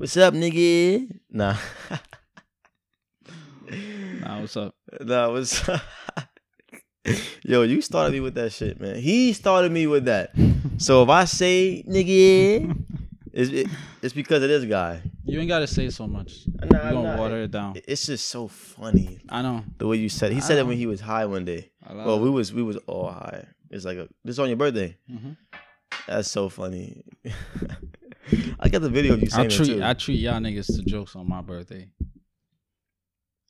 What's 0.00 0.16
up, 0.16 0.32
nigga? 0.32 1.10
Nah. 1.30 1.56
Nah, 4.20 4.40
what's 4.40 4.56
up? 4.56 4.74
nah, 5.02 5.30
what's 5.30 5.68
up? 5.68 5.82
Yo, 7.44 7.60
you 7.62 7.82
started 7.82 8.12
me 8.14 8.20
with 8.20 8.32
that 8.34 8.50
shit, 8.50 8.80
man. 8.80 8.96
He 8.96 9.34
started 9.34 9.70
me 9.70 9.86
with 9.86 10.06
that. 10.06 10.30
So 10.78 11.02
if 11.02 11.10
I 11.10 11.26
say 11.26 11.84
nigga, 11.86 12.82
it's, 13.34 13.50
it, 13.50 13.66
it's 14.00 14.14
because 14.14 14.42
of 14.42 14.48
this 14.48 14.64
guy. 14.64 15.02
You 15.24 15.38
ain't 15.38 15.48
gotta 15.48 15.66
say 15.66 15.90
so 15.90 16.06
much. 16.06 16.46
Nah, 16.48 16.64
you 16.88 16.94
gonna 16.96 17.02
nah, 17.02 17.18
water 17.18 17.42
it 17.42 17.50
down. 17.50 17.74
It's 17.86 18.06
just 18.06 18.28
so 18.28 18.48
funny 18.48 19.20
I 19.28 19.42
know. 19.42 19.62
the 19.76 19.86
way 19.86 19.98
you 19.98 20.08
said. 20.08 20.32
It. 20.32 20.36
He 20.36 20.40
said 20.40 20.56
it 20.56 20.66
when 20.66 20.78
he 20.78 20.86
was 20.86 21.02
high 21.02 21.26
one 21.26 21.44
day. 21.44 21.70
I 21.86 21.92
Well, 21.92 22.16
it. 22.16 22.22
we 22.22 22.30
was 22.30 22.54
we 22.54 22.62
was 22.62 22.78
all 22.86 23.12
high. 23.12 23.44
It's 23.68 23.84
like 23.84 23.98
a, 23.98 24.08
this 24.24 24.38
on 24.38 24.48
your 24.48 24.56
birthday. 24.56 24.96
Mhm. 25.12 25.36
That's 26.08 26.30
so 26.30 26.48
funny. 26.48 27.04
I 28.58 28.68
got 28.68 28.82
the 28.82 28.88
video 28.90 29.14
of 29.14 29.20
you 29.20 29.28
I 29.32 29.36
saying 29.36 29.46
it 29.46 29.50
treat 29.52 29.66
too. 29.66 29.84
I 29.84 29.94
treat 29.94 30.20
y'all 30.20 30.40
niggas 30.40 30.66
to 30.76 30.82
jokes 30.82 31.16
on 31.16 31.28
my 31.28 31.40
birthday. 31.42 31.88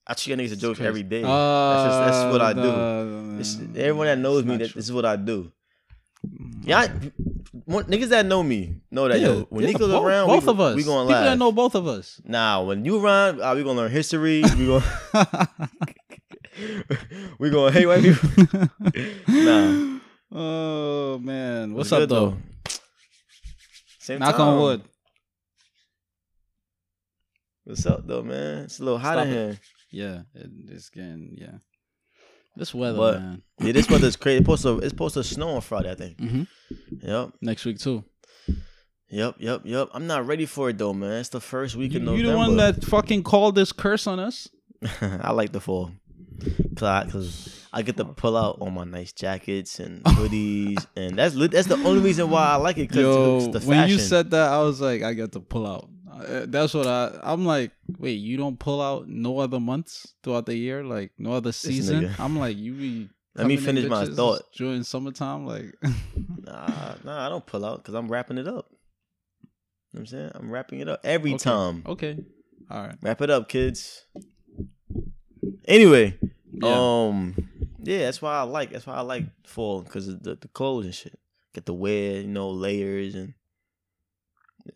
I 0.07 0.15
treat 0.15 0.37
y'all 0.37 0.45
niggas 0.45 0.51
to 0.51 0.57
jokes 0.57 0.81
every 0.81 1.03
day. 1.03 1.23
Uh, 1.25 1.29
that's, 1.29 1.85
just, 1.85 2.01
that's 2.01 2.33
what 2.33 2.41
I 2.41 2.53
do. 2.53 3.39
It's, 3.41 3.59
everyone 3.77 4.07
that 4.07 4.19
knows 4.19 4.45
me, 4.45 4.57
that, 4.57 4.71
true. 4.71 4.79
this 4.79 4.87
is 4.87 4.93
what 4.93 5.05
I 5.05 5.17
do. 5.17 5.53
Mm, 6.27 6.63
Yeah, 6.65 6.89
niggas 7.67 8.09
that 8.09 8.27
know 8.27 8.43
me 8.43 8.75
know 8.91 9.09
that 9.09 9.21
Yeah, 9.21 9.29
yo, 9.29 9.47
when 9.49 9.65
yeah, 9.65 9.73
Nico's 9.73 9.91
both, 9.91 10.05
around, 10.05 10.27
both 10.29 10.45
we, 10.45 10.51
of 10.51 10.61
us. 10.61 10.77
we 10.77 10.85
gonna 10.85 11.09
People 11.09 11.25
that 11.25 11.39
know 11.39 11.51
both 11.53 11.75
of 11.75 11.87
us. 11.87 12.21
Nah, 12.25 12.63
when 12.63 12.85
you 12.85 13.03
around, 13.03 13.41
uh, 13.41 13.53
we 13.57 13.63
gonna 13.65 13.79
learn 13.79 13.91
history. 13.91 14.43
We 14.59 14.67
gonna 14.67 14.85
we 17.39 17.51
gonna 17.51 17.73
hate 17.73 17.87
white 17.87 18.03
people. 18.03 18.29
Nah. 19.29 19.99
Oh 20.33 21.19
man, 21.19 21.75
what's 21.75 21.87
It's 21.89 21.93
up 21.93 22.01
good, 22.01 22.09
though? 22.11 22.37
Same 24.11 24.19
Knock 24.19 24.37
time. 24.37 24.49
on 24.49 24.61
wood. 24.61 24.83
What's 27.63 27.87
up 27.87 28.05
though, 28.09 28.23
man? 28.23 28.65
It's 28.65 28.81
a 28.81 28.85
little 28.85 28.99
hot 28.99 29.13
Stop 29.15 29.27
in 29.27 29.33
it. 29.33 29.35
here. 29.37 29.59
Yeah, 29.93 30.23
it, 30.35 30.51
it's 30.69 30.89
getting 30.91 31.37
yeah. 31.39 31.59
This 32.57 32.75
weather, 32.75 32.99
But- 32.99 33.21
man. 33.21 33.43
Yeah, 33.61 33.71
this 33.71 33.89
weather's 33.89 34.17
crazy. 34.17 34.39
It's 34.39 34.45
supposed 34.47 34.63
to 34.65 34.79
it's 34.79 34.89
supposed 34.89 35.15
to 35.15 35.23
snow 35.23 35.51
on 35.51 35.61
Friday, 35.61 35.93
I 35.93 35.95
think. 35.95 36.19
hmm 36.19 36.43
Yep, 37.03 37.35
Next 37.41 37.65
week 37.65 37.79
too. 37.79 38.03
yep, 39.09 39.37
yep, 39.39 39.61
yep. 39.65 39.89
I'm 39.95 40.09
not 40.09 40.27
ready 40.27 40.45
for 40.47 40.71
it 40.71 40.79
though, 40.79 40.93
man. 40.93 41.21
It's 41.21 41.29
the 41.29 41.41
first 41.41 41.77
week 41.77 41.93
You, 41.93 41.99
of 42.01 42.17
you 42.19 42.25
November. 42.25 42.31
the 42.33 42.37
one 42.37 42.57
that 42.57 42.85
fucking 42.85 43.23
called 43.23 43.55
this 43.55 43.71
curse 43.71 44.09
on 44.09 44.19
us? 44.19 44.49
I 45.01 45.31
like 45.31 45.53
the 45.53 45.61
fall. 45.61 45.93
Cause 46.77 47.67
I, 47.73 47.83
get 47.83 47.97
to 47.99 48.05
pull 48.05 48.37
out 48.37 48.59
all 48.61 48.71
my 48.71 48.85
nice 48.85 49.13
jackets 49.13 49.81
and 49.81 50.03
hoodies, 50.05 50.87
and 50.97 51.19
that's 51.19 51.35
that's 51.35 51.67
the 51.69 51.79
only 51.85 52.01
reason 52.01 52.31
why 52.31 52.49
I 52.53 52.57
like 52.57 52.79
it. 52.79 52.89
Cause 52.89 52.99
Yo, 52.99 53.37
it's 53.37 53.47
the 53.53 53.61
fashion. 53.61 53.69
when 53.69 53.89
you 53.89 53.99
said 53.99 54.31
that, 54.31 54.53
I 54.53 54.63
was 54.63 54.81
like, 54.81 55.03
I 55.03 55.15
got 55.15 55.33
to 55.33 55.41
pull 55.41 55.67
out. 55.67 55.89
Uh, 56.11 56.45
That's 56.47 56.75
what 56.75 56.87
I. 56.87 57.19
I'm 57.23 57.47
like, 57.47 57.71
wait, 57.99 58.13
you 58.21 58.37
don't 58.37 58.59
pull 58.59 58.81
out 58.83 59.09
no 59.09 59.39
other 59.39 59.61
months 59.61 60.15
throughout 60.23 60.47
the 60.47 60.55
year, 60.57 60.83
like 60.85 61.13
no 61.19 61.33
other 61.33 61.53
season. 61.53 62.11
I'm 62.19 62.39
like, 62.39 62.57
you 62.57 62.73
be. 62.75 63.09
Let 63.35 63.47
me 63.47 63.57
finish 63.57 63.89
my 63.89 64.07
thought. 64.07 64.43
during 64.57 64.83
summertime, 64.83 65.47
like. 65.47 65.75
nah, 66.45 66.95
nah, 67.05 67.27
I 67.27 67.29
don't 67.29 67.47
pull 67.47 67.65
out 67.65 67.79
because 67.79 67.95
I'm 67.95 68.09
wrapping 68.09 68.39
it 68.39 68.49
up. 68.49 68.67
You 69.93 69.99
know 69.99 70.01
what 70.01 70.01
I'm 70.01 70.07
saying 70.07 70.31
I'm 70.35 70.51
wrapping 70.51 70.81
it 70.81 70.89
up 70.89 71.01
every 71.05 71.35
Okay. 71.35 71.45
time. 71.45 71.83
okay, 71.87 72.19
all 72.71 72.83
right. 72.87 72.97
Wrap 73.03 73.21
it 73.23 73.31
up, 73.31 73.49
kids. 73.49 74.05
Anyway, 75.67 76.19
Yeah. 76.53 77.07
um, 77.09 77.35
yeah, 77.83 78.01
that's 78.07 78.21
why 78.21 78.39
I 78.39 78.43
like. 78.43 78.71
That's 78.71 78.87
why 78.87 78.95
I 78.95 79.01
like 79.01 79.25
fall 79.47 79.83
because 79.83 80.09
of 80.09 80.23
the, 80.23 80.35
the 80.37 80.49
clothes 80.49 80.85
and 80.87 80.95
shit. 80.95 81.19
Get 81.55 81.67
to 81.67 81.73
wear, 81.73 82.21
you 82.21 82.29
know, 82.29 82.51
layers 82.51 83.15
and 83.15 83.35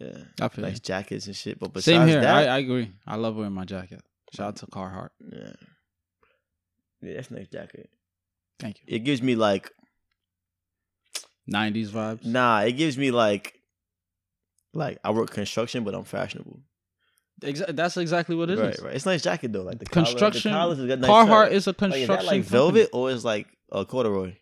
yeah, 0.00 0.18
I 0.40 0.48
feel 0.48 0.64
nice 0.64 0.74
you. 0.74 0.80
jackets 0.80 1.26
and 1.26 1.36
shit. 1.36 1.58
But 1.58 1.72
besides 1.72 1.84
Same 1.84 2.08
here. 2.08 2.20
that, 2.20 2.48
I, 2.48 2.56
I 2.56 2.58
agree. 2.58 2.90
I 3.06 3.16
love 3.16 3.36
wearing 3.36 3.52
my 3.52 3.64
jacket. 3.64 4.00
Shout 4.34 4.48
out 4.48 4.56
to 4.56 4.66
Carhartt. 4.66 5.10
yeah, 5.32 5.52
yeah, 7.02 7.14
that's 7.14 7.30
a 7.30 7.34
nice 7.34 7.48
jacket. 7.48 7.90
Thank 8.58 8.78
you. 8.80 8.84
It 8.88 9.00
gives 9.00 9.20
me 9.22 9.36
like, 9.36 9.70
90s 11.52 11.88
vibes. 11.88 12.24
nah, 12.24 12.60
it 12.60 12.72
gives 12.72 12.96
me 12.96 13.10
like, 13.10 13.60
like 14.72 14.98
I 15.04 15.10
work 15.10 15.30
construction, 15.30 15.84
but 15.84 15.94
I'm 15.94 16.04
fashionable. 16.04 16.60
Exa- 17.44 17.76
that's 17.76 17.96
exactly 17.96 18.34
what 18.36 18.50
it 18.50 18.58
is. 18.58 18.60
right, 18.60 18.80
right. 18.82 18.94
It's 18.94 19.06
a 19.06 19.10
nice 19.10 19.22
jacket 19.22 19.52
though. 19.52 19.62
Like 19.62 19.78
the 19.78 19.86
collar- 19.86 20.06
Construction. 20.06 20.52
the 20.52 20.58
collars 20.58 20.78
nice 20.78 20.98
Carhartt 21.10 21.50
is 21.52 21.66
a 21.66 21.70
Like, 21.70 21.76
construction. 21.78 22.02
is 22.02 22.08
that 22.08 22.24
like 22.24 22.42
velvet 22.42 22.88
or 22.92 23.10
is 23.10 23.24
like 23.24 23.46
a 23.70 23.84
corduroy? 23.84 24.36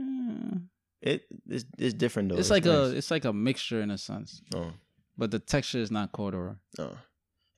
Mm, 0.00 0.62
It 1.00 1.22
it's, 1.48 1.64
it's 1.78 1.94
different 1.94 2.28
though. 2.30 2.36
It's 2.38 2.50
like 2.50 2.66
a 2.66 2.90
it's 2.96 3.10
like 3.10 3.24
a 3.24 3.32
mixture 3.32 3.80
in 3.80 3.90
a 3.90 3.98
sense, 3.98 4.40
Oh, 4.54 4.72
but 5.16 5.30
the 5.30 5.38
texture 5.38 5.78
is 5.78 5.90
not 5.90 6.12
corduroy. 6.12 6.54
oh. 6.78 6.96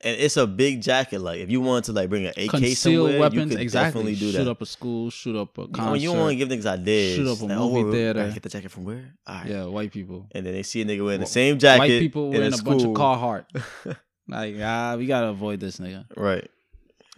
And 0.04 0.14
it's 0.20 0.36
a 0.36 0.46
big 0.46 0.82
jacket. 0.82 1.20
Like 1.22 1.40
if 1.40 1.50
you 1.50 1.62
wanted 1.62 1.84
to 1.84 1.92
like 1.92 2.10
bring 2.10 2.26
an 2.26 2.34
AK 2.36 2.50
Conceal 2.50 2.74
somewhere, 3.06 3.18
weapons, 3.18 3.40
you 3.44 3.48
could 3.56 3.60
exactly. 3.62 3.88
definitely 4.02 4.14
do 4.16 4.30
shoot 4.30 4.44
that. 4.44 4.50
up 4.50 4.60
a 4.60 4.66
school, 4.66 5.08
shoot 5.08 5.34
up 5.34 5.56
a 5.56 5.62
You 5.62 5.68
concert. 5.68 6.00
you 6.02 6.08
don't 6.10 6.18
want 6.18 6.30
to 6.32 6.36
give 6.36 6.48
niggas 6.50 6.66
ideas. 6.66 7.16
Shoot 7.16 7.26
up 7.26 7.40
a 7.40 7.44
Like, 7.46 7.58
movie 7.58 7.88
oh, 7.88 7.92
theater. 7.92 8.20
I 8.20 8.28
Get 8.30 8.42
the 8.42 8.48
jacket 8.50 8.70
from 8.70 8.84
where? 8.84 9.14
All 9.26 9.34
right. 9.36 9.46
yeah, 9.50 9.64
white 9.64 9.90
people. 9.92 10.28
And 10.32 10.44
then 10.44 10.52
they 10.52 10.62
see 10.64 10.82
a 10.82 10.84
nigga 10.84 11.02
wearing 11.02 11.20
the 11.20 11.26
same 11.26 11.58
jacket. 11.58 11.78
white 11.78 11.88
people 11.98 12.26
in 12.26 12.32
wearing 12.32 12.52
a, 12.52 12.62
bunch 12.62 12.82
of. 12.82 12.90
Carhartt. 12.90 13.46
like 14.28 14.56
ah, 14.60 14.96
we 14.96 15.06
gotta 15.06 15.28
avoid 15.28 15.60
this 15.60 15.78
nigga. 15.78 16.04
Right. 16.16 16.48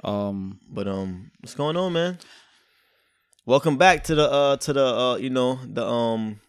Um, 0.04 0.60
But 0.68 0.86
um, 0.86 1.30
what's 1.40 1.54
going 1.54 1.76
on, 1.76 1.92
man? 1.92 2.18
Welcome 3.46 3.78
back 3.78 4.04
to 4.04 4.14
the 4.14 4.30
uh 4.30 4.56
to 4.58 4.72
the 4.72 4.84
uh 4.84 5.16
you 5.16 5.30
know 5.30 5.58
the 5.64 5.84
um 5.86 6.40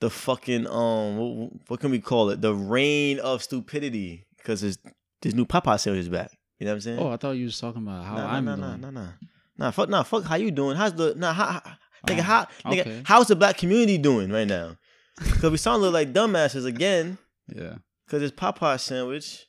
the 0.00 0.10
fucking 0.10 0.66
um 0.66 1.16
what, 1.16 1.50
what 1.68 1.80
can 1.80 1.90
we 1.90 2.00
call 2.00 2.30
it? 2.30 2.40
The 2.40 2.54
reign 2.54 3.18
of 3.20 3.42
stupidity 3.42 4.26
because 4.36 4.60
this 4.60 4.76
this 5.22 5.34
new 5.34 5.46
Popeye 5.46 5.78
sandwich 5.78 6.02
is 6.02 6.08
back. 6.08 6.32
You 6.58 6.66
know 6.66 6.72
what 6.72 6.76
I'm 6.76 6.80
saying? 6.80 6.98
oh, 6.98 7.10
I 7.10 7.16
thought 7.16 7.32
you 7.32 7.44
was 7.44 7.58
talking 7.60 7.82
about 7.82 8.04
how 8.04 8.16
nah, 8.16 8.32
I'm 8.32 8.44
nah, 8.44 8.56
doing. 8.56 8.80
nah, 8.80 8.90
nah, 8.90 8.90
nah, 8.90 9.08
nah. 9.56 9.70
Fuck, 9.70 9.88
nah, 9.88 10.02
fuck. 10.02 10.24
How 10.24 10.34
you 10.34 10.50
doing? 10.50 10.76
How's 10.76 10.92
the 10.94 11.14
nah? 11.14 11.32
How, 11.32 11.44
how 11.46 11.60
nigga? 12.06 12.18
Oh, 12.18 12.22
How 12.22 12.46
nigga? 12.66 12.80
okay. 12.80 13.02
How's 13.04 13.28
the 13.28 13.36
black 13.36 13.56
community 13.58 13.98
doing 13.98 14.30
right 14.30 14.46
now? 14.48 14.76
Because 15.18 15.52
we 15.52 15.56
sound 15.56 15.82
like 15.84 16.12
dumbasses 16.12 16.66
again. 16.66 17.18
Yeah, 17.56 17.76
Because 18.08 18.22
it's 18.22 18.34
Popeye 18.34 18.80
sandwich. 18.80 19.46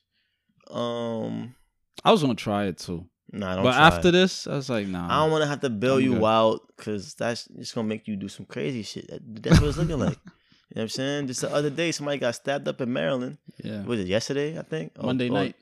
Um, 0.70 1.56
I 2.03 2.12
was 2.12 2.22
gonna 2.22 2.36
try 2.36 2.66
it 2.66 2.78
too, 2.78 3.06
nah, 3.31 3.56
don't 3.56 3.64
but 3.64 3.74
after 3.74 4.09
it. 4.09 4.12
this, 4.12 4.46
I 4.47 4.56
was 4.56 4.70
like, 4.70 4.86
nah. 4.88 5.08
I 5.09 5.24
don't 5.24 5.31
want 5.31 5.44
to 5.44 5.47
have 5.47 5.62
to 5.62 5.70
bail 5.70 6.00
you 6.00 6.16
good. 6.16 6.24
out 6.25 6.59
because 6.75 7.14
that's 7.16 7.46
just 7.58 7.74
gonna 7.74 7.88
make 7.88 8.08
you 8.08 8.16
do 8.18 8.28
some 8.28 8.46
crazy 8.46 8.84
shit. 8.84 9.08
That- 9.09 9.44
That's 9.44 9.59
what 9.62 9.70
it's 9.70 9.78
looking 9.78 10.00
like. 10.00 10.18
You 10.72 10.75
know 10.75 10.81
what 10.81 10.84
I'm 10.84 10.90
saying? 10.90 11.28
Just 11.28 11.42
the 11.42 11.52
other 11.52 11.72
day, 11.72 11.92
somebody 11.92 12.20
got 12.20 12.36
stabbed 12.36 12.68
up 12.68 12.80
in 12.80 12.94
Maryland. 12.94 13.40
yeah, 13.64 13.84
Was 13.86 14.02
it 14.02 14.06
yesterday? 14.08 14.56
I 14.59 14.62
think 14.62 14.91
Or- 15.00 15.06
Monday 15.08 15.28
or- 15.28 15.34
night. 15.34 15.56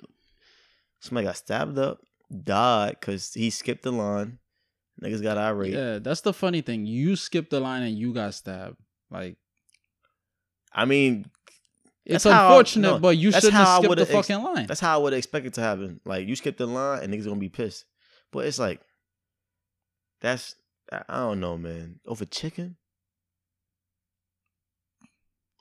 Somebody 1.00 1.28
got 1.28 1.38
stabbed 1.38 1.78
up, 1.80 2.02
died 2.44 2.98
because 3.00 3.34
he 3.34 3.50
skipped 3.50 3.84
the 3.84 3.92
line. 3.94 4.40
Niggas 5.02 5.24
got 5.24 5.38
irate. 5.38 5.72
yeah. 5.72 6.00
That's 6.00 6.20
the 6.22 6.34
funny 6.34 6.60
thing. 6.60 6.86
You 6.86 7.16
skipped 7.16 7.52
the 7.52 7.62
line 7.62 7.84
and 7.84 7.98
you 7.98 8.14
got 8.14 8.34
stabbed. 8.34 8.76
Like 9.10 9.38
I 10.74 10.84
mean, 10.84 11.32
it's 12.10 12.24
That's 12.24 12.34
how 12.34 12.46
I- 12.48 12.52
unfortunate, 12.52 12.88
no, 12.94 13.00
but 13.00 13.18
you 13.18 13.32
shouldn't 13.34 13.54
have 13.54 13.84
skipped 13.84 13.96
the 13.98 14.02
ex- 14.04 14.12
fucking 14.12 14.42
line. 14.44 14.66
that's 14.66 14.80
how 14.80 14.96
I 14.98 15.02
would 15.04 15.14
expect 15.14 15.46
it 15.46 15.54
to 15.56 15.62
happen. 15.62 16.00
Like 16.06 16.26
you 16.28 16.36
skip 16.38 16.56
the 16.58 16.66
line 16.66 17.04
and 17.04 17.14
niggas 17.14 17.26
gonna 17.26 17.36
be 17.36 17.50
pissed. 17.50 17.84
But 18.32 18.46
it's 18.46 18.58
like, 18.60 18.80
that's 20.22 20.56
I 20.92 21.18
don't 21.18 21.40
know, 21.42 21.58
man. 21.58 22.00
Over 22.06 22.24
chicken. 22.26 22.78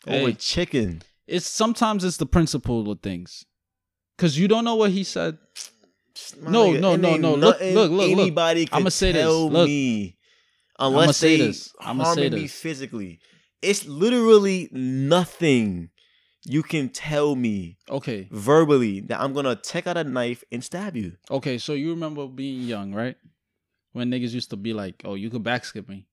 Over 0.06 0.33
chicken. 0.33 1.03
It's 1.27 1.47
sometimes 1.47 2.05
it's 2.05 2.17
the 2.19 2.27
principle 2.27 2.89
of 2.91 3.01
things, 3.01 3.45
because 4.17 4.39
you 4.39 4.47
don't 4.47 4.65
know 4.65 4.77
what 4.77 4.93
he 4.93 5.03
said. 5.03 5.39
My 6.41 6.51
No, 6.51 6.67
nigga, 6.71 6.81
no, 6.81 6.97
no, 6.97 7.17
no. 7.17 7.35
Look, 7.35 7.61
look, 7.61 7.73
look, 7.73 7.91
look. 7.91 8.11
Anybody 8.11 8.67
can 8.67 8.77
I'ma 8.79 8.89
say 8.91 9.12
this. 9.12 9.23
tell 9.23 9.51
Look. 9.51 9.67
me 9.67 10.17
unless 10.79 11.17
say 11.17 11.37
they 11.39 11.47
this. 11.49 11.65
Say 11.65 11.73
harming 11.81 12.33
me 12.35 12.43
this. 12.43 12.53
physically. 12.53 13.19
It's 13.61 13.85
literally 13.87 14.69
nothing 14.71 15.91
you 16.49 16.62
can 16.62 16.89
tell 16.89 17.34
me 17.34 17.77
Okay, 17.91 18.29
verbally 18.31 19.01
that 19.01 19.20
I'm 19.20 19.32
gonna 19.32 19.56
take 19.56 19.87
out 19.87 19.97
a 19.97 20.05
knife 20.05 20.44
and 20.53 20.62
stab 20.62 20.97
you. 20.97 21.12
okay. 21.31 21.59
So 21.59 21.73
you 21.75 21.91
remember 21.91 22.26
being 22.29 22.62
young, 22.62 22.94
right? 22.94 23.17
When 23.93 24.11
niggas 24.11 24.32
used 24.32 24.50
to 24.50 24.56
be 24.56 24.73
like, 24.73 25.03
"Oh, 25.05 25.15
you 25.15 25.31
could 25.31 25.43
backskip 25.43 25.88
me." 25.88 26.06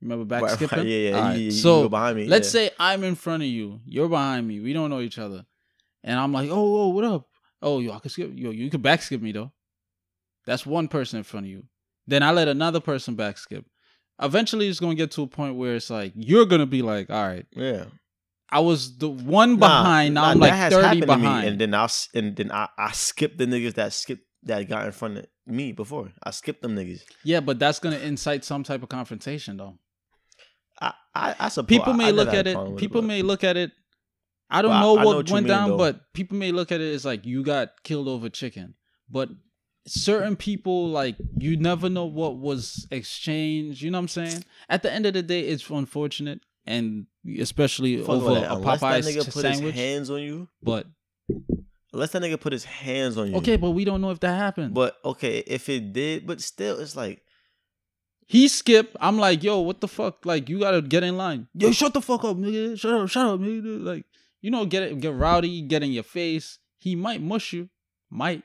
Remember 0.00 0.24
back 0.24 0.42
Right, 0.42 0.60
right. 0.72 0.86
Yeah, 0.86 1.10
yeah. 1.10 1.32
You- 1.34 1.40
you 1.44 1.50
so 1.52 1.88
behind 1.88 2.16
me. 2.16 2.26
let's 2.26 2.48
yeah. 2.48 2.68
say 2.68 2.70
I'm 2.78 3.04
in 3.04 3.14
front 3.14 3.42
of 3.44 3.48
you, 3.48 3.80
you're 3.86 4.08
behind 4.08 4.46
me, 4.48 4.60
we 4.60 4.72
don't 4.72 4.90
know 4.90 5.00
each 5.00 5.18
other, 5.18 5.46
and 6.02 6.18
I'm 6.18 6.32
like, 6.32 6.50
"Oh, 6.50 6.82
oh, 6.82 6.88
what 6.88 7.04
up? 7.04 7.28
Oh, 7.62 7.78
yo, 7.80 7.92
I 7.92 8.00
can 8.00 8.10
skip. 8.10 8.32
Yo, 8.34 8.50
you 8.50 8.68
could 8.70 8.82
backskip 8.82 9.20
me 9.22 9.32
though." 9.32 9.52
That's 10.44 10.66
one 10.66 10.88
person 10.88 11.18
in 11.18 11.24
front 11.24 11.46
of 11.46 11.50
you. 11.50 11.64
Then 12.08 12.22
I 12.24 12.32
let 12.32 12.48
another 12.48 12.80
person 12.80 13.16
backskip. 13.16 13.64
Eventually, 14.20 14.68
it's 14.68 14.80
gonna 14.80 14.96
get 14.96 15.12
to 15.12 15.22
a 15.22 15.26
point 15.28 15.54
where 15.56 15.76
it's 15.76 15.88
like 15.88 16.12
you're 16.16 16.46
gonna 16.46 16.66
be 16.66 16.82
like, 16.82 17.08
"All 17.10 17.26
right, 17.26 17.46
yeah. 17.52 17.84
I 18.52 18.60
was 18.60 18.98
the 18.98 19.08
one 19.08 19.58
Nah, 19.58 19.66
behind. 19.66 20.14
Now 20.14 20.22
nah, 20.22 20.28
I'm 20.28 20.40
that 20.40 20.46
like 20.46 20.52
has 20.52 20.72
thirty 20.72 20.86
happened 20.86 21.02
to 21.10 21.16
me, 21.16 21.22
behind." 21.22 21.48
and 21.48 21.58
then 21.60 21.74
I 21.74 21.88
and 22.14 22.36
then 22.36 22.52
I 22.52 22.68
I 22.78 22.92
skipped 22.92 23.38
the 23.38 23.46
niggas 23.46 23.74
that 23.74 23.92
skipped 23.94 24.24
that 24.44 24.68
got 24.68 24.84
in 24.86 24.92
front 24.92 25.18
of 25.18 25.26
me 25.46 25.72
before. 25.72 26.12
I 26.22 26.30
skipped 26.32 26.62
them 26.62 26.76
niggas. 26.76 27.00
yeah, 27.24 27.40
but 27.40 27.58
that's 27.58 27.78
gonna 27.78 27.98
incite 27.98 28.44
some 28.44 28.62
type 28.62 28.82
of 28.82 28.88
confrontation, 28.88 29.56
though. 29.56 29.78
I 30.80 30.92
I, 31.14 31.34
I 31.40 31.48
suppose 31.48 31.68
People 31.78 31.94
may 31.94 32.04
I 32.08 32.10
never 32.10 32.24
look 32.24 32.34
at 32.34 32.46
it. 32.46 32.76
People 32.76 33.00
but- 33.02 33.06
may 33.08 33.22
look 33.22 33.42
at 33.44 33.56
it. 33.56 33.72
I 34.50 34.60
don't 34.62 34.72
I- 34.72 34.80
know 34.82 34.96
I 34.98 35.04
what 35.04 35.10
know 35.12 35.16
what 35.18 35.30
went 35.30 35.44
mean, 35.46 35.48
down, 35.56 35.70
though. 35.70 35.76
but 35.78 36.12
people 36.12 36.36
may 36.36 36.52
look 36.52 36.70
at 36.72 36.80
it 36.80 36.92
as 36.94 37.04
like 37.06 37.24
you 37.24 37.42
got 37.42 37.82
killed 37.84 38.06
over 38.08 38.28
chicken. 38.28 38.74
But 39.08 39.30
certain 39.86 40.36
people, 40.36 40.88
like 40.90 41.16
you 41.38 41.56
never 41.56 41.88
know 41.88 42.04
what 42.04 42.36
was 42.38 42.86
exchanged. 42.90 43.80
You 43.80 43.90
know 43.90 43.98
what 43.98 44.02
I'm 44.16 44.28
saying? 44.28 44.44
At 44.68 44.82
the 44.82 44.92
end 44.92 45.06
of 45.06 45.14
the 45.14 45.22
day, 45.22 45.40
it's 45.40 45.68
unfortunate, 45.70 46.40
and 46.66 47.06
especially 47.40 47.98
Fuck 47.98 48.08
over 48.10 48.30
a 48.30 48.54
Unless 48.54 48.80
that 48.80 49.02
Popeye's 49.02 49.06
nigga 49.08 49.24
put 49.32 49.44
his 49.44 49.56
sandwich. 49.56 49.74
hands 49.74 50.10
on 50.10 50.22
you. 50.22 50.48
But 50.62 50.86
Unless 51.92 52.12
that 52.12 52.22
nigga 52.22 52.40
put 52.40 52.52
his 52.52 52.64
hands 52.64 53.18
on 53.18 53.30
you. 53.30 53.36
okay, 53.38 53.56
but 53.56 53.70
we 53.70 53.84
don't 53.84 54.00
know 54.00 54.10
if 54.10 54.20
that 54.20 54.36
happened. 54.36 54.72
But 54.74 54.96
okay, 55.04 55.38
if 55.46 55.68
it 55.68 55.92
did, 55.92 56.26
but 56.26 56.40
still, 56.40 56.78
it's 56.80 56.96
like 56.96 57.22
He 58.26 58.48
skip. 58.48 58.96
I'm 59.00 59.18
like, 59.18 59.42
yo, 59.42 59.60
what 59.60 59.80
the 59.80 59.88
fuck? 59.88 60.24
Like, 60.24 60.48
you 60.48 60.58
gotta 60.60 60.80
get 60.80 61.02
in 61.02 61.16
line. 61.16 61.48
Yo, 61.54 61.70
shut 61.72 61.92
the 61.92 62.00
fuck 62.00 62.24
up, 62.24 62.36
nigga. 62.38 62.78
Shut 62.78 62.94
up, 62.94 63.08
shut 63.08 63.26
up, 63.26 63.40
nigga. 63.40 63.82
Like, 63.84 64.06
you 64.40 64.50
know, 64.50 64.64
get 64.64 64.82
it, 64.84 65.00
get 65.00 65.14
rowdy, 65.14 65.60
get 65.62 65.82
in 65.82 65.92
your 65.92 66.02
face. 66.04 66.58
He 66.78 66.96
might 66.96 67.20
mush 67.20 67.52
you. 67.52 67.68
Might. 68.10 68.42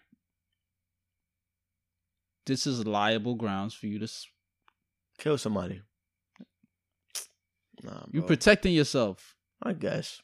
This 2.45 2.65
is 2.67 2.85
liable 2.85 3.35
grounds 3.35 3.73
for 3.73 3.87
you 3.87 3.99
to. 3.99 4.05
s- 4.05 4.27
kill 5.17 5.37
somebody. 5.37 5.81
Nah, 7.83 8.03
You 8.11 8.21
bro. 8.21 8.27
protecting 8.27 8.73
yourself. 8.73 9.35
I 9.61 9.73
guess. 9.73 10.21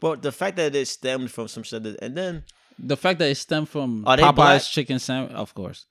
But 0.00 0.22
the 0.22 0.32
fact 0.32 0.56
that 0.56 0.74
it 0.74 0.86
stemmed 0.88 1.30
from 1.30 1.48
some 1.48 1.62
shit, 1.62 1.82
that, 1.84 2.00
and 2.02 2.16
then 2.16 2.44
The 2.78 2.96
fact 2.96 3.18
that 3.20 3.28
it 3.30 3.36
stemmed 3.36 3.68
from 3.68 4.04
Popeye's 4.04 4.34
black? 4.34 4.62
chicken 4.62 4.98
sandwich, 4.98 5.32
of 5.32 5.54
course. 5.54 5.86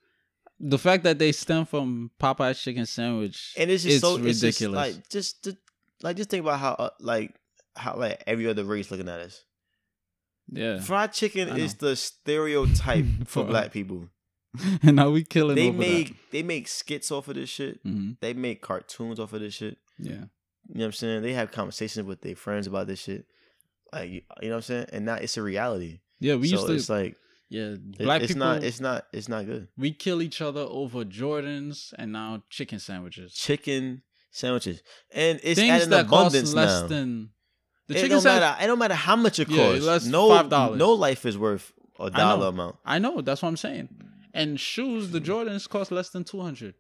The 0.60 0.78
fact 0.78 1.04
that 1.06 1.18
they 1.18 1.32
stem 1.32 1.66
from 1.66 2.12
Popeye's 2.20 2.62
chicken 2.62 2.86
sandwich, 2.86 3.54
and 3.58 3.72
it's 3.72 3.84
just 3.84 3.96
it's 3.96 4.02
so 4.02 4.16
it's 4.18 4.40
just 4.42 4.60
ridiculous. 4.62 4.76
like 4.96 5.10
just, 5.10 5.44
just 5.44 5.58
like 6.04 6.18
just 6.18 6.30
think 6.30 6.42
about 6.44 6.60
how 6.60 6.74
uh, 6.74 6.90
like 7.00 7.34
how 7.76 7.96
like 7.96 8.24
every 8.28 8.48
other 8.48 8.64
race 8.64 8.92
looking 8.92 9.10
at 9.10 9.20
us. 9.22 9.44
yeah. 10.52 10.80
Fried 10.82 11.14
chicken 11.14 11.58
is 11.58 11.76
the 11.76 11.96
stereotype 11.96 13.06
for 13.26 13.44
black 13.44 13.72
people. 13.72 14.10
and 14.84 14.98
now 14.98 15.10
we 15.10 15.24
killing 15.24 15.56
They 15.56 15.72
make 15.72 16.30
they 16.32 16.44
make 16.44 16.68
skits 16.68 17.12
off 17.12 17.28
of 17.30 17.36
this 17.36 17.50
shit. 17.50 17.82
that. 17.84 17.90
Mhm. 17.90 18.18
They 18.20 18.34
make 18.34 18.62
cartoons 18.62 19.20
off 19.20 19.32
of 19.34 19.40
this 19.40 19.54
shit. 19.54 19.78
Yeah. 19.98 20.26
You 20.72 20.78
know 20.80 20.84
what 20.84 20.88
I'm 20.88 20.92
saying? 20.94 21.22
They 21.24 21.34
have 21.34 21.52
conversations 21.52 22.08
with 22.08 22.22
their 22.22 22.36
friends 22.36 22.66
about 22.68 22.88
this 22.88 23.02
shit. 23.02 23.26
Like 23.92 24.10
you 24.10 24.22
know 24.44 24.50
what 24.50 24.54
I'm 24.56 24.62
saying? 24.62 24.86
And 24.94 25.06
now 25.06 25.16
it's 25.16 25.36
a 25.38 25.42
reality. 25.42 26.00
Yeah, 26.20 26.36
we 26.36 26.48
so 26.48 26.56
used 26.56 26.68
to. 26.68 26.74
it's 26.74 26.90
like 26.90 27.18
yeah, 27.50 27.76
black 27.78 28.22
it's 28.22 28.34
people. 28.34 28.48
not 28.48 28.64
it's 28.64 28.80
not 28.80 29.06
it's 29.12 29.28
not 29.28 29.46
good. 29.46 29.68
we 29.78 29.92
kill 29.92 30.22
each 30.22 30.40
other 30.42 30.62
over 30.62 31.04
Jordans 31.04 31.94
and 31.98 32.14
now 32.14 32.44
chicken 32.50 32.80
sandwiches. 32.80 33.34
Chicken 33.34 34.02
sandwiches. 34.32 34.82
And 35.14 35.40
it's 35.44 35.60
Things 35.60 35.72
at 35.74 35.82
an 35.84 35.90
that 35.90 36.08
cost 36.08 36.34
abundance 36.36 36.54
less 36.54 36.82
now. 36.84 36.88
than 36.88 37.30
the 37.88 37.96
it 37.96 37.98
chicken 37.98 38.10
don't 38.12 38.22
sandwich. 38.22 38.42
matter. 38.42 38.64
It 38.64 38.68
don't 38.68 38.80
matter 38.80 38.94
how 38.94 39.18
much 39.18 39.40
it 39.40 39.50
Yeah, 39.50 39.78
costs. 39.80 40.06
no, 40.08 40.30
$5. 40.30 40.78
no 40.78 40.94
life 40.94 41.26
is 41.26 41.38
worth 41.38 41.74
a 42.00 42.10
dollar 42.10 42.48
amount. 42.48 42.78
I 42.86 43.00
know 43.00 43.20
that's 43.20 43.42
what 43.42 43.50
I'm 43.50 43.58
saying. 43.58 43.90
And 44.34 44.58
shoes, 44.58 45.12
the 45.12 45.20
Jordans 45.20 45.68
cost 45.68 45.92
less 45.92 46.10
than 46.12 46.24
two 46.24 46.40
hundred, 46.40 46.76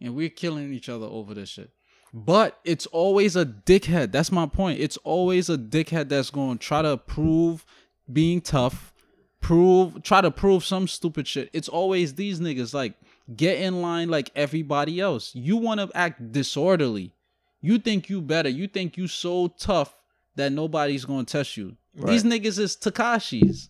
and 0.00 0.16
we're 0.16 0.28
killing 0.30 0.72
each 0.72 0.88
other 0.88 1.06
over 1.06 1.32
this 1.34 1.50
shit. 1.50 1.70
But 2.12 2.58
it's 2.64 2.86
always 2.86 3.36
a 3.36 3.44
dickhead. 3.46 4.12
That's 4.12 4.32
my 4.32 4.46
point. 4.46 4.80
It's 4.80 4.96
always 4.98 5.48
a 5.48 5.56
dickhead 5.56 6.08
that's 6.08 6.30
going 6.30 6.58
to 6.58 6.64
try 6.64 6.82
to 6.82 6.96
prove 6.96 7.64
being 8.12 8.40
tough, 8.40 8.92
prove 9.40 10.02
try 10.02 10.20
to 10.20 10.30
prove 10.30 10.64
some 10.64 10.88
stupid 10.88 11.26
shit. 11.28 11.50
It's 11.52 11.68
always 11.68 12.14
these 12.14 12.40
niggas 12.40 12.74
like 12.74 12.94
get 13.36 13.60
in 13.60 13.80
line 13.80 14.08
like 14.08 14.30
everybody 14.34 15.00
else. 15.00 15.34
You 15.34 15.56
want 15.56 15.80
to 15.80 15.90
act 15.94 16.32
disorderly. 16.32 17.12
You 17.60 17.78
think 17.78 18.08
you 18.08 18.20
better. 18.20 18.48
You 18.48 18.66
think 18.66 18.96
you 18.96 19.06
so 19.06 19.48
tough 19.48 19.94
that 20.36 20.50
nobody's 20.52 21.04
going 21.04 21.26
to 21.26 21.32
test 21.32 21.56
you. 21.56 21.76
These 21.94 22.24
niggas 22.24 22.58
is 22.58 22.76
Tekashis. 22.76 23.68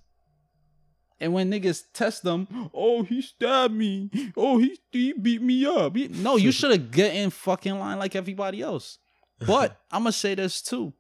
And 1.21 1.35
when 1.35 1.51
niggas 1.51 1.85
test 1.93 2.23
them, 2.23 2.71
oh 2.73 3.03
he 3.03 3.21
stabbed 3.21 3.75
me, 3.75 4.11
oh 4.37 4.59
he 4.59 4.79
he 4.91 5.13
beat 5.13 5.43
me 5.43 5.67
up. 5.67 5.95
He- 5.97 6.09
no, 6.09 6.37
you 6.37 6.51
should 6.59 6.71
have 6.71 6.91
get 6.91 7.15
in 7.15 7.31
fucking 7.31 7.79
line 7.79 7.99
like 7.99 8.17
everybody 8.17 8.63
else. 8.63 8.99
But 9.47 9.79
I'm 9.93 10.03
gonna 10.03 10.13
say 10.13 10.35
this 10.35 10.63
too. 10.63 10.93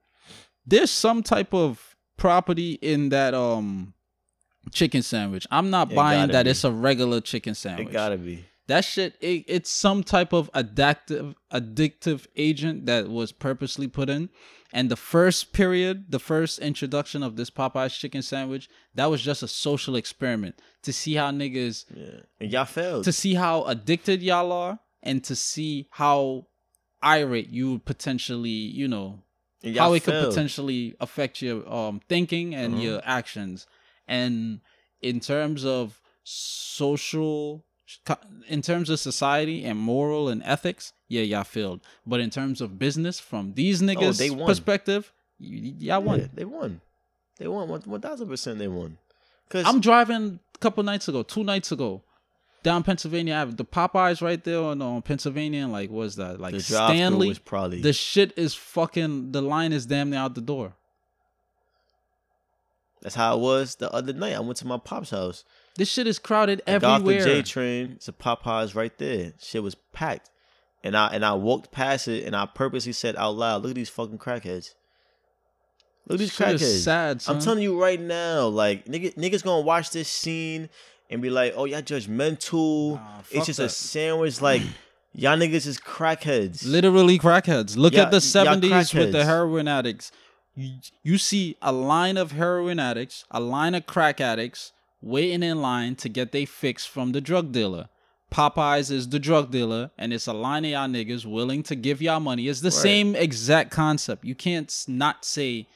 There's 0.67 0.90
some 0.90 1.22
type 1.22 1.55
of 1.55 1.96
property 2.19 2.72
in 2.82 3.08
that 3.11 3.32
um 3.34 3.94
chicken 4.72 5.02
sandwich. 5.02 5.46
I'm 5.50 5.70
not 5.70 5.90
It 5.90 5.94
buying 5.96 6.28
that 6.32 6.44
be. 6.44 6.50
it's 6.50 6.64
a 6.64 6.70
regular 6.70 7.20
chicken 7.22 7.55
sandwich. 7.55 7.88
It 7.88 7.93
gotta 7.93 8.19
be. 8.19 8.44
That 8.70 8.84
shit, 8.93 9.11
it, 9.20 9.44
it's 9.56 9.70
some 9.87 10.00
type 10.14 10.32
of 10.32 10.44
addictive 10.62 11.34
addictive 11.52 12.20
agent 12.49 12.87
that 12.87 13.02
was 13.08 13.32
purposely 13.32 13.88
put 13.88 14.08
in. 14.17 14.28
And 14.72 14.88
the 14.94 14.96
first 15.14 15.52
period, 15.61 15.96
the 16.17 16.20
first 16.32 16.55
introduction 16.70 17.20
of 17.25 17.34
this 17.38 17.50
Popeye's 17.50 17.96
chicken 18.02 18.22
sandwich, 18.22 18.64
that 18.94 19.06
was 19.12 19.20
just 19.31 19.43
a 19.43 19.49
social 19.49 19.94
experiment 19.96 20.55
to 20.87 20.93
see 21.00 21.14
how 21.20 21.28
niggas, 21.43 21.76
Yeah. 21.94 22.20
And 22.40 22.52
y'all 22.52 22.64
failed. 22.78 23.05
to 23.08 23.12
see 23.22 23.34
how 23.44 23.56
addicted 23.75 24.22
y'all 24.22 24.52
are, 24.64 24.78
and 25.02 25.19
to 25.25 25.34
see 25.34 25.88
how 26.02 26.46
irate 27.02 27.49
you 27.58 27.72
would 27.72 27.84
potentially, 27.84 28.61
you 28.81 28.87
know, 28.94 29.08
how 29.82 29.93
it 29.96 30.05
could 30.05 30.14
potentially 30.28 30.94
affect 31.00 31.34
your 31.43 31.58
um 31.78 32.00
thinking 32.12 32.55
and 32.55 32.75
Uh-huh. 32.75 32.82
your 32.87 33.00
actions 33.19 33.67
and 34.19 34.61
in 35.11 35.17
terms 35.32 35.64
of 35.64 36.00
social 36.22 37.64
in 38.48 38.62
terms 38.62 38.90
of 38.90 38.98
society 39.00 39.64
and 39.64 39.78
moral 39.78 40.28
and 40.28 40.42
ethics 40.44 40.92
yeah 41.08 41.22
y'all 41.22 41.44
failed 41.44 41.81
but 42.06 42.20
in 42.20 42.31
terms 42.31 42.60
of 42.60 42.78
business 42.78 43.19
from 43.20 43.54
these 43.54 43.81
niggas 43.82 44.08
Oh, 44.08 44.12
they 44.12 44.31
won. 44.31 44.46
perspective 44.46 45.12
y- 45.40 45.75
y'all 45.78 46.02
won 46.02 46.20
Yeah, 46.20 46.26
they 46.34 46.44
won. 46.44 46.81
They 47.38 47.48
won. 47.48 47.69
One 47.69 48.00
thousand 48.00 48.28
percent. 48.28 48.58
They 48.58 48.69
won. 48.69 48.98
Cause 49.48 49.64
i'm 49.66 49.81
driving 49.81 50.38
a 50.54 50.58
couple 50.58 50.82
nights 50.84 51.08
ago 51.08 51.22
two 51.22 51.42
nights 51.42 51.72
ago 51.72 52.02
down 52.62 52.82
pennsylvania 52.84 53.34
Ave. 53.34 53.54
the 53.54 53.64
popeyes 53.64 54.20
right 54.22 54.44
there 54.44 54.60
on, 54.62 54.81
on 54.82 55.02
pennsylvania 55.02 55.62
and 55.64 55.72
like 55.72 55.90
what's 55.90 56.14
that 56.16 56.38
like 56.40 56.60
stanley 56.60 57.28
was 57.28 57.38
probably 57.40 57.81
the 57.81 57.93
shit 57.93 58.32
is 58.36 58.54
fucking 58.54 59.32
the 59.32 59.43
line 59.43 59.72
is 59.72 59.86
damn 59.86 60.10
near 60.10 60.20
out 60.20 60.34
the 60.36 60.40
door 60.40 60.75
that's 63.02 63.14
how 63.14 63.34
it 63.36 63.40
was 63.40 63.76
the 63.76 63.90
other 63.93 64.12
night. 64.12 64.34
I 64.34 64.40
went 64.40 64.58
to 64.58 64.66
my 64.66 64.76
pop's 64.76 65.08
house. 65.10 65.43
This 65.81 65.88
shit 65.91 66.06
is 66.06 66.19
crowded 66.19 66.61
I 66.67 66.73
got 66.79 67.00
off 67.00 67.06
the. 67.06 67.21
J 67.25 67.41
train. 67.43 67.93
It's 67.97 68.06
a 68.06 68.12
Popeyes 68.12 68.75
right 68.75 68.94
there. 68.99 69.32
Shit 69.41 69.62
was 69.62 69.75
packed, 69.94 70.29
and 70.85 70.94
I 70.94 71.06
and 71.09 71.25
I 71.25 71.32
walked 71.32 71.73
past 71.73 72.06
it, 72.06 72.25
and 72.25 72.37
I 72.37 72.44
purposely 72.44 72.93
said 72.93 73.17
out 73.17 73.31
loud, 73.37 73.62
"Look 73.62 73.71
at 73.71 73.77
these 73.77 73.88
fucking 73.88 74.19
crackheads. 74.19 74.75
Look 76.06 76.17
at 76.17 76.19
these 76.19 76.35
Shit 76.35 76.49
is 76.49 76.61
crackheads." 76.62 76.82
sad, 76.82 77.23
son. 77.23 77.37
I'm 77.37 77.41
telling 77.41 77.62
you 77.62 77.81
right 77.81 77.99
now, 77.99 78.49
like 78.49 78.85
nigga, 78.85 79.15
niggas 79.15 79.43
gonna 79.43 79.62
watch 79.62 79.88
this 79.91 80.11
scene 80.11 80.69
and 81.08 81.22
be 81.22 81.31
like, 81.31 81.55
"Oh, 81.56 81.65
y'all 81.65 81.81
judgmental. 81.81 82.96
Nah, 82.96 83.22
fuck 83.22 83.37
it's 83.39 83.46
just 83.46 83.58
a 83.58 83.63
that. 83.63 83.69
sandwich." 83.70 84.43
Like 84.43 84.60
y'all 85.15 85.39
niggas 85.39 85.67
is 85.67 85.79
crackheads. 85.81 86.67
Literally 86.67 87.19
crackheads. 87.19 87.79
Look 87.79 87.94
Yeah, 87.94 88.03
at 88.03 88.10
the 88.10 88.17
y'all 88.19 88.56
70s 88.58 88.93
with 88.93 89.13
the 89.13 89.20
crackheads. 89.20 89.25
heroin 89.25 89.67
addicts. 89.67 90.13
You, 90.55 90.75
you 91.03 91.17
see 91.17 91.56
a 91.63 91.72
line 91.72 92.19
of 92.19 92.32
heroin 92.32 92.79
addicts, 92.79 93.25
a 93.31 93.41
line 93.41 93.75
of 93.75 93.87
crack 93.87 94.20
addicts 94.20 94.72
waiting 95.02 95.42
in 95.42 95.60
line 95.62 95.96
to 95.96 96.08
get 96.08 96.32
they 96.32 96.44
fix 96.44 96.84
from 96.86 97.12
the 97.12 97.20
drug 97.20 97.52
dealer. 97.52 97.88
Popeyes 98.30 98.90
is 98.92 99.08
the 99.08 99.19
drug 99.19 99.50
dealer, 99.50 99.90
and 99.98 100.12
it's 100.12 100.26
a 100.28 100.32
line 100.32 100.64
of 100.64 100.70
y'all 100.70 100.88
niggas 100.88 101.26
willing 101.26 101.62
to 101.64 101.74
give 101.74 102.00
y'all 102.00 102.20
money. 102.20 102.46
It's 102.46 102.60
the 102.60 102.69
Right. 102.69 102.74
same 102.74 103.16
exact 103.16 103.72
concept. 103.72 104.24
You 104.24 104.34
can't 104.36 104.72
not 104.86 105.24
say 105.24 105.66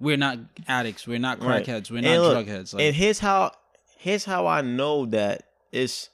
we're 0.00 0.16
not 0.16 0.38
addicts, 0.66 1.06
we're 1.06 1.18
not 1.18 1.40
Right. 1.42 1.64
crackheads, 1.64 1.90
we're 1.90 1.98
And 1.98 2.06
not 2.06 2.18
look, 2.22 2.32
drug 2.32 2.48
heads. 2.48 2.74
Like, 2.74 2.82
and 2.84 2.96
here's 2.96 3.20
how 3.20 3.52
here's 3.98 4.24
how 4.24 4.46
I 4.46 4.62
know 4.62 5.04
that 5.06 5.44
it's 5.70 6.08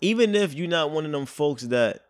even 0.00 0.34
if 0.34 0.54
you're 0.54 0.66
not 0.68 0.90
one 0.90 1.04
of 1.04 1.12
them 1.12 1.26
folks 1.26 1.64
that 1.64 2.02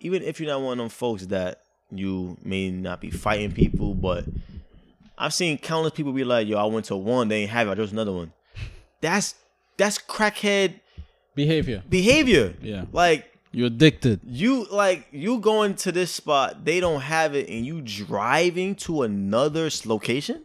even 0.00 0.22
if 0.22 0.40
you're 0.40 0.48
not 0.48 0.60
one 0.62 0.72
of 0.72 0.78
them 0.78 0.88
folks 0.88 1.26
that 1.26 1.60
you 1.90 2.36
may 2.42 2.70
not 2.70 3.00
be 3.00 3.10
fighting 3.10 3.52
people, 3.52 3.94
but 3.94 4.24
I've 5.16 5.34
seen 5.34 5.58
countless 5.58 5.92
people 5.92 6.12
be 6.12 6.24
like, 6.24 6.48
"Yo, 6.48 6.56
I 6.58 6.64
went 6.64 6.86
to 6.86 6.96
one, 6.96 7.28
they 7.28 7.42
ain't 7.42 7.50
have 7.50 7.68
it. 7.68 7.76
There's 7.76 7.92
another 7.92 8.12
one." 8.12 8.32
That's 9.00 9.34
that's 9.76 9.98
crackhead 9.98 10.80
behavior. 11.34 11.82
behavior. 11.88 12.54
Yeah. 12.60 12.84
Like 12.92 13.26
You're 13.52 13.68
addicted. 13.68 14.20
you 14.24 14.66
like 14.70 15.06
you 15.12 15.38
going 15.38 15.74
to 15.76 15.92
this 15.92 16.10
spot, 16.10 16.64
they 16.64 16.80
don't 16.80 17.00
have 17.02 17.34
it, 17.34 17.48
and 17.48 17.64
you 17.64 17.80
driving 17.80 18.74
to 18.76 19.02
another 19.02 19.68
location 19.84 20.44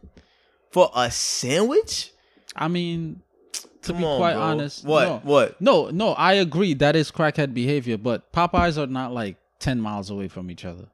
for 0.71 0.91
a 0.95 1.09
sandwich. 1.11 2.11
I 2.55 2.67
mean, 2.67 3.21
to 3.81 3.91
Come 3.93 3.97
be 4.01 4.05
on, 4.05 4.17
quite 4.19 4.33
bro. 4.33 4.41
honest, 4.43 4.85
What? 4.85 5.03
no. 5.07 5.21
What? 5.23 5.59
No, 5.61 5.89
no, 5.89 6.09
I 6.13 6.33
agree. 6.33 6.73
That 6.75 6.95
is 6.95 7.11
crackhead 7.11 7.53
behavior, 7.53 7.97
but 7.97 8.31
Popeyes 8.31 8.77
are 8.77 8.87
not 8.87 9.11
like 9.13 9.37
ten 9.59 9.81
miles 9.81 10.09
away 10.09 10.27
from 10.27 10.51
each 10.51 10.63
other. 10.63 10.85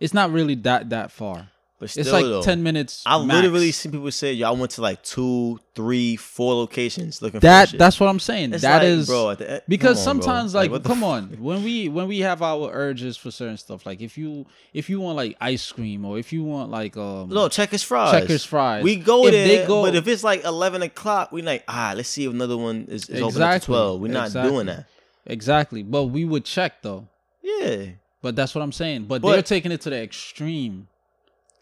It's 0.00 0.12
not 0.14 0.30
really 0.32 0.56
that 0.56 0.90
that 0.90 1.12
far. 1.12 1.50
But 1.84 1.90
still, 1.90 2.00
it's 2.02 2.12
like 2.12 2.24
though, 2.24 2.42
ten 2.42 2.62
minutes. 2.62 3.02
I 3.04 3.22
max. 3.22 3.42
literally 3.42 3.70
seen 3.72 3.92
people 3.92 4.10
say, 4.10 4.32
"Yo, 4.32 4.48
I 4.48 4.52
went 4.52 4.70
to 4.72 4.80
like 4.80 5.02
two, 5.02 5.60
three, 5.74 6.16
four 6.16 6.54
locations 6.54 7.20
looking 7.20 7.40
that. 7.40 7.68
for 7.68 7.72
that." 7.72 7.78
That's 7.78 8.00
what 8.00 8.08
I'm 8.08 8.18
saying. 8.18 8.54
It's 8.54 8.62
That 8.62 8.78
like, 8.78 8.84
is 8.88 9.06
bro. 9.06 9.30
At 9.30 9.38
the, 9.38 9.56
e- 9.56 9.60
because 9.68 9.98
on, 10.06 10.16
bro. 10.16 10.24
sometimes 10.24 10.54
like, 10.54 10.70
come 10.82 11.00
fuck? 11.00 11.02
on 11.02 11.24
when 11.40 11.62
we 11.62 11.88
when 11.90 12.08
we 12.08 12.20
have 12.20 12.40
our 12.40 12.70
urges 12.72 13.16
for 13.18 13.30
certain 13.30 13.58
stuff 13.58 13.84
like 13.84 14.00
if 14.00 14.16
you 14.16 14.46
if 14.72 14.88
you 14.88 15.00
want 15.00 15.16
like 15.16 15.36
ice 15.40 15.70
cream 15.70 16.04
or 16.06 16.18
if 16.18 16.32
you 16.32 16.42
want 16.42 16.70
like 16.70 16.96
um 16.96 17.28
No, 17.28 17.48
checkers 17.48 17.82
fries. 17.82 18.12
checkers 18.12 18.44
fries 18.44 18.82
We 18.82 18.96
go 18.96 19.26
if 19.26 19.32
there, 19.32 19.46
they 19.48 19.66
go- 19.66 19.82
but 19.82 19.94
if 19.94 20.08
it's 20.08 20.24
like 20.24 20.42
eleven 20.44 20.80
o'clock, 20.80 21.32
we 21.32 21.42
like 21.42 21.64
ah, 21.68 21.92
let's 21.94 22.08
see 22.08 22.24
if 22.24 22.30
another 22.32 22.56
one 22.56 22.86
is, 22.88 23.10
is 23.10 23.20
open 23.20 23.22
up 23.22 23.22
to 23.22 23.26
Exactly. 23.26 23.66
twelve. 23.74 24.00
We're 24.00 24.12
not 24.12 24.26
Exactly. 24.28 24.50
doing 24.52 24.66
that. 24.66 24.86
exactly 25.26 25.82
but 25.82 26.04
we 26.04 26.24
would 26.24 26.44
check 26.44 26.80
though 26.82 27.08
Yeah, 27.42 27.86
but 28.22 28.36
that's 28.36 28.54
what 28.54 28.62
i'm 28.62 28.72
saying 28.72 29.04
but, 29.04 29.20
But- 29.22 29.32
they're 29.32 29.42
taking 29.42 29.72
it 29.72 29.80
to 29.82 29.90
the 29.90 30.00
extreme 30.02 30.88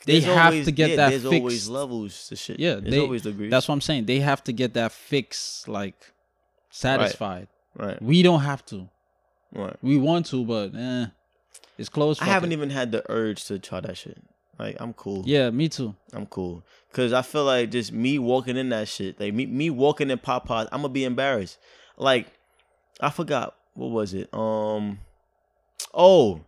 they 0.04 0.14
There's 0.21 0.25
have 0.25 0.47
always- 0.52 0.64
to 0.66 0.73
get 0.73 0.90
yeah, 0.90 0.97
that 0.97 1.11
There's 1.11 1.23
fixed 1.23 1.35
always 1.40 1.68
levels 1.68 2.28
to 2.28 2.37
shit. 2.37 2.59
Yeah, 2.61 2.75
there's 2.76 2.90
they- 2.90 2.99
always 3.00 3.23
degrees. 3.23 3.50
that's 3.50 3.68
what 3.68 3.75
i'm 3.75 3.80
saying 3.80 4.06
they 4.06 4.21
have 4.21 4.42
to 4.44 4.52
get 4.52 4.75
that 4.75 4.92
fix 4.92 5.66
like 5.68 6.12
satisfied 6.71 7.49
right. 7.76 8.00
we 8.02 8.23
don't 8.23 8.40
have 8.40 8.64
to 8.66 8.88
Right. 9.54 9.76
we 9.82 9.99
want 9.99 10.26
to 10.26 10.44
but 10.47 10.75
eh, 10.75 11.06
it's 11.76 11.88
close 11.90 12.21
I 12.23 12.25
haven't 12.25 12.52
it. 12.52 12.54
even 12.54 12.71
had 12.71 12.90
the 12.90 13.02
urge 13.11 13.44
to 13.47 13.59
try 13.59 13.80
that 13.80 13.97
shit. 13.99 14.16
Like 14.59 14.76
I'm 14.80 14.94
cool. 14.94 15.25
yeah 15.26 15.50
me 15.50 15.68
too 15.68 15.94
I'm 16.14 16.25
cool. 16.26 16.62
Cause 16.92 17.12
I 17.12 17.21
feel 17.23 17.44
like 17.44 17.71
just 17.71 17.92
me 17.92 18.18
walking 18.18 18.56
in 18.56 18.68
that 18.71 18.88
shit, 18.88 19.18
like 19.21 19.35
me 19.35 19.44
me 19.47 19.68
walking 19.71 20.09
in 20.11 20.18
Popeyes, 20.18 20.68
I'm 20.73 20.80
gonna 20.82 20.88
be 20.90 21.04
embarrassed. 21.04 21.59
Like 21.99 22.28
I 23.00 23.11
forgot 23.11 23.54
what 23.75 23.90
was 23.90 24.14
it? 24.14 24.32
Um 24.32 25.00
oh, 25.92 26.40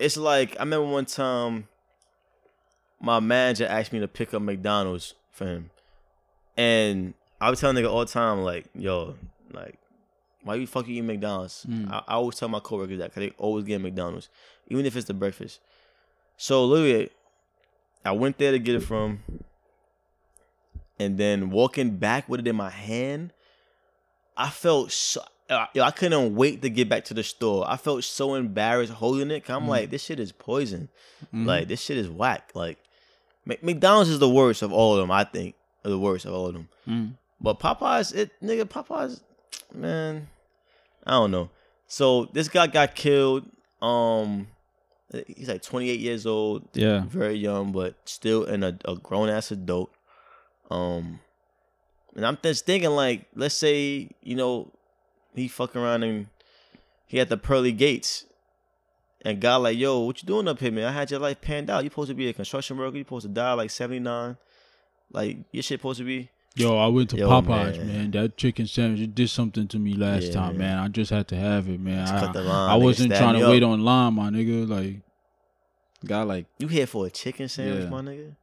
it's 0.00 0.16
like 0.16 0.56
I 0.58 0.62
remember 0.64 0.86
one 0.88 1.04
time 1.06 1.68
my 3.00 3.20
manager 3.20 3.66
asked 3.66 3.92
me 3.92 4.00
to 4.00 4.08
pick 4.08 4.34
up 4.34 4.42
McDonald's 4.42 5.14
for 5.32 5.46
him, 5.46 5.70
and 6.56 7.14
I 7.40 7.50
was 7.50 7.60
telling 7.60 7.76
nigga 7.76 7.90
all 7.90 8.00
the 8.00 8.06
time 8.06 8.42
like, 8.42 8.66
yo, 8.74 9.14
like. 9.52 9.78
Why 10.44 10.54
you 10.54 10.66
fucking 10.68 10.92
eating 10.94 11.06
McDonald's? 11.08 11.66
Mm. 11.68 11.90
I, 11.92 11.98
I 12.08 12.14
always 12.14 12.36
tell 12.36 12.48
my 12.48 12.60
coworkers 12.60 12.98
that 12.98 13.10
because 13.12 13.20
they 13.28 13.34
always 13.38 13.64
get 13.64 13.80
McDonald's, 13.82 14.28
even 14.68 14.86
if 14.86 14.96
it's 14.96 15.08
the 15.08 15.12
breakfast. 15.12 15.58
So 16.36 16.64
literally, 16.64 17.10
I 18.04 18.12
went 18.12 18.38
there 18.38 18.52
to 18.52 18.58
get 18.58 18.76
it 18.76 18.80
from, 18.84 19.18
and 20.98 21.18
then 21.18 21.50
walking 21.50 21.96
back 21.96 22.28
with 22.28 22.40
it 22.40 22.46
in 22.46 22.56
my 22.56 22.70
hand, 22.70 23.32
I 24.36 24.48
felt 24.48 24.92
so. 24.92 25.20
uh, 25.50 25.66
Yo, 25.74 25.82
I 25.82 25.90
couldn't 25.90 26.34
wait 26.36 26.62
to 26.62 26.70
get 26.70 26.88
back 26.88 27.04
to 27.06 27.14
the 27.14 27.24
store. 27.24 27.64
I 27.68 27.76
felt 27.76 28.04
so 28.04 28.34
embarrassed 28.34 28.92
holding 28.92 29.30
it. 29.32 29.44
Cause 29.44 29.56
I'm 29.56 29.64
Mm. 29.64 29.68
like, 29.68 29.90
this 29.90 30.04
shit 30.04 30.20
is 30.20 30.32
poison. 30.32 30.88
Mhm. 31.34 31.46
Like 31.46 31.68
this 31.68 31.80
shit 31.82 31.98
is 31.98 32.08
whack. 32.08 32.52
Like 32.54 32.78
McDonald's 33.62 34.10
is 34.10 34.18
the 34.18 34.28
worst 34.28 34.62
of 34.62 34.72
all 34.72 34.94
of 34.94 35.00
them. 35.00 35.10
I 35.10 35.24
think 35.24 35.54
the 35.82 35.98
worst 35.98 36.24
of 36.24 36.34
all 36.34 36.46
of 36.46 36.52
them. 36.52 36.68
Mm. 36.86 37.12
But 37.40 37.60
Popeyes, 37.60 38.14
it 38.14 38.30
nigga, 38.42 38.64
Popeyes, 38.64 39.20
man, 39.74 40.28
I 41.06 41.12
don't 41.12 41.30
know. 41.30 41.50
So 41.86 42.26
this 42.26 42.48
guy 42.48 42.66
got 42.66 42.94
killed. 42.94 43.48
Um, 43.80 44.48
he's 45.26 45.48
like 45.48 45.62
28 45.62 46.00
years 46.00 46.26
old, 46.26 46.68
yeah 46.74 47.04
very 47.06 47.36
young, 47.36 47.72
but 47.72 47.94
still 48.04 48.44
in 48.44 48.62
a, 48.62 48.76
a 48.84 48.96
grown 48.96 49.28
ass 49.28 49.50
adult. 49.50 49.90
Um, 50.70 51.20
and 52.14 52.26
I'm 52.26 52.38
just 52.42 52.66
thinking 52.66 52.90
like, 52.90 53.26
let's 53.34 53.54
say 53.54 54.10
you 54.22 54.34
know, 54.34 54.72
he 55.34 55.48
fuck 55.48 55.76
around 55.76 56.02
and 56.02 56.26
he 57.06 57.18
had 57.18 57.28
the 57.28 57.36
pearly 57.36 57.72
gates. 57.72 58.26
And 59.28 59.40
God 59.42 59.58
like, 59.58 59.76
yo, 59.76 59.98
what 60.00 60.22
you 60.22 60.26
doing 60.26 60.48
up 60.48 60.58
here, 60.58 60.72
man? 60.72 60.86
I 60.86 60.92
had 60.92 61.10
your 61.10 61.20
life 61.20 61.38
panned 61.42 61.68
out. 61.68 61.84
You 61.84 61.90
supposed 61.90 62.08
to 62.08 62.14
be 62.14 62.30
a 62.30 62.32
construction 62.32 62.78
worker. 62.78 62.96
You 62.96 63.02
supposed 63.04 63.26
to 63.26 63.28
die 63.28 63.52
like 63.52 63.68
79. 63.68 64.38
Like 65.12 65.36
your 65.52 65.62
shit 65.62 65.80
supposed 65.80 65.98
to 65.98 66.04
be 66.06 66.30
Yo, 66.54 66.78
I 66.78 66.86
went 66.86 67.10
to 67.10 67.18
Yo, 67.18 67.28
Popeyes, 67.28 67.76
man. 67.76 67.86
man. 67.88 68.10
That 68.12 68.38
chicken 68.38 68.66
sandwich 68.66 69.02
it 69.02 69.14
did 69.14 69.28
something 69.28 69.68
to 69.68 69.78
me 69.78 69.92
last 69.92 70.28
Yeah, 70.28 70.32
time, 70.32 70.56
man. 70.56 70.78
I 70.78 70.88
just 70.88 71.10
had 71.10 71.28
to 71.28 71.36
have 71.36 71.68
it, 71.68 71.78
man. 71.78 72.06
Just 72.06 72.14
I, 72.14 72.20
cut 72.20 72.32
the 72.32 72.40
line, 72.40 72.70
I 72.70 72.76
wasn't 72.76 73.14
trying 73.14 73.38
to 73.38 73.50
wait 73.50 73.62
on 73.62 73.84
line, 73.84 74.14
my 74.14 74.30
nigga. 74.30 74.66
Like, 74.66 74.96
got 76.06 76.26
like, 76.26 76.46
You 76.58 76.68
here 76.68 76.86
for 76.86 77.04
a 77.04 77.10
chicken 77.10 77.50
sandwich, 77.50 77.82
Yeah. 77.84 77.90
my 77.90 78.00
nigga? 78.00 78.34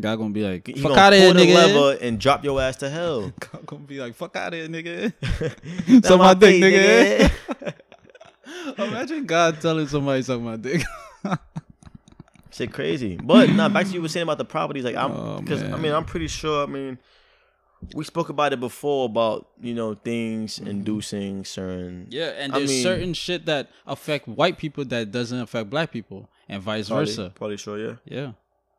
got 0.00 0.16
gonna 0.16 0.30
be 0.30 0.42
like, 0.42 0.66
You 0.66 0.82
fuck 0.82 0.96
out 0.98 1.12
of 1.12 1.20
here, 1.20 1.32
nigga. 1.32 1.54
lever 1.54 1.98
and 2.04 2.18
drop 2.18 2.42
your 2.42 2.60
ass 2.60 2.78
to 2.78 2.90
hell. 2.90 3.32
God 3.40 3.64
gonna 3.64 3.84
be 3.84 4.00
like, 4.00 4.16
fuck 4.16 4.34
out 4.34 4.52
of 4.52 4.58
here, 4.58 4.68
nigga. 4.68 5.12
That's 5.86 6.08
Suck 6.08 6.18
my 6.18 6.34
dick, 6.34 6.60
bait, 6.60 7.30
nigga. 7.30 7.74
Imagine 8.78 9.26
God 9.26 9.60
telling 9.60 9.86
somebody 9.86 10.22
suck 10.22 10.40
my 10.40 10.56
dick. 10.56 10.82
Shit 12.50 12.72
crazy. 12.72 13.16
But 13.16 13.50
nah, 13.50 13.68
back 13.68 13.86
to 13.86 13.92
you 13.92 14.02
were 14.02 14.08
saying 14.08 14.22
about 14.22 14.38
the 14.38 14.44
properties. 14.44 14.84
Like 14.84 14.94
I'm 14.94 15.10
Oh, 15.10 15.40
because 15.40 15.62
I 15.62 15.76
mean 15.76 15.92
I'm 15.92 16.04
pretty 16.04 16.28
sure. 16.28 16.62
I 16.62 16.66
mean, 16.66 16.98
we 17.94 18.04
spoke 18.04 18.28
about 18.28 18.52
it 18.52 18.60
before 18.60 19.06
about 19.06 19.48
you 19.60 19.74
know 19.74 19.94
things 19.94 20.58
mm-hmm. 20.58 20.68
inducing 20.68 21.44
certain. 21.44 22.06
yeah, 22.10 22.28
and 22.38 22.52
I 22.54 22.58
there's 22.58 22.70
mean- 22.70 22.82
certain 22.82 23.14
shit 23.14 23.46
that 23.46 23.70
affect 23.86 24.28
white 24.28 24.56
people 24.56 24.84
that 24.84 25.10
doesn't 25.10 25.40
affect 25.40 25.68
black 25.68 25.90
people, 25.90 26.28
and 26.48 26.62
vice 26.62 26.88
Probably, 26.88 27.06
versa. 27.06 27.32
probably 27.34 27.56
sure. 27.56 27.78
Yeah. 27.78 27.94
Yeah. 28.04 28.32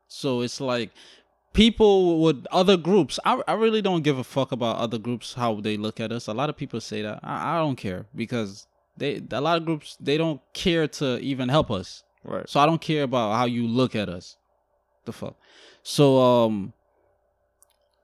So 0.08 0.42
it's 0.42 0.62
like 0.62 0.92
people 1.52 2.22
with 2.22 2.46
other 2.52 2.78
groups. 2.78 3.20
I, 3.26 3.42
I 3.48 3.54
really 3.54 3.82
don't 3.82 4.04
give 4.04 4.18
a 4.18 4.24
fuck 4.24 4.54
about 4.54 4.78
other 4.78 4.98
groups 4.98 5.34
how 5.34 5.60
they 5.60 5.76
look 5.76 6.00
at 6.00 6.12
us. 6.14 6.28
A 6.28 6.34
lot 6.34 6.50
of 6.50 6.56
people 6.56 6.80
say 6.80 7.02
that. 7.02 7.20
I, 7.24 7.56
I 7.56 7.58
don't 7.58 7.76
care 7.76 8.06
because 8.16 8.68
they 8.98 9.22
a 9.32 9.42
lot 9.42 9.58
of 9.58 9.66
groups 9.66 9.98
they 10.00 10.18
don't 10.18 10.42
care 10.54 10.88
to 10.88 11.20
even 11.20 11.50
help 11.50 11.72
us. 11.72 12.04
Right. 12.24 12.50
So 12.50 12.60
I 12.60 12.66
don't 12.66 12.82
care 12.82 13.04
about 13.04 13.36
how 13.36 13.46
you 13.46 13.68
look 13.68 13.96
at 13.96 14.10
us. 14.10 14.38
The 15.06 15.14
fuck. 15.14 15.36
So 15.84 16.20
um 16.20 16.74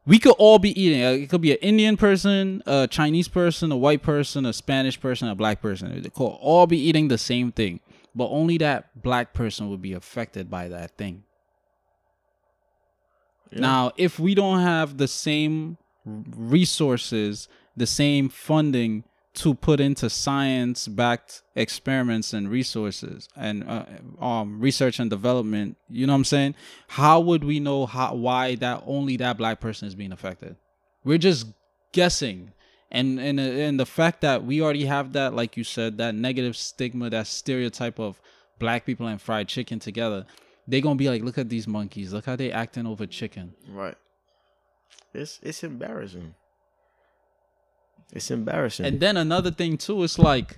we 0.05 0.17
could 0.17 0.35
all 0.37 0.57
be 0.57 0.79
eating. 0.81 0.99
It 0.99 1.29
could 1.29 1.41
be 1.41 1.51
an 1.51 1.59
Indian 1.61 1.95
person, 1.95 2.63
a 2.65 2.87
Chinese 2.87 3.27
person, 3.27 3.71
a 3.71 3.77
white 3.77 4.01
person, 4.01 4.45
a 4.45 4.53
Spanish 4.53 4.99
person, 4.99 5.27
a 5.27 5.35
black 5.35 5.61
person. 5.61 6.01
They 6.01 6.09
could 6.09 6.25
all 6.25 6.65
be 6.65 6.77
eating 6.77 7.07
the 7.07 7.19
same 7.19 7.51
thing, 7.51 7.81
but 8.15 8.27
only 8.29 8.57
that 8.57 9.01
black 9.01 9.33
person 9.33 9.69
would 9.69 9.81
be 9.81 9.93
affected 9.93 10.49
by 10.49 10.69
that 10.69 10.97
thing. 10.97 11.23
Yeah. 13.51 13.59
Now, 13.59 13.91
if 13.95 14.19
we 14.19 14.33
don't 14.33 14.61
have 14.61 14.97
the 14.97 15.07
same 15.07 15.77
resources, 16.05 17.47
the 17.75 17.87
same 17.87 18.29
funding 18.29 19.03
to 19.33 19.53
put 19.53 19.79
into 19.79 20.09
science-backed 20.09 21.41
experiments 21.55 22.33
and 22.33 22.49
resources 22.49 23.29
and 23.35 23.63
uh, 23.63 23.85
um, 24.19 24.59
research 24.59 24.99
and 24.99 25.09
development, 25.09 25.77
you 25.89 26.05
know 26.05 26.13
what 26.13 26.17
I'm 26.17 26.25
saying? 26.25 26.55
How 26.89 27.19
would 27.21 27.43
we 27.43 27.59
know 27.59 27.85
how 27.85 28.13
why 28.13 28.55
that 28.55 28.83
only 28.85 29.15
that 29.17 29.37
black 29.37 29.61
person 29.61 29.87
is 29.87 29.95
being 29.95 30.11
affected? 30.11 30.57
We're 31.03 31.17
just 31.17 31.47
guessing. 31.93 32.51
And 32.91 33.21
and 33.21 33.39
and 33.39 33.79
the 33.79 33.85
fact 33.85 34.19
that 34.19 34.43
we 34.43 34.61
already 34.61 34.83
have 34.83 35.13
that, 35.13 35.33
like 35.33 35.55
you 35.55 35.63
said, 35.63 35.97
that 35.99 36.13
negative 36.13 36.57
stigma, 36.57 37.09
that 37.09 37.27
stereotype 37.27 37.99
of 37.99 38.19
black 38.59 38.85
people 38.85 39.07
and 39.07 39.21
fried 39.21 39.47
chicken 39.47 39.79
together, 39.79 40.25
they 40.67 40.81
gonna 40.81 40.95
be 40.95 41.07
like, 41.07 41.23
look 41.23 41.37
at 41.37 41.47
these 41.47 41.69
monkeys, 41.69 42.11
look 42.11 42.25
how 42.25 42.35
they 42.35 42.51
acting 42.51 42.85
over 42.85 43.05
chicken. 43.05 43.53
Right. 43.69 43.95
It's 45.13 45.39
it's 45.41 45.63
embarrassing. 45.63 46.35
It's 48.11 48.29
embarrassing. 48.31 48.85
And 48.85 48.99
then 48.99 49.17
another 49.17 49.51
thing 49.51 49.77
too, 49.77 50.03
it's 50.03 50.19
like 50.19 50.57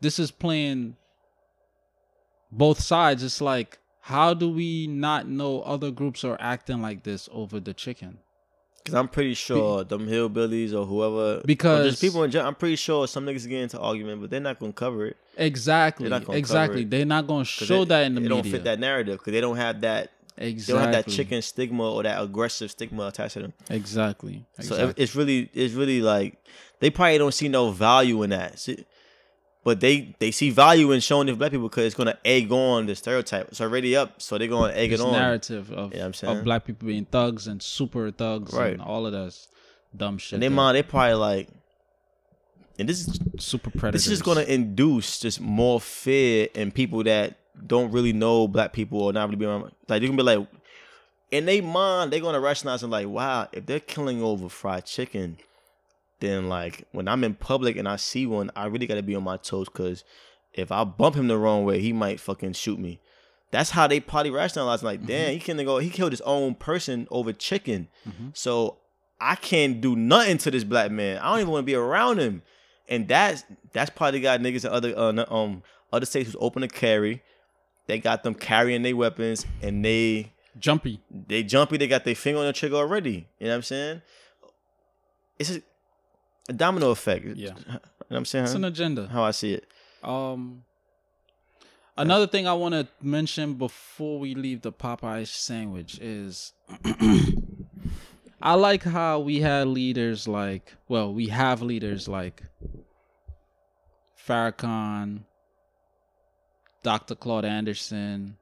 this 0.00 0.18
is 0.18 0.30
playing 0.30 0.96
both 2.50 2.80
sides. 2.80 3.22
It's 3.22 3.40
like, 3.40 3.78
how 4.00 4.34
do 4.34 4.48
we 4.50 4.86
not 4.86 5.28
know 5.28 5.60
other 5.62 5.90
groups 5.90 6.24
are 6.24 6.36
acting 6.40 6.82
like 6.82 7.02
this 7.04 7.28
over 7.32 7.60
the 7.60 7.74
chicken? 7.74 8.18
Cause 8.84 8.94
I'm 8.94 9.08
pretty 9.08 9.34
sure 9.34 9.84
them 9.84 10.06
hillbillies 10.08 10.72
or 10.72 10.86
whoever, 10.86 11.38
or 11.38 11.42
Because- 11.44 11.90
just 11.90 12.00
people 12.00 12.22
in 12.24 12.30
general, 12.30 12.48
I'm 12.48 12.54
pretty 12.54 12.76
sure 12.76 13.06
some 13.06 13.26
niggas 13.26 13.46
get 13.46 13.60
into 13.62 13.78
argument, 13.78 14.22
but 14.22 14.30
they're 14.30 14.40
not 14.40 14.58
gonna 14.58 14.72
cover 14.72 15.06
it. 15.06 15.16
Exactly. 15.36 16.08
They're 16.08 16.18
not 16.18 16.26
gonna 16.26 16.38
Exactly. 16.38 16.84
They're 16.84 17.04
not 17.04 17.26
gonna 17.26 17.44
show 17.44 17.82
it- 17.82 17.88
that 17.88 18.06
in 18.06 18.14
the 18.14 18.20
it 18.20 18.24
media. 18.24 18.42
don't 18.42 18.50
fit 18.50 18.64
that 18.64 18.80
narrative 18.80 19.18
because 19.18 19.32
they 19.32 19.40
don't 19.40 19.56
have 19.58 19.82
that. 19.82 20.10
exactly. 20.38 20.62
They 20.62 20.72
don't 20.86 20.94
have 20.94 21.04
that 21.04 21.12
chicken 21.12 21.42
stigma 21.42 21.92
or 21.92 22.02
that 22.04 22.22
aggressive 22.22 22.70
stigma 22.70 23.08
attached 23.08 23.34
to 23.34 23.40
them. 23.42 23.52
Exactly. 23.68 24.46
So 24.56 24.62
exactly. 24.62 24.88
it- 24.88 24.98
it's 24.98 25.14
really, 25.14 25.50
it's 25.52 25.74
really 25.74 26.00
like 26.00 26.38
they 26.80 26.90
probably 26.90 27.18
don't 27.18 27.32
see 27.34 27.48
no 27.48 27.70
value 27.70 28.22
in 28.22 28.30
that. 28.30 28.58
See- 28.58 28.84
but 29.62 29.80
they 29.80 30.14
they 30.18 30.30
see 30.30 30.48
value 30.48 30.90
in 30.90 31.00
showing 31.00 31.28
it 31.28 31.36
black 31.38 31.50
people 31.50 31.68
because 31.68 31.84
it's 31.84 31.94
gonna 31.94 32.18
egg 32.24 32.50
on 32.50 32.86
the 32.86 32.94
stereotype. 32.96 33.48
It's 33.48 33.60
already 33.60 33.94
up, 33.94 34.22
so 34.22 34.38
they're 34.38 34.48
gonna 34.48 34.72
egg 34.72 34.88
this 34.90 35.00
it 35.00 35.04
on. 35.04 35.12
narrative 35.12 35.70
of, 35.70 35.90
You 35.92 35.98
know 35.98 36.00
what 36.00 36.06
I'm 36.06 36.14
saying? 36.14 36.38
of 36.38 36.44
black 36.44 36.64
people 36.64 36.86
being 36.88 37.04
thugs 37.04 37.46
and 37.46 37.62
super 37.62 38.10
thugs 38.10 38.54
Right. 38.54 38.72
and 38.72 38.80
all 38.80 39.04
of 39.06 39.12
that 39.12 39.36
dumb 39.94 40.16
shit. 40.16 40.34
And 40.34 40.42
they 40.42 40.48
mind 40.48 40.76
they 40.78 40.82
probably 40.82 41.12
like, 41.14 41.48
and 42.78 42.88
this 42.88 43.06
is 43.06 43.18
super 43.38 43.70
predators. 43.70 44.06
this 44.06 44.12
is 44.12 44.22
gonna 44.22 44.42
induce 44.42 45.20
just 45.20 45.40
more 45.42 45.78
fear 45.78 46.48
in 46.54 46.70
people 46.72 47.02
that 47.04 47.36
don't 47.66 47.92
really 47.92 48.14
know 48.14 48.48
black 48.48 48.72
people 48.72 49.02
or 49.02 49.12
not 49.12 49.26
really 49.28 49.36
be 49.36 49.44
around. 49.44 49.64
Like 49.88 50.00
they 50.00 50.06
can 50.06 50.16
be 50.16 50.22
like, 50.22 50.46
in 51.30 51.44
they 51.44 51.60
mind 51.60 52.10
they're 52.12 52.20
gonna 52.20 52.40
rationalize 52.40 52.82
and 52.82 52.90
like, 52.90 53.08
wow, 53.08 53.46
if 53.52 53.66
they're 53.66 53.78
killing 53.80 54.22
over 54.22 54.48
fried 54.48 54.86
chicken, 54.86 55.36
then 56.20 56.48
like 56.48 56.84
when 56.92 57.08
I'm 57.08 57.24
in 57.24 57.34
public 57.34 57.76
and 57.76 57.88
I 57.88 57.96
see 57.96 58.26
one, 58.26 58.50
I 58.54 58.66
really 58.66 58.86
gotta 58.86 59.02
be 59.02 59.14
on 59.14 59.24
my 59.24 59.36
toes 59.38 59.68
because 59.68 60.04
if 60.52 60.70
I 60.72 60.84
bump 60.84 61.16
him 61.16 61.28
the 61.28 61.38
wrong 61.38 61.64
way, 61.64 61.80
he 61.80 61.92
might 61.92 62.20
fucking 62.20 62.52
shoot 62.54 62.78
me. 62.78 63.00
That's 63.52 63.70
how 63.70 63.86
they 63.86 63.98
probably 64.00 64.30
rationalize. 64.30 64.82
Like, 64.82 64.98
Mm-hmm. 65.00 65.06
damn, 65.08 65.32
he 65.32 65.40
couldn't 65.40 65.64
go. 65.66 65.78
He 65.78 65.90
killed 65.90 66.12
his 66.12 66.20
own 66.22 66.54
person 66.54 67.08
over 67.10 67.32
chicken. 67.32 67.88
Mhm. 68.08 68.36
So 68.36 68.78
I 69.20 69.34
can't 69.34 69.80
do 69.80 69.96
nothing 69.96 70.38
to 70.38 70.50
this 70.50 70.64
black 70.64 70.90
man. 70.90 71.18
I 71.18 71.30
don't 71.30 71.40
even 71.40 71.50
want 71.52 71.62
to 71.62 71.66
be 71.66 71.74
around 71.74 72.18
him. 72.18 72.42
And 72.88 73.06
that's 73.08 73.44
that's 73.72 73.90
probably 73.90 74.20
got 74.20 74.40
niggas 74.40 74.64
in 74.64 74.70
other 74.72 74.94
uh, 74.96 75.24
um 75.34 75.62
other 75.92 76.06
states 76.06 76.26
who's 76.26 76.36
open 76.40 76.62
to 76.62 76.68
carry. 76.68 77.22
They 77.86 77.98
got 77.98 78.22
them 78.22 78.34
carrying 78.34 78.82
their 78.82 78.94
weapons 78.96 79.46
and 79.62 79.84
they 79.84 80.32
Jumpy. 80.58 81.00
they 81.28 81.42
jumpy. 81.44 81.76
They 81.76 81.86
got 81.86 82.04
their 82.04 82.14
finger 82.14 82.40
on 82.40 82.46
the 82.46 82.52
trigger 82.52 82.76
already. 82.76 83.28
You 83.38 83.46
know 83.46 83.50
what 83.50 83.56
I'm 83.56 83.62
saying? 83.62 84.02
It's 85.38 85.50
a, 85.50 85.62
a 86.50 86.52
domino 86.52 86.90
effect. 86.90 87.24
Yeah. 87.24 87.54
You 87.56 87.72
know 87.72 87.80
what 88.08 88.16
I'm 88.18 88.24
saying? 88.24 88.44
It's 88.44 88.54
an 88.54 88.64
agenda. 88.64 89.06
How 89.06 89.22
I 89.22 89.30
see 89.30 89.54
it. 89.54 89.66
Um, 90.02 90.64
another 91.96 92.26
thing 92.26 92.46
I 92.46 92.54
want 92.54 92.74
to 92.74 92.88
mention 93.00 93.54
before 93.54 94.18
we 94.18 94.34
leave 94.34 94.62
the 94.62 94.72
Popeye 94.72 95.26
sandwich 95.26 95.98
is 96.00 96.52
I 98.42 98.54
like 98.54 98.82
how 98.82 99.20
we 99.20 99.40
had 99.40 99.68
leaders 99.68 100.26
like, 100.26 100.74
well, 100.88 101.14
we 101.14 101.28
have 101.28 101.62
leaders 101.62 102.08
like 102.08 102.42
Farrakhan, 104.26 105.20
Dr. 106.82 107.14
Claude 107.14 107.44
Anderson, 107.44 108.38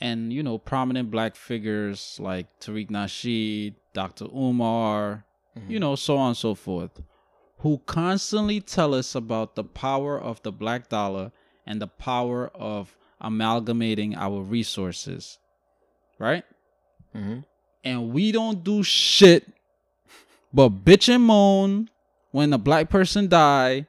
and 0.00 0.32
you 0.32 0.42
know 0.42 0.56
prominent 0.56 1.10
black 1.10 1.36
figures 1.36 2.18
like 2.20 2.46
Tariq 2.60 2.90
Nasheed, 2.90 3.74
Dr. 3.92 4.26
Umar, 4.26 5.24
you 5.68 5.78
know, 5.78 5.94
so 5.94 6.16
on 6.16 6.28
and 6.28 6.36
so 6.36 6.54
forth, 6.54 7.00
who 7.58 7.80
constantly 7.86 8.60
tell 8.60 8.94
us 8.94 9.14
about 9.14 9.54
the 9.54 9.64
power 9.64 10.20
of 10.20 10.42
the 10.42 10.52
black 10.52 10.88
dollar 10.88 11.32
and 11.66 11.80
the 11.80 11.86
power 11.86 12.50
of 12.54 12.96
amalgamating 13.20 14.14
our 14.16 14.42
resources, 14.42 15.38
right? 16.18 16.44
Mm-hmm. 17.14 17.40
And 17.84 18.12
we 18.12 18.32
don't 18.32 18.64
do 18.64 18.82
shit 18.82 19.46
but 20.54 20.84
bitch 20.84 21.12
and 21.12 21.24
moan 21.24 21.90
when 22.30 22.52
a 22.52 22.58
black 22.58 22.88
person 22.88 23.28
die 23.28 23.86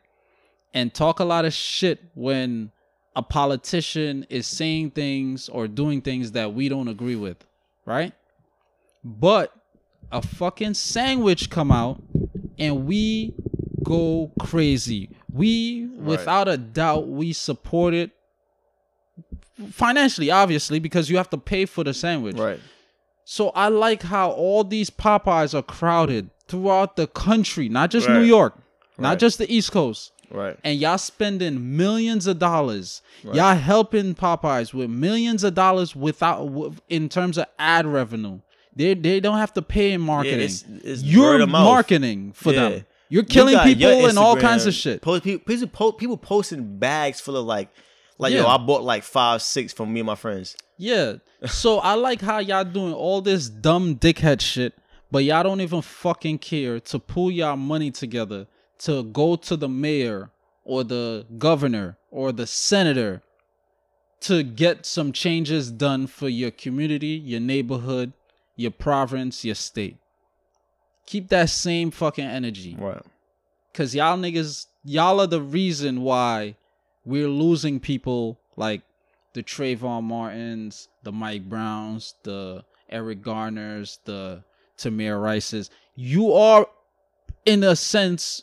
and 0.73 0.91
talk 0.91 1.19
a 1.19 1.23
lot 1.23 1.45
of 1.45 1.53
shit 1.53 2.03
when 2.15 2.71
a 3.15 3.21
politician 3.21 4.25
is 4.29 4.47
saying 4.47 4.91
things 4.91 5.47
or 5.47 5.67
doing 5.67 6.01
things 6.01 6.31
that 6.31 6.53
we 6.53 6.67
don't 6.67 6.87
agree 6.87 7.15
with, 7.15 7.37
right? 7.85 8.13
But 9.03 9.53
a 10.11 10.21
fucking 10.21 10.73
sandwich 10.73 11.49
come 11.49 11.71
out 11.71 12.01
and 12.57 12.85
we 12.85 13.33
go 13.83 14.31
crazy. 14.39 15.09
We 15.31 15.87
without 15.97 16.47
a 16.47 16.57
doubt 16.57 17.07
we 17.07 17.33
support 17.33 17.93
it 17.93 18.11
financially 19.71 20.31
obviously 20.31 20.79
because 20.79 21.09
you 21.09 21.17
have 21.17 21.29
to 21.29 21.37
pay 21.37 21.65
for 21.65 21.83
the 21.83 21.93
sandwich. 21.93 22.37
Right. 22.37 22.59
So 23.23 23.49
I 23.49 23.69
like 23.69 24.03
how 24.03 24.31
all 24.31 24.63
these 24.63 24.89
Popeyes 24.89 25.53
are 25.57 25.63
crowded 25.63 26.29
throughout 26.47 26.95
the 26.95 27.07
country, 27.07 27.69
not 27.69 27.89
just 27.89 28.07
New 28.07 28.19
Right. 28.19 28.25
York, 28.27 28.53
not 28.97 29.09
Right. 29.09 29.19
just 29.19 29.37
the 29.39 29.51
East 29.51 29.71
Coast. 29.71 30.11
Right. 30.29 30.57
And 30.63 30.79
y'all 30.79 30.97
spending 30.97 31.75
millions 31.77 32.27
of 32.27 32.39
dollars. 32.39 33.01
Right. 33.23 33.35
Y'all 33.35 33.55
helping 33.55 34.13
Popeyes 34.15 34.73
with 34.73 34.89
millions 34.89 35.43
of 35.43 35.53
dollars 35.55 35.95
without 35.95 36.73
in 36.89 37.09
terms 37.09 37.37
of 37.37 37.45
ad 37.57 37.85
revenue. 37.85 38.39
They 38.75 38.93
they 38.93 39.19
don't 39.19 39.37
have 39.37 39.53
to 39.53 39.61
pay 39.61 39.93
in 39.93 40.01
marketing. 40.01 40.39
it's- 40.39 40.65
it's 40.83 41.03
You're 41.03 41.45
marketing 41.47 42.33
for 42.33 42.53
Yeah. 42.53 42.69
them. 42.69 42.85
You're 43.09 43.21
You 43.23 43.27
killing 43.27 43.53
your 43.53 43.63
people 43.63 44.07
and 44.07 44.17
all 44.17 44.35
kinds 44.35 44.65
of 44.65 44.73
shit. 44.73 45.01
Post, 45.01 45.23
people, 45.23 45.45
people, 45.67 45.93
people 45.93 46.17
posting 46.17 46.77
bags 46.79 47.21
full 47.21 47.37
of 47.37 47.45
like, 47.45 47.69
like 48.17 48.33
yo, 48.33 48.45
I 48.47 48.57
bought 48.57 48.83
like 48.83 49.03
five, 49.03 49.41
six 49.41 49.71
from 49.73 49.93
me 49.93 49.99
and 50.01 50.07
my 50.07 50.15
friends. 50.15 50.55
Yeah. 50.77 51.15
So 51.47 51.77
I 51.79 51.93
like 51.93 52.21
how 52.21 52.39
y'all 52.39 52.63
doing 52.63 52.93
all 52.93 53.21
this 53.21 53.47
dumb 53.49 53.97
dickhead 53.97 54.41
shit, 54.41 54.73
but 55.11 55.23
y'all 55.23 55.43
don't 55.43 55.61
even 55.61 55.81
fucking 55.83 56.39
care 56.39 56.79
to 56.79 56.97
pull 56.97 57.29
y'all 57.29 57.55
money 57.55 57.91
together 57.91 58.47
to 58.79 59.03
go 59.03 59.35
to 59.35 59.55
the 59.55 59.69
mayor 59.69 60.31
or 60.63 60.83
the 60.83 61.25
governor 61.37 61.97
or 62.09 62.31
the 62.31 62.47
senator 62.47 63.21
to 64.21 64.41
get 64.41 64.85
some 64.87 65.11
changes 65.11 65.69
done 65.69 66.07
for 66.07 66.27
your 66.27 66.49
community, 66.49 67.21
your 67.23 67.39
neighborhood, 67.39 68.13
your 68.55 68.71
province, 68.71 69.43
your 69.45 69.55
state. 69.55 69.97
Keep 71.05 71.29
that 71.29 71.49
same 71.49 71.91
fucking 71.91 72.25
energy. 72.25 72.75
Right. 72.77 73.01
Cause 73.73 73.93
y'all 73.93 74.17
niggas, 74.17 74.67
y'all 74.83 75.19
are 75.19 75.27
the 75.27 75.41
reason 75.41 76.01
why 76.01 76.55
we're 77.03 77.27
losing 77.27 77.79
people 77.79 78.39
like 78.55 78.81
the 79.33 79.43
Trayvon 79.43 80.03
Martins, 80.03 80.87
the 81.03 81.11
Mike 81.11 81.47
Browns, 81.47 82.15
the 82.23 82.63
Eric 82.89 83.21
Garners, 83.21 83.99
the 84.05 84.43
Tamir 84.77 85.21
Rices. 85.21 85.69
You 85.95 86.33
are, 86.33 86.67
in 87.45 87.63
a 87.63 87.75
sense, 87.75 88.41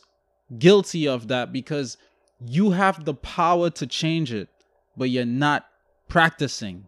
guilty 0.59 1.07
of 1.07 1.27
that 1.29 1.51
because 1.51 1.97
you 2.45 2.71
have 2.71 3.05
the 3.05 3.13
power 3.13 3.69
to 3.71 3.87
change 3.87 4.31
it, 4.31 4.49
but 4.95 5.09
you're 5.09 5.25
not 5.25 5.65
practicing. 6.07 6.87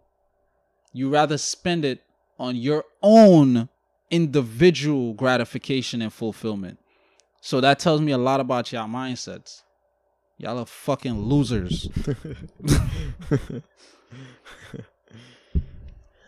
You 0.93 1.09
rather 1.09 1.37
spend 1.37 1.83
it 1.83 2.04
on 2.39 2.55
your 2.55 2.83
own 3.01 3.69
individual 4.11 5.13
gratification 5.13 6.01
and 6.01 6.11
fulfillment. 6.13 6.79
So 7.41 7.61
that 7.61 7.79
tells 7.79 8.01
me 8.01 8.11
a 8.11 8.17
lot 8.17 8.39
about 8.39 8.71
y'all 8.71 8.87
mindsets. 8.87 9.61
Y'all 10.37 10.59
are 10.59 10.65
fucking 10.65 11.19
losers. 11.19 11.87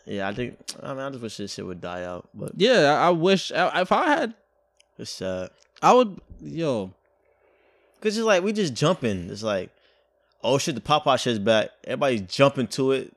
Yeah, 0.06 0.30
I 0.30 0.34
think. 0.34 0.58
I 0.82 0.90
mean, 0.94 1.00
I 1.02 1.10
just 1.10 1.22
wish 1.22 1.36
this 1.36 1.54
shit 1.54 1.66
would 1.66 1.82
die 1.82 2.04
out, 2.06 2.30
but 2.34 2.54
Yeah, 2.56 2.94
I 2.98 3.08
I 3.08 3.10
wish 3.10 3.52
I- 3.52 3.82
if 3.82 3.92
I 3.92 4.08
had, 4.08 4.36
it's 4.98 5.12
sad. 5.12 5.50
I 5.82 5.92
would. 5.94 6.20
Yo, 6.42 6.94
Cause 8.00 8.16
it's 8.18 8.26
like 8.26 8.42
we 8.44 8.54
just 8.54 8.74
jumping. 8.74 9.30
It's 9.30 9.44
like, 9.44 9.70
oh 10.44 10.58
shit, 10.60 10.76
the 10.76 10.82
Popeye 10.82 11.20
shit's 11.20 11.40
back. 11.40 11.72
Everybody's 11.84 12.22
jumping 12.22 12.68
to 12.68 12.94
it. 12.94 13.14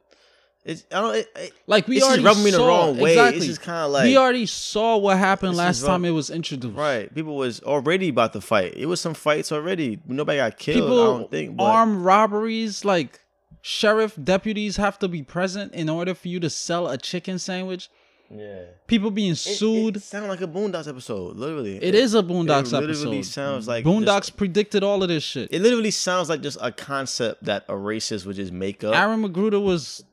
It's 0.64 0.84
I 0.92 1.00
don't. 1.00 1.16
It, 1.16 1.28
it, 1.36 1.52
like 1.66 1.88
we 1.88 2.02
already 2.02 2.22
rubbing 2.22 2.44
me 2.44 2.50
the 2.50 2.58
wrong 2.58 2.98
way. 2.98 3.12
Exactly. 3.12 3.38
It's 3.38 3.46
just 3.46 3.62
kind 3.62 3.86
of 3.86 3.92
like 3.92 4.04
we 4.04 4.16
already 4.18 4.44
saw 4.44 4.98
what 4.98 5.16
happened 5.16 5.56
last 5.56 5.84
time 5.84 6.04
it 6.04 6.10
was 6.10 6.28
introduced. 6.28 6.76
right. 6.76 7.12
People 7.14 7.36
was 7.36 7.60
already 7.62 8.10
about 8.10 8.34
to 8.34 8.40
fight. 8.42 8.74
It 8.76 8.86
was 8.86 9.00
some 9.00 9.14
fights 9.14 9.52
already. 9.52 10.00
Nobody 10.06 10.38
got 10.38 10.58
killed. 10.58 10.90
I 10.90 10.94
don't 10.94 11.30
think. 11.30 11.56
But 11.56 11.64
armed 11.64 12.02
robberies 12.02 12.84
like 12.84 13.20
sheriff 13.62 14.18
deputies 14.22 14.76
have 14.76 14.98
to 14.98 15.08
be 15.08 15.22
present 15.22 15.72
in 15.74 15.88
order 15.88 16.14
for 16.14 16.28
you 16.28 16.40
to 16.40 16.50
sell 16.50 16.88
a 16.88 16.98
chicken 16.98 17.38
sandwich. 17.38 17.88
yeah. 18.30 18.64
People 18.86 19.10
being 19.10 19.34
sued. 19.34 19.96
It, 19.96 20.02
sounds 20.02 20.28
like 20.28 20.42
a 20.42 20.46
Boondocks 20.46 20.88
episode. 20.88 21.36
Literally, 21.36 21.82
it 21.82 21.94
is 21.94 22.14
a 22.14 22.22
Boondocks 22.22 22.58
episode. 22.58 22.84
it 22.84 22.86
literally 22.88 23.18
episode. 23.18 23.32
sounds 23.32 23.68
like 23.68 23.84
Boondocks 23.84 24.36
predicted 24.36 24.84
all 24.84 25.02
of 25.02 25.08
this 25.08 25.22
shit. 25.22 25.48
it 25.52 25.62
literally 25.62 25.90
sounds 25.90 26.28
like 26.28 26.42
just 26.42 26.58
a 26.60 26.70
concept 26.70 27.44
that 27.44 27.64
a 27.68 27.72
racist 27.72 28.26
would 28.26 28.36
just 28.36 28.52
make 28.52 28.84
up. 28.84 28.94
Aaron 28.94 29.22
McGruder 29.22 29.62
was 29.62 30.04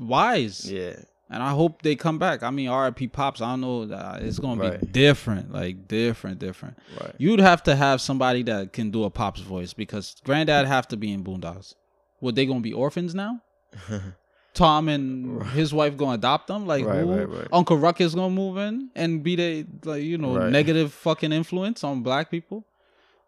wise. 0.00 0.70
yeah. 0.70 0.96
And 1.30 1.42
I 1.42 1.50
hope 1.50 1.80
they 1.82 1.96
come 1.96 2.18
back. 2.18 2.42
I 2.42 2.50
mean, 2.50 2.70
RIP 2.70 3.10
Pops, 3.10 3.40
I 3.40 3.52
don't 3.52 3.62
know. 3.62 3.82
Uh, 3.94 4.18
it's 4.20 4.38
going 4.38 4.60
to 4.60 4.78
be 4.78 4.86
different. 4.86 5.50
Like, 5.52 5.88
different, 5.88 6.38
different. 6.38 6.76
Right. 7.00 7.14
You'd 7.18 7.40
have 7.40 7.62
to 7.64 7.74
have 7.74 8.00
somebody 8.02 8.42
that 8.44 8.72
can 8.74 8.90
do 8.90 9.04
a 9.04 9.10
Pops 9.10 9.40
voice 9.40 9.72
because 9.72 10.16
Granddad 10.22 10.66
have 10.66 10.86
to 10.88 10.96
be 10.98 11.10
in 11.10 11.24
Boondocks. 11.24 11.74
What, 12.20 12.34
they 12.34 12.44
to 12.60 12.62
be 12.62 12.74
orphans 12.74 13.14
now? 13.14 13.40
Tom 14.54 14.88
and 14.88 15.42
his 15.48 15.72
wife 15.74 15.96
to 16.10 16.14
adopt 16.20 16.46
them? 16.46 16.66
Like, 16.66 16.84
Right, 16.84 17.02
right, 17.02 17.28
right. 17.28 17.48
Uncle 17.52 17.78
Ruckus 17.78 18.14
going 18.14 18.30
to 18.30 18.40
move 18.40 18.56
in 18.58 18.90
and 18.94 19.22
be 19.22 19.34
the, 19.34 19.66
like, 19.84 20.02
you 20.04 20.18
know, 20.18 20.36
Right. 20.36 20.52
negative 20.52 20.92
fucking 20.92 21.32
influence 21.32 21.82
on 21.82 22.02
black 22.02 22.30
people? 22.30 22.64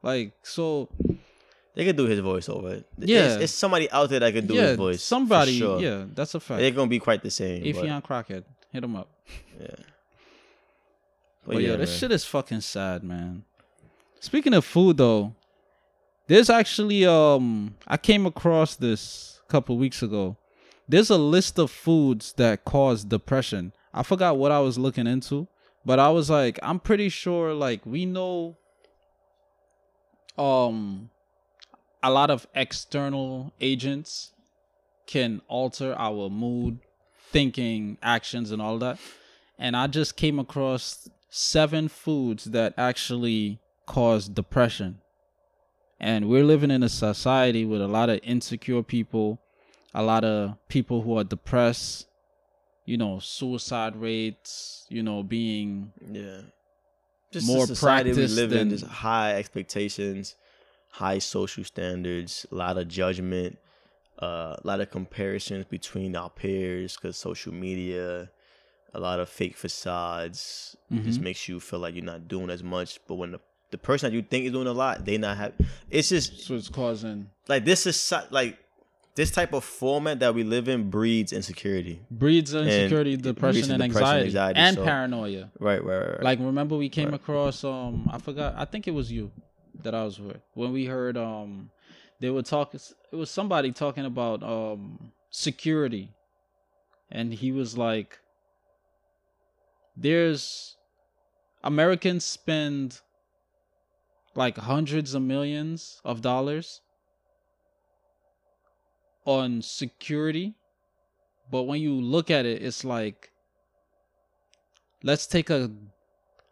Like, 0.02 0.34
so, 0.44 0.90
They 1.76 1.84
could 1.84 1.96
do 1.96 2.06
his 2.06 2.20
voice 2.20 2.48
over 2.48 2.72
it. 2.72 2.86
Yeah. 2.98 3.34
It's, 3.34 3.42
it's 3.44 3.52
somebody 3.52 3.90
out 3.90 4.08
there 4.08 4.20
that 4.20 4.32
could 4.32 4.48
do 4.48 4.54
yeah, 4.54 4.68
his 4.68 4.76
voice. 4.78 5.02
somebody, 5.02 5.58
sure. 5.58 5.78
yeah, 5.78 6.06
that's 6.14 6.34
a 6.34 6.40
fact. 6.40 6.58
They're 6.60 6.70
gonna 6.70 6.88
be 6.88 6.98
quite 6.98 7.22
the 7.22 7.30
same. 7.30 7.62
but- 7.62 7.84
Affion 7.84 8.02
Crockett, 8.02 8.46
hit 8.72 8.82
him 8.82 8.96
up. 8.96 9.10
yeah. 9.60 9.68
But, 11.46 11.62
yeah, 11.62 11.76
this 11.76 11.90
man. 11.90 11.98
shit 11.98 12.12
is 12.12 12.24
fucking 12.24 12.62
sad, 12.62 13.04
man. 13.04 13.44
Speaking 14.20 14.54
of 14.54 14.64
food 14.64 14.96
though, 14.96 15.34
there's 16.26 16.48
actually 16.48 17.04
um 17.06 17.76
I 17.86 17.98
came 17.98 18.24
across 18.24 18.74
this 18.74 19.40
a 19.46 19.52
couple 19.52 19.76
weeks 19.76 20.02
ago. 20.02 20.38
There's 20.88 21.10
a 21.10 21.18
list 21.18 21.58
of 21.58 21.70
foods 21.70 22.32
that 22.38 22.64
cause 22.64 23.04
depression. 23.04 23.72
I 23.92 24.02
forgot 24.02 24.38
what 24.38 24.50
I 24.50 24.60
was 24.60 24.78
looking 24.78 25.06
into, 25.06 25.46
but 25.84 25.98
I 25.98 26.08
was 26.08 26.30
like, 26.30 26.58
I'm 26.62 26.80
pretty 26.80 27.10
sure 27.10 27.52
like 27.52 27.84
we 27.84 28.06
know 28.06 28.56
um 30.38 31.10
a 32.06 32.10
lot 32.10 32.30
of 32.30 32.46
external 32.54 33.52
agents 33.60 34.30
can 35.08 35.42
alter 35.48 35.92
our 35.98 36.30
mood, 36.30 36.78
thinking, 37.32 37.98
actions 38.00 38.52
and 38.52 38.62
all 38.62 38.78
that. 38.78 38.96
And 39.58 39.76
I 39.76 39.88
just 39.88 40.16
came 40.16 40.38
across 40.38 41.08
seven 41.30 41.88
foods 41.88 42.44
that 42.44 42.74
actually 42.78 43.58
cause 43.86 44.28
depression. 44.28 45.00
And 45.98 46.28
we're 46.28 46.44
living 46.44 46.70
in 46.70 46.84
a 46.84 46.88
society 46.88 47.64
with 47.64 47.82
a 47.82 47.88
lot 47.88 48.08
of 48.08 48.20
insecure 48.22 48.84
people, 48.84 49.40
a 49.92 50.02
lot 50.04 50.22
of 50.22 50.56
people 50.68 51.02
who 51.02 51.18
are 51.18 51.24
depressed, 51.24 52.06
you 52.84 52.96
know, 52.96 53.18
suicide 53.18 53.96
rates, 53.96 54.86
you 54.88 55.02
know, 55.02 55.24
being 55.24 55.92
Yeah. 56.08 56.42
Just 57.32 57.48
More 57.48 57.66
society 57.66 58.10
we 58.10 58.14
practice 58.14 58.36
live 58.36 58.52
in, 58.52 58.70
just 58.70 58.84
high 58.84 59.34
expectations, 59.34 60.36
high 60.90 61.18
social 61.18 61.64
standards, 61.64 62.46
a 62.50 62.54
lot 62.54 62.78
of 62.78 62.88
judgment, 62.88 63.58
uh, 64.22 64.56
a 64.58 64.60
lot 64.64 64.80
of 64.80 64.90
comparisons 64.90 65.64
between 65.66 66.16
our 66.16 66.30
peers 66.30 66.96
because 66.96 67.16
social 67.16 67.52
media, 67.52 68.30
a 68.94 69.00
lot 69.00 69.20
of 69.20 69.28
fake 69.28 69.56
facades 69.56 70.74
just 71.04 71.20
Mhm. 71.20 71.24
makes 71.24 71.48
you 71.48 71.60
feel 71.60 71.80
like 71.80 71.94
you're 71.94 72.04
not 72.04 72.28
doing 72.28 72.48
as 72.48 72.62
much. 72.62 72.98
But 73.06 73.16
when 73.16 73.32
the, 73.32 73.40
the 73.70 73.78
person 73.78 74.10
that 74.10 74.16
you 74.16 74.22
think 74.22 74.46
is 74.46 74.52
doing 74.52 74.66
a 74.68 74.72
lot, 74.72 75.04
they 75.04 75.18
not 75.18 75.36
have. 75.36 75.52
It's 75.90 76.08
just 76.08 76.40
so 76.46 76.54
it's 76.54 76.68
causing 76.70 77.28
like 77.48 77.64
this 77.66 77.86
is 77.86 78.12
like 78.30 78.58
this 79.16 79.30
type 79.30 79.52
of 79.54 79.64
format 79.64 80.20
that 80.20 80.34
we 80.34 80.44
live 80.44 80.68
in 80.68 80.88
breeds 80.90 81.32
insecurity. 81.32 82.00
breeds 82.10 82.54
insecurity, 82.54 83.14
it 83.14 83.22
depression, 83.22 83.52
breeds 83.60 83.68
and 83.70 83.82
depression, 83.82 84.06
anxiety, 84.06 84.24
anxiety, 84.26 84.60
and 84.60 84.76
so- 84.76 84.84
paranoia. 84.84 85.50
Right, 85.58 85.82
right, 85.84 85.98
right. 85.98 86.10
right. 86.10 86.22
Like 86.22 86.38
remember 86.38 86.76
we 86.76 86.88
came 86.88 87.06
Right. 87.10 87.14
across 87.20 87.64
um 87.64 88.08
I 88.10 88.18
forgot 88.18 88.54
I 88.56 88.64
think 88.64 88.86
it 88.88 88.92
was 88.92 89.10
you 89.12 89.30
that 89.82 89.94
I 89.94 90.04
was 90.04 90.20
with. 90.20 90.40
When 90.54 90.72
we 90.72 90.86
heard 90.86 91.16
um 91.16 91.70
they 92.20 92.30
were 92.30 92.42
talking 92.42 92.80
it 93.12 93.16
was 93.16 93.30
somebody 93.30 93.72
talking 93.72 94.04
about 94.04 94.42
um 94.42 95.12
security. 95.30 96.10
And 97.10 97.32
he 97.32 97.52
was 97.52 97.76
like 97.78 98.18
there's 99.96 100.76
Americans 101.62 102.24
spend 102.24 103.00
like 104.34 104.58
hundreds 104.58 105.14
of 105.14 105.22
millions 105.22 106.00
of 106.04 106.20
dollars 106.20 106.80
on 109.24 109.62
security. 109.62 110.54
But 111.50 111.62
when 111.62 111.80
you 111.80 111.94
look 111.94 112.30
at 112.30 112.44
it 112.44 112.62
it's 112.62 112.84
like 112.84 113.30
let's 115.02 115.26
take 115.26 115.50
a 115.50 115.70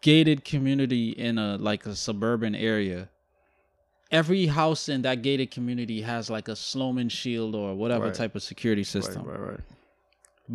gated 0.02 0.44
community 0.44 1.10
in 1.10 1.38
a 1.38 1.56
like 1.56 1.86
a 1.86 1.96
suburban 1.96 2.54
area 2.54 3.08
every 4.20 4.46
house 4.60 4.82
in 4.94 5.02
that 5.02 5.16
gated 5.22 5.50
community 5.56 5.98
has 6.12 6.30
like 6.36 6.46
a 6.48 6.56
Slomin's 6.56 7.12
Shield 7.20 7.54
or 7.54 7.74
whatever 7.74 8.06
Right. 8.06 8.14
type 8.22 8.34
of 8.38 8.42
security 8.52 8.84
system 8.84 9.22
right, 9.24 9.38
right. 9.40 9.50
right. 9.52 9.60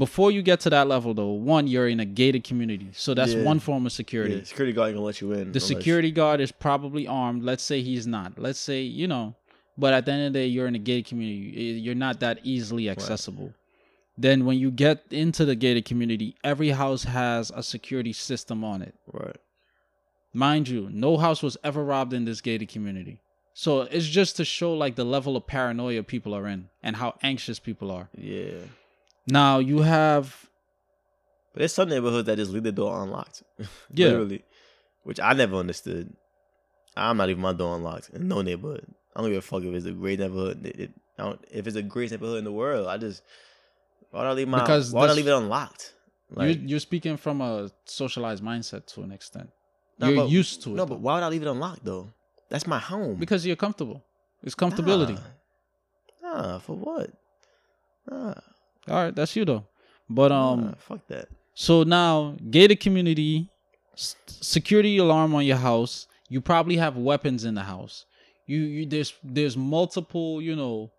before 0.05 0.29
you 0.35 0.41
get 0.51 0.59
to 0.65 0.69
that 0.75 0.87
level 0.87 1.13
though 1.19 1.33
one 1.55 1.65
you're 1.73 1.87
in 1.95 1.99
a 1.99 2.05
gated 2.21 2.43
community 2.49 2.89
so 2.93 3.09
that's 3.13 3.33
Yeah. 3.33 3.43
one 3.51 3.59
form 3.67 3.85
of 3.85 3.91
security 3.91 4.35
Yeah, 4.35 4.43
security 4.43 4.73
guard 4.77 4.93
gonna 4.93 5.05
let 5.11 5.19
you 5.21 5.27
in. 5.33 5.37
the 5.39 5.43
unless- 5.45 5.63
security 5.73 6.11
guard 6.19 6.39
is 6.45 6.51
probably 6.67 7.05
armed 7.21 7.41
let's 7.43 7.63
say 7.71 7.77
he's 7.81 8.05
not 8.17 8.29
let's 8.45 8.59
say 8.69 8.79
you 9.01 9.07
know 9.13 9.25
but 9.83 9.91
at 9.97 10.05
the 10.05 10.11
end 10.13 10.23
of 10.27 10.33
the 10.33 10.39
day 10.39 10.47
you're 10.47 10.67
in 10.67 10.75
a 10.75 10.79
gated 10.89 11.05
community 11.11 11.79
you're 11.85 11.95
not 12.07 12.19
that 12.25 12.39
easily 12.43 12.85
accessible 12.89 13.49
then 14.25 14.45
when 14.47 14.57
you 14.63 14.69
get 14.85 14.97
into 15.23 15.43
the 15.49 15.55
gated 15.55 15.85
community 15.85 16.29
every 16.51 16.69
house 16.83 17.03
has 17.03 17.51
a 17.61 17.63
security 17.63 18.13
system 18.13 18.63
on 18.63 18.81
it 18.87 18.93
Right. 19.21 19.37
mind 20.33 20.67
you 20.67 20.81
no 20.91 21.17
house 21.17 21.41
was 21.47 21.57
ever 21.63 21.83
robbed 21.83 22.13
in 22.13 22.23
this 22.25 22.41
gated 22.41 22.69
community 22.69 23.19
so 23.53 23.81
it's 23.81 24.05
just 24.07 24.37
to 24.37 24.45
show 24.45 24.73
like 24.73 24.95
the 24.95 25.03
level 25.03 25.35
of 25.35 25.45
paranoia 25.47 26.03
people 26.03 26.33
are 26.35 26.47
in 26.47 26.69
and 26.83 26.95
how 26.95 27.17
anxious 27.21 27.59
people 27.59 27.91
are 27.91 28.09
Yeah. 28.17 28.61
now 29.27 29.59
you 29.59 29.79
have 29.81 30.49
But 31.53 31.59
there's 31.59 31.73
some 31.73 31.89
neighborhoods 31.89 32.25
that 32.27 32.37
just 32.37 32.51
leave 32.51 32.63
the 32.63 32.71
door 32.71 33.01
unlocked. 33.03 33.43
Yeah. 33.93 34.07
Literally. 34.09 34.43
Which 35.03 35.19
I 35.19 35.33
never 35.33 35.55
understood. 35.55 36.13
I'm 36.95 37.17
not 37.17 37.29
even 37.29 37.41
my 37.41 37.53
door 37.53 37.75
unlocked 37.75 38.09
in 38.13 38.27
no 38.27 38.41
neighborhood. 38.41 38.85
I 39.15 39.21
don't 39.21 39.29
give 39.31 39.39
a 39.39 39.41
fuck 39.41 39.63
if 39.63 39.73
it's 39.73 39.85
a 39.85 39.91
great 39.91 40.19
neighborhood. 40.19 40.65
It, 40.65 40.79
it, 40.79 40.91
I 41.17 41.23
don't, 41.23 41.43
if 41.51 41.65
it's 41.67 41.75
a 41.75 41.81
great 41.81 42.11
neighborhood 42.11 42.37
in 42.37 42.43
the 42.43 42.51
world, 42.51 42.87
I 42.87 42.97
just 42.97 43.23
why 44.11 44.21
don't 44.21 44.31
I 44.31 44.33
leave 44.33 44.47
my 44.47 44.59
Because 44.61 44.91
why 44.91 45.01
don't 45.01 45.11
I 45.11 45.13
leave 45.15 45.27
it 45.27 45.33
unlocked? 45.33 45.93
Like 46.31 46.47
you're, 46.59 46.67
you're 46.69 46.79
speaking 46.79 47.17
from 47.17 47.41
a 47.41 47.71
socialized 47.85 48.43
mindset 48.43 48.85
to 48.93 49.01
an 49.01 49.11
extent 49.11 49.49
No, 49.97 50.07
you're 50.09 50.23
but- 50.23 50.29
used 50.29 50.61
to 50.63 50.69
it 50.69 50.73
no, 50.73 50.85
though. 50.85 50.93
but 50.93 50.99
why 51.01 51.15
would 51.15 51.23
I 51.23 51.29
leave 51.29 51.41
it 51.41 51.47
unlocked 51.47 51.83
though? 51.83 52.13
That's 52.49 52.65
my 52.67 52.79
home. 52.79 53.15
because 53.15 53.45
you're 53.45 53.55
comfortable 53.55 54.03
it's 54.43 54.55
comfortability 54.55 55.19
Nah, 56.21 56.31
Nah, 56.41 56.59
for 56.59 56.75
what? 56.75 57.09
Nah, 58.09 58.33
all 58.87 59.03
right 59.03 59.15
that's 59.15 59.35
you 59.35 59.45
though 59.45 59.65
but 60.09 60.31
um 60.31 60.61
nah, 60.65 60.73
fuck 60.77 61.05
that. 61.07 61.27
So 61.53 61.83
now, 61.83 62.35
gated 62.49 62.79
community, 62.79 63.49
s- 63.93 64.15
security 64.27 64.97
alarm 64.97 65.35
on 65.35 65.43
your 65.45 65.57
house. 65.57 66.07
You 66.29 66.39
probably 66.41 66.77
have 66.77 66.95
weapons 66.95 67.43
in 67.43 67.53
the 67.55 67.63
house. 67.63 68.05
You, 68.47 68.59
you 68.59 68.85
there's 68.85 69.13
there's 69.23 69.57
multiple 69.57 70.41
you 70.41 70.55
know 70.55 70.91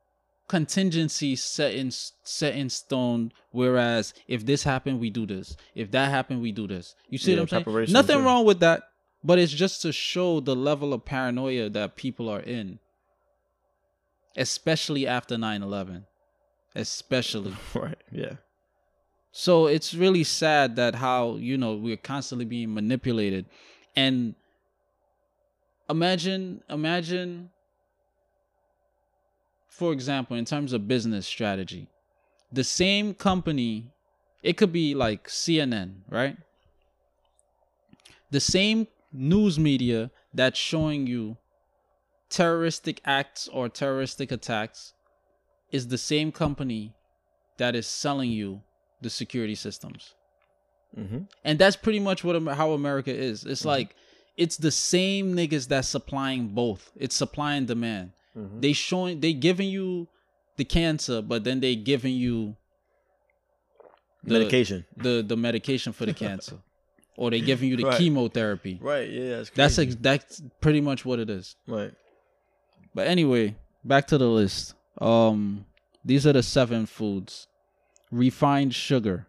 contingencies 0.49 1.43
set 1.43 1.75
in 1.75 1.91
set 1.91 2.55
in 2.55 2.69
stone. 2.69 3.33
Whereas 3.53 4.13
if 4.29 4.45
this 4.45 4.63
happened, 4.63 5.01
we 5.01 5.09
do 5.11 5.25
this. 5.27 5.57
If 5.75 5.91
that 5.93 6.11
happened, 6.11 6.43
we 6.43 6.53
do 6.53 6.67
this. 6.69 6.95
You 7.09 7.19
see 7.19 7.33
Yeah, 7.35 7.41
what 7.41 7.53
I'm 7.53 7.65
saying? 7.65 7.87
Nothing 7.95 8.19
too. 8.19 8.25
wrong 8.25 8.45
with 8.45 8.61
that, 8.61 8.83
but 9.23 9.39
it's 9.39 9.53
just 9.53 9.83
to 9.83 9.93
show 9.93 10.41
the 10.41 10.57
level 10.57 10.93
of 10.93 11.05
paranoia 11.05 11.69
that 11.71 11.97
people 11.97 12.29
are 12.29 12.41
in, 12.41 12.79
especially 14.37 15.07
after 15.07 15.37
9/11, 15.37 16.05
especially. 16.75 17.55
Right. 17.75 17.99
Yeah. 18.11 18.35
So 19.33 19.67
it's 19.67 19.95
really 19.95 20.25
sad 20.25 20.77
that 20.77 20.97
how, 20.97 21.37
you 21.37 21.57
know, 21.57 21.77
we're 21.77 21.97
constantly 21.97 22.45
being 22.45 22.75
manipulated. 22.75 23.47
And 23.95 24.35
imagine 25.89 26.63
imagine 26.69 27.51
for 29.81 29.95
example, 29.95 30.37
in 30.37 30.45
terms 30.45 30.75
of 30.75 30.87
business 30.87 31.27
strategy, 31.27 31.89
the 32.53 32.65
same 32.65 33.15
company, 33.15 33.91
it 34.43 34.59
could 34.59 34.73
be 34.73 34.95
like 34.95 35.27
CNN, 35.27 36.03
right? 36.11 36.37
The 38.31 38.41
same 38.41 38.89
news 39.13 39.59
media 39.59 40.11
that's 40.33 40.59
showing 40.59 41.07
you 41.07 41.37
terroristic 42.29 43.01
acts 43.05 43.49
or 43.49 43.69
terroristic 43.69 44.31
attacks 44.31 44.93
is 45.73 45.89
the 45.89 45.99
same 45.99 46.33
company 46.33 46.95
that 47.59 47.75
is 47.75 47.87
selling 47.87 48.31
you 48.31 48.63
the 49.03 49.11
security 49.11 49.55
systems. 49.55 50.15
Mm-hmm. 50.97 51.21
And 51.45 51.59
that's 51.59 51.77
pretty 51.77 52.01
much 52.01 52.25
what 52.25 52.41
how 52.55 52.73
America 52.73 53.13
is. 53.15 53.45
It's 53.45 53.65
like 53.65 53.95
it's 54.37 54.57
the 54.57 54.71
same 54.71 55.35
niggas 55.35 55.69
that's 55.69 55.89
supplying 55.89 56.49
both. 56.49 56.91
It's 56.97 57.15
supply 57.15 57.55
and 57.55 57.67
demand. 57.67 58.13
Mhm. 58.37 58.61
They 58.61 58.73
showing 58.73 59.21
they 59.21 59.33
giving 59.33 59.69
you 59.69 60.09
the 60.57 60.65
cancer, 60.65 61.23
but 61.23 61.45
then 61.45 61.61
they 61.61 61.77
giving 61.77 62.15
you 62.15 62.57
the, 64.25 64.39
Medication. 64.39 64.85
the 64.97 65.23
the 65.27 65.37
medication 65.37 65.93
for 65.93 66.07
the 66.07 66.15
cancer, 66.15 66.59
or 67.21 67.31
they 67.31 67.41
giving 67.41 67.69
you 67.69 67.77
the 67.77 67.85
Right. 67.85 67.99
chemotherapy. 67.99 68.79
Right. 68.83 69.09
Yeah. 69.11 69.37
That's 69.37 69.51
That's 69.51 69.79
ex- 69.79 69.97
that's 70.01 70.43
pretty 70.61 70.81
much 70.81 71.05
what 71.05 71.19
it 71.21 71.29
is. 71.31 71.55
right. 71.69 71.93
But 72.95 73.07
anyway, 73.07 73.55
back 73.85 74.07
to 74.09 74.19
the 74.19 74.27
list. 74.27 74.75
Um, 75.01 75.67
these 76.05 76.27
are 76.27 76.33
the 76.33 76.43
seven 76.43 76.87
foods: 76.87 77.47
refined 78.11 78.75
sugar. 78.75 79.27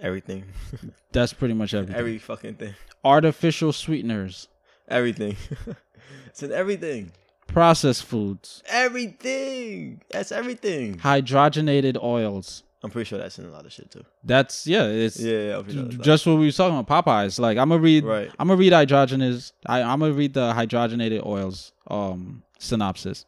Everything. 0.00 0.44
That's 1.12 1.32
pretty 1.32 1.54
much 1.54 1.72
everything. 1.72 1.94
Every 1.96 2.18
fucking 2.18 2.56
thing. 2.56 2.74
Artificial 3.04 3.72
sweeteners, 3.72 4.48
Everything. 4.88 5.36
it's 6.26 6.42
in 6.42 6.50
everything. 6.52 7.12
processed 7.46 8.04
foods, 8.04 8.62
Everything. 8.68 10.02
That's 10.10 10.32
everything. 10.32 10.96
hydrogenated 10.98 11.96
oils. 12.02 12.63
I'm 12.84 12.90
pretty 12.90 13.08
sure 13.08 13.18
that's 13.18 13.38
in 13.38 13.46
a 13.46 13.50
lot 13.50 13.64
of 13.64 13.72
shit 13.72 13.90
too. 13.90 14.04
That's 14.22 14.66
yeah, 14.66 14.84
it's 14.84 15.18
Yeah, 15.18 15.62
yeah 15.62 15.62
sure 15.72 15.84
just 15.84 16.26
what 16.26 16.36
we 16.36 16.44
was 16.44 16.56
talking 16.56 16.78
about. 16.78 17.06
Popeyes. 17.06 17.40
Like 17.40 17.56
I'm 17.56 17.70
gonna 17.70 17.80
read. 17.80 18.04
Right. 18.04 18.30
I'm 18.38 18.48
gonna 18.48 18.58
read 18.58 18.74
hydrogenous. 18.74 19.52
I, 19.64 19.80
I'm 19.80 20.00
gonna 20.00 20.12
read 20.12 20.34
the 20.34 20.52
hydrogenated 20.52 21.24
oils 21.24 21.72
um 21.88 22.42
synopsis. 22.58 23.24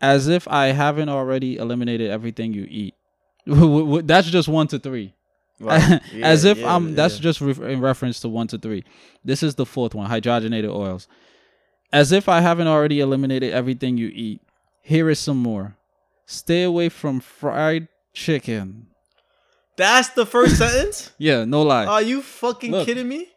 As 0.00 0.28
if 0.28 0.48
I 0.48 0.68
haven't 0.68 1.10
already 1.10 1.58
eliminated 1.58 2.10
everything 2.10 2.54
you 2.54 2.66
eat. 2.68 2.94
That's 3.46 4.28
just 4.28 4.48
one 4.48 4.66
to 4.68 4.78
three. 4.78 5.14
Right. 5.60 6.00
As 6.22 6.44
if 6.44 6.56
yeah, 6.56 6.74
I'm. 6.74 6.94
That's 6.94 7.16
yeah. 7.16 7.22
just 7.22 7.42
re- 7.42 7.72
in 7.74 7.82
reference 7.82 8.20
to 8.20 8.30
one 8.30 8.46
to 8.48 8.58
three. 8.58 8.82
This 9.22 9.42
is 9.42 9.56
the 9.56 9.66
fourth 9.66 9.94
one. 9.94 10.08
Hydrogenated 10.10 10.74
oils. 10.74 11.06
As 11.92 12.12
if 12.12 12.30
I 12.30 12.40
haven't 12.40 12.66
already 12.66 13.00
eliminated 13.00 13.52
everything 13.52 13.98
you 13.98 14.08
eat. 14.08 14.40
Here 14.80 15.10
is 15.10 15.18
some 15.18 15.36
more. 15.36 15.76
Stay 16.24 16.62
away 16.62 16.88
from 16.88 17.20
fried 17.20 17.88
chicken. 18.14 18.86
That's 19.76 20.10
the 20.10 20.24
first 20.24 20.56
sentence? 20.58 21.12
Yeah, 21.18 21.44
no 21.44 21.62
lie. 21.62 21.84
Are 21.86 22.02
you 22.02 22.22
fucking 22.22 22.70
Look. 22.70 22.86
kidding 22.86 23.08
me? 23.08 23.28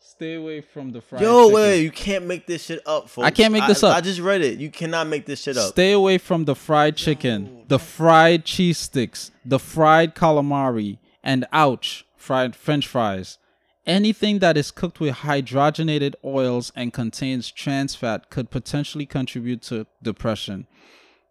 Stay 0.00 0.34
away 0.34 0.60
from 0.60 0.92
the 0.92 1.00
fried 1.00 1.22
Yo, 1.22 1.44
chicken. 1.48 1.54
wait, 1.54 1.82
you 1.82 1.90
can't 1.90 2.26
make 2.26 2.46
this 2.46 2.64
shit 2.64 2.80
up, 2.86 3.08
folks. 3.08 3.26
I 3.26 3.30
can't 3.30 3.52
make 3.52 3.66
this 3.66 3.82
up. 3.82 3.96
I 3.96 4.00
just 4.00 4.20
read 4.20 4.42
it. 4.42 4.58
You 4.58 4.70
cannot 4.70 5.06
make 5.08 5.26
this 5.26 5.42
shit 5.42 5.56
up. 5.56 5.70
Stay 5.72 5.92
away 5.92 6.18
from 6.18 6.44
the 6.44 6.54
fried 6.54 6.96
chicken, 6.96 7.64
the 7.68 7.78
fried 7.78 8.44
cheese 8.44 8.78
sticks, 8.78 9.30
the 9.44 9.58
fried 9.58 10.14
calamari, 10.14 10.98
and 11.22 11.46
ouch, 11.52 12.04
fried 12.16 12.54
french 12.54 12.86
fries. 12.86 13.38
Anything 13.86 14.40
that 14.40 14.58
is 14.58 14.70
cooked 14.70 15.00
with 15.00 15.16
hydrogenated 15.16 16.14
oils 16.22 16.70
and 16.76 16.92
contains 16.92 17.50
trans 17.50 17.94
fat 17.96 18.28
could 18.30 18.50
potentially 18.50 19.06
contribute 19.06 19.62
to 19.62 19.86
depression. 20.02 20.66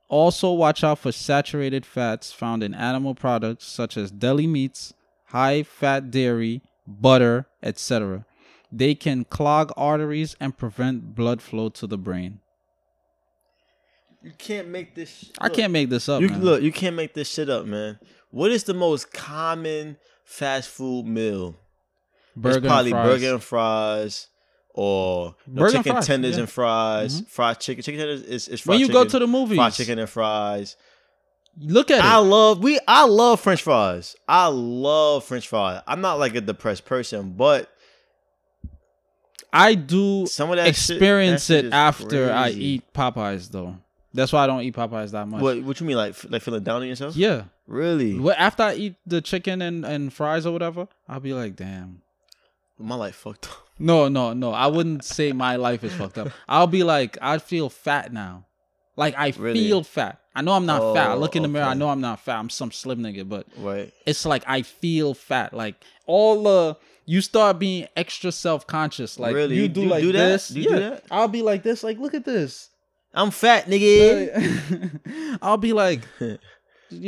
Also, 0.10 0.52
watch 0.52 0.84
out 0.84 1.00
for 1.00 1.12
saturated 1.12 1.86
fats 1.86 2.32
found 2.32 2.64
in 2.64 2.74
animal 2.74 3.16
products 3.16 3.66
such 3.66 3.96
as 3.96 4.12
deli 4.12 4.48
meats, 4.48 4.94
high 5.26 5.64
fat 5.64 6.10
dairy, 6.12 6.62
butter, 6.88 7.46
etc. 7.62 8.26
They 8.72 8.96
can 8.96 9.24
clog 9.24 9.72
arteries 9.78 10.36
and 10.40 10.58
prevent 10.58 11.16
blood 11.16 11.42
flow 11.42 11.70
to 11.70 11.88
the 11.88 11.98
brain. 11.98 12.40
You 14.22 14.32
can't 14.38 14.68
make 14.68 14.96
this. 14.96 15.10
Sh- 15.10 15.26
I 15.40 15.48
look, 15.48 15.56
can't 15.56 15.72
make 15.72 15.90
this 15.90 16.10
up. 16.10 16.22
You 16.22 16.30
man. 16.30 16.44
look. 16.44 16.62
You 16.62 16.72
can't 16.72 16.96
make 16.96 17.14
this 17.14 17.30
shit 17.30 17.50
up, 17.50 17.66
man. 17.66 18.00
What 18.32 18.52
is 18.52 18.66
the 18.66 18.74
most 18.74 19.14
common 19.14 19.98
fast 20.26 20.70
food 20.70 21.06
meal? 21.06 21.56
burger 22.36 22.58
it's 22.58 22.68
probably 22.68 22.92
and 22.92 23.04
burger 23.04 23.34
and 23.34 23.44
fries, 23.44 24.28
or 24.82 25.36
you 25.46 25.54
know, 25.54 25.62
Burger 25.64 25.76
and 25.76 25.84
chicken 25.84 25.92
fries, 25.98 26.08
tenders 26.08 26.30
yeah. 26.30 26.34
Mm-hmm. 26.36 26.40
and 26.42 26.50
fries, 26.50 27.22
fried 27.28 27.60
chicken. 27.60 27.84
Chicken 27.84 28.00
tenders 28.00 28.22
is, 28.22 28.48
is 28.48 28.62
fried 28.62 28.74
when 28.76 28.80
you 28.80 28.88
chicken, 28.88 29.04
go 29.04 29.10
to 29.10 29.20
the 29.20 29.28
movies, 29.28 29.58
fried 29.58 29.74
chicken 29.74 30.00
and 30.00 30.10
fries. 30.10 30.78
look 31.60 31.92
at 31.92 32.02
I 32.02 32.18
it. 32.20 32.22
love 32.22 32.64
we. 32.64 32.80
I 32.88 33.04
love 33.06 33.42
French 33.42 33.62
fries. 33.62 34.16
I 34.28 34.48
love 34.48 35.26
French 35.26 35.48
fries. 35.50 35.82
I'm 35.86 36.00
not 36.00 36.18
like 36.18 36.36
a 36.36 36.42
depressed 36.42 36.86
person, 36.86 37.34
but 37.34 37.70
I 39.52 39.76
do 39.76 40.26
some 40.28 40.50
of 40.52 40.56
that 40.58 40.68
shit- 40.68 40.96
experience 40.96 41.48
that 41.48 41.54
shit 41.56 41.66
it 41.66 41.68
is 41.68 41.74
after 41.74 42.32
I 42.32 42.50
eat 42.52 42.94
Popeyes, 42.94 43.50
though. 43.52 43.78
That's 44.14 44.32
why 44.32 44.44
I 44.44 44.48
don't 44.48 44.62
eat 44.62 44.76
Popeyes 44.76 45.12
that 45.12 45.28
much. 45.28 45.42
What 45.42 45.62
What 45.64 45.80
you 45.82 45.86
mean, 45.88 45.98
like 45.98 46.16
like 46.30 46.42
feeling 46.42 46.64
down 46.64 46.82
on 46.82 46.88
yourself? 46.88 47.16
Yeah. 47.18 47.44
Really? 47.68 48.18
What 48.18 48.38
after 48.40 48.64
I 48.64 48.74
eat 48.76 48.96
the 49.06 49.22
chicken 49.22 49.62
and, 49.62 49.86
and 49.86 50.12
fries 50.14 50.46
or 50.46 50.52
whatever, 50.54 50.88
I'll 51.08 51.20
be 51.20 51.34
like, 51.34 51.56
damn. 51.56 52.02
My 52.80 52.96
life 52.96 53.16
fucked 53.16 53.48
up. 53.50 53.69
No, 53.80 54.08
no, 54.10 54.34
no. 54.34 54.52
I 54.52 54.68
wouldn't 54.68 55.04
say 55.06 55.32
my 55.32 55.56
life 55.56 55.84
is 55.84 55.94
fucked 55.94 56.18
up. 56.18 56.30
I'll 56.48 56.68
be 56.68 56.84
like, 56.84 57.18
I 57.22 57.38
feel 57.38 57.70
fat 57.70 58.12
now. 58.14 58.46
Like 58.98 59.16
I 59.18 59.34
Really? 59.38 59.60
feel 59.64 59.84
fat. 59.84 60.20
I 60.36 60.42
know 60.42 60.52
I'm 60.54 60.66
not 60.66 60.94
fat. 60.94 61.12
I 61.12 61.14
Oh, 61.14 61.18
look 61.18 61.36
in 61.38 61.44
the 61.44 61.48
oh, 61.50 61.52
mirror. 61.52 61.66
I 61.66 61.70
okay. 61.70 61.80
know 61.80 61.90
I'm 61.90 62.02
not 62.02 62.20
fat. 62.20 62.38
I'm 62.40 62.50
some 62.50 62.72
slim 62.72 63.00
nigga, 63.00 63.28
but 63.28 63.48
Right. 63.58 63.94
it's 64.06 64.26
like 64.26 64.44
I 64.46 64.62
feel 64.64 65.14
fat. 65.14 65.54
Like 65.54 65.76
all 66.06 66.44
the 66.44 66.78
you 67.06 67.22
start 67.22 67.58
being 67.60 67.88
extra 67.96 68.32
self 68.32 68.68
conscious. 68.68 69.18
Like 69.18 69.34
Really? 69.34 69.56
you 69.56 69.68
do 69.70 69.86
like 69.86 70.02
do 70.02 70.12
that? 70.12 70.18
this. 70.28 70.52
You 70.52 70.64
do 70.64 70.70
yeah. 70.72 70.80
that? 70.80 71.04
I'll 71.10 71.28
be 71.30 71.42
like 71.42 71.64
this. 71.64 71.82
Like 71.84 71.98
look 71.98 72.14
at 72.14 72.26
this. 72.26 72.70
I'm 73.14 73.32
fat, 73.32 73.66
nigga. 73.68 75.38
I'll 75.42 75.58
be 75.58 75.74
like, 75.74 76.02
you 76.20 76.38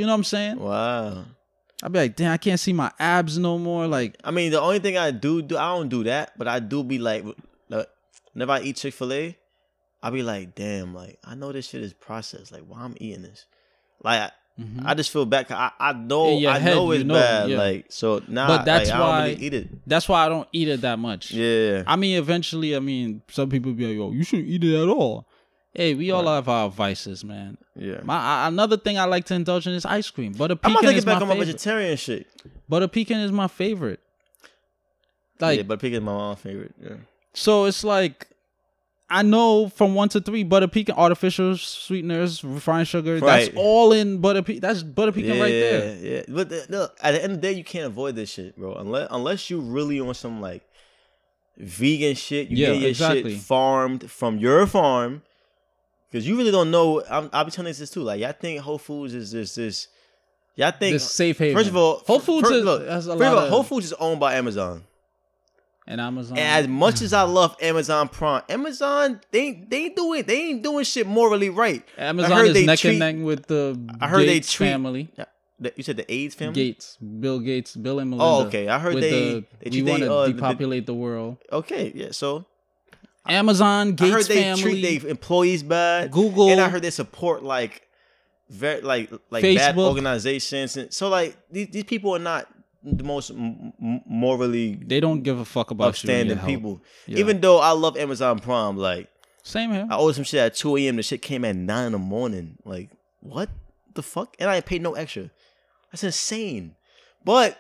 know 0.05 0.07
what 0.07 0.13
I'm 0.15 0.23
saying? 0.23 0.57
wow. 0.59 1.25
I'll 1.83 1.89
be 1.89 1.99
like, 1.99 2.15
damn, 2.15 2.31
I 2.31 2.37
can't 2.37 2.59
see 2.59 2.73
my 2.73 2.91
abs 2.99 3.37
no 3.37 3.57
more. 3.57 3.87
Like, 3.87 4.17
I 4.23 4.31
mean, 4.31 4.51
the 4.51 4.61
only 4.61 4.79
thing 4.79 4.97
I 4.97 5.11
do 5.11 5.41
do, 5.41 5.57
I 5.57 5.75
don't 5.75 5.89
do 5.89 6.03
that, 6.05 6.37
but 6.37 6.47
I 6.47 6.59
do 6.59 6.83
be 6.83 6.99
like, 6.99 7.25
like, 7.69 7.87
whenever 8.33 8.51
I 8.53 8.61
eat 8.61 8.77
Chick 8.77 8.93
Fil 8.93 9.11
A, 9.13 9.37
I 10.03 10.09
be 10.09 10.23
like, 10.23 10.55
damn, 10.55 10.93
like 10.93 11.17
I 11.23 11.35
know 11.35 11.51
this 11.51 11.69
shit 11.69 11.81
is 11.81 11.93
processed. 11.93 12.51
Like, 12.51 12.63
why 12.67 12.81
I'm 12.81 12.95
eating 12.99 13.21
this? 13.23 13.45
Like, 14.03 14.19
I, 14.21 14.31
mhm. 14.61 14.83
I 14.85 14.93
just 14.95 15.11
feel 15.11 15.25
bad. 15.25 15.47
'cause 15.47 15.57
I, 15.57 15.71
I 15.79 15.93
know, 15.93 16.37
I 16.47 16.57
head, 16.59 16.73
know 16.75 16.91
it's 16.91 17.03
know, 17.03 17.13
bad. 17.15 17.49
yeah. 17.49 17.57
Like, 17.57 17.85
so 17.89 18.21
nah, 18.27 18.47
But 18.47 18.65
that's 18.65 18.89
like, 18.89 18.95
I 18.95 18.99
don't 18.99 19.07
why- 19.09 19.27
really 19.29 19.41
eat 19.43 19.53
it. 19.53 19.69
that's 19.87 20.09
why 20.09 20.25
I 20.25 20.29
don't 20.29 20.47
eat 20.51 20.67
it 20.69 20.81
that 20.81 20.97
much. 20.99 21.31
Yeah. 21.31 21.83
I 21.87 21.95
mean, 21.95 22.17
eventually, 22.17 22.75
I 22.75 22.79
mean, 22.79 23.21
some 23.29 23.49
people 23.49 23.73
be 23.73 23.87
like, 23.87 23.95
yo, 23.95 24.11
you 24.11 24.23
shouldn't 24.23 24.47
eat 24.49 24.63
it 24.63 24.75
at 24.81 24.87
all. 24.89 25.27
Hey, 25.73 25.93
we 25.93 26.11
all 26.11 26.23
Right. 26.25 26.35
have 26.35 26.49
our 26.49 26.69
vices, 26.69 27.23
man. 27.23 27.57
Yeah. 27.75 28.01
My 28.03 28.47
another 28.47 28.75
thing 28.77 28.97
I 28.97 29.05
like 29.05 29.25
to 29.25 29.33
indulge 29.35 29.67
in 29.67 29.73
is 29.73 29.85
ice 29.85 30.09
cream. 30.09 30.33
Butter 30.33 30.53
I'm 30.53 30.57
pecan 30.57 30.75
gonna 30.83 30.87
is 30.89 30.95
get 30.95 31.05
back 31.05 31.15
my 31.15 31.21
on 31.21 31.27
my 31.29 31.33
favorite. 31.35 31.45
vegetarian 31.47 31.97
shit. 31.97 32.27
Butter 32.67 32.87
pecan 32.89 33.19
is 33.21 33.31
my 33.31 33.47
favorite. 33.47 33.99
Like 35.39 35.57
yeah, 35.57 35.63
but 35.63 35.79
pig 35.79 35.93
is 35.93 36.01
my 36.01 36.11
mom's 36.11 36.39
favorite. 36.39 36.73
Yeah. 36.81 36.95
so, 37.33 37.65
it's 37.65 37.83
like 37.83 38.27
I 39.09 39.23
know 39.23 39.69
from 39.69 39.95
one 39.95 40.07
to 40.09 40.21
three 40.21 40.43
butter 40.43 40.67
pecan, 40.67 40.95
artificial 40.95 41.57
sweeteners, 41.57 42.43
refined 42.43 42.87
sugar. 42.87 43.19
That's 43.19 43.49
all 43.55 43.91
in 43.91 44.19
butter 44.19 44.41
pecan. 44.41 44.61
That's 44.61 44.83
butter 44.83 45.11
pecan 45.13 45.35
yeah, 45.37 45.41
right 45.41 45.49
there. 45.51 45.95
Yeah, 45.97 46.21
But 46.29 46.49
the, 46.49 46.65
look, 46.69 46.97
at 47.01 47.11
the 47.13 47.23
end 47.23 47.33
of 47.33 47.41
the 47.41 47.47
day, 47.47 47.53
you 47.53 47.63
can't 47.63 47.85
avoid 47.87 48.15
this 48.15 48.29
shit, 48.29 48.55
bro. 48.57 48.75
Unless 48.75 49.07
unless 49.09 49.49
you 49.49 49.59
really 49.61 49.99
on 49.99 50.13
some 50.13 50.41
like 50.41 50.63
vegan 51.57 52.15
shit, 52.15 52.49
you 52.49 52.57
Yeah, 52.57 52.67
get 52.73 52.79
your 52.81 52.89
exactly. 52.89 53.33
shit 53.33 53.41
farmed 53.41 54.11
from 54.11 54.37
your 54.37 54.67
farm. 54.67 55.23
Because 56.11 56.27
you 56.27 56.37
really 56.37 56.51
don't 56.51 56.71
know. 56.71 57.01
I'm, 57.09 57.29
I'll 57.31 57.45
be 57.45 57.51
telling 57.51 57.69
you 57.69 57.73
this 57.73 57.89
too. 57.89 58.01
Like, 58.03 58.19
y'all 58.19 58.33
think 58.33 58.59
Whole 58.59 58.77
Foods 58.77 59.13
is 59.13 59.31
this 59.31 59.55
this. 59.55 59.87
Y'all 60.55 60.71
think 60.71 60.93
This 60.95 61.09
safe 61.09 61.37
haven. 61.39 61.55
first 61.55 61.69
of 61.69 61.77
all, 61.77 61.99
Whole 62.05 62.19
Foods 62.19 62.49
first, 62.49 62.59
is- 62.59 62.65
look, 62.65 62.85
first 62.85 63.07
of 63.07 63.17
lot 63.19 63.33
all, 63.33 63.39
of- 63.39 63.49
Whole 63.49 63.63
Foods 63.63 63.85
is 63.85 63.93
owned 63.93 64.19
by 64.19 64.35
Amazon. 64.35 64.83
and 65.87 66.01
Amazon. 66.01 66.37
And 66.37 66.47
as 66.65 66.67
much 66.67 67.01
as 67.01 67.13
I 67.13 67.21
love 67.23 67.55
Amazon 67.61 68.09
Prime, 68.09 68.43
Amazon 68.49 69.21
they 69.31 69.63
they 69.69 69.85
ain't 69.85 69.95
doing 69.95 70.23
they 70.23 70.41
ain't 70.49 70.61
doing 70.61 70.83
shit 70.83 71.07
morally 71.07 71.49
right. 71.49 71.83
Amazon 71.97 72.31
heard 72.31 72.47
is 72.49 72.53
they 72.53 72.65
neck 72.65 72.79
treat- 72.79 72.89
and 72.91 72.99
neck 72.99 73.15
with 73.25 73.47
the 73.47 73.79
I 74.01 74.07
heard 74.09 74.27
they 74.27 74.41
treat- 74.41 74.67
family. 74.67 75.09
You 75.77 75.83
said 75.83 75.95
the 75.97 76.11
AIDS 76.11 76.33
family. 76.35 76.55
Gates, 76.55 76.97
Bill 76.97 77.39
Gates, 77.39 77.75
Bill 77.75 77.99
and 77.99 78.09
Melinda. 78.09 78.25
Oh, 78.25 78.47
okay. 78.47 78.67
I 78.67 78.79
heard 78.79 78.95
they 78.95 79.09
the, 79.11 79.45
they 79.59 79.69
we 79.69 79.83
want 79.83 80.01
to 80.03 80.11
uh, 80.13 80.25
the- 80.27 80.33
depopulate 80.33 80.85
the 80.87 80.93
world. 80.95 81.37
Okay, 81.51 81.91
yeah. 81.95 82.07
So 82.11 82.45
Amazon, 83.27 83.93
Gates 83.93 84.01
I 84.01 84.13
heard 84.13 84.25
they 84.25 84.41
family, 84.41 84.61
treat 84.61 85.01
their 85.01 85.11
employees 85.11 85.63
bad. 85.63 86.11
Google, 86.11 86.49
and 86.49 86.59
I 86.59 86.69
heard 86.69 86.81
they 86.81 86.89
support 86.89 87.43
like 87.43 87.87
very 88.49 88.81
like 88.81 89.11
like 89.29 89.43
bad 89.43 89.77
organizations. 89.77 90.77
And 90.77 90.93
so 90.93 91.09
like 91.09 91.37
these 91.49 91.67
these 91.67 91.83
people 91.83 92.15
are 92.15 92.19
not 92.19 92.47
the 92.83 93.03
most 93.03 93.31
morally 93.35 94.75
they 94.75 94.99
don't 94.99 95.21
give 95.21 95.39
a 95.39 95.45
fuck 95.45 95.71
about 95.71 95.89
upstanding 95.89 96.39
people. 96.39 96.81
Yeah. 97.05 97.19
Even 97.19 97.39
though 97.39 97.59
I 97.59 97.71
love 97.71 97.95
Amazon 97.95 98.39
Prime, 98.39 98.77
like 98.77 99.07
Same 99.43 99.71
here. 99.71 99.87
I 99.89 99.97
ordered 99.97 100.15
some 100.15 100.23
shit 100.23 100.39
at 100.39 100.55
two 100.55 100.75
a.m. 100.77 100.95
The 100.95 101.03
shit 101.03 101.21
came 101.21 101.45
at 101.45 101.55
nine 101.55 101.87
in 101.87 101.91
the 101.93 101.97
morning. 101.99 102.57
Like 102.65 102.89
what 103.19 103.49
the 103.93 104.03
fuck? 104.03 104.35
And 104.39 104.49
I 104.49 104.57
ain't 104.57 104.65
paid 104.65 104.81
no 104.81 104.93
extra. 104.93 105.29
That's 105.91 106.03
insane. 106.03 106.75
But 107.23 107.59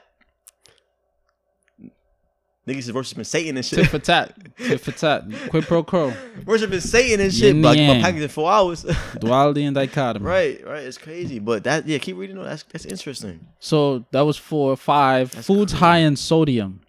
niggas 2.71 2.79
is 2.79 2.93
worshiping 2.93 3.23
Satan 3.23 3.57
and 3.57 3.65
Tit 3.65 3.79
shit. 3.79 3.87
for 3.89 3.99
tat. 3.99 4.35
Tit 4.57 4.79
for 4.79 4.91
tat. 4.91 5.23
Quid 5.49 5.65
pro 5.65 5.83
quo. 5.83 6.13
worshiping 6.45 6.79
Satan 6.79 7.19
and 7.19 7.33
shit. 7.33 7.53
Yin 7.55 7.61
But 7.61 7.75
get 7.75 7.87
my 7.87 7.93
yang. 7.93 8.01
package 8.03 8.21
in 8.23 8.29
four 8.29 8.51
hours. 8.51 8.83
Duality 9.19 9.63
and 9.65 9.75
dichotomy. 9.75 10.25
right, 10.25 10.65
right. 10.65 10.83
It's 10.83 10.97
crazy. 10.97 11.39
But 11.39 11.63
that 11.65 11.87
yeah, 11.87 11.97
keep 11.97 12.17
reading. 12.17 12.37
on. 12.37 12.45
That's 12.45 12.63
that's 12.63 12.85
interesting. 12.85 13.45
So 13.59 14.05
that 14.11 14.21
was 14.21 14.37
four, 14.37 14.75
five. 14.77 15.31
That's 15.31 15.47
Foods 15.47 15.73
crazy. 15.73 15.79
high 15.85 15.97
in 15.99 16.15
sodium. 16.15 16.81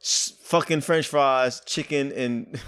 S- 0.00 0.32
fucking 0.42 0.80
French 0.82 1.06
fries, 1.08 1.60
chicken, 1.66 2.12
and 2.12 2.60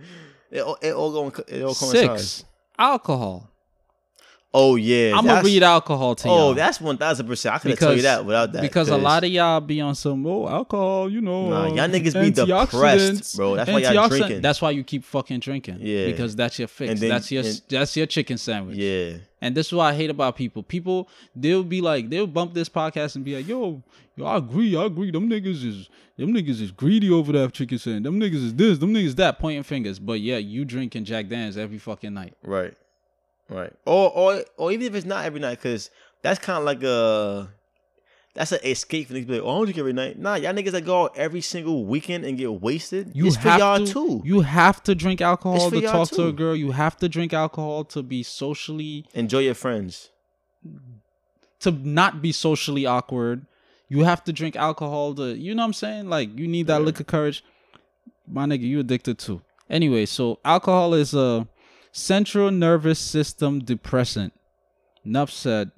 it 0.50 0.60
all, 0.60 0.78
it 0.80 0.92
all 0.92 1.12
going 1.12 1.32
it 1.48 1.62
all 1.62 1.74
coincides. 1.74 2.22
Six. 2.30 2.44
Alcohol. 2.78 3.50
Oh 4.58 4.76
yeah, 4.76 5.14
I'm 5.14 5.26
gonna 5.26 5.42
read 5.42 5.62
alcohol 5.62 6.14
to 6.14 6.28
oh, 6.28 6.30
y'all. 6.30 6.48
Oh, 6.48 6.54
that's 6.54 6.80
one 6.80 6.96
thousand 6.96 7.26
percent. 7.26 7.54
I 7.54 7.58
couldn't 7.58 7.76
tell 7.76 7.94
you 7.94 8.02
that 8.02 8.24
without 8.24 8.52
that. 8.52 8.62
because 8.62 8.88
a 8.88 8.96
lot 8.96 9.22
of 9.22 9.30
y'all 9.30 9.60
be 9.60 9.82
on 9.82 9.94
some 9.94 10.26
oh 10.26 10.48
alcohol, 10.48 11.10
you 11.10 11.20
know. 11.20 11.50
Nah, 11.50 11.66
y'all 11.66 11.88
niggas 11.88 12.18
be 12.18 12.30
depressed, 12.30 13.36
bro. 13.36 13.54
That's 13.56 13.70
why 13.70 13.80
y'all 13.80 14.08
drinking. 14.08 14.40
That's 14.40 14.62
why 14.62 14.70
you 14.70 14.82
keep 14.82 15.04
fucking 15.04 15.40
drinking. 15.40 15.78
Yeah. 15.80 16.06
because 16.06 16.34
that's 16.34 16.58
your 16.58 16.68
fix. 16.68 17.00
Then- 17.00 17.10
that's 17.10 17.30
your 17.30 17.44
and- 17.44 17.60
that's 17.68 17.94
your 17.96 18.06
chicken 18.06 18.38
sandwich. 18.38 18.78
yeah, 18.78 19.18
And 19.42 19.54
this 19.54 19.66
is 19.66 19.72
what 19.74 19.84
I 19.84 19.94
hate 19.94 20.08
about 20.08 20.36
people. 20.36 20.62
People 20.62 21.10
they'll 21.34 21.62
be 21.62 21.82
like 21.82 22.08
they'll 22.08 22.26
bump 22.26 22.54
this 22.54 22.70
podcast 22.70 23.16
and 23.16 23.26
be 23.26 23.36
like, 23.36 23.46
yo, 23.46 23.82
yo, 24.16 24.24
I 24.24 24.38
agree, 24.38 24.74
I 24.74 24.86
agree. 24.86 25.10
Them 25.10 25.28
niggas 25.28 25.64
is 25.66 25.90
them 26.16 26.32
niggas 26.32 26.62
is 26.62 26.72
greedy 26.72 27.10
over 27.10 27.30
that 27.32 27.52
chicken 27.52 27.78
sandwich. 27.78 28.04
Them 28.04 28.18
niggas 28.18 28.44
is 28.46 28.54
this, 28.54 28.78
them 28.78 28.94
niggas 28.94 29.16
that, 29.16 29.38
pointing 29.38 29.64
fingers. 29.64 29.98
But 29.98 30.20
yeah, 30.20 30.38
you 30.38 30.64
drinking 30.64 31.04
Jack 31.04 31.28
Daniels 31.28 31.58
every 31.58 31.78
fucking 31.78 32.14
night. 32.14 32.34
right, 32.42 32.72
right. 33.48 33.72
Or 33.84 34.10
or 34.10 34.44
or 34.56 34.72
even 34.72 34.86
if 34.86 34.94
it's 34.94 35.06
not 35.06 35.24
every 35.24 35.40
night, 35.40 35.58
because 35.58 35.90
that's 36.22 36.38
kind 36.38 36.58
of 36.58 36.64
like 36.64 36.82
a 36.82 37.48
that's 38.34 38.52
an 38.52 38.58
escape 38.64 39.08
for 39.08 39.14
niggas. 39.14 39.26
Be 39.26 39.32
like, 39.34 39.42
oh, 39.42 39.48
I 39.50 39.54
don't 39.56 39.64
drink 39.64 39.78
every 39.78 39.92
night. 39.94 40.18
Nah, 40.18 40.34
y'all 40.34 40.52
niggas 40.52 40.72
that 40.72 40.84
go 40.84 41.04
out 41.04 41.16
every 41.16 41.40
single 41.40 41.86
weekend 41.86 42.24
and 42.24 42.36
get 42.36 42.60
wasted. 42.60 43.12
You 43.14 43.28
it's 43.28 43.36
for 43.36 43.48
have 43.48 43.58
y'all 43.58 43.78
to, 43.78 43.86
too. 43.86 44.22
You 44.24 44.40
have 44.42 44.82
to 44.84 44.94
drink 44.94 45.20
alcohol 45.22 45.70
to 45.70 45.80
for 45.80 45.86
talk 45.86 46.10
to 46.10 46.26
a 46.26 46.32
girl. 46.32 46.54
You 46.54 46.72
have 46.72 46.96
to 46.98 47.08
drink 47.08 47.32
alcohol 47.32 47.84
to 47.84 48.02
be 48.02 48.22
socially 48.22 49.06
Enjoy 49.14 49.38
your 49.38 49.54
friends. 49.54 50.10
to 51.60 51.70
not 51.70 52.20
be 52.20 52.32
socially 52.32 52.84
awkward. 52.86 53.46
You 53.88 54.02
have 54.04 54.22
to 54.24 54.32
drink 54.32 54.56
alcohol 54.56 55.14
to, 55.14 55.34
you 55.36 55.54
know 55.54 55.62
what 55.62 55.66
I'm 55.68 55.72
saying? 55.72 56.08
Like 56.10 56.36
you 56.38 56.46
need 56.48 56.66
that 56.66 56.78
Yeah. 56.80 56.84
liquor 56.86 57.04
courage. 57.04 57.42
My 58.30 58.44
nigga, 58.44 58.62
you 58.62 58.80
addicted 58.80 59.18
to. 59.20 59.40
Anyway, 59.70 60.06
so 60.06 60.38
alcohol 60.44 60.92
is 60.94 61.14
a 61.14 61.46
central 61.96 62.50
nervous 62.50 62.98
system 62.98 63.58
depressant. 63.58 64.34
Enough 65.02 65.30
said. 65.30 65.70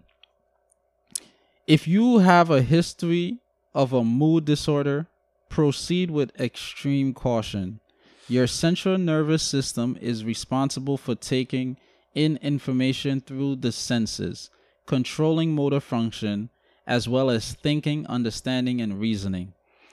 If 1.64 1.86
you 1.86 2.18
have 2.18 2.50
a 2.50 2.60
history 2.60 3.38
of 3.72 3.92
a 3.92 4.02
mood 4.02 4.44
disorder, 4.44 5.06
proceed 5.48 6.10
with 6.10 6.38
extreme 6.40 7.14
caution. 7.14 7.78
Your 8.26 8.48
central 8.48 8.98
nervous 8.98 9.44
system 9.44 9.96
is 10.00 10.24
responsible 10.24 10.96
for 10.96 11.14
taking 11.14 11.76
in 12.16 12.36
information 12.38 13.20
through 13.20 13.56
the 13.56 13.70
senses, 13.70 14.50
controlling 14.86 15.54
motor 15.54 15.80
function, 15.80 16.50
as 16.84 17.08
well 17.08 17.30
as 17.30 17.52
thinking, 17.52 18.04
understanding, 18.08 18.80
and 18.80 18.98
reasoning. 18.98 19.52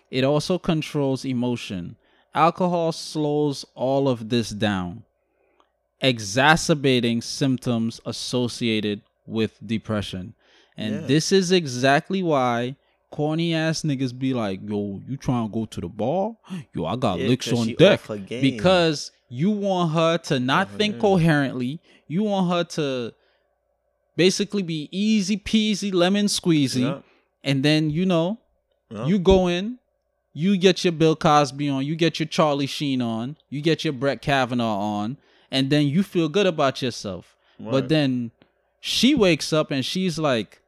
It 0.10 0.24
also 0.24 0.58
controls 0.58 1.24
emotion. 1.24 1.98
Alcohol 2.34 2.94
slows 2.94 3.64
all 3.76 4.10
of 4.10 4.30
this 4.30 4.50
down. 4.50 5.04
Exacerbating 6.08 7.22
symptoms 7.22 8.00
associated 8.06 9.02
with 9.26 9.58
depression. 9.66 10.34
And 10.78 10.96
Yeah. 10.96 11.08
this 11.08 11.32
is 11.32 11.52
exactly 11.52 12.22
why 12.22 12.76
corny 13.12 13.54
ass 13.54 13.82
niggas 13.84 14.18
be 14.18 14.34
like, 14.34 14.60
yo, 14.68 15.02
you 15.08 15.18
trying 15.18 15.48
to 15.48 15.54
go 15.54 15.66
to 15.66 15.82
the 15.82 15.88
bar? 15.88 16.36
Yo, 16.74 16.86
I 16.86 16.96
got 16.96 17.20
Yeah, 17.20 17.28
licks 17.30 17.52
on 17.52 17.68
deck. 17.76 18.02
off 18.02 18.08
her 18.08 18.18
game. 18.18 18.42
Because 18.42 19.12
you 19.30 19.52
want 19.52 19.94
her 19.94 20.18
to 20.30 20.40
not 20.40 20.70
think 20.72 20.96
game. 20.96 21.02
coherently. 21.02 21.80
You 22.08 22.24
want 22.24 22.52
her 22.52 22.64
to 22.76 23.14
basically 24.16 24.64
be 24.64 24.90
easy 24.92 25.38
peasy, 25.38 25.94
lemon 25.94 26.28
squeezy. 26.28 26.82
Yeah, 26.82 27.00
And 27.44 27.64
then, 27.64 27.90
you 27.90 28.06
know, 28.06 28.40
yeah. 28.90 29.06
you 29.08 29.20
go 29.20 29.48
in, 29.48 29.80
you 30.34 30.58
get 30.58 30.84
your 30.84 30.92
Bill 30.94 31.16
Cosby 31.16 31.70
on, 31.70 31.86
you 31.86 31.96
get 31.96 32.20
your 32.20 32.28
Charlie 32.28 32.66
Sheen 32.68 33.02
on, 33.02 33.38
you 33.50 33.62
get 33.62 33.84
your 33.84 33.94
Brett 33.94 34.22
Kavanaugh 34.22 34.78
on, 34.80 35.18
and 35.56 35.70
then 35.70 35.88
you 35.88 36.04
feel 36.04 36.28
good 36.30 36.46
about 36.46 36.82
yourself. 36.82 37.36
But 37.60 37.88
then 37.90 38.32
she 38.82 39.16
wakes 39.16 39.54
up 39.54 39.72
and 39.72 39.84
she's 39.86 40.20
like, 40.20 40.62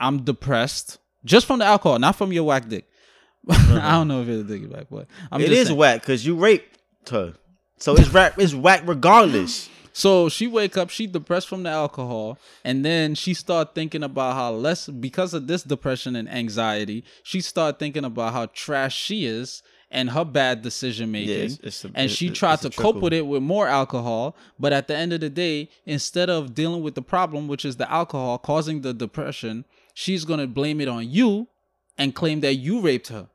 I'm 0.00 0.24
depressed. 0.24 0.98
Just 1.24 1.46
from 1.46 1.60
the 1.60 1.64
alcohol, 1.64 1.98
not 1.98 2.16
from 2.16 2.32
your 2.32 2.44
whack 2.44 2.68
dick. 2.68 2.84
I 3.48 3.92
don't 3.92 4.08
know 4.08 4.22
if 4.22 4.28
it's 4.28 4.50
a 4.50 4.52
dick 4.58 4.70
back, 4.70 4.86
but 4.90 5.06
I'm 5.30 5.40
It 5.40 5.52
is 5.52 5.68
saying. 5.68 5.78
whack 5.78 6.00
because 6.00 6.26
you 6.26 6.34
raped 6.34 6.78
her, 7.10 7.34
so 7.78 7.94
it's 7.94 8.12
whack. 8.12 8.34
It's 8.38 8.54
whack 8.54 8.82
regardless. 8.84 9.70
So 9.92 10.28
she 10.28 10.46
wake 10.46 10.76
up, 10.76 10.90
she 10.90 11.06
depressed 11.06 11.48
from 11.48 11.62
the 11.62 11.70
alcohol, 11.70 12.38
and 12.64 12.84
then 12.84 13.14
she 13.14 13.32
start 13.32 13.74
thinking 13.74 14.02
about 14.02 14.34
how 14.34 14.50
less 14.52 14.88
because 14.88 15.32
of 15.32 15.46
this 15.46 15.62
depression 15.62 16.16
and 16.16 16.28
anxiety, 16.28 17.02
she 17.22 17.40
start 17.40 17.78
thinking 17.78 18.04
about 18.04 18.32
how 18.34 18.46
trash 18.46 18.94
she 18.94 19.24
is 19.24 19.62
and 19.96 20.10
her 20.10 20.24
bad 20.24 20.62
decision 20.62 21.10
making. 21.10 21.30
Yeah, 21.30 21.44
it's- 21.46 21.58
it's 21.62 21.84
a- 21.84 21.90
and 21.94 22.10
she 22.10 22.30
tried 22.30 22.60
to 22.60 22.70
cope 22.70 22.96
with 22.96 23.12
it 23.12 23.26
with 23.26 23.42
more 23.42 23.66
alcohol, 23.66 24.36
but 24.60 24.72
at 24.72 24.86
the 24.88 24.96
end 24.96 25.12
of 25.12 25.20
the 25.20 25.30
day, 25.30 25.68
instead 25.86 26.28
of 26.30 26.54
dealing 26.54 26.82
with 26.82 26.94
the 26.94 27.02
problem, 27.02 27.48
which 27.48 27.64
is 27.64 27.76
the 27.76 27.90
alcohol 27.90 28.38
causing 28.38 28.82
the 28.82 28.92
depression, 28.94 29.64
she's 29.94 30.24
gonna 30.24 30.46
blame 30.46 30.80
it 30.80 30.88
on 30.88 31.10
you 31.10 31.48
and 31.98 32.14
claim 32.14 32.40
that 32.40 32.54
you 32.56 32.80
raped 32.80 33.08
her. 33.08 33.28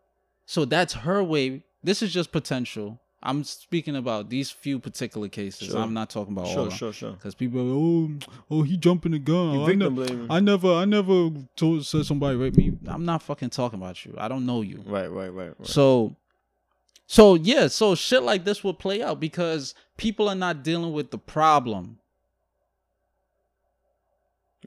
So 0.45 0.63
that's 0.65 0.93
her 0.93 1.23
way. 1.23 1.63
This 1.83 2.01
is 2.01 2.13
just 2.13 2.31
potential. 2.31 2.99
I'm 3.23 3.43
speaking 3.43 3.95
about 3.95 4.29
these 4.29 4.49
few 4.49 4.79
particular 4.79 5.27
cases. 5.29 5.67
Sure. 5.67 5.79
I'm 5.79 5.93
not 5.93 6.09
talking 6.09 6.33
about 6.33 6.45
all 6.47 6.51
Sure, 6.53 6.61
of 6.63 6.69
them. 6.69 6.77
sure, 6.77 6.93
sure. 6.93 7.11
Because 7.11 7.35
people 7.35 7.59
are 7.59 7.63
like, 7.63 8.27
oh, 8.29 8.33
oh, 8.49 8.61
he 8.63 8.77
jumping 8.77 9.11
the 9.11 9.19
gun. 9.19 9.59
I, 9.69 9.73
ne-. 9.73 10.25
I 10.29 10.39
never, 10.39 10.73
I 10.73 10.85
never 10.85 11.29
told 11.55 11.85
said 11.85 12.05
somebody 12.07 12.35
raped 12.35 12.57
me. 12.57 12.73
I'm 12.87 13.05
not 13.05 13.21
fucking 13.21 13.51
talking 13.51 13.77
about 13.79 14.03
you. 14.05 14.15
I 14.17 14.27
don't 14.27 14.45
know 14.47 14.61
you. 14.61 14.81
Right, 14.87 15.05
right, 15.11 15.29
right, 15.29 15.53
right. 15.57 15.67
So, 15.67 16.15
so 17.11 17.35
yeah, 17.35 17.67
so 17.67 17.93
shit 17.93 18.23
like 18.23 18.45
this 18.45 18.63
will 18.63 18.73
play 18.73 19.03
out 19.03 19.19
because 19.19 19.75
people 19.97 20.29
are 20.29 20.35
not 20.35 20.63
dealing 20.63 20.93
with 20.93 21.11
the 21.11 21.17
problem, 21.17 21.99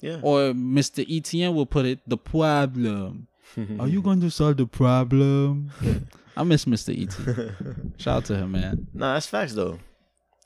yeah. 0.02 0.18
or 0.20 0.52
Mr. 0.52 1.09
ETN 1.09 1.54
will 1.54 1.64
put 1.64 1.87
it, 1.87 2.00
the 2.07 2.18
problem. 2.18 3.28
Are 3.80 3.88
you 3.88 4.02
going 4.02 4.20
to 4.20 4.30
solve 4.30 4.59
the 4.59 4.66
problem? 4.66 5.70
I 6.37 6.42
miss 6.42 6.66
Mr. 6.66 6.92
ET. 6.92 7.96
Shout 7.98 8.16
out 8.18 8.24
to 8.26 8.37
him, 8.37 8.52
man. 8.52 8.88
Nah, 8.92 9.14
that's 9.14 9.26
facts 9.26 9.54
though. 9.54 9.78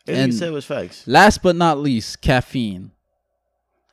Everything 0.06 0.22
And- 0.22 0.32
you 0.32 0.38
said 0.38 0.52
was 0.52 0.66
facts. 0.66 1.02
Last 1.08 1.42
but 1.42 1.56
not 1.56 1.80
least, 1.80 2.20
caffeine. 2.20 2.92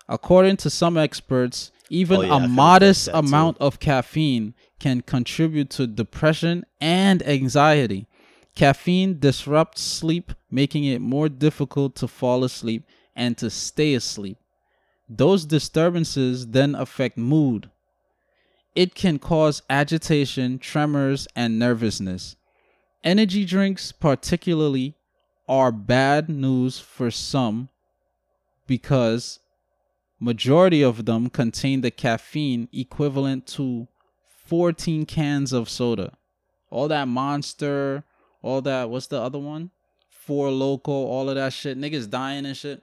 According 0.08 0.58
to 0.58 0.70
some 0.70 0.96
experts, 0.96 1.72
even 1.90 2.18
Oh, 2.20 2.22
yeah, 2.24 2.46
a 2.46 2.48
modest 2.48 3.06
too. 3.06 3.12
amount 3.14 3.58
of 3.60 3.80
caffeine 3.80 4.54
can 4.80 5.02
contribute 5.02 5.70
to 5.72 5.88
depression 5.88 6.66
and 6.82 7.22
anxiety. 7.28 8.08
Caffeine 8.56 9.20
disrupts 9.20 9.82
sleep, 9.82 10.32
making 10.50 10.86
it 10.86 11.02
more 11.02 11.30
difficult 11.30 11.96
to 11.98 12.08
fall 12.08 12.44
asleep 12.44 12.86
and 13.16 13.38
to 13.38 13.50
stay 13.50 13.94
asleep. 13.94 14.38
Those 15.10 15.46
disturbances 15.46 16.48
then 16.48 16.74
affect 16.76 17.18
mood. 17.18 17.70
It 18.76 18.96
can 18.96 19.20
cause 19.20 19.62
agitation, 19.70 20.60
tremors, 20.60 21.28
and 21.36 21.60
nervousness. 21.60 22.36
Energy 23.04 23.46
drinks, 23.46 23.92
particularly, 23.92 24.96
are 25.48 25.72
bad 25.72 26.28
news 26.28 26.80
for 26.80 27.12
some 27.12 27.70
because 28.68 29.40
majority 30.20 30.82
of 30.82 31.06
them 31.06 31.30
contain 31.30 31.82
the 31.82 31.92
caffeine 31.92 32.68
equivalent 32.72 33.46
to 33.48 33.88
14 34.46 35.06
cans 35.06 35.54
of 35.54 35.70
soda. 35.70 36.14
All 36.70 36.88
that 36.88 37.08
monster, 37.08 38.04
all 38.42 38.62
that 38.62 38.90
what's 38.90 39.08
the 39.08 39.20
other 39.22 39.40
one? 39.40 39.72
Four 40.10 40.50
loco, 40.52 40.92
all 40.92 41.30
of 41.30 41.36
that 41.36 41.54
shit. 41.54 41.78
Niggas 41.80 42.10
dying 42.10 42.46
and 42.46 42.58
shit. 42.58 42.82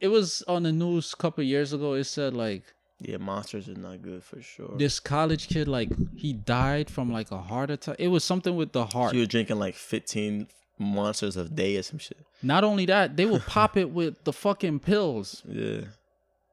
It 0.00 0.08
was 0.08 0.42
on 0.48 0.62
the 0.62 0.72
news 0.72 1.12
a 1.12 1.16
couple 1.16 1.44
years 1.44 1.72
ago. 1.72 1.92
It 1.94 2.04
said 2.04 2.34
like 2.34 2.62
Yeah, 3.00 3.18
monsters 3.18 3.68
is 3.68 3.76
not 3.76 4.00
good 4.02 4.22
for 4.24 4.40
sure. 4.40 4.74
this 4.78 4.98
college 4.98 5.48
kid 5.48 5.68
like 5.68 5.90
he 6.16 6.32
died 6.32 6.88
from 6.90 7.12
like 7.12 7.30
a 7.30 7.38
heart 7.40 7.70
attack. 7.70 7.96
It 7.98 8.08
was 8.08 8.24
something 8.24 8.56
with 8.56 8.72
the 8.72 8.86
heart. 8.86 9.12
She 9.12 9.18
was 9.18 9.28
drinking 9.28 9.58
like 9.58 9.74
15 9.74 10.48
monsters 10.80 11.36
of 11.36 11.54
day 11.54 11.76
or 11.76 11.82
some 11.82 11.98
shit. 11.98 12.18
Not 12.42 12.64
only 12.64 12.86
that, 12.86 13.16
they 13.16 13.26
will 13.26 13.40
pop 13.46 13.76
it 13.76 13.90
with 13.90 14.24
the 14.24 14.32
fucking 14.32 14.80
pills 14.80 15.42
Yeah. 15.46 15.82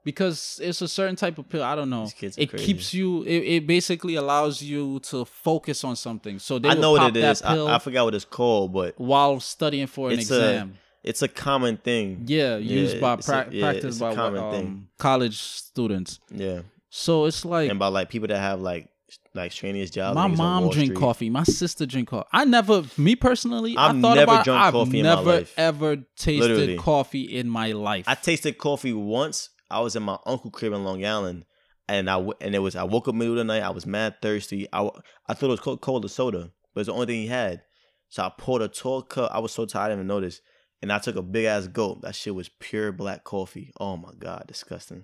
because 0.04 0.60
it's 0.64 0.82
a 0.82 0.88
certain 0.88 1.16
type 1.16 1.38
of 1.38 1.50
pill. 1.50 1.64
I 1.64 1.76
don't 1.76 1.90
know. 1.90 2.04
These 2.04 2.14
kids 2.14 2.38
are 2.38 2.42
It 2.42 2.50
crazy. 2.50 2.66
keeps 2.66 2.94
you. 2.94 3.24
It, 3.24 3.44
it 3.56 3.68
basically 3.68 4.16
allows 4.16 4.62
you 4.62 5.00
to 5.12 5.26
focus 5.26 5.84
on 5.84 5.96
something. 5.96 6.40
So 6.40 6.60
they 6.60 6.70
I 6.70 6.74
know 6.76 6.96
pop 6.96 7.04
what 7.14 7.18
it 7.18 7.24
is. 7.24 7.42
I, 7.42 7.76
I 7.76 7.80
forgot 7.80 8.06
what 8.06 8.16
it's 8.16 8.26
called, 8.26 8.74
but 8.74 9.00
while 9.00 9.40
studying 9.40 9.88
for 9.88 10.10
an 10.10 10.20
it's 10.20 10.30
a 10.32 10.36
exam. 10.38 10.78
it's 11.04 11.22
a 11.22 11.28
common 11.28 11.78
thing. 11.78 12.24
yeah, 12.28 12.58
used 12.58 13.00
by 13.02 13.14
it's 13.16 13.28
a- 13.28 13.32
pra- 13.32 13.48
yeah, 13.52 13.72
practice 13.72 14.00
by 14.00 14.14
common 14.16 14.44
um, 14.44 14.52
thing. 14.52 14.88
college 14.98 15.38
students. 15.38 16.20
Yeah. 16.32 16.62
So 16.90 17.26
it's 17.26 17.44
like 17.46 17.70
And 17.70 17.80
by 17.80 17.88
like 17.88 18.10
people 18.10 18.28
that 18.30 18.40
have 18.40 18.60
like 18.62 18.90
like 19.38 19.52
strenuous 19.54 19.90
jobs. 19.90 20.16
my 20.16 20.28
mom 20.28 20.70
drink 20.70 20.88
Street. 20.92 21.00
coffee. 21.00 21.30
My 21.30 21.44
sister 21.44 21.86
drink 21.86 22.10
coffee. 22.10 22.28
I 22.34 22.46
never, 22.46 22.84
me 22.98 23.16
personally, 23.16 23.78
I 23.78 23.90
I've 23.90 24.02
thought 24.02 24.16
never 24.16 24.32
about. 24.34 24.46
drunk 24.46 24.62
I've 24.62 24.74
coffee 24.74 25.00
in 25.00 25.06
my 25.06 25.16
never 25.16 25.32
life. 25.32 25.54
ever 25.58 25.96
tasted 26.18 26.42
Literally. 26.50 26.78
coffee 26.78 27.22
in 27.38 27.50
my 27.50 27.72
life. 27.72 28.06
I 28.08 28.16
tasted 28.16 28.58
coffee 28.58 28.94
once. 28.94 29.50
I 29.70 29.80
was 29.82 29.96
in 29.96 30.04
my 30.04 30.18
uncle 30.26 30.52
crib 30.52 30.74
in 30.74 30.84
Long 30.84 31.06
Island, 31.06 31.46
and 31.88 32.10
I 32.10 32.18
and 32.42 32.56
it 32.56 32.60
was 32.60 32.76
I 32.76 32.84
woke 32.84 33.08
up 33.08 33.16
middle 33.16 33.34
of 33.34 33.38
the 33.38 33.44
night. 33.44 33.64
I 33.64 33.70
was 33.70 33.86
mad 33.86 34.16
thirsty. 34.22 34.68
I 34.74 34.90
I 35.28 35.34
thought 35.34 35.48
it 35.48 35.50
was 35.50 35.60
cold, 35.60 35.82
Cola 35.82 36.08
soda, 36.10 36.52
but 36.74 36.82
it's 36.82 36.88
the 36.88 36.94
only 36.94 37.06
thing 37.06 37.22
he 37.22 37.28
had. 37.28 37.62
So 38.10 38.24
I 38.24 38.32
poured 38.38 38.62
a 38.62 38.68
tall 38.70 39.02
cup. 39.02 39.32
I 39.34 39.40
was 39.40 39.52
so 39.52 39.66
tired 39.66 39.86
I 39.86 39.90
didn't 39.90 40.00
even 40.00 40.08
notice, 40.08 40.40
and 40.82 40.94
I 40.94 41.00
took 41.00 41.18
a 41.18 41.22
big 41.22 41.46
ass 41.46 41.68
gulp. 41.68 42.02
That 42.04 42.16
shit 42.16 42.34
was 42.34 42.50
pure 42.60 42.92
black 42.94 43.26
coffee. 43.26 43.72
Oh 43.80 43.98
my 43.98 44.12
god, 44.18 44.46
disgusting. 44.48 45.04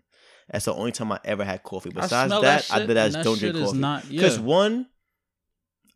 That's 0.52 0.66
the 0.66 0.74
only 0.74 0.92
time 0.92 1.12
I 1.12 1.20
ever 1.24 1.44
had 1.44 1.64
coffee. 1.64 1.90
Besides 1.90 2.30
smell 2.30 2.42
that, 2.42 2.64
that 2.64 2.72
I 2.72 2.80
shit, 2.80 2.88
did 2.88 2.98
and 2.98 3.00
as 3.00 3.14
that 3.14 3.24
don't 3.24 3.40
drink 3.40 3.56
coffee. 3.58 4.10
Because 4.10 4.38
yeah. 4.38 4.44
one, 4.44 4.88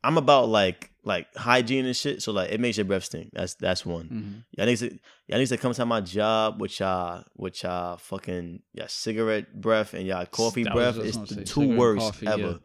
I'm 0.04 0.18
about 0.18 0.50
like 0.50 0.92
like 1.04 1.34
hygiene 1.36 1.86
and 1.86 1.96
shit. 1.96 2.22
So 2.22 2.32
like 2.32 2.52
it 2.52 2.60
makes 2.60 2.78
your 2.78 2.86
breath 2.86 3.06
stink. 3.06 3.32
That's 3.34 3.56
that's 3.56 3.86
one. 3.86 4.06
Mhm. 4.06 4.58
Y'all 4.58 4.68
need 4.68 4.78
to 4.78 5.00
y'all 5.28 5.40
need 5.40 5.48
to 5.48 5.58
come 5.58 5.74
to 5.74 5.86
my 5.86 6.02
job 6.02 6.62
with 6.62 6.80
y'all 6.80 7.24
with 7.36 7.64
y'all 7.64 7.98
fucking 7.98 8.62
y'all 8.74 8.88
cigarette 8.88 9.60
breath 9.60 9.94
and 9.94 10.06
y'all 10.06 10.26
coffee 10.26 10.68
I 10.68 10.74
was 10.74 10.96
breath. 10.96 11.06
It's 11.06 11.18
the 11.34 11.44
two 11.44 11.76
worst 11.76 12.02
coffee, 12.02 12.28
ever. 12.28 12.60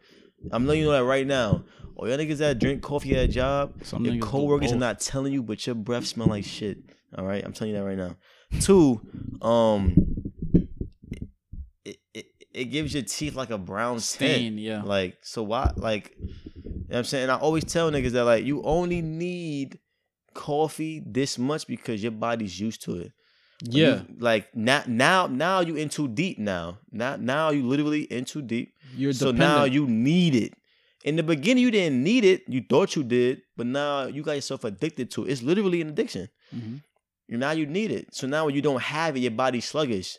I'm 0.51 0.65
letting 0.67 0.81
you 0.83 0.87
know 0.89 0.93
that 0.93 1.05
right 1.05 1.25
now. 1.25 1.63
All 1.95 2.07
y'all 2.07 2.17
niggas 2.17 2.37
that 2.37 2.59
drink 2.59 2.81
coffee 2.81 3.15
at 3.15 3.25
a 3.25 3.27
job, 3.27 3.73
Some 3.83 4.05
your 4.05 4.17
coworkers 4.17 4.71
are 4.71 4.77
not 4.77 4.99
telling 4.99 5.31
you, 5.31 5.43
but 5.43 5.65
your 5.65 5.75
breath 5.75 6.05
smell 6.05 6.27
like 6.27 6.43
shit. 6.43 6.77
All 7.17 7.25
right, 7.25 7.43
I'm 7.43 7.53
telling 7.53 7.73
you 7.73 7.79
that 7.79 7.85
right 7.85 7.97
now. 7.97 8.15
Two, 8.59 9.01
um, 9.41 9.95
it, 12.53 12.65
gives 12.65 12.93
your 12.93 13.03
teeth 13.03 13.35
like 13.35 13.49
a 13.49 13.57
brown 13.57 13.99
Stain, 13.99 14.57
yeah. 14.57 14.81
Like 14.83 15.17
so 15.21 15.43
why 15.43 15.71
like 15.75 16.15
you 16.19 16.29
know 16.63 16.85
what 16.87 16.97
I'm 16.99 17.03
saying? 17.05 17.29
I 17.29 17.37
always 17.37 17.63
tell 17.65 17.91
niggas 17.91 18.11
that 18.11 18.23
like 18.25 18.45
you 18.45 18.61
only 18.63 19.01
need 19.01 19.79
coffee 20.33 21.01
this 21.05 21.37
much 21.37 21.67
because 21.67 22.01
your 22.01 22.11
body's 22.11 22.59
used 22.59 22.81
to 22.83 22.97
it. 22.97 23.11
Yeah, 23.61 24.01
You- 24.09 24.15
like 24.19 24.55
now 24.55 24.83
now 24.87 25.27
now 25.27 25.61
you 25.61 25.75
in 25.75 25.89
too 25.89 26.07
deep 26.07 26.37
now. 26.39 26.79
Now 26.91 27.15
now 27.15 27.49
you 27.51 27.65
literally 27.67 28.03
in 28.03 28.25
too 28.25 28.41
deep. 28.41 28.73
you're 28.95 29.13
so 29.13 29.31
dependent. 29.31 29.57
now 29.59 29.63
you 29.65 29.87
need 29.87 30.35
it. 30.35 30.53
In 31.05 31.15
the 31.17 31.23
beginning 31.23 31.63
you 31.63 31.71
didn't 31.71 32.01
need 32.03 32.23
it. 32.23 32.43
You 32.47 32.63
thought 32.67 32.95
you 32.95 33.03
did, 33.03 33.41
but 33.57 33.65
now 33.67 34.05
you 34.07 34.21
got 34.23 34.33
yourself 34.33 34.63
addicted 34.63 35.11
to 35.11 35.25
it. 35.25 35.31
It's 35.31 35.41
literally 35.41 35.81
an 35.81 35.89
addiction. 35.89 36.29
Mhm. 36.55 36.81
You 37.27 37.37
now 37.37 37.51
you 37.51 37.65
need 37.65 37.91
it. 37.91 38.13
So 38.13 38.27
now 38.27 38.45
when 38.45 38.55
you 38.55 38.61
don't 38.61 38.81
have 38.81 39.15
it, 39.15 39.19
your 39.19 39.31
body's 39.31 39.65
sluggish. 39.65 40.17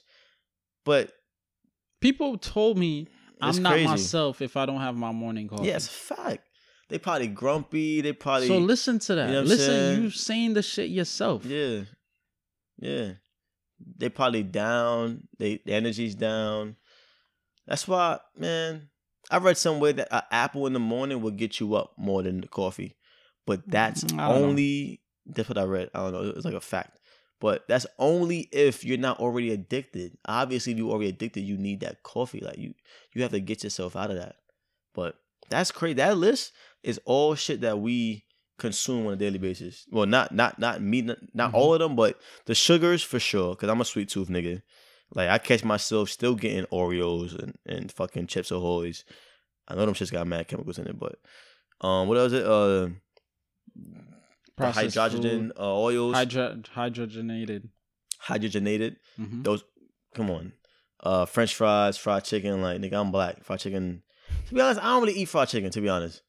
But 0.84 1.12
people 2.04 2.36
told 2.38 2.76
me 2.78 3.00
It's 3.02 3.56
I'm 3.56 3.62
not 3.62 3.72
crazy. 3.72 3.86
myself 3.88 4.40
if 4.42 4.56
I 4.56 4.66
don't 4.66 4.80
have 4.80 4.94
my 4.96 5.10
morning 5.12 5.48
coffee. 5.48 5.68
yeah, 5.68 5.76
it's 5.76 5.86
a 5.88 5.90
fact. 5.90 6.46
They 6.90 6.98
probably 6.98 7.28
grumpy. 7.28 8.02
They 8.02 8.12
probably 8.12 8.46
So 8.48 8.58
listen 8.58 8.98
to 9.00 9.14
that. 9.14 9.28
You 9.28 9.34
know 9.36 9.42
listen, 9.42 9.66
saying? 9.66 10.02
you 10.02 10.10
saying 10.10 10.54
the 10.54 10.62
shit 10.62 10.90
yourself. 10.90 11.44
Yeah. 11.46 11.80
Yeah. 12.78 13.12
They 13.96 14.08
probably 14.10 14.42
down. 14.42 15.26
They 15.38 15.60
the 15.64 15.72
energy's 15.72 16.14
down. 16.14 16.76
That's 17.66 17.88
why, 17.88 18.18
man, 18.36 18.90
I 19.30 19.38
read 19.38 19.56
somewhere 19.56 19.94
that 19.94 20.08
an 20.10 20.22
apple 20.30 20.66
in 20.66 20.74
the 20.74 20.78
morning 20.78 21.22
will 21.22 21.30
get 21.30 21.58
you 21.58 21.74
up 21.74 21.92
more 21.96 22.22
than 22.22 22.42
the 22.42 22.48
coffee. 22.48 22.96
But 23.46 23.62
that's 23.66 24.04
Mm, 24.04 24.16
know. 24.16 24.32
only 24.34 25.00
that's 25.26 25.48
what 25.48 25.58
I 25.58 25.64
read. 25.64 25.90
I 25.94 25.98
don't 26.00 26.12
know. 26.12 26.32
It's 26.36 26.44
like 26.44 26.54
a 26.54 26.60
fact. 26.60 26.98
But 27.44 27.68
that's 27.68 27.84
only 27.98 28.48
if 28.52 28.86
you're 28.86 28.96
not 28.96 29.20
already 29.20 29.52
addicted. 29.52 30.16
Obviously, 30.24 30.72
if 30.72 30.78
you're 30.78 30.90
already 30.90 31.10
addicted, 31.10 31.42
you 31.42 31.58
need 31.58 31.80
that 31.80 32.02
coffee. 32.02 32.40
Like 32.40 32.56
you, 32.56 32.72
you 33.12 33.20
have 33.20 33.32
to 33.32 33.38
get 33.40 33.62
yourself 33.62 33.96
out 33.96 34.10
of 34.10 34.16
that. 34.16 34.36
But 34.94 35.16
that's 35.50 35.70
crazy. 35.70 35.92
That 35.92 36.16
list 36.16 36.52
is 36.82 36.98
all 37.04 37.34
shit 37.34 37.60
that 37.60 37.78
we 37.80 38.24
consume 38.58 39.06
on 39.08 39.12
a 39.12 39.16
daily 39.16 39.36
basis. 39.36 39.84
Well, 39.90 40.06
not 40.06 40.32
not 40.34 40.58
not 40.58 40.80
me, 40.80 41.02
not, 41.02 41.18
not 41.34 41.52
Mhm. 41.52 41.54
all 41.56 41.74
of 41.74 41.80
them, 41.80 41.96
but 41.96 42.18
the 42.46 42.54
sugars 42.54 43.02
for 43.02 43.18
sure. 43.20 43.54
Cause 43.56 43.68
I'm 43.68 43.82
a 43.82 43.84
sweet 43.84 44.08
tooth 44.08 44.30
nigga. 44.30 44.62
Like 45.14 45.28
I 45.28 45.36
catch 45.36 45.64
myself 45.64 46.08
still 46.08 46.36
getting 46.36 46.64
Oreos 46.72 47.38
and, 47.38 47.58
and 47.66 47.92
fucking 47.92 48.26
Chips 48.28 48.52
Ahoy's. 48.52 49.04
I 49.68 49.74
know 49.74 49.84
them 49.84 49.92
shits 49.94 50.10
got 50.10 50.26
mad 50.26 50.48
chemicals 50.48 50.78
in 50.78 50.86
it, 50.86 50.98
but 50.98 51.16
um, 51.82 52.08
what 52.08 52.16
else? 52.16 52.32
It 52.32 52.46
uh, 52.46 52.88
the 54.56 54.70
hydrogen 54.70 55.52
uh, 55.58 55.74
oils, 55.78 56.14
hydro- 56.14 56.62
hydrogenated. 56.76 57.68
hydrogenated. 58.26 58.96
hmm 59.16 59.42
Those, 59.42 59.64
come 60.14 60.30
on, 60.30 60.52
uh, 61.00 61.24
French 61.26 61.54
fries, 61.54 61.96
fried 61.96 62.24
chicken. 62.24 62.62
Like 62.62 62.80
nigga, 62.80 62.94
I'm 62.94 63.10
black. 63.10 63.44
Fried 63.44 63.60
chicken. 63.60 64.02
To 64.48 64.54
be 64.54 64.60
honest, 64.60 64.80
I 64.80 64.84
don't 64.84 65.02
really 65.02 65.18
eat 65.18 65.28
fried 65.28 65.48
chicken. 65.48 65.70
To 65.70 65.80
be 65.80 65.88
honest, 65.88 66.22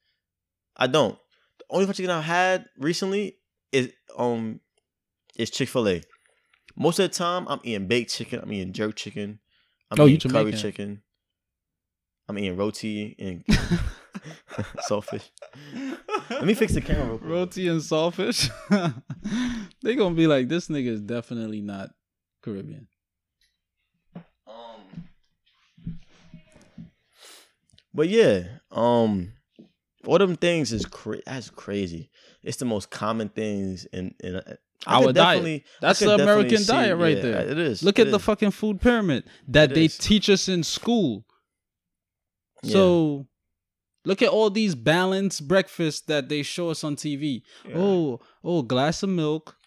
I 0.76 0.88
don't. 0.88 1.18
The 1.60 1.66
only 1.70 1.86
fried 1.86 1.96
chicken 1.98 2.12
I've 2.12 2.24
had 2.24 2.66
recently 2.78 3.38
is 3.72 3.92
um, 4.18 4.60
is 5.38 5.50
Chick 5.50 5.70
Fil 5.70 5.88
A. 5.88 6.02
Most 6.78 7.00
of 7.00 7.10
the 7.10 7.16
time, 7.16 7.48
I'm 7.48 7.60
eating 7.64 7.88
baked 7.88 8.14
chicken. 8.14 8.40
I'm 8.42 8.52
eating 8.52 8.74
jerk 8.74 8.96
chicken. 8.96 9.40
I'm 9.92 10.00
Oh, 10.02 10.08
eating 10.08 10.32
curry 10.32 10.52
chicken. 10.52 11.04
I'm 12.28 12.38
eating 12.40 12.58
roti 12.58 13.16
and 13.20 13.46
saltfish. 14.90 15.30
Let 16.30 16.46
me 16.46 16.54
fix 16.54 16.74
the 16.74 16.82
camera. 16.82 17.06
Real 17.06 17.18
quick. 17.18 17.30
Roti 17.30 17.68
and 17.68 17.82
saltfish. 17.82 18.50
they 19.84 19.96
gonna 19.96 20.16
be 20.16 20.28
like, 20.28 20.48
this 20.48 20.68
nigga 20.68 20.88
is 20.88 21.02
definitely 21.02 21.62
not 21.62 21.90
Caribbean. 22.44 22.88
Um, 24.48 25.00
but 27.94 28.10
yeah, 28.10 28.44
um, 28.72 29.34
all 30.06 30.18
them 30.18 30.36
things 30.36 30.72
is 30.74 30.86
cra- 30.86 31.22
that's 31.26 31.50
crazy. 31.50 32.10
It's 32.44 32.58
the 32.58 32.66
most 32.66 32.90
common 32.90 33.30
things 33.30 33.86
in 33.86 34.14
in. 34.24 34.36
uh, 34.38 34.56
I 34.88 35.02
Our 35.04 35.14
diet. 35.14 35.64
That's 35.82 36.00
the 36.00 36.14
American 36.14 36.58
see- 36.60 36.72
diet 36.72 36.98
right 36.98 37.16
yeah, 37.16 37.24
there. 37.24 37.40
It 37.50 37.58
is. 37.58 37.82
Look 37.82 37.98
it 37.98 38.08
at 38.08 38.12
the 38.12 38.20
fucking 38.20 38.52
food 38.52 38.82
pyramid 38.82 39.24
that 39.48 39.72
It 39.72 39.76
they 39.76 39.86
is. 39.86 39.98
teach 39.98 40.30
us 40.30 40.48
in 40.48 40.64
school. 40.64 41.26
So 42.64 43.26
look 44.06 44.22
at 44.22 44.30
all 44.30 44.50
these 44.50 44.76
balanced 44.76 45.48
breakfasts 45.48 46.02
that 46.08 46.30
they 46.30 46.44
show 46.44 46.70
us 46.70 46.84
on 46.84 46.96
TV. 46.96 47.42
Yeah. 47.68 47.76
Oh, 47.78 48.20
oh, 48.44 48.62
glass 48.62 49.04
of 49.04 49.10
milk, 49.10 49.58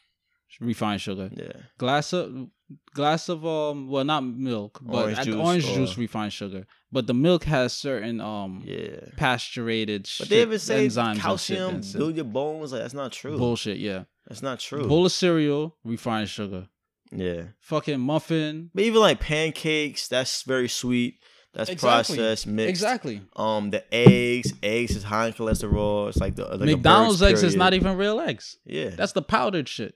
refined 0.61 1.01
sugar. 1.01 1.31
yeah, 1.35 1.53
Glass 1.77 2.13
of 2.13 2.49
glass 2.95 3.29
of 3.31 3.47
um, 3.47 3.89
well, 3.89 4.05
not 4.05 4.23
milk, 4.25 4.79
but 4.83 5.05
Orange 5.05 5.23
juice, 5.25 5.35
orange 5.37 5.65
or- 5.69 5.75
juice 5.75 5.97
refined 5.99 6.33
sugar. 6.33 6.67
But 6.91 7.07
the 7.07 7.15
milk 7.15 7.45
has 7.45 7.73
certain 7.75 8.21
um 8.21 8.63
yeah. 8.65 9.01
pasturated 9.17 10.03
But 10.03 10.07
shit, 10.09 10.29
they 10.31 10.43
even 10.43 10.59
say 10.59 10.87
enzymes 10.87 11.19
calcium 11.19 11.83
build 11.95 12.17
your 12.17 12.25
bones. 12.25 12.73
Like 12.73 12.83
that's 12.83 12.95
not 12.95 13.13
true. 13.13 13.37
bullshit. 13.39 13.79
Yeah, 13.79 14.05
That's 14.27 14.43
not 14.43 14.59
true. 14.59 14.87
bowl 14.89 15.05
of 15.07 15.13
cereal, 15.13 15.77
refined 15.85 16.29
sugar. 16.31 16.69
yeah, 17.13 17.43
Fucking 17.61 18.01
muffin. 18.01 18.71
but 18.75 18.85
even 18.85 19.01
like 19.01 19.21
pancakes, 19.21 20.09
that's 20.09 20.43
very 20.43 20.69
sweet. 20.69 21.19
That's 21.55 21.71
Exactly. 21.71 22.17
processed, 22.17 22.47
mixed. 22.47 22.69
Exactly. 22.71 23.23
Um, 23.35 23.71
the 23.71 23.83
eggs, 23.93 24.53
eggs 24.63 24.95
is 24.95 25.03
high 25.03 25.29
in 25.29 25.33
cholesterol. 25.33 26.09
It's 26.09 26.19
like 26.19 26.37
the 26.37 26.45
like 26.45 26.61
McDonald's 26.61 27.23
eggs 27.23 27.43
is 27.43 27.57
not 27.57 27.73
even 27.75 27.97
real 27.97 28.21
eggs. 28.21 28.59
Yeah, 28.65 28.91
That's 28.91 29.13
the 29.13 29.23
powdered 29.23 29.69
shit. 29.69 29.95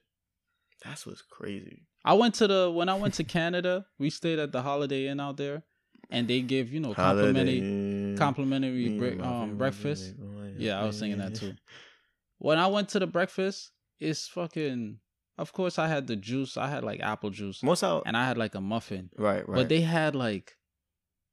that's 0.85 1.07
what's 1.07 1.23
crazy. 1.23 1.87
I 2.05 2.15
went 2.15 2.35
to 2.37 2.49
the 2.49 2.71
when 2.71 2.89
I 2.89 2.95
went 2.97 3.15
to 3.15 3.25
Canada, 3.25 3.87
we 3.99 4.11
stayed 4.11 4.39
at 4.41 4.51
the 4.51 4.63
Holiday 4.63 5.07
Inn 5.07 5.21
out 5.21 5.37
there, 5.37 5.63
and 6.11 6.27
they 6.27 6.41
give 6.41 6.73
you 6.73 6.81
know 6.81 6.95
complimentary 6.95 7.61
Holiday. 7.61 8.17
complimentary 8.17 8.99
bre- 8.99 9.23
um, 9.23 9.57
breakfast. 9.57 10.15
Yeah, 10.57 10.81
I 10.81 10.85
was 10.87 10.99
singing 10.99 11.19
that 11.19 11.35
too. 11.35 11.53
When 12.39 12.59
I 12.59 12.67
went 12.67 12.89
to 12.91 12.99
the 12.99 13.07
breakfast, 13.07 13.71
it's 14.01 14.27
fucking. 14.27 14.99
Of 15.39 15.53
course, 15.53 15.79
I 15.79 15.87
had 15.87 16.09
the 16.09 16.17
juice. 16.17 16.57
I 16.57 16.67
had 16.69 16.83
like 16.83 17.01
apple 17.01 17.31
juice, 17.31 17.63
Most 17.63 17.85
out, 17.85 18.03
and 18.05 18.17
I 18.17 18.27
had 18.27 18.37
like 18.37 18.55
a 18.57 18.61
muffin. 18.61 19.11
right, 19.17 19.47
right. 19.49 19.55
But 19.57 19.69
they 19.69 19.81
had 19.83 20.17
like 20.17 20.57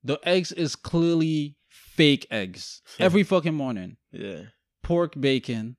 the 0.04 0.20
eggs 0.24 0.52
is 0.52 0.76
clearly 0.76 1.56
fake 1.68 2.26
eggs 2.32 2.82
every 3.00 3.24
fucking 3.24 3.54
morning. 3.54 3.98
yeah, 4.12 4.42
Pork 4.84 5.14
bacon. 5.20 5.76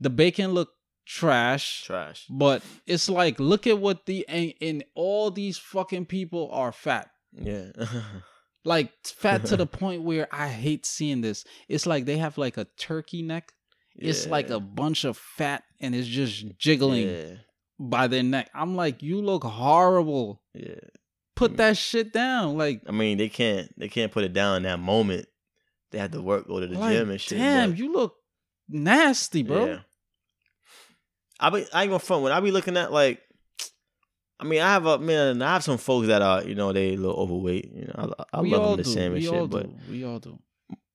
The 0.00 0.10
bacon 0.10 0.52
look 0.52 0.70
trash. 1.06 1.84
trash. 1.84 2.26
But 2.28 2.62
it's 2.86 3.08
like, 3.08 3.38
look 3.40 3.66
at 3.66 3.78
what 3.78 4.06
the 4.06 4.26
and, 4.28 4.52
and 4.60 4.84
all 4.94 5.30
these 5.30 5.56
fucking 5.56 6.06
people 6.06 6.50
are 6.52 6.72
fat. 6.72 7.08
Yeah, 7.32 7.70
Like 8.66 8.92
fat 9.04 9.44
to 9.46 9.56
the 9.56 9.66
point 9.80 10.02
where 10.02 10.26
I 10.32 10.48
hate 10.48 10.86
seeing 10.86 11.20
this. 11.20 11.44
It's 11.68 11.86
like 11.86 12.04
they 12.06 12.16
have 12.18 12.38
like 12.38 12.56
a 12.56 12.66
turkey 12.78 13.22
neck. 13.22 13.52
It's 13.96 14.26
like 14.26 14.50
a 14.50 14.58
bunch 14.58 15.04
of 15.04 15.16
fat 15.16 15.62
and 15.80 15.94
it's 15.94 16.08
just 16.08 16.44
jiggling 16.58 17.08
Yeah, 17.08 17.34
by 17.78 18.08
their 18.08 18.22
neck. 18.24 18.50
I'm 18.54 18.74
like, 18.74 19.02
you 19.02 19.20
look 19.22 19.44
horrible. 19.44 20.42
yeah. 20.54 20.74
Put 21.36 21.54
mm. 21.54 21.56
that 21.56 21.76
shit 21.76 22.12
down. 22.12 22.56
Like, 22.56 22.82
I 22.88 22.92
mean, 22.92 23.18
they 23.18 23.28
can't 23.28 23.72
they 23.78 23.88
can't 23.88 24.12
put 24.12 24.24
it 24.24 24.32
down 24.32 24.58
in 24.58 24.62
that 24.64 24.78
moment. 24.78 25.26
They 25.90 25.98
have 25.98 26.12
to 26.12 26.22
work, 26.22 26.48
go 26.48 26.60
to 26.60 26.66
the 26.66 26.78
like, 26.78 26.92
gym 26.92 27.10
and 27.10 27.20
shit. 27.20 27.38
damn, 27.38 27.70
but- 27.70 27.78
you 27.78 27.92
look 27.92 28.14
nasty, 28.68 29.42
bro. 29.42 29.66
Yeah. 29.66 29.78
I 31.40 31.50
be 31.50 31.66
I 31.72 31.82
ain't 31.82 31.90
gonna 31.90 31.98
front 31.98 32.22
when 32.22 32.32
I 32.32 32.40
be 32.40 32.52
looking 32.52 32.76
at 32.76 32.92
like 32.92 33.20
I 34.38 34.44
mean 34.44 34.60
I 34.60 34.72
have 34.72 34.86
a 34.86 34.98
man 34.98 35.42
I 35.42 35.54
have 35.54 35.64
some 35.64 35.78
folks 35.78 36.06
that 36.06 36.22
are 36.22 36.44
you 36.44 36.54
know 36.54 36.72
they 36.72 36.94
a 36.94 36.96
little 36.96 37.16
overweight 37.16 37.70
you 37.72 37.86
know 37.86 38.14
I, 38.32 38.38
I 38.38 38.40
we 38.40 38.50
love 38.50 38.70
them 38.70 38.76
the 38.78 38.82
do. 38.84 38.90
same 38.90 39.14
and 39.14 39.22
shit 39.22 39.50
but 39.50 39.64
do. 39.64 39.76
We 39.90 40.04
all 40.04 40.20
do. 40.20 40.38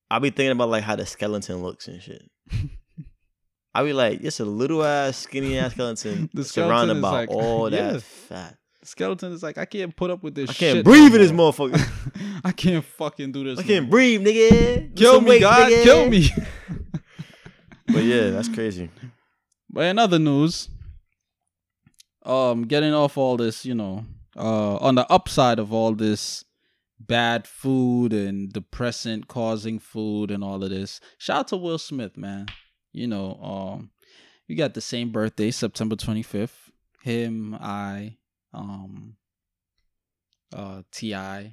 I 0.10 0.20
be 0.20 0.30
thinking 0.30 0.52
about 0.52 0.70
like 0.70 0.84
how 0.84 0.96
the 0.96 1.06
skeleton 1.06 1.62
looks 1.62 1.88
and 1.88 2.02
shit. 2.02 2.24
I 3.74 3.84
be 3.84 3.94
like 3.94 4.22
just 4.22 4.40
a 4.40 4.46
little 4.46 4.84
ass 4.84 5.18
skinny 5.18 5.58
ass 5.58 5.74
skeleton 5.74 6.30
surrounded 6.44 7.02
by 7.02 7.12
like- 7.12 7.30
all 7.30 7.70
that 7.70 7.94
Yeah. 7.94 8.00
fat. 8.00 8.58
Skeleton 8.84 9.32
is 9.34 9.44
like, 9.44 9.58
I 9.58 9.66
can't 9.66 9.96
put 9.96 10.10
up 10.12 10.24
with 10.24 10.36
this 10.36 10.50
I 10.50 10.54
shit. 10.54 10.74
can't 10.74 10.86
breathe 10.86 11.14
in 11.14 11.22
this 11.22 11.32
motherfucker. 11.32 12.42
I 12.44 12.52
can't 12.52 12.84
fucking 12.84 13.32
do 13.32 13.44
this. 13.44 13.60
I 13.60 13.64
can't 13.64 13.90
breathe, 13.90 14.22
nigga. 14.26 14.96
Kill 14.96 15.22
me, 15.22 15.30
weight, 15.30 15.42
God. 15.42 15.72
nigga. 15.72 15.84
Kill 15.84 16.10
me. 16.10 16.30
But 17.92 18.04
yeah, 18.04 18.30
that's 18.30 18.50
crazy. 18.50 18.92
But 19.68 19.86
in 19.86 19.98
other 19.98 20.20
news, 20.20 20.70
um, 22.24 22.64
getting 22.68 22.94
off 22.94 23.18
all 23.18 23.36
this, 23.36 23.66
you 23.66 23.74
know, 23.74 24.06
uh, 24.38 24.76
on 24.78 24.94
the 24.94 25.12
upside 25.12 25.58
of 25.58 25.74
all 25.74 25.94
this 25.94 26.46
bad 27.00 27.48
food 27.48 28.14
and 28.14 28.54
depressant 28.54 29.28
causing 29.28 29.80
food 29.80 30.30
and 30.30 30.44
all 30.44 30.64
of 30.64 30.70
this, 30.70 31.00
shout 31.18 31.40
out 31.40 31.48
to 31.48 31.58
Will 31.58 31.80
Smith, 31.80 32.16
man. 32.16 32.46
You 32.94 33.08
know, 33.08 33.34
um, 33.42 33.90
we 34.48 34.54
got 34.54 34.76
the 34.76 34.82
same 34.82 35.12
birthday, 35.12 35.50
September 35.50 35.96
twenty 35.96 36.22
fifth. 36.24 36.72
Him, 37.02 37.56
I, 37.60 38.18
um, 38.54 39.16
uh, 40.54 40.82
Ti, 40.92 41.14
uh, 41.14 41.44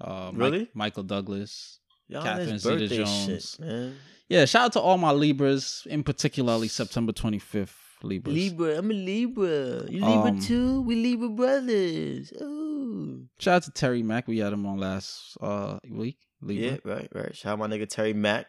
Mike- 0.00 0.32
Really? 0.34 0.68
Michael 0.74 1.02
Douglas, 1.04 1.78
Y'all 2.08 2.22
Catherine 2.22 2.58
Zeta-Jones. 2.58 3.56
shit, 3.58 3.92
yeah, 4.28 4.44
shout 4.44 4.64
out 4.66 4.72
to 4.74 4.80
all 4.80 4.98
my 4.98 5.10
Libras, 5.12 5.86
in 5.90 6.02
particularly 6.02 6.68
September 6.68 7.12
25th 7.12 7.74
Libras. 8.02 8.34
Libra, 8.34 8.78
I'm 8.78 8.90
a 8.90 8.94
Libra. 8.94 9.84
You 9.88 10.00
Libra 10.04 10.30
Um, 10.30 10.40
too? 10.40 10.80
We 10.82 10.96
Libra 10.96 11.28
brothers. 11.28 12.32
Oh. 12.40 13.20
Shout 13.38 13.54
out 13.56 13.62
to 13.64 13.70
Terry 13.70 14.02
Mack. 14.02 14.26
We 14.26 14.38
had 14.38 14.52
him 14.52 14.66
on 14.66 14.78
last 14.78 15.36
uh 15.40 15.78
week. 15.88 16.18
Libra. 16.40 16.64
Yeah, 16.64 16.76
right, 16.84 17.08
right. 17.14 17.36
Shout 17.36 17.52
out 17.52 17.58
my 17.60 17.68
nigga 17.68 17.88
Terry 17.88 18.12
Mack. 18.12 18.46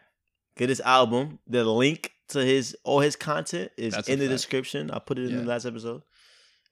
Get 0.56 0.68
his 0.70 0.80
album. 0.80 1.38
The 1.46 1.62
link 1.64 2.10
to 2.30 2.44
his 2.44 2.76
all 2.84 2.98
his 3.00 3.14
content 3.14 3.70
is 3.76 3.94
That's 3.94 4.08
in 4.08 4.18
the 4.18 4.24
fact. 4.26 4.32
description. 4.34 4.90
I 4.90 4.98
put 4.98 5.18
it 5.18 5.26
in 5.26 5.30
Yeah. 5.34 5.40
the 5.42 5.46
last 5.46 5.66
episode. 5.66 6.02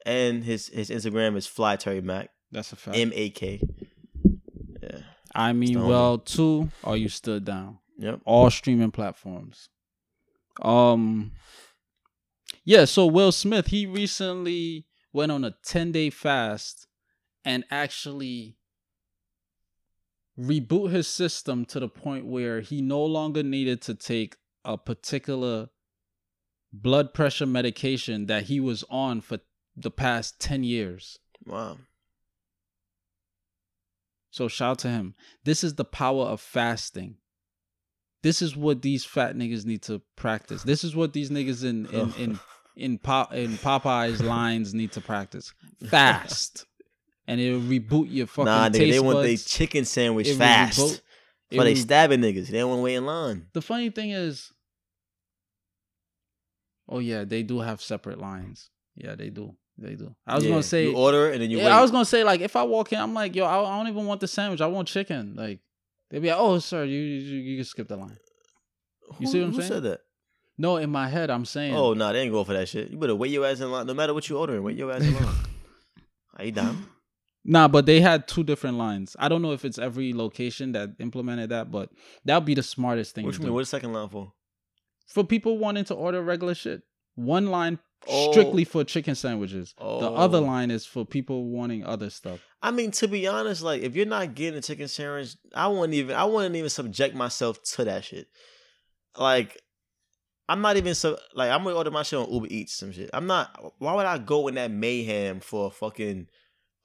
And 0.05 0.45
his 0.45 0.69
his 0.69 0.91
Instagram 0.91 1.37
is 1.37 1.47
Fly 1.47 1.77
Terry 1.77 2.01
Mack. 2.01 2.31
That's 2.51 2.73
a 2.73 2.77
fact. 2.77 2.97
M 2.97 3.13
A 3.15 3.31
K. 3.31 3.61
Yeah. 4.83 4.99
I 5.35 5.53
mean, 5.53 5.75
Stone. 5.75 5.89
well, 5.89 6.19
two. 6.19 6.71
Are 6.85 6.97
you 6.97 7.09
stood 7.09 7.45
down? 7.45 7.79
Yep. 7.99 8.21
All 8.25 8.51
streaming 8.51 8.91
platforms. 8.91 9.69
Um. 10.61 11.33
Yeah. 12.65 12.85
So 12.85 13.07
Will 13.07 13.33
Smith, 13.33 13.69
he 13.69 13.87
recently 13.87 14.87
went 15.13 15.33
on 15.33 15.45
a 15.45 15.55
ten 15.65 15.93
day 15.93 16.11
fast, 16.11 16.87
and 17.45 17.65
actually 17.71 18.57
reboot 20.39 20.91
his 20.91 21.07
system 21.07 21.65
to 21.67 21.79
the 21.79 21.89
point 21.89 22.27
where 22.27 22.61
he 22.61 22.81
no 22.81 23.05
longer 23.05 23.43
needed 23.43 23.83
to 23.83 23.95
take 23.95 24.37
a 24.65 24.79
particular 24.79 25.69
blood 26.73 27.13
pressure 27.13 27.47
medication 27.47 28.27
that 28.27 28.45
he 28.45 28.59
was 28.59 28.83
on 28.89 29.21
for 29.21 29.39
the 29.77 29.91
past 29.91 30.41
10 30.41 30.65
years. 30.65 31.19
Wow. 31.47 31.79
So 34.31 34.49
shout 34.49 34.71
out 34.71 34.79
to 34.81 34.89
him. 34.89 35.15
This 35.45 35.63
is 35.63 35.75
the 35.75 35.85
power 35.85 36.25
of 36.25 36.41
fasting. 36.41 37.17
This 38.23 38.41
is 38.41 38.57
what 38.57 38.83
these 38.83 39.05
fat 39.05 39.37
niggas 39.37 39.67
need 39.67 39.83
to 39.83 40.01
practice. 40.17 40.63
This 40.63 40.85
is 40.85 40.97
what 40.97 41.13
these 41.13 41.31
niggas 41.31 41.65
in 41.65 41.87
in, 41.87 42.13
in 42.15 42.41
in 42.77 42.99
pop 42.99 43.35
in 43.35 43.59
Popeyes 43.59 44.23
lines 44.23 44.73
need 44.73 44.93
to 44.93 45.01
practice 45.01 45.53
fast, 45.89 46.67
and 47.27 47.41
it'll 47.41 47.61
reboot 47.61 48.07
your 48.09 48.27
fucking 48.27 48.45
nah, 48.47 48.69
nigga, 48.69 48.75
taste 48.75 48.93
they 48.93 49.01
want 49.01 49.23
their 49.23 49.37
chicken 49.37 49.85
sandwich 49.85 50.29
It 50.29 50.37
fast. 50.37 51.03
but 51.51 51.65
they 51.65 51.75
will- 51.75 51.77
stabbing 51.77 52.21
niggas. 52.21 52.49
They 52.49 52.59
don't 52.59 52.71
want 52.71 52.79
to 52.79 52.85
wait 52.85 52.95
in 52.95 53.07
line. 53.07 53.49
The 53.53 53.61
funny 53.61 53.91
thing 53.91 54.11
is, 54.11 54.53
oh 56.89 57.01
yeah, 57.01 57.25
they 57.25 57.43
do 57.43 57.61
have 57.61 57.83
separate 57.83 58.19
lines. 58.21 58.71
Yeah, 58.95 59.17
they 59.17 59.31
do. 59.31 59.57
They 59.79 59.95
do. 59.95 60.15
I 60.27 60.37
was 60.37 60.45
Yeah, 60.45 60.51
gonna 60.51 60.63
say, 60.63 60.85
you 60.85 60.97
order 60.97 61.31
and 61.31 61.43
then 61.43 61.51
you 61.51 61.59
yeah, 61.59 61.65
wait. 61.67 61.73
I 61.73 61.81
was 61.81 61.91
gonna 61.91 62.05
say 62.05 62.23
like 62.25 62.41
if 62.41 62.57
I 62.57 62.63
walk 62.63 62.93
in, 62.93 63.01
I'm 63.01 63.15
like, 63.15 63.35
yo, 63.35 63.45
I, 63.45 63.59
I 63.63 63.79
don't 63.79 63.89
even 63.89 64.07
want 64.07 64.21
the 64.21 64.29
sandwich. 64.29 64.61
I 64.61 64.67
want 64.67 64.89
chicken. 64.89 65.35
Like 65.37 65.61
they'd 66.11 66.21
be 66.21 66.29
like, 66.29 66.39
oh, 66.39 66.59
sir, 66.59 66.85
you 66.85 66.99
you, 67.01 67.39
you 67.39 67.57
can 67.59 67.65
skip 67.65 67.89
the 67.89 67.97
line. 67.97 68.19
you 69.19 69.27
see 69.27 69.41
what 69.41 69.47
I'm 69.47 69.53
who 69.53 69.61
saying? 69.61 69.69
said 69.73 69.83
that? 69.85 70.01
No, 70.59 70.77
in 70.77 70.91
my 70.91 71.09
head, 71.09 71.31
I'm 71.31 71.45
saying, 71.47 71.75
Oh 71.75 71.95
no, 71.95 72.13
they 72.13 72.21
ain't 72.21 72.33
go 72.33 72.45
for 72.45 72.53
that 72.53 72.69
shit. 72.69 72.91
You 72.91 72.99
better 72.99 73.17
wait 73.17 73.31
your 73.31 73.47
ass 73.47 73.61
in 73.61 73.71
line. 73.71 73.87
No 73.87 73.95
matter 73.95 74.13
what 74.15 74.29
you 74.29 74.39
ordering, 74.39 74.63
wait 74.63 74.77
your 74.77 74.93
ass 74.93 75.03
in 75.03 75.15
line. 75.15 75.35
Are 76.39 76.45
you 76.45 76.53
down? 76.53 76.87
Nah, 77.45 77.67
but 77.67 77.87
they 77.87 78.01
had 78.01 78.29
two 78.29 78.45
different 78.45 78.77
lines. 78.79 79.17
I 79.19 79.29
don't 79.29 79.43
know 79.43 79.53
if 79.53 79.65
it's 79.65 79.79
every 79.79 80.13
location 80.13 80.73
that 80.73 80.91
implemented 81.01 81.51
that, 81.51 81.71
but 81.73 81.91
that 82.25 82.37
would 82.37 82.45
be 82.45 82.55
the 82.55 82.63
smartest 82.63 83.15
thing 83.17 83.25
What 83.25 83.33
to 83.33 83.39
you 83.39 83.41
do. 83.41 83.47
mean? 83.49 83.55
What's 83.55 83.71
the 83.71 83.77
second 83.79 83.93
line 83.95 84.09
for? 84.09 84.33
for 85.09 85.25
people 85.25 85.59
wanting 85.59 85.85
to 85.87 85.95
order 85.95 86.23
regular 86.23 86.55
shit. 86.55 86.83
One 87.17 87.47
line 87.49 87.79
Oh. 88.09 88.33
strictly 88.33 88.65
for 88.65 88.83
chicken 88.85 89.15
sandwiches. 89.15 89.75
The 89.79 89.85
other 89.85 90.39
Oh. 90.39 90.43
line 90.43 90.71
is 90.71 90.85
for 90.85 91.05
people 91.05 91.45
wanting 91.45 91.85
other 91.85 92.11
stuff. 92.11 92.41
I 92.63 92.71
mean, 92.71 92.91
to 92.93 93.09
be 93.09 93.27
honest, 93.27 93.63
like 93.63 93.83
if 93.83 93.95
you're 93.95 94.07
not 94.07 94.35
getting 94.35 94.59
a 94.59 94.63
chicken 94.63 94.89
sandwich, 94.89 95.37
I 95.55 95.69
wouldn't 95.69 95.95
even. 95.95 96.17
I 96.17 96.25
wouldn't 96.25 96.57
even 96.57 96.71
subject 96.71 97.15
myself 97.15 97.63
to 97.75 97.85
that 97.85 98.05
shit. 98.05 98.29
Like, 99.17 99.61
I'm 100.49 100.61
not 100.61 100.77
even 100.77 100.95
so. 100.95 101.19
Like, 101.35 101.51
I'm 101.51 101.63
gonna 101.65 101.77
order 101.77 101.91
my 101.91 102.03
shit 102.03 102.19
on 102.19 102.33
Uber 102.33 102.47
Eats 102.51 102.75
some 102.75 102.93
shit. 102.93 103.11
I'm 103.13 103.27
not. 103.27 103.75
Why 103.79 103.95
would 103.95 104.07
I 104.07 104.19
go 104.19 104.49
in 104.49 104.55
that 104.57 104.71
mayhem 104.71 105.41
for 105.41 105.69
a 105.69 105.71
fucking 105.71 106.27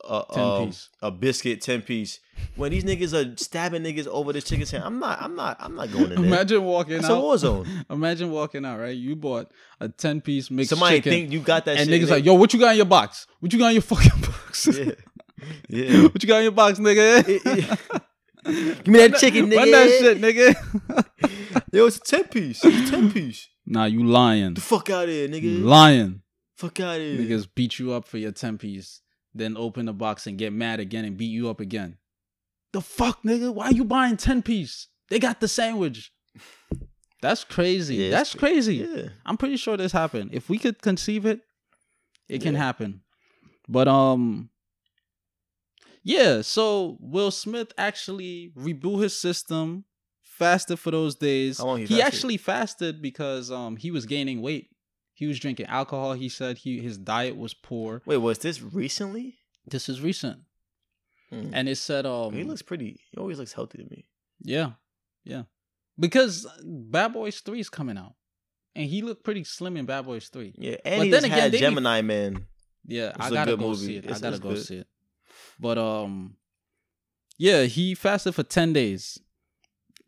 uh, 0.04 0.24
10 0.34 0.44
um, 0.44 0.72
a 1.02 1.12
biscuit 1.12 1.62
ten 1.62 1.82
piece 1.82 2.20
when 2.56 2.72
these 2.72 2.84
niggas 2.84 3.14
are 3.14 3.36
stabbing 3.38 3.82
niggas 3.84 4.06
over 4.08 4.32
this 4.32 4.44
chicken 4.44 4.66
sandwich? 4.66 4.86
I'm 4.88 5.00
not. 5.00 5.22
I'm 5.22 5.36
not. 5.36 5.58
I'm 5.60 5.76
not 5.76 5.92
going 5.92 6.12
in 6.12 6.16
there. 6.22 6.26
Imagine 6.26 6.64
walking 6.64 6.96
It's 6.98 7.10
a 7.10 7.20
war 7.20 7.38
zone. 7.38 7.68
Imagine 7.90 8.30
walking 8.32 8.64
out, 8.66 8.80
right? 8.80 8.96
You 8.96 9.16
bought 9.16 9.52
a 9.80 9.90
10 9.90 10.22
piece 10.22 10.52
mixed 10.52 10.70
Somebody 10.70 10.98
chicken. 10.98 11.12
think 11.12 11.32
you 11.32 11.40
got 11.40 11.66
that 11.66 11.78
and 11.78 11.90
shit. 11.90 12.02
niggas 12.02 12.10
like, 12.12 12.24
yo, 12.26 12.36
what 12.36 12.54
you 12.54 12.60
got 12.60 12.72
in 12.72 12.78
your 12.78 12.86
box? 12.86 13.26
What 13.40 13.52
you 13.54 13.60
got 13.60 13.68
in 13.70 13.74
your 13.74 13.82
fucking 13.94 14.22
box? 14.22 14.68
yeah, 14.68 14.92
yeah. 15.70 16.04
what 16.04 16.22
you 16.22 16.28
got 16.28 16.38
in 16.38 16.44
your 16.44 16.52
box, 16.52 16.80
nigga? 16.80 17.28
It- 17.28 17.42
it- 17.46 17.80
Give 18.46 18.88
me 18.88 19.00
that 19.06 19.18
chicken, 19.20 19.50
Run 19.50 19.68
nigga. 19.68 19.72
that 19.72 19.90
shit, 20.00 20.22
nigga. 20.22 21.06
Yo, 21.74 21.86
it's 21.88 21.98
a 21.98 22.00
ten 22.00 22.24
piece. 22.26 22.64
It's 22.64 22.88
a 22.88 22.92
ten 22.92 23.12
piece. 23.12 23.50
nah, 23.66 23.84
you 23.86 24.06
lying. 24.06 24.54
The 24.54 24.62
fuck 24.62 24.90
out 24.90 25.04
of 25.04 25.10
here, 25.10 25.28
You 25.28 25.60
nigga. 25.60 25.66
lying. 25.66 26.22
Fuck 26.56 26.80
out 26.80 26.96
of 26.96 27.02
here. 27.02 27.18
Niggas 27.18 27.48
beat 27.54 27.78
you 27.78 27.92
up 27.92 28.08
for 28.08 28.18
your 28.18 28.32
10 28.32 28.58
piece, 28.58 29.02
then 29.38 29.56
open 29.58 29.86
the 29.86 29.94
box 29.94 30.28
and 30.28 30.38
get 30.38 30.54
mad 30.54 30.80
again 30.80 31.06
and 31.06 31.18
beat 31.18 31.28
you 31.32 31.50
up 31.50 31.60
again. 31.60 31.98
The 32.74 32.82
fuck, 32.82 33.24
nigga? 33.24 33.54
Why 33.54 33.70
you 33.70 33.84
buying 33.86 34.18
10 34.18 34.42
piece? 34.44 34.88
They 35.10 35.20
got 35.20 35.40
the 35.40 35.48
sandwich. 35.48 36.12
That's 37.22 37.44
crazy. 37.44 37.96
Yeah, 37.96 38.10
That's 38.12 38.36
crazy. 38.36 38.76
Yeah. 38.78 39.10
I'm 39.26 39.38
pretty 39.38 39.58
sure 39.58 39.76
this 39.78 39.92
happened. 39.92 40.32
If 40.34 40.50
we 40.50 40.58
could 40.60 40.82
conceive 40.82 41.26
it, 41.26 41.40
it 42.28 42.42
can 42.42 42.54
Yeah. 42.54 42.60
happen. 42.60 43.02
But 43.68 43.88
um 43.88 44.50
yeah, 46.04 46.42
so 46.42 46.98
Will 47.02 47.32
Smith 47.32 47.74
actually 47.78 48.54
reboot 48.58 49.04
his 49.04 49.20
system, 49.20 49.84
fasted 50.24 50.80
for 50.80 50.92
those 50.92 51.16
days. 51.16 51.58
He 51.60 51.64
he 51.64 51.86
fasted? 51.88 52.02
actually 52.02 52.38
fasted 52.38 53.02
because 53.02 53.52
um 53.52 53.76
he 53.78 53.92
was 53.92 54.06
gaining 54.06 54.42
weight. 54.42 54.70
He 55.20 55.26
was 55.26 55.40
drinking 55.40 55.66
alcohol. 55.66 56.14
He 56.14 56.30
said 56.30 56.60
he 56.60 56.80
his 56.80 56.96
diet 56.98 57.36
was 57.36 57.54
poor. 57.56 58.04
Wait, 58.06 58.18
was 58.18 58.38
this 58.38 58.62
recently? 58.62 59.40
This 59.66 59.90
is 59.90 60.00
recent. 60.00 60.42
Hmm. 61.32 61.50
And 61.54 61.68
it 61.68 61.78
said 61.78 62.06
um 62.06 62.34
he 62.34 62.44
looks 62.44 62.62
pretty. 62.62 63.00
He 63.10 63.18
always 63.18 63.40
looks 63.40 63.54
healthy 63.54 63.80
to 63.80 63.86
me. 63.90 64.06
yeah. 64.42 64.72
Yeah. 65.24 65.44
Because 66.00 66.46
Bad 66.64 67.14
Boys 67.14 67.40
3 67.40 67.60
is 67.60 67.70
coming 67.70 67.98
out. 67.98 68.14
And 68.76 68.88
he 68.88 69.02
looked 69.02 69.24
pretty 69.24 69.44
slim 69.44 69.76
in 69.76 69.88
Bad 69.88 70.06
Boys 70.06 70.30
3. 70.30 70.54
Yeah, 70.56 70.76
and 70.86 71.00
But 71.00 71.06
he 71.06 71.10
then 71.12 71.26
again, 71.26 71.40
had 71.40 71.52
they 71.52 71.58
be- 71.58 71.62
Gemini 71.62 72.02
Man. 72.04 72.46
Yeah, 72.86 73.10
It's 73.10 73.20
I 73.20 73.28
a 73.30 73.32
gotta 73.32 73.58
go 73.58 73.70
movie. 73.70 73.86
see 73.88 73.96
it. 73.98 74.06
I 74.06 74.10
gotta 74.20 74.28
it's 74.28 74.40
go 74.40 74.50
good. 74.50 74.64
see 74.66 74.76
it. 74.78 74.88
But 75.60 75.78
um, 75.80 76.38
yeah, 77.40 77.64
he 77.64 77.96
fasted 77.96 78.36
for 78.36 78.44
ten 78.44 78.72
days. 78.74 79.20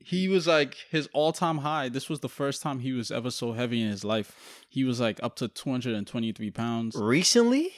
He 0.01 0.27
was 0.27 0.47
like 0.47 0.75
his 0.89 1.09
all 1.13 1.31
time 1.33 1.59
high. 1.59 1.89
This 1.89 2.09
was 2.09 2.21
the 2.21 2.29
first 2.29 2.61
time 2.61 2.79
he 2.79 2.93
was 2.93 3.11
ever 3.11 3.29
so 3.31 3.51
heavy 3.51 3.81
in 3.81 3.89
his 3.89 4.03
life. 4.03 4.63
He 4.69 4.83
was 4.83 4.99
like 4.99 5.21
up 5.21 5.35
to 5.37 5.47
two 5.47 5.69
hundred 5.69 5.95
and 5.95 6.07
twenty 6.07 6.31
three 6.31 6.51
pounds. 6.51 6.95
Recently, 6.95 7.71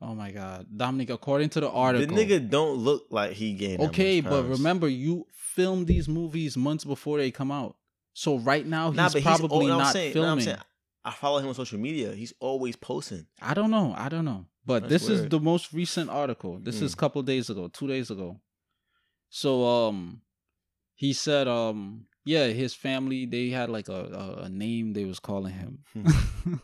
Oh 0.00 0.14
my 0.14 0.30
god, 0.30 0.66
Dominic! 0.76 1.10
According 1.10 1.50
to 1.50 1.60
the 1.60 1.70
article, 1.70 2.14
the 2.16 2.24
nigga 2.24 2.48
don't 2.48 2.76
look 2.78 3.06
like 3.10 3.32
he 3.32 3.52
gained. 3.52 3.80
okay, 3.82 4.20
but 4.20 4.42
pounds. 4.42 4.58
remember 4.58 4.88
you 4.88 5.26
filmed 5.32 5.86
these 5.86 6.08
movies 6.08 6.56
months 6.56 6.84
before 6.84 7.18
they 7.18 7.30
come 7.30 7.50
out. 7.50 7.76
So 8.14 8.38
right 8.38 8.66
now 8.66 8.90
he's 8.90 8.96
nah, 8.96 9.08
probably 9.20 9.66
he's, 9.66 9.70
oh, 9.70 9.76
no, 9.76 9.78
not 9.78 9.92
saying, 9.92 10.12
filming. 10.12 10.44
saying, 10.44 10.58
I 11.04 11.12
follow 11.12 11.38
him 11.38 11.48
on 11.48 11.54
social 11.54 11.78
media. 11.78 12.12
He's 12.12 12.32
always 12.40 12.76
posting. 12.76 13.26
I 13.40 13.54
don't 13.54 13.70
know. 13.70 13.94
I 13.96 14.08
don't 14.08 14.24
know. 14.24 14.46
But 14.66 14.82
That's 14.88 15.04
this 15.04 15.08
is 15.08 15.28
the 15.28 15.40
most 15.40 15.72
recent 15.72 16.10
article. 16.10 16.58
This 16.60 16.82
is 16.82 16.92
a 16.92 16.96
Mm. 16.96 16.98
couple 16.98 17.22
days 17.22 17.48
ago, 17.48 17.68
two 17.68 17.86
days 17.86 18.10
ago. 18.10 18.40
So 19.30 19.64
um 19.64 20.20
he 20.98 21.12
said 21.12 21.46
um 21.46 22.06
yeah, 22.24 22.48
his 22.48 22.74
family 22.74 23.24
they 23.24 23.48
had 23.48 23.70
like 23.70 23.88
a 23.88 23.92
a, 23.92 24.42
a 24.44 24.48
name 24.48 24.92
they 24.92 25.04
was 25.04 25.20
calling 25.20 25.54
him. 25.54 25.78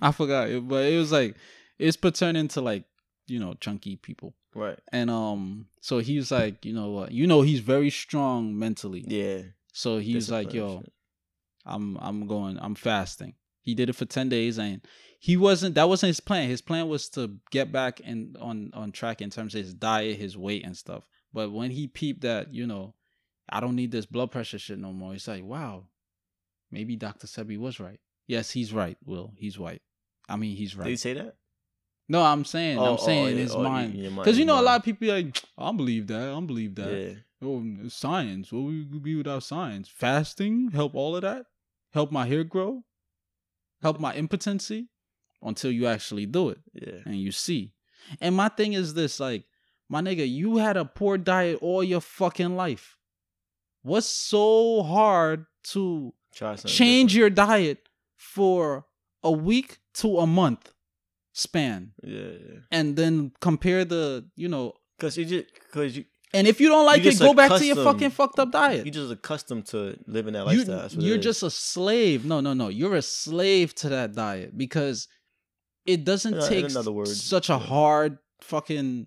I 0.00 0.12
forgot, 0.12 0.48
it, 0.48 0.66
but 0.66 0.84
it 0.84 0.96
was 0.96 1.10
like 1.12 1.36
it's 1.78 1.96
pertaining 1.96 2.48
to 2.48 2.60
like, 2.60 2.84
you 3.26 3.40
know, 3.40 3.54
chunky 3.54 3.96
people. 3.96 4.34
Right. 4.54 4.78
And 4.92 5.10
um 5.10 5.66
so 5.80 5.98
he's 5.98 6.30
like, 6.30 6.64
you 6.64 6.72
know 6.72 6.90
what, 6.90 7.10
you 7.10 7.26
know 7.26 7.42
he's 7.42 7.60
very 7.60 7.90
strong 7.90 8.56
mentally. 8.56 9.04
Yeah. 9.06 9.42
So 9.72 9.98
he's 9.98 10.30
like, 10.30 10.54
yo, 10.54 10.78
shit. 10.78 10.92
I'm 11.66 11.98
I'm 12.00 12.28
going 12.28 12.58
I'm 12.60 12.76
fasting. 12.76 13.34
He 13.60 13.74
did 13.74 13.88
it 13.88 13.96
for 13.96 14.04
10 14.04 14.28
days 14.28 14.58
and 14.58 14.82
he 15.18 15.36
wasn't 15.36 15.74
that 15.74 15.88
wasn't 15.88 16.08
his 16.10 16.20
plan. 16.20 16.48
His 16.48 16.62
plan 16.62 16.88
was 16.88 17.08
to 17.10 17.36
get 17.50 17.72
back 17.72 18.00
and 18.04 18.36
on 18.36 18.70
on 18.72 18.92
track 18.92 19.20
in 19.20 19.30
terms 19.30 19.56
of 19.56 19.62
his 19.62 19.74
diet, 19.74 20.16
his 20.16 20.36
weight 20.36 20.64
and 20.64 20.76
stuff. 20.76 21.02
But 21.32 21.50
when 21.50 21.72
he 21.72 21.88
peeped 21.88 22.20
that, 22.20 22.54
you 22.54 22.66
know, 22.66 22.94
I 23.48 23.60
don't 23.60 23.76
need 23.76 23.90
this 23.90 24.06
blood 24.06 24.30
pressure 24.30 24.58
shit 24.58 24.78
no 24.78 24.92
more. 24.92 25.12
He's 25.12 25.28
like, 25.28 25.44
"Wow. 25.44 25.88
Maybe 26.70 26.96
Dr. 26.96 27.26
Sebi 27.26 27.58
was 27.58 27.78
right." 27.78 28.00
Yes, 28.26 28.50
he's 28.50 28.72
right, 28.72 28.96
Will. 29.04 29.32
He's 29.36 29.58
white. 29.58 29.82
I 30.28 30.36
mean, 30.36 30.56
he's 30.56 30.74
right. 30.76 30.84
Did 30.84 30.90
he 30.90 30.96
say 30.96 31.12
that? 31.14 31.36
No, 32.08 32.22
I'm 32.22 32.44
saying 32.44 32.78
Oh, 32.78 32.92
I'm 32.92 32.98
saying 32.98 33.24
oh, 33.24 33.28
in 33.28 33.36
yeah, 33.36 33.42
his 33.42 33.54
oh, 33.54 33.62
mind. 33.62 34.14
mind, 34.14 34.24
Cuz 34.24 34.38
you 34.38 34.44
know 34.44 34.60
a 34.60 34.62
lot 34.62 34.78
of 34.78 34.84
people 34.84 35.08
like, 35.08 35.42
"I 35.58 35.64
don't 35.66 35.76
believe 35.76 36.06
that. 36.08 36.20
I 36.22 36.26
don't 36.32 36.46
believe 36.46 36.74
that." 36.76 36.90
Yeah. 36.90 37.14
Oh, 37.42 37.62
science. 37.88 38.52
What 38.52 38.62
would 38.64 38.92
we 38.92 38.98
be 38.98 39.16
without 39.16 39.42
science? 39.42 39.88
Fasting 39.88 40.70
help 40.70 40.94
all 40.94 41.16
of 41.16 41.22
that. 41.22 41.46
Help 41.92 42.10
my 42.10 42.26
hair 42.26 42.44
grow. 42.44 42.84
Help 43.82 44.00
my 44.00 44.14
impotency. 44.14 44.88
Until 45.42 45.70
you 45.70 45.86
actually 45.86 46.24
do 46.24 46.48
it 46.48 46.58
Yeah. 46.72 47.00
and 47.04 47.20
you 47.20 47.30
see. 47.30 47.74
And 48.18 48.34
my 48.34 48.48
thing 48.48 48.72
is 48.72 48.94
this: 48.94 49.20
like, 49.20 49.44
my 49.90 50.00
nigga, 50.00 50.26
you 50.28 50.56
had 50.56 50.76
a 50.78 50.86
poor 50.86 51.18
diet 51.18 51.58
all 51.60 51.84
your 51.84 52.00
fucking 52.00 52.56
life. 52.56 52.98
What's 53.84 54.06
so 54.06 54.82
hard 54.82 55.46
to 55.72 56.14
change 56.64 57.14
your 57.14 57.30
diet 57.30 57.86
for 58.16 58.86
a 59.22 59.30
week 59.30 59.78
to 59.94 60.18
a 60.18 60.26
month 60.26 60.72
span, 61.32 61.92
different. 62.02 62.40
Yeah. 62.42 62.54
yeah. 62.54 62.60
and 62.72 62.96
then 62.96 63.32
compare 63.40 63.84
the, 63.84 64.24
you 64.36 64.48
know, 64.48 64.72
Cause 64.98 65.16
you 65.16 65.24
just, 65.24 65.46
cause 65.72 65.96
you, 65.96 66.04
and 66.32 66.46
if 66.46 66.60
you 66.60 66.68
don't 66.68 66.86
like 66.86 67.04
it, 67.04 67.18
go 67.18 67.34
back 67.34 67.50
to 67.58 67.64
your 67.64 67.76
fucking 67.76 68.10
fucked 68.10 68.38
up 68.38 68.50
diet. 68.50 68.84
you 68.84 68.90
just 68.90 69.12
accustomed 69.12 69.66
to 69.66 69.96
living 70.06 70.32
that 70.32 70.50
you, 70.50 70.64
lifestyle. 70.64 70.82
What 70.82 70.92
you're 70.94 71.18
just 71.18 71.42
a 71.42 71.50
slave. 71.50 72.24
No, 72.24 72.40
no, 72.40 72.54
no. 72.54 72.68
You're 72.68 72.96
a 72.96 73.02
slave 73.02 73.74
to 73.76 73.90
that 73.90 74.14
diet 74.14 74.56
because 74.56 75.06
it 75.86 76.04
doesn't 76.04 76.34
in 76.34 76.48
take 76.48 76.86
word, 76.92 77.08
such 77.08 77.50
a 77.50 77.58
hard 77.58 78.18
fucking 78.40 79.06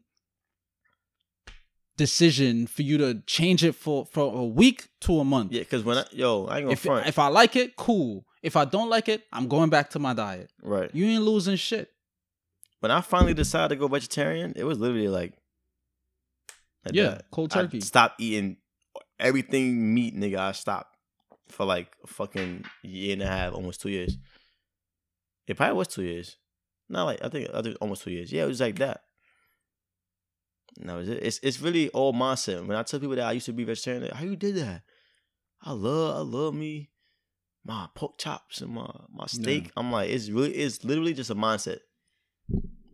decision 1.98 2.68
for 2.68 2.84
you 2.84 2.98
to 3.00 3.22
change 3.26 3.64
it 3.64 3.74
for 3.76 4.06
for 4.06 4.34
a 4.40 4.46
week 4.46 4.88
to 5.02 5.20
a 5.20 5.26
month. 5.26 5.52
yeah. 5.52 5.64
Cause 5.64 5.84
when 5.84 5.98
I, 5.98 6.06
yo, 6.12 6.46
I 6.46 6.58
ain't 6.58 6.66
gonna 6.66 6.72
if 6.74 6.80
front. 6.82 7.08
if 7.08 7.20
I 7.20 7.28
like 7.28 7.56
it, 7.56 7.76
cool. 7.76 8.26
If 8.44 8.56
I 8.56 8.66
don't 8.66 8.90
like 8.90 9.10
it, 9.10 9.24
I'm 9.34 9.48
going 9.48 9.70
back 9.70 9.90
to 9.92 10.00
my 10.00 10.14
diet. 10.14 10.50
right. 10.62 10.90
You 10.94 11.06
ain't 11.08 11.24
losing 11.24 11.56
shit. 11.58 11.92
when 12.80 12.92
I 12.92 13.02
finally 13.02 13.34
decided 13.34 13.70
to 13.70 13.76
go 13.80 13.88
vegetarian, 13.88 14.54
it 14.56 14.64
was 14.64 14.78
literally 14.80 15.08
like, 15.10 15.34
like 16.86 16.94
Yeah, 16.96 17.10
that. 17.10 17.26
cold 17.32 17.52
I 17.54 17.64
turkey. 17.64 17.82
stopped 17.82 18.22
eating 18.22 18.58
everything 19.20 19.94
meat, 19.94 20.16
nigga. 20.16 20.38
I 20.38 20.52
stopped 20.52 20.96
for 21.50 21.66
like 21.66 21.92
a 22.04 22.08
fucking 22.08 22.64
year 22.84 23.14
and 23.14 23.24
a 23.24 23.28
half, 23.28 23.54
almost 23.54 23.82
two 23.82 23.90
years. 23.90 24.18
It 25.48 25.58
probably 25.58 25.78
was 25.78 25.88
two 25.88 26.04
years. 26.04 26.38
Not 26.90 27.06
like 27.06 27.24
I 27.24 27.30
think 27.30 27.50
I 27.54 27.62
think 27.62 27.78
almost 27.82 28.04
two 28.04 28.12
years. 28.12 28.32
Yeah, 28.32 28.44
it 28.44 28.48
was 28.48 28.62
like 28.62 28.78
that. 28.80 29.02
No, 30.80 31.00
it's 31.00 31.10
it's 31.10 31.40
it's 31.44 31.62
really 31.62 31.90
all 31.90 32.14
mindset. 32.14 32.66
When 32.66 32.78
I 32.78 32.84
tell 32.84 33.00
people 33.00 33.16
that 33.16 33.26
I 33.26 33.32
used 33.34 33.48
to 33.48 33.54
be 33.54 33.64
vegetarian, 33.64 34.04
like, 34.04 34.14
how 34.14 34.24
you 34.24 34.36
did 34.36 34.56
that? 34.56 34.84
I 35.62 35.72
love 35.72 36.16
I 36.16 36.20
love 36.38 36.54
me. 36.54 36.90
my 37.66 37.88
pork 37.96 38.18
chops 38.18 38.62
and 38.62 38.72
my 38.72 38.90
my 39.12 39.26
steak. 39.28 39.72
I'm 39.76 39.92
like, 39.92 40.10
it's 40.10 40.30
really 40.30 40.54
it's 40.54 40.84
literally 40.84 41.14
just 41.14 41.30
a 41.30 41.36
mindset. 41.36 41.80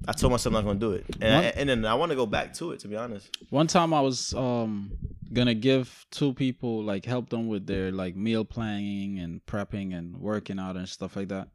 I 0.08 0.12
told 0.12 0.32
myself 0.32 0.54
I'm 0.54 0.66
not 0.66 0.66
gonna 0.66 0.80
do 0.80 0.92
it, 0.92 1.06
and, 1.22 1.34
What? 1.34 1.46
I, 1.46 1.60
and 1.60 1.70
then 1.70 1.86
I 1.86 1.94
want 1.94 2.10
to 2.12 2.16
go 2.16 2.26
back 2.26 2.54
to 2.56 2.72
it. 2.72 2.80
To 2.82 2.88
be 2.88 2.96
honest, 2.96 3.30
One 3.50 3.68
time 3.68 3.94
I 3.94 4.02
was 4.02 4.34
um 4.34 4.92
gonna 5.32 5.54
give 5.54 6.06
two 6.12 6.34
people 6.34 6.84
like 6.84 7.06
help 7.06 7.30
them 7.30 7.48
with 7.48 7.66
their 7.68 7.92
like 7.92 8.16
meal 8.16 8.44
planning 8.46 9.20
and 9.20 9.46
prepping 9.46 9.94
and 9.98 10.18
working 10.18 10.60
out 10.60 10.76
and 10.76 10.88
stuff 10.90 11.16
like 11.16 11.30
that. 11.30 11.50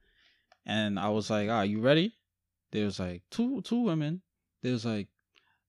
And 0.64 0.98
I 0.98 1.08
was 1.10 1.30
like, 1.30 1.48
"Ah, 1.50 1.62
you 1.62 1.80
ready?" 1.80 2.14
There 2.72 2.84
was 2.84 2.98
like 3.00 3.22
two 3.30 3.60
two 3.62 3.80
women. 3.82 4.22
There 4.62 4.72
was 4.72 4.84
like, 4.84 5.08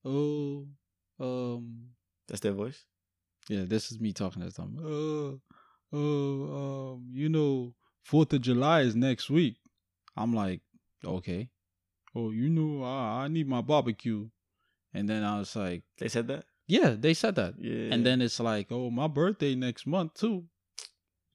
"Oh, 0.06 0.68
um, 1.20 1.89
that's 2.28 2.41
their 2.41 2.54
voice. 2.54 2.84
yeah, 3.50 3.64
this 3.66 3.91
is 3.91 4.00
me 4.00 4.14
talking 4.14 4.43
this 4.43 4.54
time. 4.56 4.78
Oh, 4.82 5.39
oh, 5.93 6.93
um, 6.93 7.08
you 7.12 7.30
know, 7.30 7.74
Fourth 8.04 8.34
of 8.34 8.41
July 8.41 8.82
is 8.82 8.95
next 8.95 9.30
week." 9.30 9.58
I'm 10.16 10.34
like, 10.34 10.62
"Okay." 11.04 11.50
Oh, 12.16 12.32
you 12.32 12.50
know, 12.50 12.84
I, 12.84 13.26
I 13.26 13.28
need 13.28 13.47
my 13.47 13.62
barbecue. 13.62 14.28
And 14.93 15.08
then 15.08 15.24
I 15.24 15.38
was 15.38 15.56
like, 15.56 15.84
They 16.00 16.08
said 16.08 16.28
that. 16.30 16.45
"Yeah, 16.68 16.95
they 16.97 17.14
said 17.14 17.36
that." 17.36 17.54
Yeah. 17.60 17.93
And 17.93 18.04
then 18.06 18.22
it's 18.22 18.39
like, 18.39 18.68
oh, 18.72 18.89
my 18.89 19.08
birthday 19.08 19.54
next 19.56 19.86
month 19.86 20.16
too. 20.16 20.45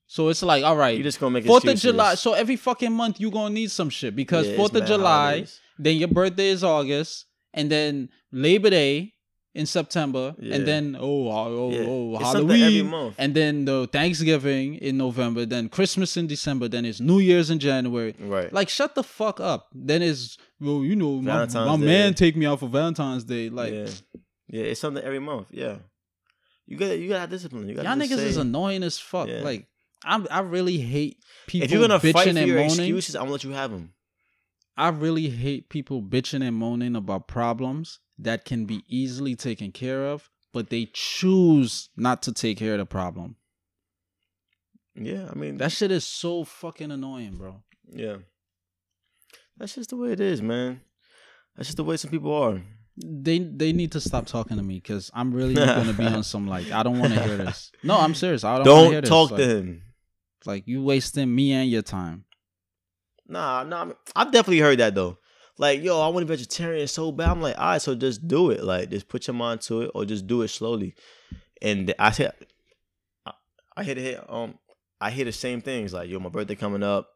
So 0.06 0.28
it's 0.28 0.42
like, 0.42 0.64
all 0.64 0.76
right, 0.76 0.96
you 0.96 1.02
just 1.04 1.18
gonna 1.20 1.30
make 1.32 1.46
Fourth 1.46 1.64
of. 1.64 1.76
July. 1.78 2.14
So 2.16 2.34
every 2.34 2.56
fucking 2.56 2.92
month 2.92 3.20
you 3.20 3.30
gonna 3.30 3.54
need 3.54 3.70
some 3.70 3.88
shit 3.90 4.14
because 4.16 4.46
Yeah, 4.48 4.56
Fourth 4.56 4.74
of 4.74 4.84
July, 4.86 5.26
holidays. 5.30 5.60
then 5.78 5.96
your 5.96 6.08
birthday 6.08 6.48
is 6.48 6.62
August, 6.62 7.26
and 7.54 7.70
then 7.70 8.10
Labor 8.32 8.68
Day 8.70 9.12
in 9.54 9.66
September, 9.66 10.34
Yeah. 10.38 10.56
and 10.56 10.66
then 10.66 10.96
oh 10.98 11.28
oh, 11.30 11.46
oh 11.62 11.70
Yeah. 11.70 11.84
oh 11.88 12.14
It's 12.20 12.34
every 12.34 12.58
Halloween, 12.60 13.14
and 13.18 13.34
then 13.34 13.64
the 13.64 13.88
Thanksgiving 13.90 14.74
in 14.74 14.96
November, 14.98 15.46
then 15.46 15.68
Christmas 15.68 16.16
in 16.16 16.26
December, 16.26 16.66
then 16.68 16.84
it's 16.84 17.00
New 17.00 17.20
Year's 17.20 17.50
in 17.50 17.60
January. 17.60 18.14
right. 18.18 18.52
Like 18.52 18.68
shut 18.68 18.94
the 18.96 19.04
fuck 19.04 19.38
up. 19.40 19.68
Then 19.72 20.02
it's 20.02 20.36
well, 20.60 20.82
you 20.84 20.96
know, 20.96 21.20
my, 21.20 21.32
Valentine's 21.32 21.66
my 21.68 21.76
man 21.76 22.14
take 22.14 22.36
me 22.36 22.46
out 22.46 22.58
for 22.60 22.68
Valentine's 22.68 23.24
Day. 23.24 23.48
Like 23.48 23.72
yeah, 23.72 23.86
yeah, 24.48 24.64
it's 24.64 24.80
something 24.80 25.02
every 25.04 25.20
month. 25.20 25.46
Yeah, 25.52 25.76
you 26.66 26.76
got 26.76 26.98
you 26.98 27.08
got 27.08 27.30
discipline. 27.30 27.68
You 27.68 27.76
got 27.76 27.84
Y'all 27.84 27.94
niggas 27.96 28.18
is 28.18 28.36
annoying 28.36 28.82
as 28.82 28.98
fuck. 28.98 29.28
Yeah. 29.28 29.42
Like 29.42 29.68
I'm, 30.04 30.26
I 30.30 30.40
really 30.40 30.78
hate 30.78 31.16
people 31.46 31.64
If 31.64 31.70
you're 31.70 31.80
gonna 31.80 31.98
bitching 32.00 32.12
fight 32.12 32.24
for 32.24 32.38
and 32.38 32.38
your 32.48 32.56
moaning. 32.56 32.80
excuses, 32.80 33.14
I'm 33.14 33.22
gonna 33.22 33.32
let 33.32 33.44
you 33.44 33.52
have 33.52 33.70
them. 33.70 33.93
I 34.76 34.88
really 34.88 35.28
hate 35.30 35.68
people 35.68 36.02
bitching 36.02 36.46
and 36.46 36.56
moaning 36.56 36.96
about 36.96 37.28
problems 37.28 38.00
that 38.18 38.44
can 38.44 38.64
be 38.64 38.82
easily 38.88 39.36
taken 39.36 39.72
care 39.72 40.06
of, 40.06 40.30
but 40.52 40.70
they 40.70 40.90
choose 40.92 41.90
not 41.96 42.22
to 42.22 42.32
take 42.32 42.58
care 42.58 42.72
of 42.72 42.78
the 42.78 42.86
problem. 42.86 43.36
Yeah, 44.96 45.28
I 45.30 45.34
mean 45.34 45.56
That 45.58 45.72
shit 45.72 45.90
is 45.90 46.04
so 46.04 46.44
fucking 46.44 46.90
annoying, 46.90 47.36
bro. 47.36 47.62
Yeah. 47.88 48.18
That's 49.56 49.74
just 49.74 49.90
the 49.90 49.96
way 49.96 50.12
it 50.12 50.20
is, 50.20 50.42
man. 50.42 50.80
That's 51.56 51.68
just 51.68 51.76
the 51.76 51.84
way 51.84 51.96
some 51.96 52.10
people 52.10 52.34
are. 52.34 52.62
They 52.96 53.40
they 53.40 53.72
need 53.72 53.92
to 53.92 54.00
stop 54.00 54.26
talking 54.26 54.56
to 54.56 54.62
me 54.62 54.76
because 54.76 55.10
I'm 55.14 55.32
really 55.32 55.54
gonna 55.54 55.92
be 55.92 56.06
on 56.06 56.22
some 56.24 56.46
like 56.46 56.70
I 56.70 56.84
don't 56.84 56.98
want 57.00 57.12
to 57.12 57.22
hear 57.22 57.38
this. 57.38 57.72
No, 57.82 57.98
I'm 57.98 58.14
serious. 58.14 58.44
I 58.44 58.62
don't, 58.62 58.64
Don't 58.64 59.04
talk 59.04 59.32
like, 59.32 59.40
to 59.40 59.56
him. 59.56 59.82
Like 60.46 60.68
you 60.68 60.82
wasting 60.82 61.34
me 61.34 61.52
and 61.52 61.70
your 61.70 61.82
time. 61.82 62.24
Nah, 63.26 63.62
nah. 63.64 63.92
I've 64.14 64.32
definitely 64.32 64.60
heard 64.60 64.78
that 64.78 64.94
though. 64.94 65.18
Like, 65.56 65.82
yo, 65.82 66.00
I 66.00 66.08
want 66.08 66.26
to 66.26 66.32
be 66.32 66.36
vegetarian 66.36 66.88
so 66.88 67.12
bad. 67.12 67.30
I'm 67.30 67.40
like, 67.40 67.56
all 67.56 67.66
right, 67.66 67.82
so 67.82 67.94
just 67.94 68.26
do 68.26 68.50
it. 68.50 68.64
Like, 68.64 68.90
just 68.90 69.08
put 69.08 69.26
your 69.28 69.34
mind 69.34 69.60
to 69.62 69.82
it, 69.82 69.90
or 69.94 70.04
just 70.04 70.26
do 70.26 70.42
it 70.42 70.48
slowly. 70.48 70.94
And 71.62 71.94
I 71.98 72.10
said, 72.10 72.32
I, 73.24 73.32
I 73.76 73.84
hit 73.84 73.98
it. 73.98 74.24
Um, 74.28 74.58
I 75.00 75.10
hear 75.10 75.24
the 75.24 75.32
same 75.32 75.60
things. 75.60 75.92
Like, 75.92 76.08
yo, 76.08 76.18
my 76.18 76.28
birthday 76.28 76.56
coming 76.56 76.82
up. 76.82 77.08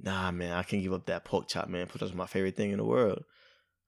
Nah, 0.00 0.30
man, 0.30 0.52
I 0.52 0.62
can't 0.62 0.82
give 0.82 0.92
up 0.92 1.06
that 1.06 1.24
pork 1.24 1.48
chop, 1.48 1.68
man. 1.68 1.86
Pork 1.86 1.98
chop's 2.00 2.14
my 2.14 2.26
favorite 2.26 2.56
thing 2.56 2.70
in 2.70 2.78
the 2.78 2.84
world. 2.84 3.24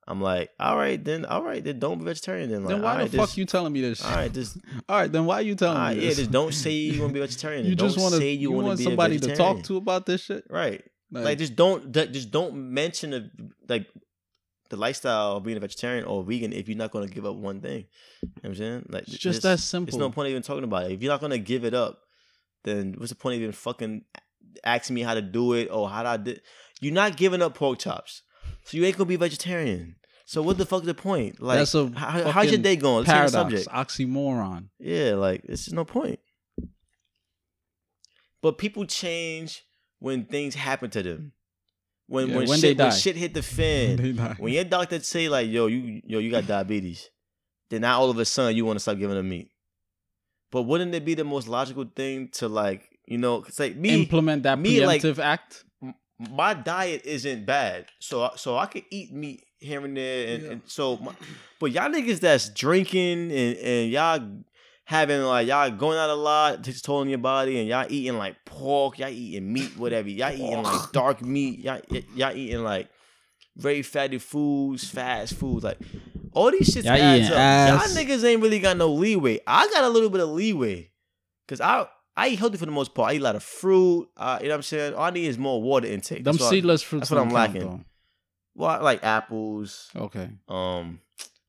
I'm 0.09 0.21
like, 0.21 0.51
all 0.61 0.77
right, 0.77 1.03
then, 1.03 1.25
all 1.25 1.43
right, 1.43 1.63
then 1.63 1.81
don't 1.81 1.99
be 1.99 2.05
vegetarian. 2.05 2.49
Then, 2.51 2.63
like, 2.63 2.75
then 2.75 2.83
why 2.83 3.05
the 3.05 3.17
fuck 3.17 3.27
just- 3.29 3.39
you 3.39 3.45
telling 3.45 3.73
me 3.73 3.81
this? 3.81 4.05
All 4.05 4.13
right, 4.13 4.33
just 4.33 4.57
All 4.89 5.01
right, 5.01 5.11
then 5.11 5.27
why 5.27 5.41
you 5.41 5.57
telling 5.57 5.79
right, 5.79 5.97
me 5.97 6.01
This? 6.05 6.17
yeah, 6.17 6.23
just 6.23 6.31
don't 6.31 6.55
say 6.55 6.71
you 6.71 7.01
want 7.01 7.11
to 7.11 7.15
be 7.15 7.21
vegetarian. 7.27 7.67
you 7.67 7.75
don't 7.75 7.89
just 7.89 7.99
want 7.99 8.15
to 8.15 8.21
say 8.21 8.33
you, 8.33 8.51
you, 8.51 8.51
want 8.53 8.79
somebody 8.79 9.19
to 9.19 9.35
talk 9.35 9.63
to 9.65 9.77
about 9.77 10.07
this 10.07 10.23
shit. 10.23 10.45
Right. 10.49 10.85
Like, 11.11 11.39
just 11.39 11.57
don't 11.57 11.93
just 11.93 12.31
don't 12.31 12.55
mention 12.73 13.11
the 13.11 13.31
like 13.69 13.87
the 14.71 14.77
lifestyle 14.77 15.37
of 15.37 15.45
being 15.45 15.57
a 15.57 15.61
vegetarian 15.61 16.05
or 16.05 16.25
vegan 16.25 16.53
if 16.53 16.69
you're 16.69 16.77
not 16.77 16.91
gonna 16.91 17.07
give 17.07 17.25
up 17.25 17.37
one 17.37 17.61
thing. 17.61 17.87
You 18.23 18.29
know 18.29 18.33
what 18.41 18.49
I'm 18.51 18.55
saying? 18.57 18.87
Like 18.89 19.03
It's 19.09 19.19
just 19.19 19.43
that 19.43 19.61
simple. 19.61 19.93
There's 19.93 20.01
no 20.01 20.11
point 20.11 20.31
even 20.31 20.43
talking 20.43 20.65
about 20.65 20.87
it. 20.87 20.93
If 20.93 21.03
you're 21.03 21.13
not 21.13 21.21
gonna 21.21 21.39
give 21.39 21.65
it 21.65 21.75
up, 21.75 22.01
then 22.65 22.95
what's 22.99 23.11
the 23.11 23.17
point 23.17 23.37
of 23.37 23.43
even 23.43 23.53
fucking 23.53 24.05
asking 24.65 24.95
me 24.95 25.03
how 25.03 25.15
to 25.15 25.23
do 25.23 25.53
it 25.53 25.69
or 25.71 25.89
how 25.89 26.05
I 26.05 26.17
do 26.17 26.37
You're 26.81 26.95
not 26.95 27.17
giving 27.17 27.43
up 27.43 27.55
pork 27.55 27.79
chops. 27.79 28.23
So 28.65 28.77
you 28.77 28.85
ain't 28.85 28.97
gonna 28.97 29.09
be 29.09 29.17
vegetarian. 29.17 29.97
So 30.25 30.43
what 30.43 30.59
the 30.59 30.67
fuck 30.67 30.81
is 30.81 30.87
the 30.87 30.95
point? 30.95 31.41
Like 31.41 31.59
That's 31.59 31.75
a 31.75 31.89
how, 31.95 32.31
how's 32.31 32.51
your 32.51 32.61
day 32.61 32.75
going? 32.75 33.05
Let's 33.05 33.11
Paradox, 33.11 33.33
subject. 33.33 33.69
oxymoron. 33.69 34.71
Yeah, 34.81 35.15
like 35.15 35.43
it's 35.45 35.67
just 35.67 35.75
no 35.75 35.85
point. 35.85 36.19
But 38.43 38.59
people 38.59 38.85
change 38.87 39.63
when 39.99 40.25
things 40.25 40.55
happen 40.55 40.91
to 40.91 41.03
them. 41.03 41.33
When 42.09 42.29
Yeah, 42.29 42.37
when, 42.37 42.49
when 42.49 42.59
shit 42.61 42.79
when 42.79 42.93
shit 42.93 43.17
hit 43.17 43.35
the 43.35 43.43
fan. 43.59 44.17
when 44.39 44.53
your 44.53 44.65
doctor 44.65 45.01
say 45.01 45.29
like, 45.29 45.49
yo, 45.51 45.67
you 45.67 46.01
yo, 46.05 46.19
you 46.19 46.31
got 46.31 46.47
diabetes, 46.47 47.11
then 47.71 47.81
now 47.81 47.99
all 48.01 48.11
of 48.11 48.19
a 48.19 48.25
sudden 48.25 48.57
you 48.57 48.65
want 48.65 48.77
to 48.77 48.81
stop 48.81 48.99
giving 48.99 49.17
them 49.17 49.29
meat. 49.29 49.51
But 50.53 50.63
wouldn't 50.63 50.95
it 50.95 51.05
be 51.05 51.15
the 51.15 51.25
most 51.25 51.49
logical 51.49 51.85
thing 51.97 52.29
to 52.35 52.47
like, 52.49 52.89
you 53.07 53.19
know, 53.19 53.41
cause 53.43 53.59
like 53.59 53.77
me, 53.77 54.03
implement 54.03 54.45
that 54.45 54.59
me, 54.59 54.85
like- 54.87 55.03
preemptive 55.03 55.19
act. 55.19 55.65
my 56.31 56.55
diet 56.55 57.03
isn't 57.05 57.45
bad, 57.45 57.87
so 57.99 58.23
I- 58.23 58.37
so 58.37 58.57
I 58.57 58.67
could 58.67 58.85
eat 58.91 59.13
meat 59.13 59.43
here 59.59 59.85
and 59.85 59.97
there, 59.97 60.35
and, 60.35 60.43
Yeah. 60.45 60.51
and 60.53 60.63
so, 60.67 60.97
my, 60.99 61.13
but 61.59 61.73
y'all 61.73 61.89
niggas 61.91 62.21
that's 62.21 62.49
drinking 62.51 63.33
and 63.33 63.57
and 63.57 63.91
y'all 63.91 64.21
having 64.89 65.20
like 65.22 65.47
y'all 65.49 65.70
going 65.70 65.99
out 65.99 66.09
a 66.11 66.14
lot, 66.14 66.64
takes 66.64 66.78
a 66.78 66.82
toll 66.82 67.01
on 67.01 67.09
your 67.09 67.18
body, 67.18 67.59
and 67.59 67.68
y'all 67.68 67.87
eating 67.89 68.16
like 68.16 68.37
pork, 68.45 68.99
y'all 68.99 69.09
eating 69.11 69.53
meat, 69.53 69.76
whatever, 69.76 70.09
y'all 70.09 70.32
eating 70.32 70.62
like 70.62 70.93
dark 70.93 71.20
meat, 71.22 71.59
y'all 71.59 71.80
y'all 72.14 72.34
eating 72.34 72.62
like 72.64 72.89
very 73.57 73.82
fatty 73.82 74.18
foods, 74.18 74.89
fast 74.89 75.34
foods, 75.34 75.64
like 75.64 75.78
all 76.32 76.51
these 76.51 76.74
shits 76.74 76.84
Y'all 76.84 76.93
adds 76.95 77.30
up. 77.30 77.37
ass. 77.37 77.95
Y'all 77.97 78.05
niggas 78.05 78.24
ain't 78.24 78.41
really 78.43 78.61
got 78.61 78.76
no 78.76 78.93
leeway. 78.93 79.41
I 79.47 79.68
got 79.68 79.84
a 79.84 79.89
little 79.89 80.11
bit 80.11 80.20
of 80.22 80.30
leeway, 80.30 80.91
cause 81.49 81.61
I. 81.61 81.87
I 82.18 82.28
eat 82.28 82.39
healthy 82.39 82.57
for 82.57 82.64
the 82.64 82.72
most 82.72 82.95
part. 82.95 83.11
I 83.11 83.16
eat 83.16 83.20
a 83.20 83.24
lot 83.24 83.37
of 83.37 83.43
fruit. 83.43 84.09
Uh, 84.16 84.39
you 84.41 84.47
know 84.49 84.55
what 84.55 84.57
I'm 84.57 84.62
saying? 84.62 84.95
All 84.95 85.03
I 85.03 85.11
need 85.11 85.26
is 85.26 85.37
more 85.37 85.61
water 85.61 85.87
intake. 85.87 86.24
Them 86.24 86.37
That's 86.37 86.47
I- 86.47 86.51
seedless 86.51 86.80
fruits. 86.82 87.11
that's 87.11 87.11
what 87.11 87.20
I'm 87.20 87.28
lacking. 87.28 87.84
well, 88.55 88.70
I 88.70 88.78
like 88.78 89.05
apples. 89.05 89.91
Okay. 89.95 90.30
um, 90.49 91.01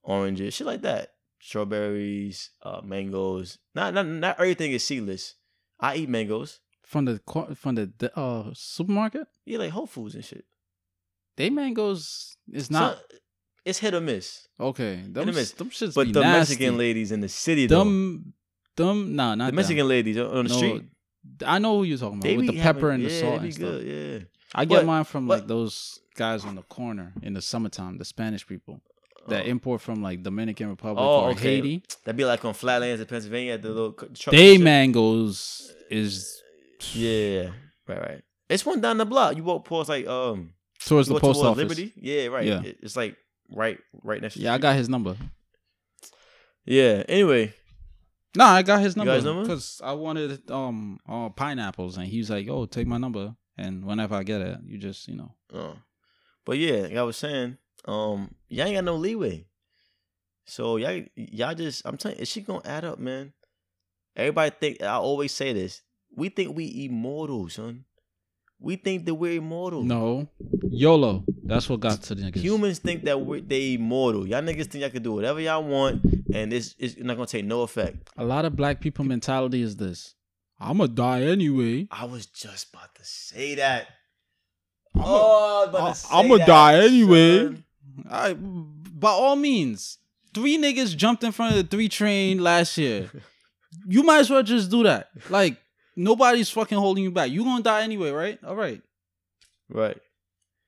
oranges, 0.04 0.54
shit 0.56 0.68
like 0.68 0.82
that. 0.82 1.14
Strawberries, 1.48 2.52
uh, 2.62 2.82
mangoes. 2.84 3.58
Not 3.74 3.94
not 3.94 4.06
not 4.06 4.36
everything 4.40 4.72
is 4.74 4.84
seedless. 4.86 5.36
I 5.80 5.96
eat 5.98 6.10
mangoes. 6.10 6.60
From 6.84 7.06
the 7.06 7.20
from 7.56 7.76
the 7.76 8.12
uh 8.16 8.52
supermarket, 8.54 9.28
Yeah, 9.46 9.60
like 9.60 9.72
Whole 9.72 9.88
Foods 9.88 10.16
and 10.16 10.24
shit. 10.26 10.46
they 11.38 11.50
mangoes 11.50 12.36
is 12.52 12.70
not 12.72 12.98
So, 12.98 13.18
it's 13.66 13.80
hit 13.80 13.94
or 13.94 14.02
miss. 14.02 14.48
okay. 14.60 15.04
Them, 15.08 15.30
a 15.30 15.32
miss. 15.34 15.52
them 15.52 15.70
shits 15.70 15.96
But 15.96 16.14
the 16.14 16.22
nasty. 16.22 16.54
Mexican 16.54 16.78
ladies 16.78 17.12
in 17.12 17.22
the 17.22 17.30
city, 17.30 17.66
though, 17.68 17.80
them 17.84 18.34
them 18.76 19.16
nah 19.16 19.36
not 19.36 19.46
the 19.46 19.52
them. 19.52 19.56
Mexican 19.56 19.88
ladies 19.88 20.18
on 20.18 20.46
the 20.46 20.50
No, 20.50 20.58
street, 20.58 20.84
I 21.46 21.60
know 21.60 21.78
who 21.78 21.84
you're 21.84 21.98
talking 21.98 22.20
about 22.20 22.24
they 22.28 22.38
with 22.38 22.48
the 22.48 22.62
pepper 22.62 22.92
having- 22.92 23.06
and 23.06 23.12
the 23.12 23.14
yeah, 23.16 23.22
salt 23.22 23.42
and 23.42 23.54
stuff. 23.54 23.62
good. 23.70 23.86
Yeah, 23.88 24.26
I 24.56 24.66
get 24.66 24.76
But- 24.80 24.86
mine 24.86 25.04
from 25.06 25.28
but- 25.28 25.40
like 25.40 25.48
those 25.48 26.00
guys 26.16 26.46
on 26.46 26.56
the 26.56 26.64
corner 26.64 27.14
in 27.22 27.34
the 27.34 27.42
summertime, 27.42 27.98
the 27.98 28.06
Spanish 28.06 28.46
people 28.48 28.82
that 29.28 29.46
Oh. 29.46 29.50
import 29.50 29.82
from 29.82 30.02
like 30.02 30.24
Dominican 30.24 30.70
Republic 30.70 31.04
Oh, 31.04 31.22
or 31.26 31.30
okay. 31.32 31.56
Haiti. 31.56 31.84
that'd 32.04 32.18
be 32.18 32.26
like 32.26 32.44
on 32.46 32.54
Flatlands 32.54 33.02
in 33.02 33.08
Pennsylvania 33.08 33.54
at 33.54 33.62
the 33.62 33.70
little 33.70 33.94
truck. 33.94 34.34
Mangoes 34.34 35.74
is 35.90 36.42
Yeah, 36.94 37.52
right, 37.88 38.00
right. 38.02 38.22
It's 38.50 38.66
one 38.66 38.82
down 38.82 38.98
the 38.98 39.06
block. 39.06 39.36
You 39.36 39.44
walk 39.44 39.68
past 39.68 39.90
like 39.90 40.08
um 40.08 40.54
towards 40.86 41.08
the 41.08 41.16
post 41.20 41.24
towards 41.24 41.40
office. 41.40 41.58
Liberty. 41.64 41.94
Yeah, 41.98 42.28
right. 42.28 42.46
Yeah. 42.46 42.62
It's 42.64 42.96
like 42.96 43.18
right, 43.50 43.78
right 44.04 44.22
next. 44.22 44.38
Yeah, 44.38 44.54
I 44.54 44.58
got 44.58 44.76
his 44.76 44.88
number. 44.90 45.18
Yeah. 46.66 47.04
Anyway, 47.08 47.54
No, 48.36 48.46
I 48.46 48.62
got 48.62 48.82
his 48.82 48.96
number 48.96 49.20
because 49.42 49.82
I 49.84 49.94
wanted 49.94 50.50
um 50.52 51.00
uh, 51.08 51.30
pineapples, 51.30 51.98
and 51.98 52.06
he 52.08 52.20
was 52.20 52.30
like, 52.30 52.48
"Oh, 52.50 52.66
take 52.66 52.86
my 52.88 52.98
number, 52.98 53.36
and 53.58 53.84
whenever 53.86 54.16
I 54.16 54.24
get 54.24 54.42
it, 54.42 54.60
you 54.66 54.78
just 54.78 55.08
you 55.08 55.16
know." 55.16 55.34
uh, 55.54 55.74
but 56.46 56.58
yeah, 56.58 56.82
like 56.82 56.96
I 56.96 57.04
was 57.04 57.18
saying, 57.18 57.58
um, 57.88 58.34
y'all 58.50 58.68
ain't 58.68 58.76
got 58.76 58.84
no 58.84 58.96
leeway. 58.96 59.46
So 60.46 60.78
y'all, 60.78 61.04
y'all 61.16 61.56
just, 61.56 61.86
I'm 61.86 61.98
telling 61.98 62.18
you, 62.18 62.22
is 62.24 62.30
she 62.30 62.42
gonna 62.42 62.62
add 62.66 62.86
up, 62.86 63.00
man? 63.00 63.34
Everybody 64.16 64.56
think 64.60 64.82
I 64.82 64.94
always 64.96 65.32
say 65.34 65.54
this. 65.54 65.82
We 66.16 66.30
think 66.30 66.56
we 66.56 66.86
immortal, 66.86 67.50
son. 67.50 67.86
We 68.60 68.76
think 68.76 69.06
that 69.06 69.14
we're 69.14 69.38
immortal. 69.38 69.84
No, 69.84 70.28
YOLO. 70.72 71.24
That's 71.44 71.70
what 71.70 71.80
got 71.80 72.02
to 72.04 72.16
the 72.16 72.24
niggas. 72.24 72.38
Humans 72.42 72.80
think 72.80 73.04
that 73.04 73.22
we're 73.22 73.42
they 73.42 73.74
immortal. 73.76 74.28
Y'all 74.28 74.42
niggas 74.42 74.66
think 74.68 74.82
y'all 74.82 74.90
can 74.90 75.04
do 75.04 75.12
whatever 75.14 75.40
y'all 75.40 75.64
want, 75.64 76.04
and 76.34 76.52
it's 76.52 76.74
it's 76.80 76.98
not 76.98 77.16
gonna 77.18 77.28
take 77.28 77.46
no 77.46 77.62
effect. 77.62 78.10
A 78.18 78.24
lot 78.26 78.46
of 78.46 78.56
black 78.56 78.82
people 78.82 79.06
mentality 79.06 79.62
is 79.62 79.76
this: 79.76 80.16
I'ma 80.60 80.88
die 80.88 81.22
anyway. 81.24 81.88
I 81.92 82.06
was 82.06 82.26
just 82.26 82.74
about 82.74 82.96
to 82.96 83.06
say 83.06 83.56
that. 83.56 83.88
I'ma- 84.96 85.06
oh, 85.06 85.12
I 85.12 85.60
was 85.60 85.70
about 85.70 85.82
I- 85.82 85.92
to 85.92 85.96
say 85.96 86.08
I'ma 86.18 86.38
die 86.46 86.76
anyway. 86.86 87.38
son. 87.38 87.64
I, 88.10 88.34
by 88.34 89.10
all 89.10 89.36
means, 89.36 89.98
three 90.34 90.58
niggas 90.58 90.96
jumped 90.96 91.24
in 91.24 91.32
front 91.32 91.56
of 91.56 91.58
the 91.58 91.76
three 91.76 91.90
train 91.90 92.40
last 92.40 92.78
year. 92.78 93.10
You 93.86 94.02
might 94.02 94.20
as 94.20 94.30
well 94.30 94.44
just 94.44 94.72
do 94.72 94.84
that. 94.84 95.10
Like 95.30 95.58
nobody's 95.96 96.50
fucking 96.50 96.78
holding 96.78 97.04
you 97.04 97.12
back. 97.12 97.30
You 97.30 97.44
gonna 97.44 97.64
die 97.64 97.84
anyway, 97.84 98.12
right? 98.12 98.40
All 98.44 98.56
right. 98.56 98.82
Right. 99.70 99.98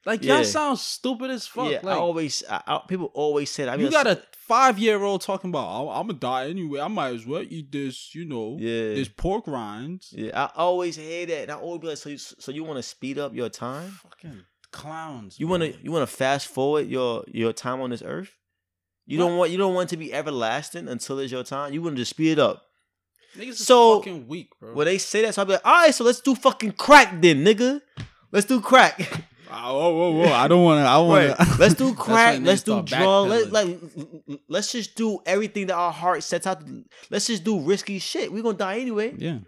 Like 0.05 0.23
Yeah. 0.23 0.35
y'all 0.35 0.43
sound 0.43 0.79
stupid 0.79 1.31
as 1.31 1.47
fuck. 1.47 1.71
yeah, 1.71 1.79
like, 1.81 1.95
I 1.95 1.99
always, 1.99 2.43
I, 2.49 2.61
I, 2.67 2.81
people 2.87 3.09
always 3.13 3.49
say 3.49 3.65
that. 3.65 3.73
I 3.73 3.77
mean, 3.77 3.87
you 3.87 3.91
got 3.91 4.07
a 4.07 4.21
five 4.31 4.79
year 4.79 5.01
old 5.01 5.21
talking 5.21 5.49
about 5.49 5.67
oh, 5.69 5.89
I'm, 5.89 6.07
gonna 6.07 6.19
die 6.19 6.49
anyway. 6.49 6.79
I 6.81 6.87
might 6.87 7.13
as 7.13 7.25
well 7.25 7.43
eat 7.47 7.71
this, 7.71 8.13
you 8.15 8.25
know, 8.25 8.57
yeah, 8.59 8.93
this 8.95 9.09
pork 9.09 9.47
rinds. 9.47 10.13
yeah. 10.15 10.31
I 10.33 10.49
always 10.55 10.95
hear 10.95 11.25
that, 11.25 11.41
and 11.43 11.51
I 11.51 11.55
always 11.55 11.81
be 11.81 11.87
like, 11.87 11.97
so, 11.97 12.09
you, 12.09 12.17
so 12.17 12.51
you 12.51 12.63
want 12.63 12.77
to 12.77 12.83
speed 12.83 13.17
up 13.19 13.33
your 13.33 13.49
time? 13.49 13.89
Fucking 14.03 14.43
clowns. 14.71 15.39
You 15.39 15.47
want 15.47 15.63
to, 15.63 15.73
you 15.81 15.91
want 15.91 16.07
to 16.09 16.15
fast 16.15 16.47
forward 16.47 16.87
your 16.87 17.23
your 17.27 17.53
time 17.53 17.81
on 17.81 17.89
this 17.89 18.01
earth? 18.05 18.31
You 19.05 19.17
What? 19.19 19.27
don't 19.27 19.37
want, 19.37 19.51
you 19.51 19.57
don't 19.57 19.73
want 19.73 19.89
to 19.89 19.97
be 19.97 20.13
everlasting 20.13 20.87
until 20.87 21.19
it's 21.19 21.31
your 21.31 21.43
time. 21.43 21.73
You 21.73 21.81
want 21.81 21.95
to 21.95 22.01
just 22.01 22.11
speed 22.11 22.33
it 22.33 22.39
up. 22.39 22.63
Niggas 23.37 23.49
is 23.49 23.65
So- 23.65 23.99
fucking 23.99 24.27
weak, 24.27 24.49
bro. 24.59 24.73
When 24.73 24.85
they 24.85 24.97
say 24.97 25.21
that, 25.23 25.33
so 25.35 25.41
I 25.41 25.45
be 25.45 25.51
like, 25.53 25.65
all 25.65 25.73
right, 25.73 25.93
so 25.93 26.03
let's 26.03 26.21
do 26.21 26.35
fucking 26.35 26.73
crack 26.73 27.21
then, 27.21 27.43
nigga. 27.43 27.81
Let's 28.31 28.45
do 28.47 28.61
crack. 28.61 29.25
Ah, 29.51 29.71
whoa, 29.73 29.89
whoa, 29.95 30.11
whoa! 30.11 30.31
I 30.31 30.47
don't 30.47 30.63
want 30.63 30.77
to. 30.77 30.87
I 30.87 30.97
want 30.99 31.35
to. 31.35 31.57
Let's 31.59 31.73
do 31.73 31.95
crack. 31.95 32.39
Let's 32.43 32.61
do 32.61 32.83
drug. 32.83 33.29
Let, 33.29 33.51
like, 33.51 33.79
let's 34.47 34.71
just 34.71 34.93
do 34.95 35.17
everything 35.25 35.65
that 35.65 35.73
our 35.73 35.91
heart 35.91 36.21
sets 36.21 36.45
out. 36.45 36.63
To, 36.63 36.83
let's 37.09 37.25
just 37.25 37.43
do 37.43 37.59
risky 37.59 37.97
shit. 37.97 38.31
We 38.31 38.43
gonna 38.43 38.55
die 38.55 38.77
anyway. 38.77 39.11
Yeah. 39.17 39.39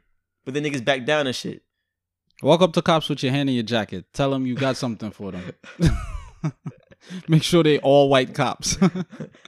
But 0.43 0.55
then 0.55 0.63
niggas 0.63 0.83
back 0.83 1.05
down 1.05 1.27
and 1.27 1.35
shit. 1.35 1.61
Walk 2.41 2.61
up 2.61 2.73
to 2.73 2.81
cops 2.81 3.07
with 3.09 3.21
your 3.23 3.31
hand 3.31 3.49
in 3.49 3.55
your 3.55 3.63
jacket. 3.63 4.05
Tell 4.13 4.31
them 4.31 4.45
you 4.45 4.55
got 4.55 4.75
something 4.77 5.11
for 5.11 5.31
them. 5.31 5.53
Make 7.27 7.43
sure 7.43 7.63
they 7.63 7.77
all 7.79 8.09
white 8.09 8.33
cops. 8.33 8.77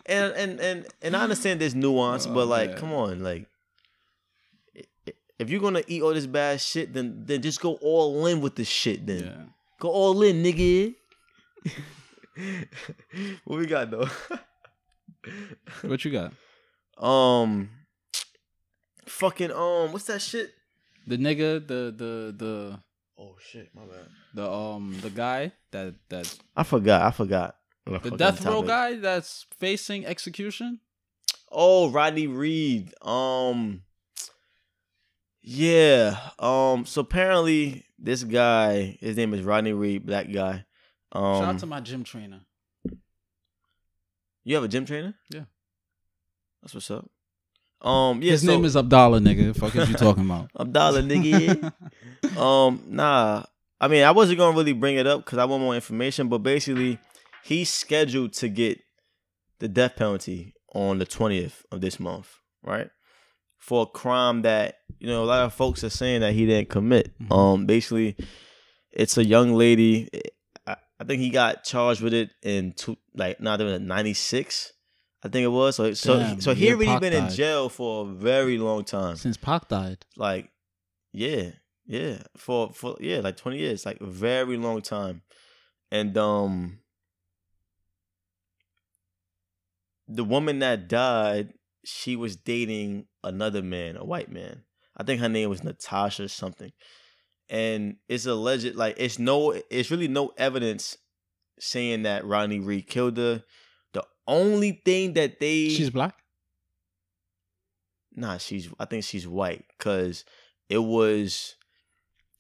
And 0.06 0.34
and 0.36 0.60
and 0.60 0.86
and 1.02 1.16
I 1.16 1.24
understand 1.24 1.62
there's 1.62 1.76
nuance, 1.76 2.28
Oh, 2.28 2.34
but 2.34 2.48
like, 2.48 2.72
man. 2.72 2.78
come 2.78 2.92
on, 2.94 3.24
like, 3.24 3.48
if 5.40 5.50
you're 5.50 5.62
gonna 5.62 5.82
eat 5.88 6.02
all 6.02 6.14
this 6.14 6.28
bad 6.28 6.60
shit, 6.60 6.92
then 6.94 7.24
then 7.26 7.42
just 7.42 7.62
go 7.62 7.76
all 7.82 8.26
in 8.28 8.42
with 8.42 8.56
this 8.56 8.68
shit. 8.68 9.08
Then 9.08 9.24
yeah. 9.24 9.46
go 9.80 9.88
all 9.90 10.22
in, 10.24 10.44
nigga. 10.44 10.94
what 13.46 13.60
we 13.60 13.66
got 13.66 13.92
though? 13.92 14.10
What 15.84 16.04
you 16.04 16.12
got? 16.12 16.34
um, 16.98 17.70
fucking 19.08 19.52
um, 19.52 19.94
what's 19.94 20.06
that 20.06 20.22
shit? 20.22 20.52
The 21.08 21.18
nigga, 21.18 21.66
the 21.66 21.94
the 21.96 22.34
the 22.38 22.80
Oh 23.18 23.36
shit, 23.40 23.70
my 23.76 23.84
bad. 23.84 24.08
the 24.34 24.50
um 24.50 24.98
the 25.02 25.10
guy 25.10 25.52
that 25.72 25.96
that 26.10 26.34
I 26.56 26.64
forgot. 26.64 27.02
I 27.04 27.12
forgot. 27.12 27.56
the 27.86 28.12
death 28.12 28.46
row 28.46 28.62
guy 28.62 28.96
that's 28.96 29.46
facing 29.60 30.06
execution. 30.06 30.80
Oh, 31.52 31.90
Rodney 31.90 32.28
Reed. 32.28 32.94
Um 33.02 33.84
Yeah. 35.42 36.18
Um 36.40 36.86
so 36.86 37.02
apparently 37.02 37.86
this 38.00 38.24
guy, 38.24 38.98
his 39.00 39.18
name 39.18 39.34
is 39.34 39.42
Rodney 39.42 39.74
Reed, 39.74 40.06
black 40.06 40.32
guy. 40.32 40.66
Um 41.12 41.36
Shout 41.36 41.56
out 41.56 41.60
to 41.60 41.66
my 41.66 41.80
gym 41.82 42.04
trainer. 42.04 42.42
You 44.44 44.56
have 44.56 44.64
a 44.64 44.68
gym 44.68 44.86
trainer? 44.86 45.14
Yeah. 45.30 45.46
That's 46.62 46.74
what's 46.74 46.90
up. 46.92 47.10
Um 47.84 48.22
yeah, 48.22 48.32
His 48.32 48.42
so, 48.42 48.48
name 48.48 48.66
is 48.66 48.78
Abdallah, 48.78 49.20
nigga. 49.20 49.56
Fuck 49.56 49.76
is 49.76 49.90
you 49.90 49.96
talking 49.96 50.26
about? 50.26 50.50
Abdallah 50.60 51.02
nigga. 51.02 51.74
um 52.38 52.84
nah. 52.88 53.44
I 53.82 53.88
mean, 53.90 54.04
I 54.04 54.12
wasn't 54.12 54.38
going 54.38 54.54
to 54.54 54.58
really 54.58 54.72
bring 54.74 54.96
it 54.96 55.06
up 55.06 55.26
cuz 55.26 55.38
I 55.38 55.46
want 55.46 55.62
more 55.62 55.76
information, 55.76 56.30
but 56.30 56.38
basically 56.40 57.00
he's 57.44 57.70
scheduled 57.70 58.32
to 58.34 58.48
get 58.48 58.80
the 59.60 59.68
death 59.68 59.98
penalty 59.98 60.54
on 60.74 61.00
the 61.00 61.06
20th 61.06 61.64
of 61.72 61.82
this 61.82 62.00
month, 62.00 62.30
right? 62.64 62.90
For 63.60 63.84
a 63.84 63.86
crime 63.86 64.42
that, 64.44 64.78
you 65.00 65.08
know, 65.08 65.24
a 65.24 65.26
lot 65.26 65.46
of 65.46 65.54
folks 65.54 65.84
are 65.84 65.90
saying 65.90 66.22
that 66.22 66.34
he 66.34 66.46
didn't 66.46 66.70
commit. 66.70 67.12
Mhm. 67.20 67.32
Um 67.36 67.66
basically 67.66 68.16
it's 68.92 69.18
a 69.18 69.26
young 69.26 69.54
lady 69.56 70.10
I, 70.66 70.78
I 71.00 71.04
think 71.04 71.20
he 71.22 71.30
got 71.30 71.64
charged 71.66 72.02
with 72.02 72.14
it 72.14 72.30
in 72.42 72.74
two, 72.74 72.98
like 73.16 73.42
not 73.42 73.60
even 73.60 73.88
96 73.88 74.72
I 75.24 75.30
think 75.30 75.46
it 75.46 75.50
was. 75.50 75.78
So 75.78 75.94
so 75.94 76.20
Damn, 76.20 76.42
so 76.42 76.54
he 76.54 76.70
already 76.70 76.88
Pac 76.88 77.02
been 77.02 77.14
in 77.14 77.30
jail 77.30 77.70
for 77.70 78.06
a 78.06 78.10
very 78.10 78.58
long 78.58 78.84
time. 78.84 79.16
Since 79.16 79.38
Pac 79.38 79.70
died. 79.70 80.06
like 80.18 80.50
yeah 81.12 81.52
yeah 81.86 82.24
for 82.38 82.72
for 82.74 82.98
yeah 83.00 83.20
like 83.20 83.38
20 83.38 83.58
years 83.58 83.86
like 83.86 84.02
a 84.02 84.06
very 84.06 84.58
long 84.58 84.82
time. 84.82 85.22
And 85.92 86.18
um 86.18 86.80
the 90.08 90.24
woman 90.24 90.60
that 90.60 90.88
died 90.90 91.54
she 91.86 92.16
was 92.16 92.36
dating 92.36 93.06
another 93.24 93.62
man 93.62 93.96
a 93.96 94.04
white 94.04 94.32
man. 94.32 94.64
I 94.98 95.04
think 95.04 95.22
her 95.22 95.30
name 95.30 95.50
was 95.50 95.64
natasha 95.64 96.28
something. 96.30 96.72
And 97.50 97.98
it's 98.10 98.26
alleged 98.26 98.76
like 98.76 98.96
it's 98.98 99.20
no 99.20 99.52
it's 99.70 99.92
really 99.92 100.08
no 100.08 100.34
evidence 100.38 100.98
saying 101.60 102.04
that 102.04 102.26
Rodney 102.26 102.60
Reed 102.60 102.88
killed 102.88 103.18
her 103.18 103.44
only 104.28 104.82
thing 104.86 105.14
that 105.14 105.40
they 105.40 105.70
She's 105.70 105.90
black. 105.90 106.16
Nah, 108.16 108.38
she's. 108.38 108.70
I 108.80 108.86
think 108.86 109.04
she's 109.04 109.28
white 109.28 109.66
because 109.78 110.24
it 110.70 110.78
was, 110.78 111.56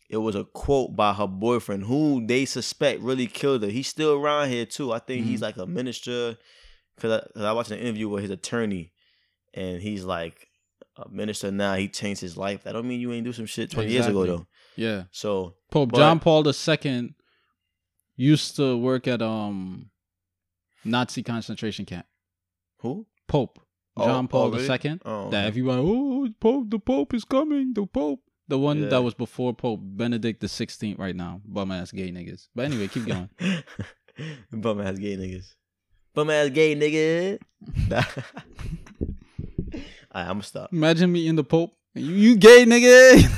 it 0.09 0.17
was 0.17 0.35
a 0.35 0.43
quote 0.43 0.95
by 0.95 1.13
her 1.13 1.27
boyfriend 1.27 1.85
who 1.85 2.25
they 2.25 2.45
suspect 2.45 3.01
really 3.01 3.27
killed 3.27 3.63
her. 3.63 3.69
He's 3.69 3.87
still 3.87 4.13
around 4.13 4.49
here 4.49 4.65
too. 4.65 4.91
I 4.93 4.99
think 4.99 5.25
he's 5.25 5.39
Mhm. 5.39 5.43
like 5.43 5.57
a 5.57 5.65
minister. 5.65 6.37
Cause 6.99 7.23
I, 7.35 7.43
I 7.43 7.51
watched 7.53 7.71
an 7.71 7.79
interview 7.79 8.07
with 8.07 8.21
his 8.21 8.29
attorney, 8.31 8.91
and 9.55 9.81
he's 9.81 10.03
like 10.03 10.47
a 10.95 11.09
minister 11.09 11.49
now. 11.51 11.73
He 11.73 11.87
changed 11.89 12.21
his 12.21 12.37
life. 12.37 12.63
That 12.63 12.73
don't 12.73 12.87
mean 12.87 12.99
you 12.99 13.11
ain't 13.11 13.25
do 13.25 13.33
some 13.33 13.47
shit 13.47 13.71
twenty 13.71 13.91
years 13.91 14.05
ago 14.05 14.25
though. 14.27 14.47
Yeah. 14.75 15.05
So 15.11 15.55
Pope 15.71 15.89
But- 15.91 15.97
John 15.97 16.19
Paul 16.19 16.47
II 16.47 17.15
used 18.15 18.55
to 18.57 18.77
work 18.77 19.07
at 19.07 19.23
um 19.23 19.89
Nazi 20.85 21.23
concentration 21.23 21.85
camp. 21.85 22.05
who? 22.79 23.05
Pope 23.27 23.59
Oh, 23.95 24.05
John 24.05 24.25
oh, 24.25 24.27
Paul 24.27 24.51
really? 24.51 24.63
II. 24.63 24.99
Oh, 25.05 25.29
That 25.29 25.39
okay. 25.39 25.47
everybody, 25.47 25.81
oh, 25.83 26.27
Pope, 26.39 26.69
the 26.69 26.79
Pope 26.79 27.13
is 27.13 27.23
coming, 27.25 27.73
the 27.73 27.85
Pope. 27.85 28.21
The 28.47 28.57
one 28.59 28.83
Yeah. 28.83 28.89
that 28.89 29.03
was 29.03 29.13
before 29.13 29.53
Pope 29.53 29.79
Benedict 29.83 30.41
the 30.41 30.47
Sixteenth, 30.49 30.99
right 30.99 31.15
now. 31.15 31.41
Bum 31.45 31.71
ass 31.71 31.91
gay 31.91 32.11
niggas. 32.11 32.47
But 32.55 32.65
anyway, 32.65 32.87
keep 32.89 33.05
going. 33.05 33.29
Bum 34.51 34.81
ass 34.81 34.97
gay 34.99 35.15
niggas. 35.15 35.55
Bum 36.13 36.29
ass 36.29 36.49
gay 36.49 36.75
nigga. 36.75 37.39
Alright, 40.13 40.23
I'm 40.27 40.27
gonna 40.27 40.43
stop. 40.43 40.71
Imagine 40.73 41.11
meeting 41.11 41.35
the 41.35 41.43
Pope. 41.43 41.75
You, 41.95 42.13
you 42.13 42.37
gay 42.37 42.65
nigga. 42.65 43.23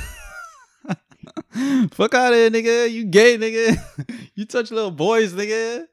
Fuck 1.92 2.14
out 2.14 2.32
of 2.32 2.38
here, 2.38 2.50
nigga. 2.50 2.90
You 2.90 3.04
gay 3.04 3.38
nigga. 3.38 3.78
you 4.34 4.44
touch 4.44 4.70
little 4.70 4.90
boys, 4.90 5.32
nigga. 5.32 5.86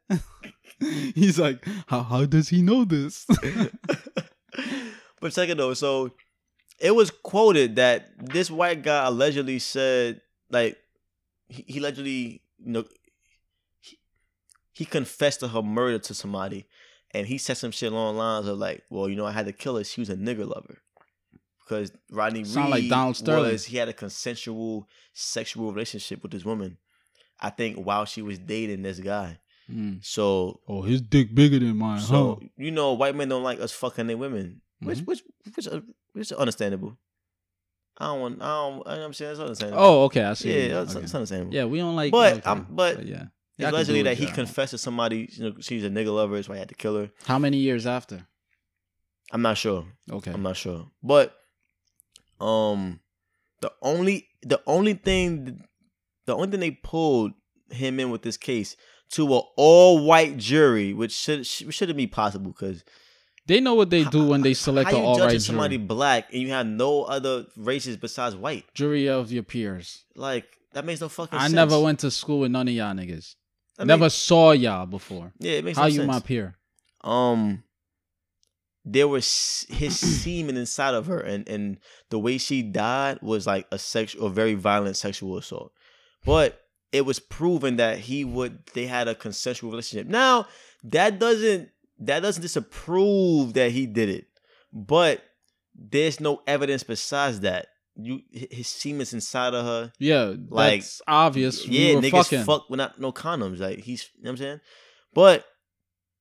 He's 1.15 1.39
like, 1.39 1.65
how 1.87 2.03
how 2.03 2.25
does 2.25 2.49
he 2.49 2.61
know 2.61 2.85
this? 2.85 3.25
but 5.21 5.33
second 5.33 5.57
though, 5.57 5.73
so 5.73 6.11
it 6.79 6.95
was 6.95 7.11
quoted 7.11 7.75
that 7.77 8.09
this 8.17 8.51
white 8.51 8.83
guy 8.83 9.05
allegedly 9.05 9.59
said, 9.59 10.21
like, 10.49 10.77
he, 11.47 11.63
he 11.67 11.79
allegedly, 11.79 12.41
you 12.59 12.71
know, 12.71 12.83
he, 13.79 13.99
he 14.73 14.85
confessed 14.85 15.39
to 15.41 15.47
her 15.47 15.61
murder 15.61 15.99
to 15.99 16.13
somebody, 16.13 16.65
and 17.11 17.27
he 17.27 17.37
said 17.37 17.57
some 17.57 17.71
shit 17.71 17.91
along 17.91 18.15
the 18.15 18.19
lines 18.19 18.47
of 18.47 18.57
like, 18.57 18.83
well, 18.89 19.07
you 19.07 19.15
know, 19.15 19.25
I 19.25 19.31
had 19.31 19.45
to 19.45 19.53
kill 19.53 19.77
her. 19.77 19.83
She 19.83 20.01
was 20.01 20.09
a 20.09 20.17
nigger 20.17 20.47
lover. 20.47 20.79
Because 21.63 21.91
Rodney 22.11 22.43
Sound 22.43 22.71
like 22.71 22.81
Reed 22.81 22.89
Donald 22.89 23.15
Sterling. 23.15 23.51
was 23.51 23.65
he 23.65 23.77
had 23.77 23.87
a 23.87 23.93
consensual 23.93 24.87
sexual 25.13 25.71
relationship 25.71 26.21
with 26.21 26.31
this 26.31 26.43
woman. 26.43 26.77
I 27.39 27.49
think 27.49 27.77
while 27.77 28.05
she 28.05 28.21
was 28.21 28.39
dating 28.39 28.81
this 28.81 28.99
guy. 28.99 29.39
Mm. 29.71 30.03
So 30.05 30.59
Oh, 30.67 30.81
his 30.81 31.01
dick 31.01 31.33
bigger 31.33 31.59
than 31.59 31.77
mine, 31.77 32.01
so 32.01 32.39
huh? 32.41 32.47
you 32.57 32.71
know, 32.71 32.93
white 32.93 33.15
men 33.15 33.29
don't 33.29 33.43
like 33.43 33.59
us 33.59 33.71
fucking 33.71 34.07
their 34.07 34.17
women, 34.17 34.61
which 34.81 34.99
Mhm. 34.99 35.05
which 35.07 35.23
which 35.55 35.67
uh, 35.67 35.81
which 36.13 36.31
is 36.31 36.37
understandable. 36.37 36.97
I 37.97 38.05
don't 38.07 38.19
want. 38.21 38.41
I 38.41 38.45
don't. 38.47 38.73
I 38.87 38.93
know 38.95 38.99
what 38.99 39.05
I'm 39.05 39.13
saying 39.13 39.31
it's 39.31 39.39
understandable. 39.39 39.83
Oh, 39.83 40.03
okay, 40.05 40.23
I 40.23 40.33
see. 40.33 40.49
yeah, 40.51 40.65
Yeah, 40.67 40.81
it's, 40.81 40.95
it's 40.95 41.15
understandable. 41.15 41.53
yeah, 41.53 41.65
we 41.65 41.77
don't 41.77 41.95
like. 41.95 42.11
But, 42.11 42.33
okay. 42.37 42.41
um, 42.49 42.67
but 42.71 43.05
yeah, 43.05 43.25
It's 43.57 43.69
allegedly 43.69 44.01
that 44.03 44.17
he 44.17 44.25
y'all 44.25 44.33
confessed 44.33 44.71
to 44.71 44.77
somebody. 44.77 45.29
You 45.31 45.43
know, 45.51 45.55
she's 45.61 45.83
a 45.85 45.89
nigga 45.89 46.13
lover. 46.13 46.35
That's 46.35 46.49
why 46.49 46.55
he 46.55 46.59
had 46.59 46.69
to 46.69 46.75
kill 46.75 46.97
her. 46.97 47.11
How 47.25 47.39
many 47.39 47.57
years 47.57 47.85
after? 47.85 48.27
I'm 49.31 49.41
not 49.43 49.57
sure. 49.57 49.85
Okay, 50.11 50.31
I'm 50.31 50.41
not 50.43 50.57
sure. 50.57 50.87
But 51.01 51.35
um, 52.41 52.99
the 53.61 53.71
only 53.81 54.27
the 54.41 54.61
only 54.67 54.93
thing 54.95 55.63
the 56.25 56.35
only 56.35 56.49
thing 56.49 56.59
they 56.59 56.71
pulled 56.71 57.31
him 57.71 57.99
in 57.99 58.09
with 58.11 58.21
this 58.23 58.37
case 58.37 58.75
to 59.13 59.25
an 59.35 59.41
all 59.55 60.05
white 60.05 60.37
jury, 60.37 60.93
which 60.93 61.11
should 61.13 61.45
shouldn't 61.47 61.97
be 61.97 62.07
possible 62.07 62.51
because 62.51 62.83
They 63.47 63.59
know 63.59 63.73
what 63.75 63.89
they 63.89 64.03
do 64.05 64.27
when 64.27 64.41
they 64.41 64.53
select 64.53 64.89
how 64.91 64.95
an 64.97 65.01
you 65.03 65.07
all 65.07 65.17
judging 65.17 65.33
right 65.35 65.41
somebody 65.41 65.77
jury. 65.77 65.87
black 65.87 66.31
and 66.31 66.41
you 66.41 66.49
have 66.49 66.65
no 66.65 67.03
other 67.03 67.45
races 67.57 67.97
besides 67.97 68.35
white? 68.35 68.65
Jury 68.73 69.09
of 69.09 69.31
your 69.31 69.43
peers. 69.43 70.05
Like 70.15 70.45
that 70.73 70.85
makes 70.85 71.01
no 71.01 71.09
fucking 71.09 71.37
I 71.37 71.43
sense. 71.43 71.53
never 71.53 71.79
went 71.79 71.99
to 71.99 72.11
school 72.11 72.39
with 72.41 72.51
none 72.51 72.67
of 72.67 72.73
y'all 72.73 72.93
niggas. 72.93 73.35
That 73.77 73.87
never 73.87 74.05
make- 74.05 74.11
saw 74.11 74.51
y'all 74.51 74.85
before. 74.85 75.33
yeah, 75.39 75.53
it 75.53 75.65
makes 75.65 75.77
no 75.77 75.83
sense. 75.83 75.95
How 75.95 76.01
no 76.01 76.03
you 76.03 76.11
sense. 76.11 76.21
my 76.23 76.27
peer? 76.27 76.55
um 77.03 77.63
there 78.85 79.07
was 79.07 79.65
his 79.69 79.97
semen 80.23 80.57
inside 80.57 80.93
of 80.93 81.05
her 81.07 81.19
and 81.19 81.47
and 81.47 81.77
the 82.09 82.19
way 82.19 82.37
she 82.37 82.61
died 82.61 83.19
was 83.21 83.45
like 83.47 83.67
a 83.71 83.77
sexual 83.77 84.27
a 84.27 84.29
very 84.29 84.53
violent 84.55 84.95
sexual 84.97 85.37
assault 85.37 85.71
but 86.25 86.62
it 86.93 87.05
was 87.05 87.19
proven 87.19 87.75
that 87.77 87.97
he 87.99 88.23
would 88.23 88.65
they 88.73 88.85
had 88.85 89.07
a 89.09 89.15
consensual 89.15 89.69
relationship 89.71 90.07
now 90.07 90.45
that 90.83 91.19
doesn't 91.19 91.69
that 91.99 92.21
doesn't 92.21 92.41
disapprove 92.41 93.53
that 93.53 93.71
he 93.71 93.85
did 93.85 94.07
it 94.09 94.27
but 94.71 95.21
there's 95.75 96.19
no 96.19 96.41
evidence 96.47 96.83
besides 96.83 97.39
that 97.41 97.67
you 97.95 98.21
his 98.31 98.67
semen's 98.67 99.13
inside 99.13 99.53
of 99.53 99.65
her 99.65 99.91
Yeah, 99.99 100.33
Like, 100.49 100.81
that's 100.81 101.01
obvious. 101.07 101.67
yeah, 101.67 101.95
we 101.95 102.01
niggas 102.01 102.11
fucking. 102.23 102.43
fuck 102.43 102.69
without 102.69 102.99
no 102.99 103.11
condoms. 103.11 103.59
Like 103.59 103.79
he's, 103.79 104.09
you 104.17 104.23
know 104.23 104.29
what 104.29 104.31
I'm 104.31 104.37
saying? 104.37 104.59
But 105.13 105.45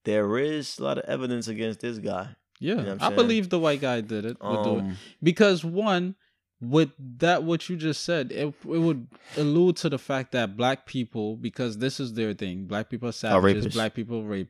there 0.05 0.39
is 0.39 0.79
a 0.79 0.85
lot 0.85 0.99
of 0.99 1.05
evidence 1.05 1.49
against 1.49 1.81
this 1.81 1.99
guy. 1.99 2.29
yeah, 2.61 2.75
know 2.75 2.93
I'm 2.93 2.99
saying? 3.01 3.15
believe 3.17 3.49
the 3.49 3.59
white 3.59 3.81
guy 3.81 4.03
did 4.03 4.27
it. 4.27 4.37
do 4.41 4.47
it. 4.51 4.81
Um, 4.81 4.97
because 5.23 5.65
one 5.65 6.15
with 6.63 6.91
that 7.19 7.43
what 7.43 7.69
you 7.69 7.77
just 7.77 8.05
said 8.05 8.31
it, 8.31 8.47
it 8.47 8.55
would 8.65 9.09
allude 9.37 9.75
to 9.77 9.89
the 9.91 9.99
fact 9.99 10.31
that 10.31 10.57
black 10.57 10.87
people 10.87 11.35
because 11.37 11.79
this 11.79 11.99
is 11.99 12.15
their 12.15 12.33
thing 12.35 12.67
black 12.67 12.89
people 12.89 13.09
are 13.09 13.13
savages 13.13 13.67
black 13.75 13.95
people 13.95 14.23
rape 14.23 14.49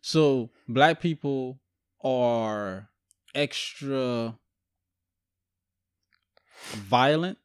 so 0.00 0.50
black 0.68 1.00
people 1.00 1.60
are 2.02 2.88
extra 3.36 4.36
violent. 6.74 7.38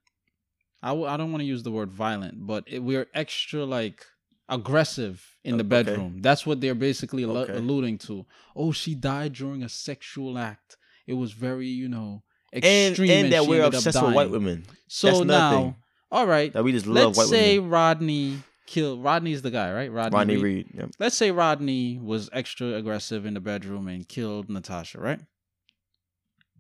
I 0.82 0.90
w- 0.90 1.08
I 1.08 1.18
don't 1.18 1.32
want 1.32 1.42
to 1.42 1.46
use 1.48 1.64
the 1.64 1.72
word 1.72 1.92
violent 1.92 2.46
but 2.48 2.64
it, 2.68 2.80
we're 2.80 3.08
extra 3.14 3.66
like 3.66 4.06
aggressive 4.48 5.38
in 5.44 5.58
the 5.58 5.64
Oh, 5.64 5.68
okay. 5.68 5.84
bedroom. 5.84 6.22
That's 6.22 6.46
what 6.46 6.62
they're 6.62 6.74
basically 6.76 7.26
Okay. 7.26 7.54
alluding 7.54 7.98
to. 8.00 8.26
Oh 8.56 8.72
she 8.72 8.96
died 8.96 9.34
during 9.34 9.62
a 9.64 9.70
sexual 9.70 10.38
act. 10.38 10.78
It 11.06 11.14
was 11.14 11.32
very 11.34 11.68
you 11.68 11.90
know 11.90 12.24
extreme 12.54 13.10
and 13.10 13.34
that 13.34 13.46
we're 13.46 13.64
obsessed 13.64 14.02
with 14.02 14.14
white 14.14 14.30
women. 14.30 14.66
So 14.88 15.08
That's 15.08 15.26
now, 15.26 15.76
all 16.12 16.26
right, 16.28 16.52
That 16.52 16.64
we 16.64 16.72
just 16.72 16.88
love 16.88 17.16
let's 17.18 17.30
say 17.30 17.60
women. 17.60 17.72
Rodney 17.72 18.44
killed. 18.66 19.04
Rodney's 19.04 19.42
the 19.42 19.52
guy, 19.52 19.72
right? 19.74 19.92
Rodney, 19.92 20.18
Rodney 20.18 20.38
Reed. 20.38 20.68
Reed. 20.74 20.92
Let's 21.00 21.16
say 21.16 21.32
Rodney 21.32 22.00
was 22.02 22.30
extra 22.34 22.74
aggressive 22.74 23.26
in 23.26 23.34
the 23.34 23.40
bedroom 23.40 23.88
and 23.88 24.08
killed 24.08 24.50
Natasha, 24.50 25.00
right? 25.00 25.20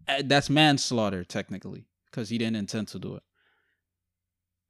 Uh, 0.08 0.24
That's 0.26 0.50
manslaughter 0.50 1.24
technically 1.24 1.86
because 2.06 2.30
he 2.30 2.38
didn't 2.38 2.58
intend 2.58 2.88
to 2.90 3.00
do 3.00 3.16
it. 3.16 3.24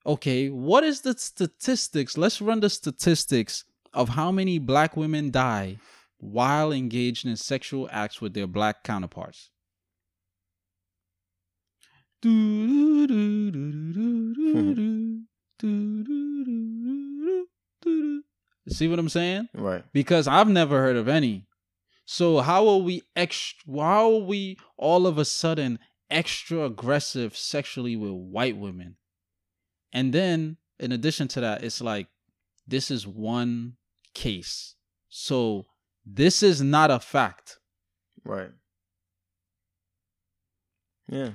Okay, 0.05 0.49
what 0.49 0.83
is 0.83 1.01
the 1.01 1.17
statistics? 1.17 2.17
Let's 2.17 2.41
run 2.41 2.61
the 2.61 2.69
statistics 2.69 3.65
of 3.93 4.09
how 4.09 4.31
many 4.31 4.59
black 4.59 4.95
women 4.95 5.31
die 5.31 5.77
while 6.19 6.71
engaged 6.71 7.25
in 7.25 7.35
sexual 7.35 7.89
acts 7.91 8.21
with 8.21 8.33
their 8.33 8.47
black 8.47 8.83
counterparts. 8.83 9.49
See 18.67 18.87
what 18.87 18.99
I'm 18.99 19.09
saying? 19.09 19.47
Right. 19.53 19.83
Because 19.93 20.27
I've 20.27 20.49
never 20.49 20.79
heard 20.79 20.97
of 20.97 21.07
any. 21.07 21.47
So 22.05 22.39
how 22.39 22.67
are 22.67 22.77
we 22.79 23.03
extra? 23.15 23.73
How 23.79 24.13
are 24.13 24.25
we 24.25 24.57
all 24.77 25.07
of 25.07 25.17
a 25.17 25.25
sudden 25.25 25.79
extra 26.09 26.65
aggressive 26.65 27.37
sexually 27.37 27.95
with 27.95 28.11
white 28.11 28.57
women? 28.57 28.97
And 29.93 30.13
then, 30.13 30.57
in 30.79 30.91
addition 30.91 31.27
to 31.29 31.41
that, 31.41 31.63
it's 31.63 31.81
like 31.81 32.07
this 32.67 32.91
is 32.91 33.07
one 33.07 33.77
case. 34.13 34.75
So 35.07 35.67
this 36.05 36.43
is 36.43 36.61
not 36.61 36.91
a 36.91 36.99
fact. 36.99 37.59
Right. 38.25 38.51
Yeah. 41.07 41.31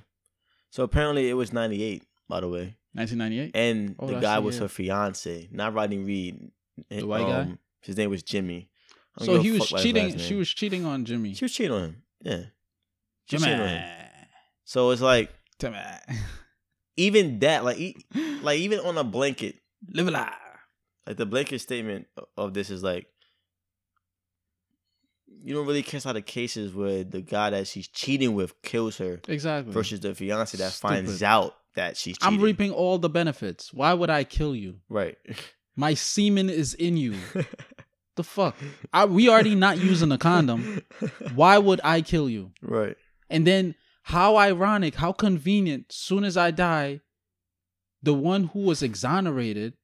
So 0.75 0.83
apparently 0.83 1.31
it 1.31 1.35
was 1.35 1.53
98, 1.53 2.03
by 2.29 2.41
the 2.41 2.49
way. 2.49 2.75
1998. 2.95 3.53
And 3.55 3.95
Oh, 3.97 4.09
the 4.09 4.18
guy 4.18 4.41
was 4.41 4.59
her 4.59 4.66
fiance, 4.66 5.49
not 5.53 5.72
Rodney 5.72 5.99
Reed. 5.99 6.51
The 6.91 7.05
white 7.05 7.29
guy? 7.29 7.41
Um, 7.43 7.61
His 7.83 7.97
name 7.97 8.11
was 8.11 8.25
Jimmy. 8.25 8.70
So 9.20 9.41
he 9.41 9.53
was 9.53 9.61
fuck 9.61 9.70
about 9.70 9.85
his 9.85 9.85
cheating. 9.85 10.18
She 10.18 10.35
was 10.35 10.49
cheating 10.49 10.85
on 10.85 11.05
Jimmy. 11.05 11.33
She 11.35 11.45
was 11.45 11.53
cheating 11.53 11.70
on 11.70 11.83
him. 11.83 12.03
Yeah. 12.22 12.43
She 13.27 13.37
Jimmy. 13.37 13.53
on 13.53 13.68
him. 13.68 13.89
So 14.64 14.91
it's 14.91 15.01
like 15.01 15.33
Jimmy. 15.61 15.79
even 16.97 17.39
that, 17.39 17.64
like, 17.64 17.79
like 18.43 18.59
even 18.59 18.81
on 18.81 18.99
a 18.99 19.05
blanket, 19.05 19.55
Live 19.93 20.09
a 20.09 20.11
lie. 20.11 20.35
like 21.07 21.18
the 21.18 21.27
blanket 21.27 21.61
statement 21.61 22.09
of 22.37 22.53
this 22.53 22.70
is 22.70 22.83
like, 22.83 23.07
you 25.43 25.55
don't 25.55 25.66
really 25.66 25.82
catch 25.82 26.05
a 26.05 26.09
lot 26.09 26.16
of 26.16 26.26
cases 26.26 26.74
where 26.74 27.05
the 27.05 27.20
guy 27.20 27.51
that 27.51 27.66
she's 27.66 27.89
cheating 27.89 28.35
with 28.35 28.61
kills 28.62 28.99
her 28.99 29.20
Exactly. 29.28 29.72
versus 29.72 30.01
the 30.01 30.14
fiance 30.14 30.57
that 30.59 30.72
finds 30.72 31.22
out 31.22 31.55
that 31.74 31.97
she's 31.97 32.16
cheating. 32.18 32.39
I'm 32.39 32.45
reaping 32.45 32.70
all 32.70 32.99
the 32.99 33.09
benefits. 33.09 33.72
Why 33.72 33.93
would 33.95 34.11
I 34.11 34.24
kill 34.24 34.55
you? 34.55 34.76
Right. 34.89 35.16
My 35.76 35.95
semen 35.95 36.49
is 36.51 36.74
in 36.74 36.97
you. 36.97 37.16
The 38.16 38.22
fuck? 38.22 38.55
I, 38.93 39.07
we 39.07 39.28
already 39.28 39.57
not 39.57 39.78
using 39.78 40.12
a 40.12 40.18
condom. 40.18 40.82
Why 41.35 41.59
would 41.59 41.80
I 41.82 42.01
kill 42.01 42.30
you? 42.30 42.53
Right. 42.62 42.97
And 43.28 43.45
then 43.45 43.74
how 44.03 44.37
ironic, 44.37 44.95
how 44.95 45.11
convenient. 45.11 45.87
Soon 45.91 46.22
as 46.22 46.37
I 46.37 46.53
die, 46.53 47.01
the 48.05 48.14
one 48.14 48.45
who 48.53 48.61
was 48.61 48.85
exonerated, 48.85 49.74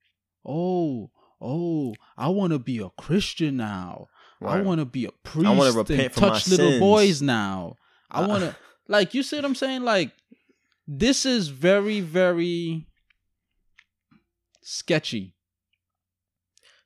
oh, 0.46 1.10
oh, 1.40 1.94
I 2.16 2.28
want 2.28 2.52
to 2.52 2.60
be 2.60 2.78
a 2.78 2.90
Christian 2.90 3.56
now. 3.56 4.06
I 4.42 4.60
want 4.62 4.80
to 4.80 4.84
be 4.86 5.04
a 5.04 5.12
priest. 5.12 5.48
wanna 5.48 5.64
and 5.64 5.74
repent 5.76 6.14
for 6.14 6.20
my 6.22 6.28
touch 6.30 6.48
little 6.48 6.68
sins. 6.70 6.80
boys 6.80 7.22
now. 7.22 7.76
I 8.10 8.26
want 8.26 8.42
to, 8.42 8.56
like, 8.88 9.14
you 9.14 9.22
see 9.22 9.36
what 9.36 9.44
I'm 9.44 9.54
saying? 9.54 9.82
Like, 9.82 10.12
this 10.86 11.24
is 11.26 11.48
very, 11.48 12.00
very 12.00 12.86
sketchy. 14.62 15.34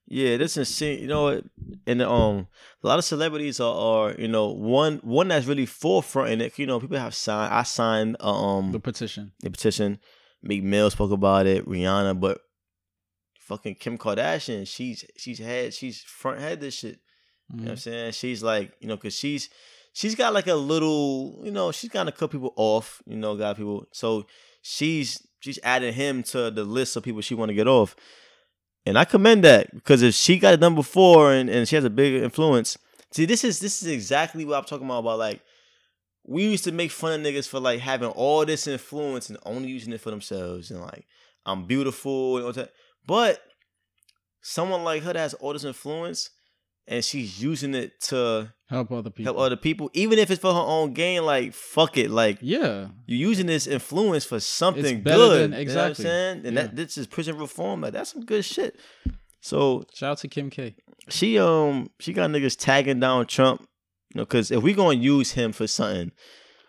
Yeah, 0.06 0.36
this 0.36 0.52
is 0.52 0.58
insane. 0.68 1.00
You 1.00 1.06
know 1.06 1.22
what? 1.24 1.44
And 1.86 2.02
um, 2.02 2.46
a 2.82 2.86
lot 2.86 2.98
of 2.98 3.04
celebrities 3.06 3.58
are, 3.58 3.74
are 3.74 4.14
you 4.18 4.28
know 4.28 4.52
one 4.52 4.98
one 5.02 5.28
that's 5.28 5.46
really 5.46 5.64
forefront 5.64 6.30
in 6.30 6.40
it. 6.42 6.58
You 6.58 6.66
know, 6.66 6.78
people 6.78 6.98
have 6.98 7.14
signed. 7.14 7.54
I 7.54 7.62
signed 7.62 8.16
um 8.20 8.72
The 8.72 8.80
petition. 8.80 9.32
the 9.40 9.50
petition. 9.50 9.98
Meek 10.42 10.62
Mill 10.62 10.90
spoke 10.90 11.10
about 11.10 11.46
it. 11.46 11.66
Rihanna, 11.66 12.20
but 12.20 12.38
fucking 13.40 13.76
Kim 13.76 13.96
Kardashian, 13.96 14.68
she's 14.68 15.06
she's 15.16 15.38
had 15.38 15.72
she's 15.72 16.02
front 16.02 16.38
had 16.40 16.60
this 16.60 16.74
shit. 16.74 16.98
You 17.52 17.56
know 17.56 17.62
what 17.64 17.70
I'm 17.70 17.76
Mhm. 17.76 17.80
saying? 17.80 18.12
She's 18.12 18.42
like, 18.42 18.72
you 18.80 18.88
know, 18.88 18.96
cause 18.96 19.14
she's 19.14 19.48
she's 19.92 20.14
got 20.14 20.32
like 20.34 20.46
a 20.46 20.54
little, 20.54 21.40
you 21.44 21.50
know, 21.50 21.70
she's 21.72 21.90
got 21.90 22.04
to 22.04 22.12
cut 22.12 22.30
people 22.30 22.52
off, 22.56 23.02
you 23.06 23.16
know, 23.16 23.36
got 23.36 23.56
people. 23.56 23.86
So 23.92 24.26
she's 24.62 25.26
she's 25.40 25.58
adding 25.62 25.92
him 25.94 26.22
to 26.24 26.50
the 26.50 26.64
list 26.64 26.96
of 26.96 27.02
people 27.02 27.20
she 27.20 27.34
want 27.34 27.50
to 27.50 27.54
get 27.54 27.68
off. 27.68 27.94
And 28.86 28.98
I 28.98 29.04
commend 29.04 29.44
that 29.44 29.72
because 29.74 30.02
if 30.02 30.14
she 30.14 30.38
got 30.38 30.54
it 30.54 30.60
done 30.60 30.74
before 30.74 31.32
and, 31.32 31.48
and 31.48 31.68
she 31.68 31.74
has 31.76 31.84
a 31.84 31.90
big 31.90 32.22
influence. 32.22 32.76
See, 33.12 33.24
this 33.26 33.44
is 33.44 33.60
this 33.60 33.82
is 33.82 33.88
exactly 33.88 34.44
what 34.44 34.58
I'm 34.58 34.64
talking 34.64 34.86
about. 34.86 35.00
About 35.00 35.18
like 35.18 35.40
we 36.26 36.44
used 36.44 36.64
to 36.64 36.72
make 36.72 36.90
fun 36.90 37.20
of 37.20 37.26
niggas 37.26 37.46
for 37.48 37.60
like 37.60 37.80
having 37.80 38.08
all 38.10 38.44
this 38.44 38.66
influence 38.66 39.28
and 39.28 39.38
only 39.44 39.68
using 39.68 39.92
it 39.92 40.00
for 40.00 40.10
themselves 40.10 40.70
and 40.70 40.80
like 40.80 41.06
I'm 41.46 41.66
beautiful 41.66 42.38
and 42.38 42.46
all 42.46 42.52
that. 42.52 42.72
But 43.06 43.40
someone 44.42 44.82
like 44.84 45.02
her 45.02 45.12
that 45.12 45.18
has 45.18 45.34
all 45.34 45.52
this 45.52 45.64
influence 45.64 46.30
and 46.86 47.04
she's 47.04 47.42
using 47.42 47.74
it 47.74 48.00
to 48.02 48.52
Help 48.68 48.90
other 48.92 49.10
people. 49.10 49.32
help 49.34 49.44
other 49.46 49.56
people, 49.56 49.90
even 49.94 50.18
if 50.18 50.30
it's 50.30 50.40
for 50.40 50.52
her 50.52 50.60
own 50.60 50.92
gain. 50.94 51.24
Like 51.24 51.52
fuck 51.54 51.96
it, 51.96 52.10
like 52.10 52.38
yeah. 52.40 52.88
you're 53.06 53.28
using 53.30 53.46
this 53.46 53.66
influence 53.66 54.24
for 54.24 54.40
something 54.40 55.02
good. 55.02 55.04
than- 55.04 55.40
You 55.42 55.48
know 55.48 55.56
I'm 55.56 55.62
exactly. 55.62 56.04
saying? 56.04 56.46
And 56.46 56.56
Yeah. 56.56 56.62
that 56.62 56.76
this 56.76 56.96
is 56.98 57.06
prison 57.06 57.36
reform. 57.38 57.80
Like 57.82 57.92
that's 57.92 58.12
some 58.12 58.24
good 58.24 58.44
shit. 58.44 58.78
So 59.40 59.84
Shout 59.94 60.12
out 60.12 60.18
to 60.18 60.28
Kim 60.28 60.50
K. 60.50 60.74
she 61.08 61.38
um 61.38 61.90
she 62.00 62.12
got 62.12 62.30
niggas 62.30 62.56
tagging 62.58 63.00
down 63.00 63.26
Trump. 63.26 63.60
You 64.14 64.20
know, 64.20 64.24
because 64.24 64.50
if 64.50 64.62
we 64.62 64.72
gonna 64.74 64.98
use 64.98 65.32
him 65.32 65.52
for 65.52 65.66
something, 65.66 66.12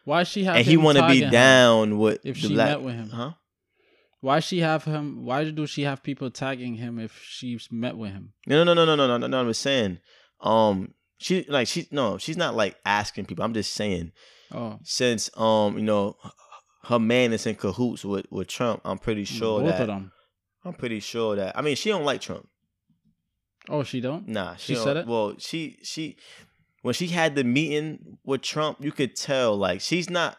Why 0.04 0.24
she 0.24 0.44
have 0.46 0.56
and 0.58 0.66
he 0.66 0.78
want 0.78 0.98
to 0.98 1.08
be 1.08 1.22
down 1.22 1.98
with 1.98 2.20
if 2.26 2.38
she 2.38 2.54
black, 2.54 2.70
met 2.70 2.82
with 2.82 2.96
him? 2.96 3.10
huh? 3.10 3.32
Why 4.26 4.40
she 4.40 4.62
have 4.62 4.86
him? 4.86 5.24
Why 5.24 5.52
do 5.52 5.68
she 5.68 5.84
have 5.84 6.02
people 6.02 6.32
tagging 6.32 6.78
him 6.78 6.98
if 6.98 7.22
she's 7.24 7.68
met 7.72 7.96
with 7.96 8.12
him? 8.12 8.34
No, 8.48 8.64
no, 8.64 8.74
no, 8.74 8.84
no, 8.84 8.96
no, 8.96 9.06
no, 9.06 9.18
no, 9.18 9.28
no. 9.28 9.40
I'm 9.40 9.48
just 9.48 9.62
saying. 9.62 10.00
Um, 10.42 10.96
she 11.20 11.46
like 11.48 11.68
she 11.68 11.88
no, 11.92 12.18
she's 12.18 12.36
not 12.36 12.56
like 12.56 12.76
asking 12.88 13.26
people. 13.26 13.46
I'm 13.46 13.54
just 13.54 13.76
saying 13.76 14.14
Oh, 14.52 14.80
since 14.84 15.30
um 15.38 15.78
you 15.78 15.84
know 15.84 16.18
her 16.86 16.98
man 16.98 17.34
is 17.34 17.46
in 17.46 17.54
cahoots 17.54 18.04
with 18.04 18.26
with 18.32 18.48
Trump. 18.48 18.82
I'm 18.84 18.98
pretty 18.98 19.26
sure 19.26 19.60
both 19.62 19.70
that 19.70 19.82
of 19.82 19.88
them. 19.90 20.12
I'm 20.64 20.74
pretty 20.74 21.02
sure 21.02 21.36
that 21.36 21.56
I 21.56 21.62
mean 21.62 21.76
she 21.76 21.90
don't 21.90 22.04
like 22.04 22.22
Trump. 22.22 22.48
Oh, 23.70 23.84
she 23.84 24.02
don't. 24.02 24.28
Nah, 24.28 24.56
she, 24.56 24.74
She 24.74 24.80
said 24.80 24.98
it? 24.98 25.08
Well, 25.08 25.36
she 25.38 25.78
she 25.84 26.18
when 26.82 26.96
she 26.96 27.08
had 27.10 27.36
the 27.36 27.44
meeting 27.44 28.18
with 28.26 28.42
Trump, 28.42 28.78
you 28.84 28.92
could 28.92 29.16
tell 29.16 29.56
like 29.56 29.82
she's 29.82 30.10
not 30.10 30.38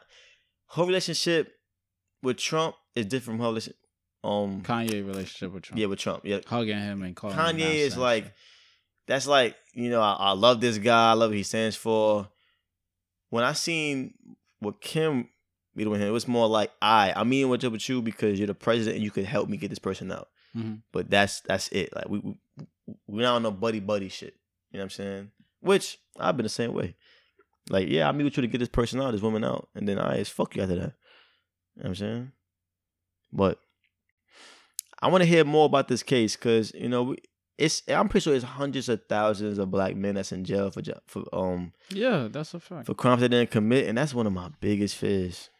her 0.74 0.84
relationship 0.84 1.52
with 2.26 2.36
Trump 2.38 2.76
is 2.94 3.06
different 3.06 3.38
from 3.38 3.44
her 3.44 3.48
relationship. 3.48 3.78
Um, 4.24 4.60
Kanye 4.62 5.06
relationship 5.06 5.52
with 5.52 5.62
Trump. 5.62 5.78
yeah, 5.80 5.86
with 5.86 5.98
Trump. 6.00 6.22
Yeah, 6.24 6.40
Hugging 6.46 6.78
him 6.78 7.02
and 7.02 7.14
calling 7.14 7.36
him 7.36 7.44
Kanye 7.44 7.74
is 7.76 7.96
like 7.96 8.32
that's 9.06 9.26
like 9.26 9.54
you 9.72 9.88
know 9.88 10.00
I, 10.02 10.16
I 10.18 10.32
love 10.32 10.60
this 10.60 10.78
guy. 10.78 11.10
I 11.10 11.14
love 11.14 11.30
what 11.30 11.36
he 11.36 11.42
stands 11.44 11.76
for. 11.76 12.28
When 13.30 13.44
I 13.44 13.52
seen 13.52 14.14
what 14.58 14.80
Kim 14.80 15.28
meeting 15.74 15.90
with 15.92 16.00
him, 16.00 16.08
it 16.08 16.12
was 16.12 16.26
more 16.26 16.48
like 16.48 16.72
I 16.82 17.12
I 17.14 17.24
mean 17.24 17.48
what's 17.48 17.64
up 17.64 17.72
with 17.72 17.88
you 17.88 18.02
because 18.02 18.38
you're 18.38 18.46
the 18.48 18.54
president 18.54 18.96
and 18.96 19.04
you 19.04 19.10
could 19.10 19.24
help 19.26 19.48
me 19.48 19.56
get 19.58 19.68
this 19.70 19.78
person 19.78 20.10
out. 20.10 20.28
Mhm. 20.56 20.82
But 20.92 21.08
that's 21.10 21.40
that's 21.42 21.68
it. 21.68 21.94
Like 21.94 22.08
we 22.08 22.18
we 22.18 22.34
we 23.06 23.22
not 23.22 23.36
on 23.36 23.42
no 23.44 23.50
buddy 23.52 23.80
buddy 23.80 24.08
shit. 24.08 24.34
You 24.72 24.78
know 24.78 24.80
what 24.80 24.84
I'm 24.84 24.90
saying? 24.90 25.30
Which 25.60 25.98
I've 26.18 26.36
been 26.36 26.44
the 26.44 26.50
same 26.50 26.72
way. 26.72 26.96
Like 27.70 27.88
yeah, 27.88 28.08
I 28.08 28.12
meet 28.12 28.24
with 28.24 28.36
you 28.36 28.42
to 28.42 28.48
get 28.48 28.58
this 28.58 28.68
person 28.68 29.00
out, 29.00 29.12
this 29.12 29.22
woman 29.22 29.44
out, 29.44 29.68
and 29.74 29.88
then 29.88 29.98
I 29.98 30.16
just 30.18 30.32
fuck 30.32 30.56
you 30.56 30.62
after 30.62 30.76
that. 30.76 30.92
You 31.76 31.82
know 31.82 31.82
what 31.82 31.88
I'm 31.88 31.94
saying? 31.96 32.32
But 33.32 33.58
I 35.00 35.08
want 35.08 35.22
to 35.22 35.28
hear 35.28 35.44
more 35.44 35.66
about 35.66 35.88
this 35.88 36.02
case 36.02 36.36
because 36.36 36.72
you 36.74 36.88
know 36.88 37.02
we, 37.02 37.16
it's. 37.58 37.82
I'm 37.88 38.08
pretty 38.08 38.24
sure 38.24 38.34
it's 38.34 38.44
hundreds 38.44 38.88
of 38.88 39.02
thousands 39.08 39.58
of 39.58 39.70
black 39.70 39.94
men 39.94 40.14
that's 40.14 40.32
in 40.32 40.44
jail 40.44 40.70
for 40.70 40.82
for 41.06 41.24
um 41.32 41.72
Yeah, 41.90 42.28
that's 42.30 42.54
a 42.54 42.60
fact. 42.60 42.86
for 42.86 42.94
crimes 42.94 43.20
they 43.20 43.28
didn't 43.28 43.50
commit, 43.50 43.88
and 43.88 43.98
that's 43.98 44.14
one 44.14 44.26
of 44.26 44.32
my 44.32 44.50
biggest 44.60 44.96
fears. 44.96 45.50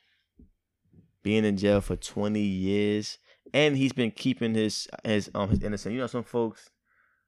Being 1.22 1.44
in 1.44 1.56
jail 1.56 1.80
for 1.80 1.96
20 1.96 2.40
years, 2.40 3.18
and 3.52 3.76
he's 3.76 3.92
been 3.92 4.12
keeping 4.12 4.54
his 4.54 4.88
his 5.04 5.30
um 5.34 5.50
his 5.50 5.62
innocence. 5.62 5.92
You 5.92 5.98
know, 5.98 6.06
some 6.06 6.24
folks 6.24 6.70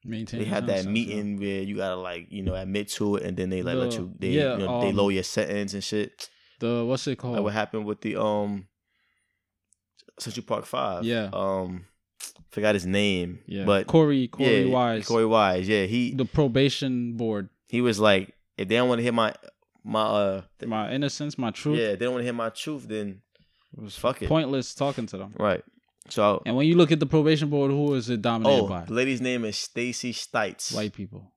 Maintain 0.04 0.40
they 0.40 0.46
have 0.46 0.66
that 0.66 0.84
innocence, 0.84 0.86
yeah. 0.86 0.92
meeting 0.92 1.40
where 1.40 1.62
you 1.62 1.76
gotta 1.76 1.96
like 1.96 2.28
you 2.30 2.42
know 2.42 2.54
admit 2.54 2.88
to 2.90 3.16
it, 3.16 3.24
and 3.24 3.36
then 3.36 3.50
they 3.50 3.62
like 3.62 3.76
let 3.76 3.92
you 3.94 4.12
they 4.18 4.28
yeah, 4.28 4.52
you 4.52 4.58
know, 4.58 4.80
they 4.80 4.90
um, 4.90 4.96
lower 4.96 5.10
your 5.10 5.24
sentence 5.24 5.74
and 5.74 5.82
shit. 5.82 6.30
The 6.60 6.84
what's 6.84 7.06
it 7.06 7.16
called? 7.16 7.34
Like 7.34 7.42
what 7.42 7.52
happened 7.52 7.84
with 7.84 8.00
the 8.00 8.16
um 8.16 8.67
Central 10.18 10.44
Park 10.44 10.64
Five. 10.66 11.04
Yeah. 11.04 11.30
Um, 11.32 11.84
forgot 12.50 12.74
his 12.74 12.86
name. 12.86 13.40
yeah, 13.46 13.64
but 13.64 13.86
Korey 13.86 14.28
Korey 14.30 14.66
yeah, 14.66 14.72
Wise, 14.72 15.06
Korey 15.06 15.28
Wise. 15.28 15.68
Yeah, 15.68 15.84
he 15.84 16.14
the 16.14 16.24
probation 16.24 17.14
board. 17.16 17.48
he 17.68 17.80
was 17.80 17.98
like, 18.00 18.34
if 18.56 18.68
they 18.68 18.76
don't 18.76 18.88
want 18.88 18.98
to 18.98 19.02
hear 19.02 19.12
my 19.12 19.34
my 19.84 20.02
uh 20.02 20.42
th- 20.58 20.68
My 20.68 20.90
innocence, 20.92 21.38
my 21.38 21.50
truth. 21.50 21.78
yeah, 21.78 21.88
if 21.88 21.98
they 21.98 22.04
don't 22.06 22.14
want 22.14 22.22
to 22.22 22.24
hear 22.26 22.32
my 22.32 22.50
truth, 22.50 22.86
then 22.88 23.22
it 23.76 23.82
was 23.82 23.96
fuck 23.96 24.22
it. 24.22 24.28
pointless 24.28 24.74
talking 24.74 25.06
to 25.06 25.16
them. 25.18 25.34
right. 25.38 25.62
So 26.10 26.42
And 26.46 26.56
when 26.56 26.66
you 26.66 26.74
look 26.74 26.90
at 26.90 27.00
the 27.00 27.06
probation 27.06 27.50
board, 27.50 27.70
who 27.70 27.92
is 27.94 28.08
it 28.08 28.22
dominated 28.22 28.62
oh, 28.62 28.66
by? 28.66 28.84
the 28.86 28.94
lady's 28.94 29.20
name 29.20 29.44
is 29.44 29.58
Stacey 29.58 30.14
Stites. 30.14 30.74
White 30.74 30.94
people. 30.94 31.32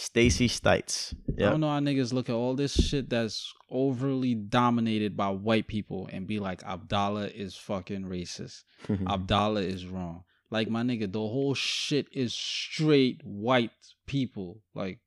Stacey 0.00 0.48
Stites. 0.48 1.14
I 1.38 1.42
don't 1.42 1.60
know 1.60 1.68
how 1.68 1.78
niggas 1.78 2.14
look 2.14 2.30
at 2.30 2.34
all 2.34 2.54
this 2.54 2.72
shit 2.72 3.10
that's 3.10 3.52
overly 3.70 4.34
dominated 4.34 5.14
by 5.14 5.28
white 5.28 5.66
people 5.66 6.08
and 6.10 6.26
be 6.26 6.38
like, 6.38 6.62
Abdallah 6.64 7.26
is 7.26 7.54
fucking 7.54 8.04
racist. 8.04 8.62
Abdallah 9.06 9.60
is 9.60 9.86
wrong. 9.86 10.24
Like 10.50 10.70
my 10.70 10.82
nigga, 10.82 11.12
the 11.12 11.18
whole 11.18 11.52
shit 11.52 12.06
is 12.12 12.32
straight 12.32 13.20
white 13.24 13.72
people. 14.06 14.62
Like, 14.74 15.00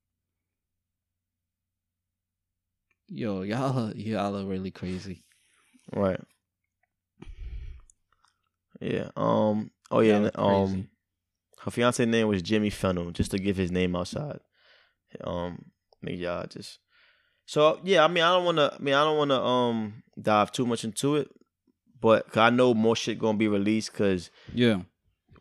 yo, 3.07 3.41
y'all, 3.41 3.87
are- 3.87 3.93
y'all 3.95 4.37
are 4.37 4.45
really 4.45 4.71
crazy. 4.71 5.25
right. 5.91 6.21
Yeah. 8.79 9.09
Um. 9.15 9.71
Oh 9.89 10.01
yeah. 10.01 10.17
Y'all 10.17 10.25
and, 10.25 10.35
are 10.35 10.63
Um. 10.65 10.89
Her 11.61 11.71
fiance 11.71 12.05
name 12.05 12.27
was 12.27 12.43
Jimmy 12.43 12.69
Fennell, 12.69 13.09
just 13.11 13.31
to 13.31 13.39
give 13.39 13.57
his 13.57 13.71
name 13.71 13.95
outside. 13.95 14.39
Um, 15.23 15.65
make 16.01 16.19
y'all 16.19 16.45
just. 16.47 16.79
So 17.45 17.79
yeah, 17.83 18.03
I 18.03 18.07
mean, 18.07 18.23
I 18.23 18.33
don't 18.33 18.45
want 18.45 18.57
to. 18.57 18.73
I 18.73 18.81
mean, 18.81 18.93
I 18.93 19.03
don't 19.03 19.17
want 19.17 19.31
to 19.31 19.41
um 19.41 20.03
dive 20.21 20.51
too 20.51 20.65
much 20.65 20.83
into 20.83 21.15
it, 21.17 21.29
but 21.99 22.27
'cause 22.29 22.37
I 22.37 22.49
know 22.49 22.73
more 22.73 22.95
shit 22.95 23.19
gonna 23.19 23.37
be 23.37 23.47
released 23.47 23.91
because 23.91 24.29
Yeah, 24.53 24.81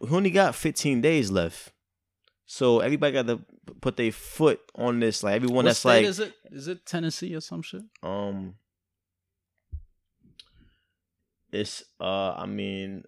we 0.01 0.09
only 0.11 0.31
got 0.31 0.55
15 0.55 1.01
days 1.01 1.31
left. 1.31 1.73
So 2.47 2.81
everybody 2.81 3.13
got 3.13 3.27
to 3.29 3.41
put 3.81 3.97
their 3.97 4.13
foot 4.13 4.61
on 4.75 5.01
this. 5.01 5.23
Like 5.23 5.37
everyone 5.37 5.65
What 5.65 5.71
that's 5.71 5.85
like, 5.85 6.05
is 6.05 6.19
it? 6.19 6.35
Is 6.51 6.69
it 6.69 6.85
Tennessee 6.85 7.35
or 7.35 7.41
some 7.41 7.63
shit? 7.63 7.83
um, 8.03 8.57
it's 11.53 11.85
uh, 12.01 12.33
I 12.33 12.47
mean. 12.47 13.05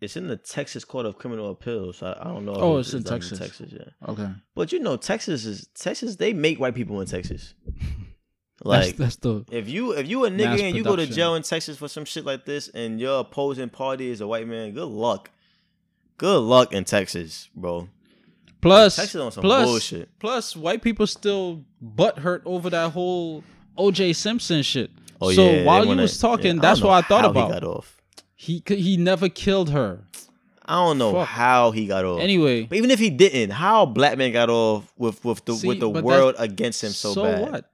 It's 0.00 0.16
in 0.16 0.26
the 0.28 0.36
Texas 0.36 0.84
Court 0.84 1.06
of 1.06 1.16
Criminal 1.18 1.50
Appeals. 1.50 2.02
I, 2.02 2.12
I 2.20 2.24
don't 2.24 2.44
know. 2.44 2.52
if 2.52 2.58
Oh, 2.58 2.76
it's 2.78 2.92
in 2.92 3.02
done 3.02 3.14
Texas. 3.20 3.38
Texas, 3.38 3.72
yeah. 3.72 4.08
Okay, 4.10 4.28
But 4.54 4.70
you 4.72 4.78
know, 4.78 4.96
Texas 4.96 5.46
is 5.46 5.68
Texas. 5.74 6.16
They 6.16 6.32
make 6.34 6.60
white 6.60 6.74
people 6.74 7.00
in 7.00 7.06
Texas. 7.06 7.54
Like 8.64 8.96
that's 8.96 9.16
the 9.16 9.44
if 9.50 9.68
you 9.68 9.92
if 9.92 10.08
you 10.08 10.24
a 10.24 10.30
nigga 10.30 10.60
and 10.62 10.74
you 10.74 10.82
go 10.82 10.96
to 10.96 11.06
jail 11.06 11.34
in 11.34 11.42
Texas 11.42 11.76
for 11.76 11.88
some 11.88 12.06
shit 12.06 12.24
like 12.24 12.46
this, 12.46 12.68
and 12.68 12.98
your 12.98 13.20
opposing 13.20 13.68
party 13.68 14.08
is 14.08 14.22
a 14.22 14.26
white 14.26 14.48
man, 14.48 14.72
good 14.72 14.88
luck. 14.88 15.30
Good 16.16 16.38
luck 16.40 16.72
in 16.72 16.84
Texas, 16.84 17.50
bro. 17.54 17.88
plus 18.62 18.96
Texas 18.96 19.20
on 19.20 19.30
some 19.30 19.42
plus 19.42 19.66
bullshit. 19.68 20.08
plus 20.18 20.56
white 20.56 20.80
people 20.80 21.06
still 21.06 21.64
butt 21.82 22.18
hurt 22.20 22.42
over 22.46 22.70
that 22.70 22.92
whole 22.92 23.44
OJ 23.76 24.16
Simpson 24.16 24.62
shit. 24.62 24.90
Oh 25.20 25.30
so 25.32 25.50
yeah. 25.50 25.64
while 25.64 25.82
you 25.82 25.88
wanna- 25.88 26.02
was 26.02 26.18
talking, 26.18 26.56
yeah, 26.56 26.62
that's 26.62 26.80
what 26.80 26.92
I 26.92 27.06
thought 27.06 27.26
about. 27.26 27.62
He. 28.36 28.62
He 28.66 28.96
never 28.96 29.28
killed 29.28 29.70
her. 29.70 30.04
I 30.68 30.74
don't 30.84 30.98
know 30.98 31.12
Fuck. 31.12 31.28
how 31.28 31.70
he 31.70 31.86
got 31.86 32.04
off. 32.04 32.20
Anyway, 32.20 32.64
but 32.64 32.76
even 32.76 32.90
if 32.90 32.98
he 32.98 33.08
didn't, 33.08 33.50
how 33.50 33.86
black 33.86 34.18
man 34.18 34.32
got 34.32 34.50
off 34.50 34.92
with 34.98 35.24
with 35.24 35.44
the 35.44 35.54
See, 35.54 35.68
with 35.68 35.80
the 35.80 35.88
world 35.88 36.34
against 36.38 36.82
him 36.82 36.90
so, 36.90 37.12
so 37.14 37.22
bad? 37.22 37.40
what? 37.50 37.70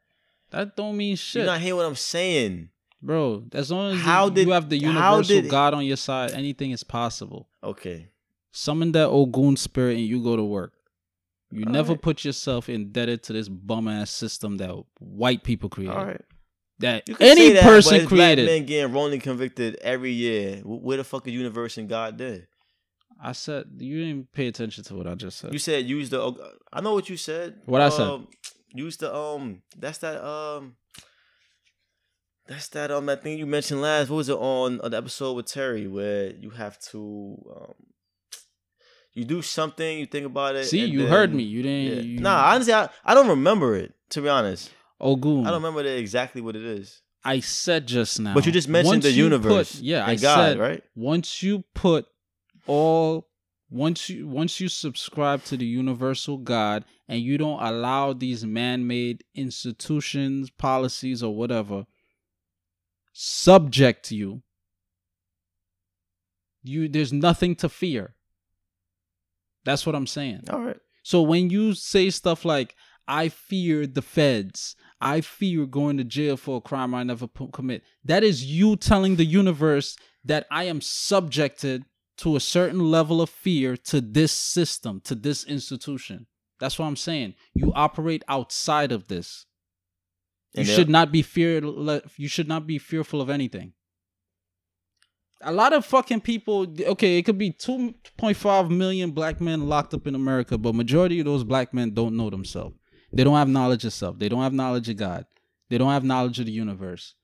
That 0.50 0.76
don't 0.76 0.96
mean 0.96 1.16
shit. 1.16 1.40
You 1.40 1.46
not 1.46 1.60
hear 1.60 1.74
what 1.76 1.86
I'm 1.86 1.96
saying? 1.96 2.68
bro. 3.04 3.44
As 3.52 3.70
long 3.72 3.94
as 3.94 4.00
How 4.00 4.26
you, 4.26 4.30
did- 4.32 4.46
you 4.46 4.52
have 4.52 4.68
the 4.68 4.76
universal 4.78 5.22
did- 5.40 5.50
God 5.50 5.74
on 5.74 5.84
your 5.84 5.96
side, 5.96 6.32
anything 6.32 6.70
is 6.70 6.84
possible. 6.84 7.48
Okay. 7.64 8.08
Summon 8.52 8.92
that 8.92 9.08
Ogun 9.08 9.56
spirit 9.56 9.96
and 9.96 10.06
you 10.06 10.22
go 10.22 10.36
to 10.36 10.44
work. 10.44 10.72
You 11.50 11.64
All 11.66 11.72
never 11.72 11.92
right. 11.94 12.02
put 12.02 12.24
yourself 12.24 12.68
indebted 12.68 13.22
to 13.24 13.32
this 13.32 13.48
bum 13.48 13.88
ass 13.88 14.10
system 14.10 14.58
that 14.58 14.70
white 15.00 15.42
people 15.42 15.68
created. 15.70 15.96
All 15.96 16.04
right. 16.04 16.20
That 16.82 17.08
You 17.08 17.14
can 17.16 17.26
say 17.26 17.30
any 17.32 17.52
that, 17.54 17.62
person 17.64 17.94
it's 17.96 18.04
black 18.06 18.08
created. 18.36 18.46
men 18.46 18.66
getting 18.66 18.92
wrongly 18.92 19.18
convicted 19.18 19.76
every 19.82 20.12
year. 20.12 20.60
Where 20.64 20.98
the 20.98 21.04
fuck 21.04 21.26
is 21.26 21.32
universe 21.32 21.78
and 21.78 21.88
God 21.88 22.18
there? 22.18 22.48
I 23.24 23.32
said 23.32 23.64
you 23.78 24.04
didn't 24.04 24.32
pay 24.32 24.48
attention 24.48 24.84
to 24.84 24.94
what 24.94 25.06
I 25.06 25.14
just 25.14 25.38
said. 25.38 25.52
You 25.52 25.58
said 25.58 25.86
use 25.86 26.10
the. 26.10 26.34
I 26.72 26.80
know 26.80 26.92
what 26.94 27.08
you 27.08 27.16
said. 27.16 27.54
What 27.66 27.80
I 27.80 27.88
said? 27.88 28.06
Um, 28.06 28.28
Use 28.74 28.96
the 28.96 29.14
um. 29.14 29.62
That's 29.78 29.98
that 29.98 30.24
um. 30.24 30.76
That's 32.48 32.68
that 32.68 32.90
um 32.90 33.06
that 33.06 33.22
thing 33.22 33.38
you 33.38 33.46
mentioned 33.46 33.80
last. 33.82 34.08
What 34.10 34.16
was 34.16 34.28
it 34.28 34.36
on, 34.38 34.80
on 34.80 34.90
the 34.90 34.96
episode 34.96 35.34
with 35.34 35.46
Terry 35.46 35.86
where 35.86 36.30
you 36.34 36.50
have 36.50 36.78
to 36.90 37.36
um. 37.54 37.74
You 39.14 39.24
do 39.26 39.42
something, 39.42 39.98
you 39.98 40.06
think 40.06 40.24
about 40.24 40.56
it. 40.56 40.64
See, 40.64 40.84
you 40.86 41.00
then- 41.00 41.08
heard 41.08 41.34
me. 41.34 41.42
You 41.42 41.62
didn't. 41.62 41.96
Yeah. 41.98 42.02
You, 42.02 42.20
Nah, 42.20 42.50
honestly, 42.54 42.72
I, 42.72 42.88
I 43.04 43.12
don't 43.14 43.28
remember 43.28 43.76
it. 43.76 43.92
To 44.10 44.22
be 44.22 44.28
honest, 44.28 44.70
Ogun. 45.02 45.46
I 45.46 45.50
don't 45.50 45.62
remember 45.62 45.82
the, 45.82 45.98
exactly 45.98 46.40
what 46.40 46.56
it 46.56 46.64
is. 46.64 47.02
I 47.24 47.40
said 47.40 47.86
just 47.86 48.18
now. 48.20 48.34
But 48.34 48.46
you 48.46 48.52
just 48.52 48.68
mentioned 48.68 48.94
once 48.94 49.04
the 49.04 49.12
universe. 49.12 49.76
Put, 49.76 49.82
yeah, 49.82 50.06
I 50.06 50.16
God, 50.16 50.36
said 50.36 50.58
right? 50.58 50.82
once 50.94 51.42
you 51.42 51.64
put 51.74 52.06
all 52.66 53.28
once 53.70 54.08
you 54.08 54.28
once 54.28 54.60
you 54.60 54.68
subscribe 54.68 55.42
to 55.44 55.56
the 55.56 55.64
universal 55.64 56.36
God 56.36 56.84
and 57.08 57.20
you 57.20 57.38
don't 57.38 57.62
allow 57.62 58.12
these 58.12 58.44
man-made 58.44 59.24
institutions, 59.34 60.50
policies, 60.50 61.22
or 61.22 61.34
whatever 61.34 61.86
subject 63.12 64.10
you, 64.10 64.42
you 66.62 66.88
there's 66.88 67.12
nothing 67.12 67.54
to 67.56 67.68
fear. 67.68 68.14
That's 69.64 69.86
what 69.86 69.94
I'm 69.94 70.06
saying. 70.06 70.44
All 70.50 70.60
right. 70.60 70.78
So 71.02 71.22
when 71.22 71.50
you 71.50 71.74
say 71.74 72.10
stuff 72.10 72.44
like 72.44 72.74
"I 73.06 73.28
fear 73.28 73.86
the 73.86 74.02
feds," 74.02 74.76
"I 75.02 75.20
fear 75.20 75.66
going 75.66 75.96
to 75.98 76.04
jail 76.04 76.36
for 76.36 76.56
a 76.58 76.60
crime 76.60 76.94
I 76.94 77.02
never 77.02 77.26
p- 77.26 77.48
commit," 77.52 77.82
that 78.04 78.22
is 78.24 78.44
you 78.44 78.76
telling 78.76 79.16
the 79.16 79.24
universe 79.24 79.96
that 80.24 80.46
I 80.50 80.64
am 80.64 80.80
subjected 80.80 81.84
to 82.18 82.36
a 82.36 82.40
certain 82.40 82.90
level 82.90 83.20
of 83.20 83.28
fear 83.28 83.76
to 83.76 84.00
this 84.00 84.32
system, 84.32 85.00
to 85.04 85.14
this 85.14 85.44
institution. 85.44 86.26
That's 86.60 86.78
what 86.78 86.86
I'm 86.86 86.96
saying. 86.96 87.34
You 87.54 87.72
operate 87.74 88.22
outside 88.28 88.92
of 88.92 89.08
this. 89.08 89.46
You 90.54 90.64
should 90.64 90.88
not 90.88 91.10
be 91.10 91.22
fear. 91.22 91.60
You 92.16 92.28
should 92.28 92.46
not 92.46 92.66
be 92.66 92.78
fearful 92.78 93.20
of 93.20 93.30
anything. 93.30 93.72
A 95.40 95.50
lot 95.50 95.72
of 95.72 95.84
fucking 95.84 96.20
people. 96.20 96.66
Okay, 96.78 97.18
it 97.18 97.22
could 97.22 97.38
be 97.38 97.50
two 97.50 97.94
point 98.16 98.36
five 98.36 98.70
million 98.70 99.10
black 99.10 99.40
men 99.40 99.68
locked 99.68 99.92
up 99.94 100.06
in 100.06 100.14
America, 100.14 100.56
but 100.56 100.74
majority 100.74 101.18
of 101.18 101.26
those 101.26 101.42
black 101.42 101.74
men 101.74 101.92
don't 101.94 102.16
know 102.16 102.30
themselves. 102.30 102.76
They 103.12 103.24
don't 103.24 103.36
have 103.36 103.48
knowledge 103.48 103.84
of 103.84 103.92
self. 103.92 104.18
They 104.18 104.28
don't 104.28 104.42
have 104.42 104.52
knowledge 104.52 104.88
of 104.88 104.96
God. 104.96 105.26
They 105.68 105.78
don't 105.78 105.90
have 105.90 106.04
knowledge 106.04 106.38
of 106.38 106.46
the 106.46 106.52
universe. 106.52 107.14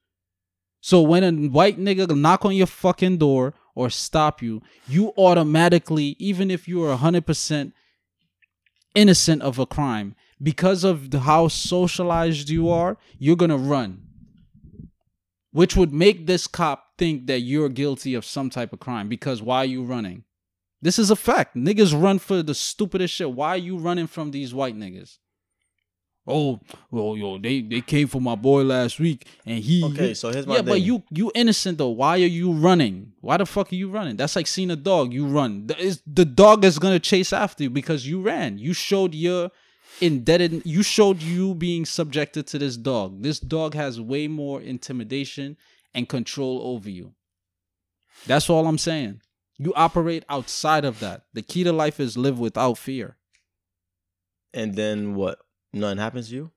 So 0.81 1.03
when 1.03 1.25
a 1.25 1.49
white 1.49 1.79
nigga 1.79 2.17
knock 2.17 2.45
on 2.45 2.55
your 2.55 2.67
fucking 2.67 3.19
door 3.19 3.55
or 3.75 3.91
stop 3.91 4.43
you, 4.43 4.63
you 4.87 5.13
automatically, 5.17 6.17
even 6.19 6.51
if 6.51 6.69
you 6.69 6.85
are 6.85 6.97
hundred 6.97 7.27
percent 7.27 7.73
innocent 8.95 9.43
of 9.43 9.59
a 9.59 9.67
crime 9.67 10.15
because 10.43 10.85
of 10.85 11.11
the, 11.11 11.21
how 11.21 11.49
socialized 11.49 12.49
you 12.49 12.69
are 12.69 12.97
you're 13.19 13.37
gonna 13.37 13.57
run 13.57 14.03
which 15.51 15.77
would 15.77 15.93
make 15.93 16.27
this 16.27 16.47
cop 16.47 16.97
think 16.99 17.27
that 17.27 17.41
you're 17.41 17.69
guilty 17.69 18.15
of 18.15 18.25
some 18.25 18.51
type 18.51 18.73
of 18.73 18.81
crime 18.81 19.09
because 19.09 19.43
why 19.43 19.59
are 19.59 19.67
you 19.67 19.83
running 19.83 20.25
this 20.81 20.99
is 20.99 21.11
a 21.11 21.17
fact 21.17 21.55
niggas 21.55 22.01
run 22.01 22.19
for 22.19 22.43
the 22.43 22.55
stupidest 22.55 23.15
shit 23.15 23.31
why 23.31 23.51
are 23.51 23.59
you 23.59 23.77
running 23.77 24.07
from 24.07 24.31
these 24.31 24.55
white 24.55 24.77
niggas 24.77 25.19
oh 26.29 26.61
well 26.91 27.17
yo 27.17 27.39
they 27.39 27.61
they 27.63 27.81
came 27.81 28.07
for 28.07 28.21
my 28.21 28.35
boy 28.35 28.63
last 28.63 29.01
week 29.01 29.27
and 29.47 29.59
he 29.59 29.83
Okay, 29.85 30.15
so 30.15 30.31
here's 30.31 30.47
my 30.47 30.57
yeah, 30.57 30.63
but 30.63 30.81
you 30.81 31.03
you 31.11 31.33
innocent 31.35 31.79
though. 31.79 31.89
Why 31.89 32.15
are 32.15 32.19
you 32.19 32.53
running? 32.53 33.13
Why 33.21 33.37
the 33.39 33.47
fuck 33.47 33.73
are 33.73 33.77
you 33.77 33.91
running? 33.91 34.17
That's 34.17 34.37
like 34.37 34.47
seeing 34.47 34.71
a 34.71 34.77
dog. 34.77 35.13
You 35.13 35.27
run. 35.27 35.67
The, 35.67 35.79
is, 35.79 36.03
the 36.07 36.25
dog 36.25 36.65
is 36.65 36.79
gonna 36.79 37.01
chase 37.01 37.33
after 37.33 37.65
you 37.65 37.71
because 37.71 38.07
you 38.07 38.21
ran. 38.21 38.59
You 38.59 38.73
showed 38.75 39.15
your 39.15 39.51
indebted. 40.01 40.63
You 40.65 40.83
showed 40.83 41.23
you 41.23 41.55
being 41.55 41.87
subjected 41.87 42.47
to 42.49 42.59
this 42.59 42.77
dog. 42.77 43.23
This 43.23 43.41
dog 43.41 43.75
has 43.75 44.01
way 44.01 44.29
more 44.29 44.61
intimidation 44.61 45.57
and 45.95 46.09
control 46.09 46.61
over 46.63 46.91
you. 46.91 47.15
That's 48.27 48.51
all 48.51 48.67
I'm 48.67 48.79
saying. 48.79 49.23
You 49.59 49.73
operate 49.75 50.25
outside 50.29 50.85
of 50.85 51.01
that. 51.01 51.23
The 51.33 51.43
key 51.43 51.65
to 51.65 51.73
life 51.73 51.99
is 51.99 52.17
live 52.17 52.39
without 52.39 52.79
fear. 52.79 53.17
And 54.55 54.75
then 54.75 55.15
what? 55.15 55.39
Nothing 55.73 55.99
happens 55.99 56.29
to 56.31 56.35
you. 56.35 56.51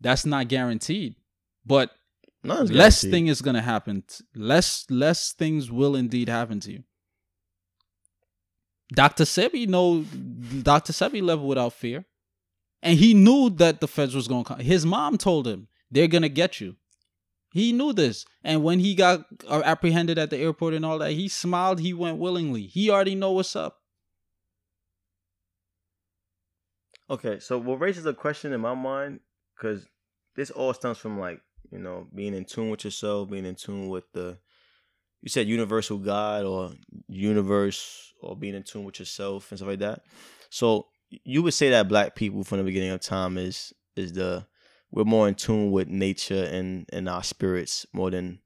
That's 0.00 0.24
not 0.26 0.48
guaranteed. 0.48 1.16
But 1.64 1.90
Nothing's 2.42 2.72
less 2.72 3.02
guaranteed. 3.02 3.10
thing 3.12 3.26
is 3.28 3.42
gonna 3.42 3.62
happen. 3.62 4.02
t- 4.06 4.24
Less 4.34 4.86
less 4.90 5.32
things 5.32 5.70
will 5.70 5.94
indeed 5.94 6.28
happen 6.28 6.60
to 6.60 6.72
you. 6.72 6.84
Dr. 8.92 9.24
Sebi 9.24 9.66
know 9.68 10.02
Dr. 10.62 10.92
Sebi 10.92 11.22
level 11.22 11.46
without 11.46 11.72
fear. 11.72 12.04
And 12.82 12.98
he 12.98 13.14
knew 13.14 13.48
that 13.50 13.80
the 13.80 13.86
feds 13.88 14.14
was 14.14 14.26
gonna 14.28 14.44
come. 14.44 14.58
His 14.58 14.84
mom 14.84 15.16
told 15.18 15.46
him 15.46 15.68
they're 15.90 16.08
gonna 16.08 16.28
get 16.28 16.60
you. 16.60 16.76
He 17.52 17.72
knew 17.72 17.92
this. 17.92 18.24
And 18.42 18.64
when 18.64 18.80
he 18.80 18.94
got 18.94 19.26
uh, 19.46 19.62
apprehended 19.64 20.18
at 20.18 20.30
the 20.30 20.38
airport 20.38 20.74
and 20.74 20.84
all 20.84 20.98
that, 20.98 21.12
he 21.12 21.28
smiled, 21.28 21.80
he 21.80 21.92
went 21.92 22.18
willingly. 22.18 22.62
He 22.66 22.90
already 22.90 23.14
know 23.14 23.32
what's 23.32 23.54
up. 23.54 23.81
Okay, 27.10 27.38
so 27.40 27.58
what 27.58 27.80
raises 27.80 28.06
a 28.06 28.14
question 28.14 28.52
in 28.52 28.60
my 28.60 28.74
mind, 28.74 29.20
because 29.56 29.86
this 30.36 30.50
all 30.50 30.72
stems 30.72 30.98
from 30.98 31.18
like 31.18 31.40
you 31.70 31.78
know 31.78 32.06
being 32.14 32.34
in 32.34 32.44
tune 32.44 32.70
with 32.70 32.84
yourself, 32.84 33.30
being 33.30 33.46
in 33.46 33.54
tune 33.54 33.88
with 33.88 34.04
the 34.12 34.38
you 35.20 35.28
said 35.28 35.46
universal 35.46 35.98
God 35.98 36.44
or 36.44 36.72
universe, 37.08 38.12
or 38.20 38.36
being 38.36 38.54
in 38.54 38.62
tune 38.62 38.84
with 38.84 38.98
yourself 38.98 39.50
and 39.50 39.58
stuff 39.58 39.68
like 39.68 39.78
that. 39.80 40.02
So 40.50 40.88
you 41.24 41.42
would 41.42 41.54
say 41.54 41.70
that 41.70 41.88
black 41.88 42.14
people 42.14 42.44
from 42.44 42.58
the 42.58 42.64
beginning 42.64 42.90
of 42.90 43.00
time 43.00 43.38
is 43.38 43.72
is 43.96 44.12
the 44.12 44.46
we're 44.90 45.04
more 45.04 45.28
in 45.28 45.34
tune 45.34 45.70
with 45.70 45.88
nature 45.88 46.44
and 46.44 46.86
and 46.92 47.08
our 47.08 47.22
spirits 47.22 47.86
more 47.92 48.10
than 48.10 48.40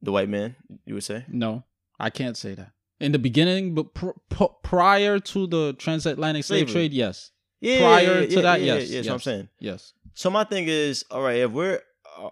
the 0.00 0.12
white 0.12 0.28
man. 0.28 0.56
You 0.84 0.94
would 0.94 1.04
say. 1.04 1.24
No, 1.28 1.64
I 1.98 2.10
can't 2.10 2.36
say 2.36 2.54
that. 2.54 2.72
In 3.02 3.12
the 3.12 3.18
beginning, 3.18 3.74
but 3.74 3.94
pr- 3.94 4.10
pr- 4.28 4.54
prior 4.62 5.18
to 5.18 5.46
the 5.46 5.72
transatlantic 5.74 6.44
slave 6.44 6.68
Slavery. 6.68 6.72
trade, 6.88 6.92
yes. 6.92 7.30
Yeah, 7.60 7.78
Prior 7.78 8.20
yeah, 8.20 8.26
to 8.26 8.34
yeah, 8.34 8.40
that, 8.42 8.60
yeah, 8.60 8.74
yes, 8.74 8.90
yeah, 8.90 8.98
that's 8.98 9.08
what 9.08 9.14
I'm 9.14 9.20
saying. 9.20 9.48
Yes. 9.58 9.92
So 10.14 10.30
my 10.30 10.44
thing 10.44 10.66
is, 10.68 11.04
all 11.10 11.22
right, 11.22 11.36
if 11.38 11.50
we're 11.52 11.80
uh, 12.18 12.30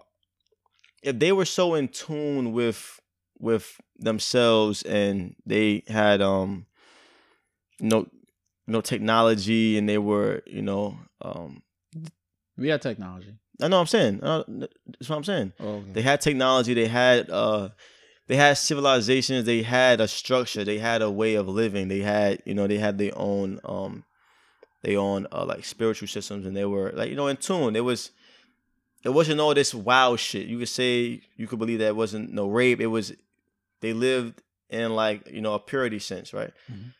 if 1.03 1.19
they 1.19 1.31
were 1.31 1.45
so 1.45 1.73
in 1.75 1.87
tune 1.87 2.51
with 2.53 2.99
with 3.39 3.79
themselves 3.97 4.83
and 4.83 5.35
they 5.45 5.83
had 5.87 6.21
um 6.21 6.65
no 7.79 8.07
no 8.67 8.81
technology 8.81 9.77
and 9.77 9.89
they 9.89 9.97
were 9.97 10.41
you 10.45 10.61
know 10.61 10.97
um 11.21 11.61
We 12.57 12.69
had 12.69 12.81
technology. 12.81 13.33
I 13.61 13.67
know 13.67 13.77
what 13.77 13.81
I'm 13.81 13.87
saying 13.87 14.23
uh, 14.23 14.43
that's 14.47 15.09
what 15.09 15.15
I'm 15.17 15.23
saying 15.23 15.53
Oh, 15.59 15.67
okay. 15.77 15.91
they 15.93 16.01
had 16.01 16.21
technology 16.21 16.73
they 16.73 16.87
had 16.87 17.29
uh 17.29 17.69
they 18.31 18.37
had 18.37 18.53
civilizations 18.57 19.45
they 19.45 19.61
had 19.61 19.99
a 19.99 20.07
structure 20.07 20.63
they 20.63 20.77
had 20.79 21.01
a 21.01 21.11
way 21.11 21.35
of 21.35 21.49
living 21.49 21.89
they 21.89 21.99
had 21.99 22.41
you 22.45 22.53
know 22.53 22.65
they 22.65 22.77
had 22.77 22.97
their 22.97 23.11
own 23.17 23.59
um 23.65 24.05
their 24.83 24.97
own 24.97 25.27
uh, 25.33 25.43
like 25.43 25.65
spiritual 25.65 26.07
systems 26.07 26.45
and 26.45 26.55
they 26.55 26.63
were 26.63 26.91
like 26.95 27.09
you 27.09 27.15
know 27.17 27.27
in 27.27 27.35
tune 27.35 27.75
it 27.75 27.83
was 27.83 28.11
it 29.03 29.09
wasn't 29.09 29.37
all 29.41 29.53
this 29.53 29.73
wild 29.73 30.17
shit 30.17 30.47
you 30.47 30.57
could 30.57 30.69
say 30.69 31.19
you 31.35 31.45
could 31.45 31.59
believe 31.59 31.79
that 31.79 31.87
it 31.89 31.95
wasn't 31.97 32.31
no 32.31 32.47
rape 32.47 32.79
it 32.79 32.87
was 32.87 33.11
they 33.81 33.91
lived 33.91 34.41
in 34.69 34.95
like 34.95 35.29
you 35.29 35.41
know 35.41 35.53
a 35.53 35.59
purity 35.59 35.99
sense 35.99 36.33
right 36.33 36.53
Mhm. 36.71 36.93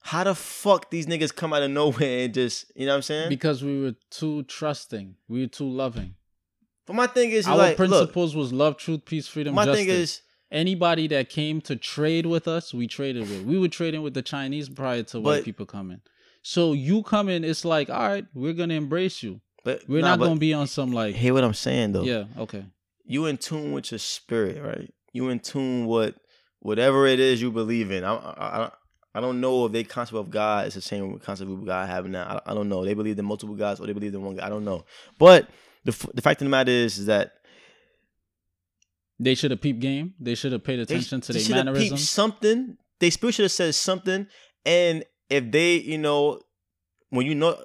how 0.00 0.24
the 0.24 0.34
fuck 0.34 0.90
these 0.90 1.06
niggas 1.06 1.32
come 1.34 1.52
out 1.52 1.62
of 1.62 1.70
nowhere 1.70 2.24
and 2.24 2.34
just 2.34 2.72
you 2.74 2.86
know 2.86 2.92
what 2.92 2.96
i'm 2.96 3.02
saying 3.02 3.28
because 3.28 3.62
we 3.62 3.80
were 3.80 3.94
too 4.10 4.42
trusting. 4.44 5.14
We 5.28 5.42
were 5.42 5.46
too 5.46 5.70
loving. 5.70 6.16
But 6.90 6.96
my 6.96 7.06
thing 7.06 7.30
is 7.30 7.46
Our 7.46 7.56
like 7.56 7.78
look, 7.78 7.88
principles 7.88 8.34
was 8.34 8.52
love, 8.52 8.76
truth, 8.76 9.04
peace, 9.04 9.28
freedom, 9.28 9.54
my 9.54 9.64
justice. 9.64 9.86
thing 9.86 9.94
is 9.94 10.22
Anybody 10.52 11.06
that 11.06 11.28
came 11.28 11.60
to 11.60 11.76
trade 11.76 12.26
with 12.26 12.48
us, 12.48 12.74
we 12.74 12.88
traded 12.88 13.22
with. 13.30 13.42
We 13.42 13.56
were 13.56 13.68
trading 13.68 14.02
with 14.02 14.14
the 14.14 14.22
Chinese 14.22 14.68
prior 14.68 15.04
to 15.04 15.20
white 15.20 15.44
people 15.44 15.64
coming. 15.64 16.00
So 16.42 16.72
you 16.72 17.04
come 17.04 17.28
in, 17.28 17.44
it's 17.44 17.64
like, 17.64 17.88
all 17.88 18.08
right, 18.08 18.26
we're 18.34 18.54
gonna 18.54 18.74
embrace 18.74 19.22
you. 19.22 19.40
but 19.62 19.82
We're 19.86 20.02
nah, 20.02 20.08
not 20.08 20.18
but 20.18 20.26
gonna 20.26 20.40
be 20.40 20.52
on 20.52 20.66
some 20.66 20.90
like, 20.90 21.14
hear 21.14 21.34
what 21.34 21.44
i'm 21.44 21.54
saying 21.54 21.92
though 21.92 22.02
yeah, 22.02 22.24
okay. 22.36 22.64
you 23.04 23.26
in 23.26 23.36
tune 23.36 23.70
with 23.70 23.92
your 23.92 24.00
spirit, 24.00 24.60
right? 24.60 24.92
You 25.12 25.28
in 25.28 25.38
tune 25.38 25.86
with 25.86 26.16
whatever 26.58 27.06
it 27.06 27.20
is 27.20 27.40
you 27.40 27.52
believe 27.52 27.92
in. 27.92 28.02
I, 28.02 28.14
I, 28.14 28.70
I, 29.14 29.20
don't 29.20 29.40
know 29.40 29.66
if 29.66 29.72
their 29.72 29.84
concept 29.84 30.18
of 30.18 30.30
God 30.30 30.66
is 30.66 30.74
the 30.74 30.80
same 30.80 31.16
concept 31.20 31.48
of 31.48 31.64
God 31.64 31.88
have 31.88 32.06
now. 32.06 32.42
I, 32.44 32.50
I 32.50 32.54
don't 32.54 32.68
know. 32.68 32.84
They 32.84 32.94
believe 32.94 33.18
in 33.20 33.24
multiple 33.24 33.54
gods 33.54 33.80
or 33.80 33.86
they 33.86 33.92
believe 33.92 34.14
in 34.14 34.22
one 34.22 34.34
God. 34.34 34.44
I 34.44 34.48
don't 34.48 34.64
know. 34.64 34.84
But 35.18 35.48
the 35.84 35.92
f- 35.92 36.10
the 36.14 36.22
fact 36.22 36.40
of 36.40 36.46
the 36.46 36.50
matter 36.50 36.70
is, 36.70 36.98
is 36.98 37.06
that 37.06 37.32
They 39.18 39.34
should 39.34 39.50
have 39.50 39.60
peeped 39.60 39.80
game. 39.80 40.14
They 40.18 40.34
should 40.34 40.52
have 40.52 40.64
paid 40.64 40.78
they, 40.78 40.82
attention 40.82 41.20
to 41.20 41.32
they 41.32 41.38
their 41.40 41.46
should 41.46 41.56
mannerisms. 41.56 42.08
something. 42.08 42.76
They 43.00 43.10
spirit 43.10 43.34
should 43.34 43.44
have 43.44 43.52
said 43.52 43.74
something. 43.74 44.26
And 44.64 45.04
if 45.28 45.50
they, 45.50 45.76
you 45.76 45.98
know, 45.98 46.40
when 47.10 47.26
you 47.26 47.34
know, 47.34 47.56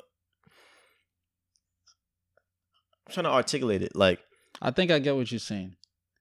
I'm 3.07 3.13
trying 3.13 3.23
to 3.25 3.31
articulate 3.31 3.81
it. 3.81 3.95
Like 3.95 4.19
I 4.61 4.71
think 4.71 4.91
I 4.91 4.99
get 4.99 5.15
what 5.15 5.31
you're 5.31 5.39
saying. 5.39 5.75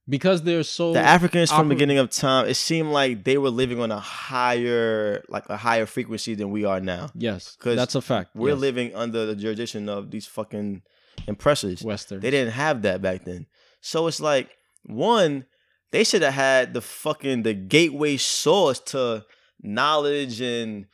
Because 0.07 0.43
they're 0.43 0.65
so 0.65 0.93
the 0.93 1.01
Africans 1.01 1.51
from 1.51 1.69
the 1.69 1.75
beginning 1.75 1.97
of 1.97 2.11
time, 2.11 2.47
it 2.47 2.57
seemed 2.57 2.91
like 2.91 3.25
they 3.25 3.39
were 3.39 3.49
living 3.49 3.81
on 3.81 3.91
a 3.91 3.99
higher, 3.99 5.25
like 5.31 5.49
a 5.49 5.57
higher 5.57 5.87
frequency 5.87 6.35
than 6.35 6.51
we 6.51 6.67
are 6.67 6.79
now. 6.79 7.09
Yes, 7.15 7.57
because 7.57 7.77
that's 7.77 7.95
a 7.95 8.03
fact. 8.03 8.37
We're 8.37 8.51
yes. 8.51 8.59
living 8.59 8.95
under 8.95 9.25
the 9.25 9.35
jurisdiction 9.35 9.89
of 9.89 10.11
these 10.11 10.27
fucking 10.27 10.83
impressors. 11.27 11.83
Western. 11.83 12.21
They 12.21 12.31
didn't 12.31 12.53
have 12.53 12.83
that 12.83 13.03
back 13.03 13.25
then. 13.25 13.47
So 13.81 14.07
it's 14.07 14.21
like 14.21 14.51
one, 14.85 15.47
they 15.93 16.05
should 16.05 16.23
have 16.23 16.35
had 16.35 16.75
the 16.75 16.81
fucking 16.81 17.43
the 17.43 17.55
gateway 17.55 18.17
source 18.17 18.81
to 18.81 19.25
knowledge 19.63 20.41
and 20.41 20.87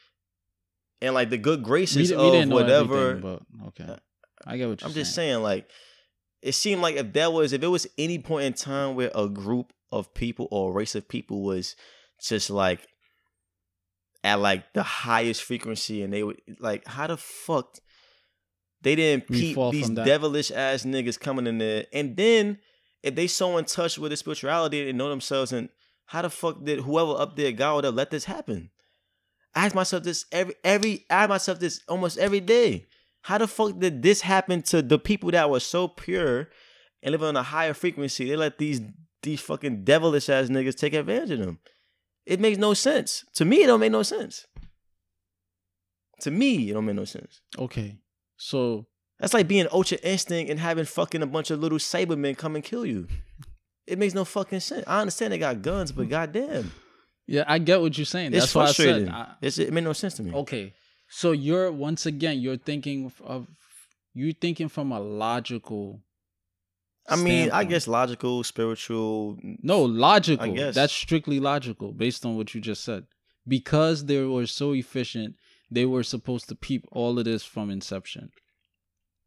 and 1.01 1.15
like 1.15 1.31
the 1.31 1.39
good 1.39 1.63
graces 1.63 2.11
di- 2.11 2.17
we 2.17 2.41
of 2.41 2.49
whatever. 2.49 3.15
but 3.17 3.43
okay. 3.69 3.97
I 4.47 4.57
get 4.57 4.69
what 4.69 4.81
you're 4.81 4.89
saying. 4.89 4.91
I'm 4.91 4.93
saying. 4.93 4.95
just 4.95 5.15
saying, 5.15 5.43
like, 5.43 5.69
it 6.43 6.53
seemed 6.53 6.83
like 6.83 6.97
if 6.97 7.13
that 7.15 7.33
was 7.33 7.53
if 7.53 7.63
it 7.63 7.69
was 7.69 7.87
any 7.99 8.19
point 8.19 8.45
in 8.45 8.53
time 8.53 8.95
where 8.95 9.11
a 9.15 9.29
group 9.29 9.73
of 9.93 10.15
people 10.15 10.49
or 10.51 10.71
a 10.71 10.73
race 10.73 10.95
of 10.95 11.09
people 11.09 11.43
was 11.43 11.77
just 12.23 12.51
like 12.51 12.87
at 14.23 14.41
like 14.41 14.73
the 14.73 14.83
highest 14.83 15.43
frequency 15.43 16.03
and 16.03 16.13
they 16.13 16.23
would 16.23 16.41
like 16.59 16.87
how 16.87 17.07
the 17.07 17.17
fuck 17.17 17.79
they 18.83 18.97
didn't 18.97 19.29
peep 19.29 19.57
these 19.71 19.91
devilish 19.91 20.51
ass 20.51 20.85
niggas 20.85 21.19
coming 21.19 21.47
in 21.47 21.59
there 21.59 21.87
and 21.93 22.17
then 22.17 22.59
if 23.03 23.15
they 23.15 23.27
so 23.27 23.57
in 23.57 23.65
touch 23.65 23.99
with 23.99 24.11
the 24.11 24.17
spirituality 24.17 24.89
and 24.89 24.99
know 24.99 25.09
themselves 25.09 25.53
and 25.53 25.69
how 26.07 26.23
the 26.23 26.31
fuck 26.31 26.65
did 26.65 26.81
whoever 26.81 27.13
up 27.21 27.37
there 27.37 27.53
God 27.53 27.77
would 27.77 27.85
have 27.85 27.95
let 27.95 28.11
this 28.11 28.25
happen? 28.25 28.71
I 29.55 29.67
ask 29.67 29.75
myself 29.75 30.03
this 30.03 30.27
every 30.33 30.55
every 30.65 31.07
I 31.09 31.23
ask 31.23 31.29
myself 31.29 31.61
this 31.61 31.83
almost 31.89 32.19
every 32.19 32.41
day. 32.41 32.87
How 33.23 33.39
the 33.39 33.47
fuck 33.47 33.79
did 33.79 34.03
this 34.03 34.23
happen 34.23 34.63
to 34.63 34.83
the 34.83 34.99
people 34.99 35.31
that 35.31 35.51
were 35.51 35.61
so 35.61 35.89
pure 35.89 36.49
and 37.03 37.13
living 37.13 37.29
on 37.29 37.37
a 37.37 37.43
higher 37.43 37.75
frequency? 37.75 38.29
They 38.29 38.37
let 38.37 38.59
these 38.59 38.81
these 39.23 39.41
fucking 39.41 39.85
devilish 39.85 40.29
ass 40.29 40.49
niggas 40.49 40.77
take 40.77 40.95
advantage 40.95 41.31
of 41.31 41.39
them. 41.41 41.59
It 42.27 42.41
makes 42.41 42.59
no 42.59 42.75
sense. 42.75 43.25
To 43.35 43.45
me, 43.45 43.63
it 43.63 43.67
don't 43.67 43.81
make 43.81 43.93
no 43.93 44.03
sense. 44.03 44.47
To 46.21 46.31
me, 46.31 46.71
it 46.71 46.75
don't 46.75 46.87
make 46.87 46.97
no 46.97 47.05
sense. 47.05 47.41
Okay, 47.59 47.99
so 48.41 48.87
That's 49.19 49.35
like 49.35 49.47
being 49.47 49.69
ultra 49.71 49.99
instinct 50.03 50.51
and 50.51 50.59
having 50.59 50.87
fucking 50.87 51.23
a 51.23 51.27
bunch 51.27 51.51
of 51.51 51.61
little 51.61 51.79
Saibamen 51.79 52.37
come 52.37 52.55
and 52.57 52.65
kill 52.65 52.87
you. 52.87 53.07
It 53.87 53.99
makes 53.99 54.15
no 54.15 54.25
fucking 54.25 54.61
sense. 54.61 54.85
I 54.87 55.01
understand 55.01 55.33
they 55.33 55.39
got 55.39 55.63
guns, 55.63 55.93
but 55.93 56.09
goddamn, 56.09 56.73
yeah, 57.27 57.45
I 57.47 57.59
get 57.59 57.81
what 57.81 57.99
you're 57.99 58.05
saying. 58.05 58.33
it's 58.33 58.53
That's 58.53 58.55
why 58.55 58.65
I 58.65 58.73
said. 58.73 59.09
I, 59.09 59.35
It's, 59.43 59.59
it 59.59 59.73
made 59.73 59.85
no 59.85 59.93
sense 59.93 60.15
to 60.15 60.23
me. 60.23 60.33
okay, 60.33 60.73
so 61.09 61.33
you're 61.33 61.71
once 61.71 62.07
again 62.07 62.41
you're 62.41 62.57
thinking 62.57 63.13
of 63.23 63.47
you're 64.15 64.33
thinking 64.33 64.69
from 64.69 64.93
a 64.93 65.01
logical. 65.01 66.01
I 67.09 67.17
mean, 67.17 67.51
I 67.51 67.65
guess 67.65 67.89
logical, 67.89 68.43
spiritual. 68.45 69.39
No, 69.43 69.83
logical. 69.83 70.55
guess. 70.55 70.75
That's 70.75 70.93
strictly 70.93 71.41
logical 71.41 71.93
based 71.93 72.25
on 72.25 72.37
what 72.37 72.55
you 72.55 72.61
just 72.61 72.85
said. 72.85 73.05
Because 73.47 74.05
they 74.05 74.23
were 74.23 74.47
so 74.47 74.73
efficient, 74.73 75.35
they 75.71 75.85
were 75.85 76.03
supposed 76.03 76.49
to 76.49 76.55
peep 76.55 76.87
all 76.91 77.19
of 77.19 77.25
this 77.25 77.45
from 77.45 77.71
inception. 77.71 78.31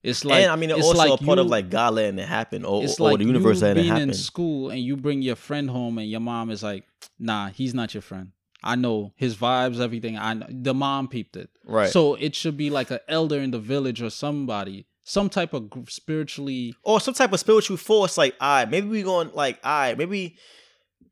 It's 0.04 0.26
like 0.26 0.44
and 0.44 0.52
I 0.52 0.58
mean, 0.58 0.70
it's 0.70 0.86
also 0.86 0.98
like 0.98 1.22
a 1.22 1.24
part 1.24 1.40
of 1.40 1.48
like 1.48 1.70
God 1.70 1.94
letting 1.94 2.20
it 2.20 2.28
happen, 2.28 2.66
or, 2.66 2.84
it's 2.84 3.00
or 3.00 3.12
like 3.12 3.20
the 3.20 3.26
universe 3.26 3.62
you 3.62 3.68
letting 3.68 3.78
it 3.78 3.84
being 3.84 3.94
happen. 3.94 4.10
in 4.10 4.16
school 4.16 4.70
and 4.70 4.82
you 4.82 4.98
bring 4.98 5.22
your 5.22 5.38
friend 5.38 5.70
home 5.70 5.98
and 5.98 6.10
your 6.10 6.20
mom 6.20 6.50
is 6.50 6.62
like, 6.62 6.84
"Nah, 7.18 7.50
he's 7.50 7.74
not 7.74 7.94
your 7.94 8.02
friend. 8.02 8.34
I 8.64 8.76
know 8.76 9.14
his 9.16 9.36
vibes, 9.36 9.80
everything. 9.80 10.18
I 10.18 10.34
know. 10.34 10.48
the 10.50 10.74
mom 10.74 11.10
peeped 11.10 11.36
it. 11.36 11.50
Right. 11.66 11.90
So 11.90 12.16
it 12.16 12.34
should 12.34 12.56
be 12.56 12.70
like 12.70 12.92
an 12.92 13.00
elder 13.08 13.40
in 13.40 13.52
the 13.52 13.60
village 13.60 14.02
or 14.02 14.10
somebody, 14.10 14.88
some 15.04 15.30
type 15.30 15.54
of 15.54 15.70
spiritually. 15.90 16.76
or 16.84 17.02
some 17.02 17.14
type 17.14 17.34
of 17.34 17.40
spiritual 17.40 17.78
force. 17.78 18.18
Like, 18.18 18.36
all 18.40 18.60
right, 18.60 18.70
maybe 18.70 18.88
we 18.88 19.04
going 19.04 19.32
like, 19.34 19.60
all 19.64 19.72
right, 19.72 19.98
maybe 19.98 20.38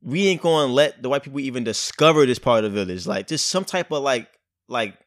we 0.01 0.27
ain't 0.27 0.41
going 0.41 0.69
to 0.69 0.73
let 0.73 1.03
the 1.03 1.09
white 1.09 1.23
people 1.23 1.41
even 1.41 1.63
discover 1.63 2.25
this 2.25 2.39
part 2.39 2.63
of 2.63 2.71
the 2.71 2.85
village. 2.85 3.05
Like, 3.05 3.27
just 3.27 3.47
some 3.47 3.65
type 3.65 3.91
of 3.91 4.01
like, 4.01 4.29
like 4.69 4.97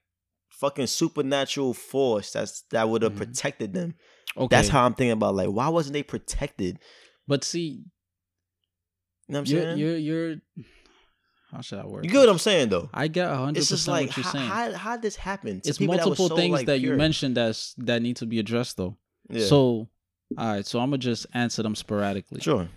fucking 0.64 0.86
supernatural 0.86 1.74
force 1.74 2.32
that's 2.32 2.62
that 2.70 2.88
would 2.88 3.02
have 3.02 3.12
Mhm. 3.12 3.16
protected 3.18 3.72
them. 3.74 3.94
Okay, 4.36 4.56
That's 4.56 4.68
how 4.68 4.84
I'm 4.84 4.94
thinking 4.94 5.12
about. 5.12 5.34
Like, 5.34 5.48
why 5.48 5.68
wasn't 5.68 5.92
they 5.92 6.02
protected? 6.02 6.78
But 7.28 7.44
see, 7.44 7.84
You 9.28 9.32
know 9.32 9.40
what 9.40 9.48
I'm 9.48 9.52
you're 9.54 9.62
saying? 9.62 9.78
you're 9.78 9.96
you're. 9.96 10.36
How 11.52 11.60
should 11.60 11.78
I 11.78 11.86
word? 11.86 12.04
you 12.04 12.10
get 12.10 12.18
what? 12.18 12.28
I'm 12.28 12.38
saying 12.38 12.68
though. 12.70 12.88
I 12.92 13.06
get 13.08 13.28
hundred 13.28 13.58
It's 13.58 13.68
just 13.68 13.86
percent 13.86 13.92
like 13.96 14.06
what 14.08 14.16
you're 14.16 14.24
how, 14.24 14.32
saying. 14.32 14.48
how 14.48 14.72
how 14.72 14.96
this 14.96 15.16
happen? 15.16 15.60
it's 15.64 15.78
people 15.78 15.94
that 15.96 16.00
was 16.08 16.18
multiple 16.18 16.28
so, 16.30 16.36
things 16.36 16.52
like, 16.52 16.66
that 16.66 16.80
you 16.80 16.94
mentioned 16.96 17.36
that's 17.36 17.74
that 17.78 18.02
need 18.02 18.16
to 18.16 18.26
be 18.26 18.38
addressed 18.40 18.76
though. 18.76 18.96
Yeah. 19.30 19.46
So, 19.46 19.88
all 20.36 20.52
right. 20.54 20.66
So 20.66 20.80
I'm 20.80 20.88
gonna 20.90 20.98
just 20.98 21.26
answer 21.32 21.62
them 21.62 21.74
sporadically. 21.76 22.40
sure. 22.40 22.68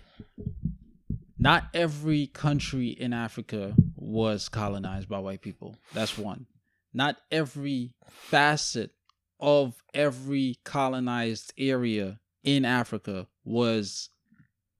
Not 1.39 1.65
every 1.73 2.27
country 2.27 2.87
in 2.89 3.13
Africa 3.13 3.75
was 3.95 4.49
colonized 4.49 5.07
by 5.07 5.19
white 5.19 5.41
people. 5.41 5.75
That's 5.93 6.17
one. 6.17 6.45
Not 6.93 7.17
every 7.31 7.93
facet 8.09 8.91
of 9.39 9.83
every 9.93 10.57
colonized 10.63 11.53
area 11.57 12.19
in 12.43 12.65
Africa 12.65 13.27
was 13.43 14.09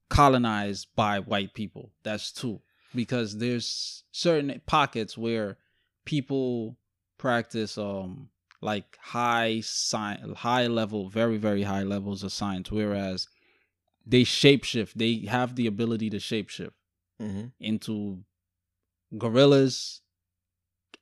colonized 0.10 0.88
by 0.96 1.20
white 1.20 1.54
people. 1.54 1.92
That's 2.04 2.32
two. 2.32 2.62
Because 2.96 3.38
there's 3.38 4.04
certain 4.12 4.62
pockets 4.66 5.18
where 5.18 5.58
people 6.06 6.78
practice 7.18 7.78
um 7.78 8.30
like 8.62 8.98
high 9.00 9.60
science 9.62 10.38
high 10.40 10.68
level, 10.68 11.10
very, 11.10 11.38
very 11.38 11.64
high 11.64 11.84
levels 11.84 12.24
of 12.24 12.32
science, 12.32 12.72
whereas 12.72 13.28
they 14.06 14.24
shapeshift. 14.24 14.94
They 14.96 15.28
have 15.28 15.56
the 15.56 15.68
ability 15.68 16.10
to 16.12 16.18
shapeshift 16.18 16.72
hmm 17.20 17.48
into 17.60 18.24
gorillas, 19.18 20.02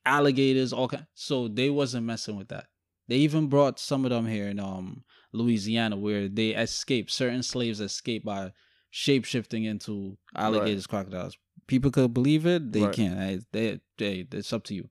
alligators, 0.05 0.73
all 0.73 0.87
kind. 0.87 1.05
So 1.13 1.47
they 1.47 1.69
wasn't 1.69 2.05
messing 2.05 2.35
with 2.37 2.49
that. 2.49 2.67
They 3.07 3.17
even 3.17 3.47
brought 3.47 3.79
some 3.79 4.03
of 4.05 4.11
them 4.11 4.25
here 4.27 4.47
in 4.47 4.59
um 4.59 5.03
Louisiana 5.31 5.97
where 5.97 6.27
they 6.27 6.49
escaped. 6.49 7.11
Certain 7.11 7.43
slaves 7.43 7.81
escaped 7.81 8.25
by 8.25 8.53
shape 8.89 9.25
shifting 9.25 9.65
into 9.65 10.17
alligators, 10.35 10.87
crocodiles. 10.87 11.37
People 11.67 11.91
could 11.91 12.13
believe 12.13 12.45
it. 12.45 12.71
They 12.71 12.83
Right. 12.83 12.93
can't. 12.93 13.19
Hey, 13.19 13.39
They, 13.51 13.79
they, 13.97 14.27
it's 14.31 14.53
up 14.53 14.63
to 14.65 14.75
you. 14.75 14.89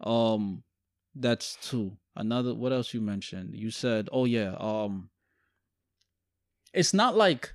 Um, 0.00 0.62
that's 1.14 1.56
two. 1.60 1.96
Another. 2.14 2.54
What 2.54 2.72
else 2.72 2.94
you 2.94 3.00
mentioned? 3.00 3.54
You 3.54 3.70
said, 3.70 4.08
oh 4.12 4.24
yeah. 4.24 4.54
Um, 4.58 5.10
it's 6.72 6.94
not 6.94 7.16
like 7.16 7.54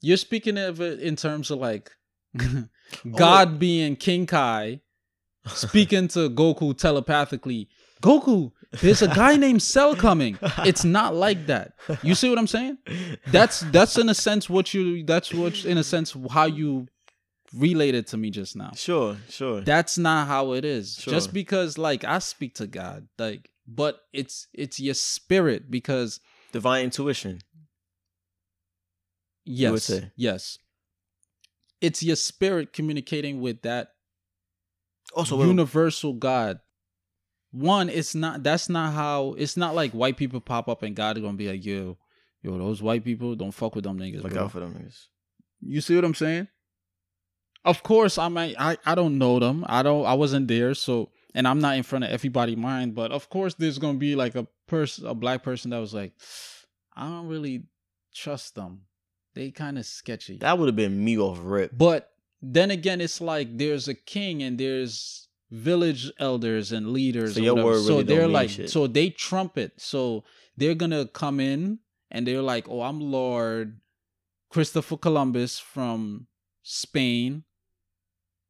you're 0.00 0.16
speaking 0.16 0.58
of 0.58 0.80
it 0.80 1.00
in 1.00 1.16
terms 1.16 1.50
of 1.50 1.58
like 1.58 1.90
God 3.16 3.58
being 3.58 3.96
King 3.96 4.26
Kai 4.26 4.80
speaking 5.48 6.08
to 6.08 6.30
Goku 6.30 6.76
telepathically. 6.76 7.68
Goku, 8.02 8.52
there's 8.80 9.02
a 9.02 9.08
guy 9.08 9.36
named 9.46 9.62
Cell 9.62 9.96
coming. 9.96 10.38
It's 10.64 10.84
not 10.84 11.14
like 11.14 11.46
that. 11.46 11.72
You 12.02 12.14
see 12.14 12.28
what 12.28 12.38
I'm 12.38 12.46
saying? 12.46 12.78
That's 13.28 13.60
that's 13.60 13.98
in 13.98 14.08
a 14.08 14.14
sense 14.14 14.48
what 14.48 14.72
you 14.74 15.04
that's 15.04 15.32
what 15.32 15.64
in 15.64 15.78
a 15.78 15.84
sense 15.84 16.14
how 16.30 16.46
you 16.46 16.86
related 17.54 18.06
to 18.08 18.16
me 18.16 18.30
just 18.30 18.56
now. 18.56 18.72
sure, 18.74 19.16
sure. 19.28 19.62
That's 19.62 19.96
not 19.98 20.28
how 20.28 20.52
it 20.52 20.64
is. 20.64 20.96
Sure. 20.96 21.12
Just 21.12 21.32
because 21.32 21.78
like 21.78 22.04
I 22.04 22.18
speak 22.18 22.54
to 22.56 22.66
God, 22.66 23.08
like 23.18 23.50
but 23.66 24.00
it's 24.12 24.48
it's 24.52 24.78
your 24.78 24.94
spirit 24.94 25.70
because 25.70 26.20
Divine 26.52 26.84
intuition. 26.84 27.40
Yes, 29.44 29.90
yes. 30.16 30.58
It's 31.80 32.02
your 32.02 32.16
spirit 32.16 32.72
communicating 32.72 33.40
with 33.40 33.62
that 33.62 33.92
Also, 35.14 35.42
universal 35.42 36.12
God. 36.12 36.60
One, 37.50 37.88
it's 37.88 38.14
not. 38.14 38.42
That's 38.42 38.68
not 38.68 38.92
how. 38.92 39.34
It's 39.38 39.56
not 39.56 39.74
like 39.74 39.92
white 39.92 40.16
people 40.16 40.40
pop 40.40 40.68
up 40.68 40.82
and 40.82 40.94
God 40.94 41.16
is 41.16 41.22
gonna 41.22 41.36
be 41.36 41.48
like, 41.48 41.64
yo, 41.64 41.96
yo, 42.42 42.58
those 42.58 42.82
white 42.82 43.04
people 43.04 43.34
don't 43.34 43.52
fuck 43.52 43.74
with 43.74 43.84
them 43.84 43.98
niggas. 43.98 44.22
look 44.22 44.32
bro. 44.32 44.44
out 44.44 44.52
for 44.52 44.60
them 44.60 44.74
niggas. 44.74 45.06
You 45.60 45.80
see 45.80 45.94
what 45.94 46.04
I'm 46.04 46.14
saying? 46.14 46.48
Of 47.64 47.82
course, 47.82 48.18
I 48.18 48.28
might. 48.28 48.54
I 48.58 48.76
I 48.84 48.94
don't 48.94 49.18
know 49.18 49.38
them. 49.38 49.64
I 49.68 49.82
don't. 49.82 50.04
I 50.04 50.14
wasn't 50.14 50.48
there, 50.48 50.74
so 50.74 51.10
and 51.34 51.46
I'm 51.46 51.60
not 51.60 51.76
in 51.76 51.82
front 51.82 52.04
of 52.04 52.10
everybody 52.10 52.56
mind. 52.56 52.94
But 52.94 53.12
of 53.12 53.28
course, 53.30 53.54
there's 53.54 53.78
gonna 53.78 53.98
be 53.98 54.14
like 54.14 54.34
a 54.34 54.46
person, 54.66 55.06
a 55.06 55.14
black 55.14 55.42
person 55.42 55.70
that 55.70 55.78
was 55.78 55.94
like, 55.94 56.12
I 56.94 57.06
don't 57.06 57.28
really 57.28 57.64
trust 58.14 58.54
them. 58.54 58.82
They 59.34 59.50
kind 59.50 59.78
of 59.78 59.86
sketchy. 59.86 60.38
That 60.38 60.58
would 60.58 60.66
have 60.66 60.76
been 60.76 61.04
me 61.04 61.18
off 61.18 61.38
rip. 61.42 61.70
But 61.76 62.10
then 62.40 62.70
again, 62.70 63.00
it's 63.00 63.20
like 63.20 63.56
there's 63.56 63.88
a 63.88 63.94
king 63.94 64.42
and 64.42 64.58
there's 64.58 65.28
village 65.50 66.10
elders 66.18 66.72
and 66.72 66.92
leaders. 66.92 67.34
So 67.34 67.40
or 67.40 67.44
your 67.44 67.54
whatever. 67.54 67.70
word 67.70 67.82
so 67.82 67.88
really 67.88 68.04
don't 68.04 68.16
they're 68.16 68.28
like, 68.28 68.50
shit. 68.50 68.70
so 68.70 68.86
they 68.86 69.10
trumpet. 69.10 69.72
So 69.78 70.24
they're 70.56 70.74
gonna 70.74 71.06
come 71.06 71.40
in 71.40 71.80
and 72.10 72.26
they're 72.26 72.42
like, 72.42 72.68
"Oh, 72.68 72.82
I'm 72.82 73.00
Lord 73.00 73.80
Christopher 74.50 74.96
Columbus 74.96 75.58
from 75.58 76.26
Spain, 76.62 77.44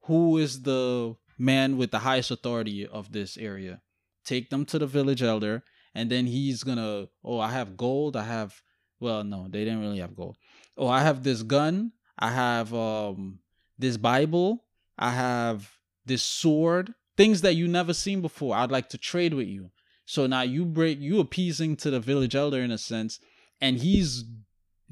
who 0.03 0.39
is 0.39 0.63
the 0.63 1.17
man 1.39 1.77
with 1.77 1.91
the 1.91 2.01
highest 2.01 2.31
authority 2.31 2.87
of 2.87 3.13
this 3.13 3.37
area. 3.37 3.81
Take 4.25 4.51
them 4.51 4.65
to 4.67 4.79
the 4.79 4.87
village 4.87 5.23
elder, 5.23 5.63
and 5.95 6.11
then 6.11 6.27
he's 6.27 6.63
gonna, 6.63 7.07
oh, 7.25 7.39
I 7.39 7.51
have 7.53 7.77
gold. 7.77 8.17
I 8.17 8.25
have, 8.25 8.61
well, 9.01 9.25
no, 9.25 9.47
they 9.49 9.65
didn't 9.65 9.81
really 9.81 10.01
have 10.01 10.17
gold. 10.17 10.37
Oh, 10.77 10.89
I 10.89 11.01
have 11.01 11.23
this 11.23 11.43
gun. 11.43 11.93
I 12.19 12.31
have 12.31 12.75
um 12.75 13.39
this 13.79 13.97
Bible. 13.97 14.65
I 14.99 15.11
have 15.11 15.71
this 16.05 16.23
sword. 16.23 16.95
Things 17.17 17.41
that 17.43 17.55
you 17.55 17.69
never 17.69 17.95
seen 17.95 18.21
before. 18.21 18.57
I'd 18.57 18.71
like 18.71 18.89
to 18.91 18.99
trade 18.99 19.35
with 19.35 19.49
you. 19.49 19.71
So 20.07 20.27
now 20.27 20.43
you 20.43 20.65
break, 20.65 21.01
you 21.01 21.21
appeasing 21.21 21.77
to 21.77 21.91
the 21.91 22.01
village 22.01 22.35
elder 22.35 22.63
in 22.63 22.71
a 22.71 22.79
sense, 22.79 23.21
and 23.61 23.77
he's 23.77 24.25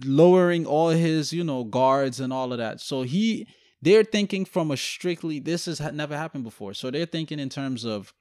lowering 0.04 0.66
all 0.66 0.90
his, 0.90 1.32
you 1.32 1.42
know, 1.42 1.64
guards 1.64 2.20
and 2.20 2.32
all 2.32 2.52
of 2.52 2.58
that. 2.58 2.80
So 2.80 3.00
he, 3.02 3.46
they're 3.80 4.04
thinking 4.04 4.44
from 4.44 4.70
a 4.70 4.76
strictly, 4.76 5.40
this 5.40 5.64
has 5.64 5.80
never 5.80 6.14
happened 6.14 6.44
before. 6.44 6.74
So 6.74 6.90
they're 6.90 7.06
thinking 7.06 7.38
in 7.38 7.48
terms 7.48 7.84
of, 7.84 8.12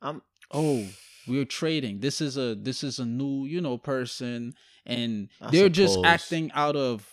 I'm 0.00 0.22
oh, 0.50 0.86
we're 1.26 1.44
trading. 1.44 2.00
This 2.00 2.22
is 2.22 2.38
a, 2.38 2.54
this 2.54 2.82
is 2.82 2.98
a 2.98 3.04
new, 3.04 3.44
you 3.44 3.60
know, 3.60 3.76
person, 3.76 4.54
and 4.86 5.28
I 5.42 5.50
they're 5.50 5.68
just 5.68 5.98
acting 6.02 6.50
out 6.54 6.76
of 6.76 7.06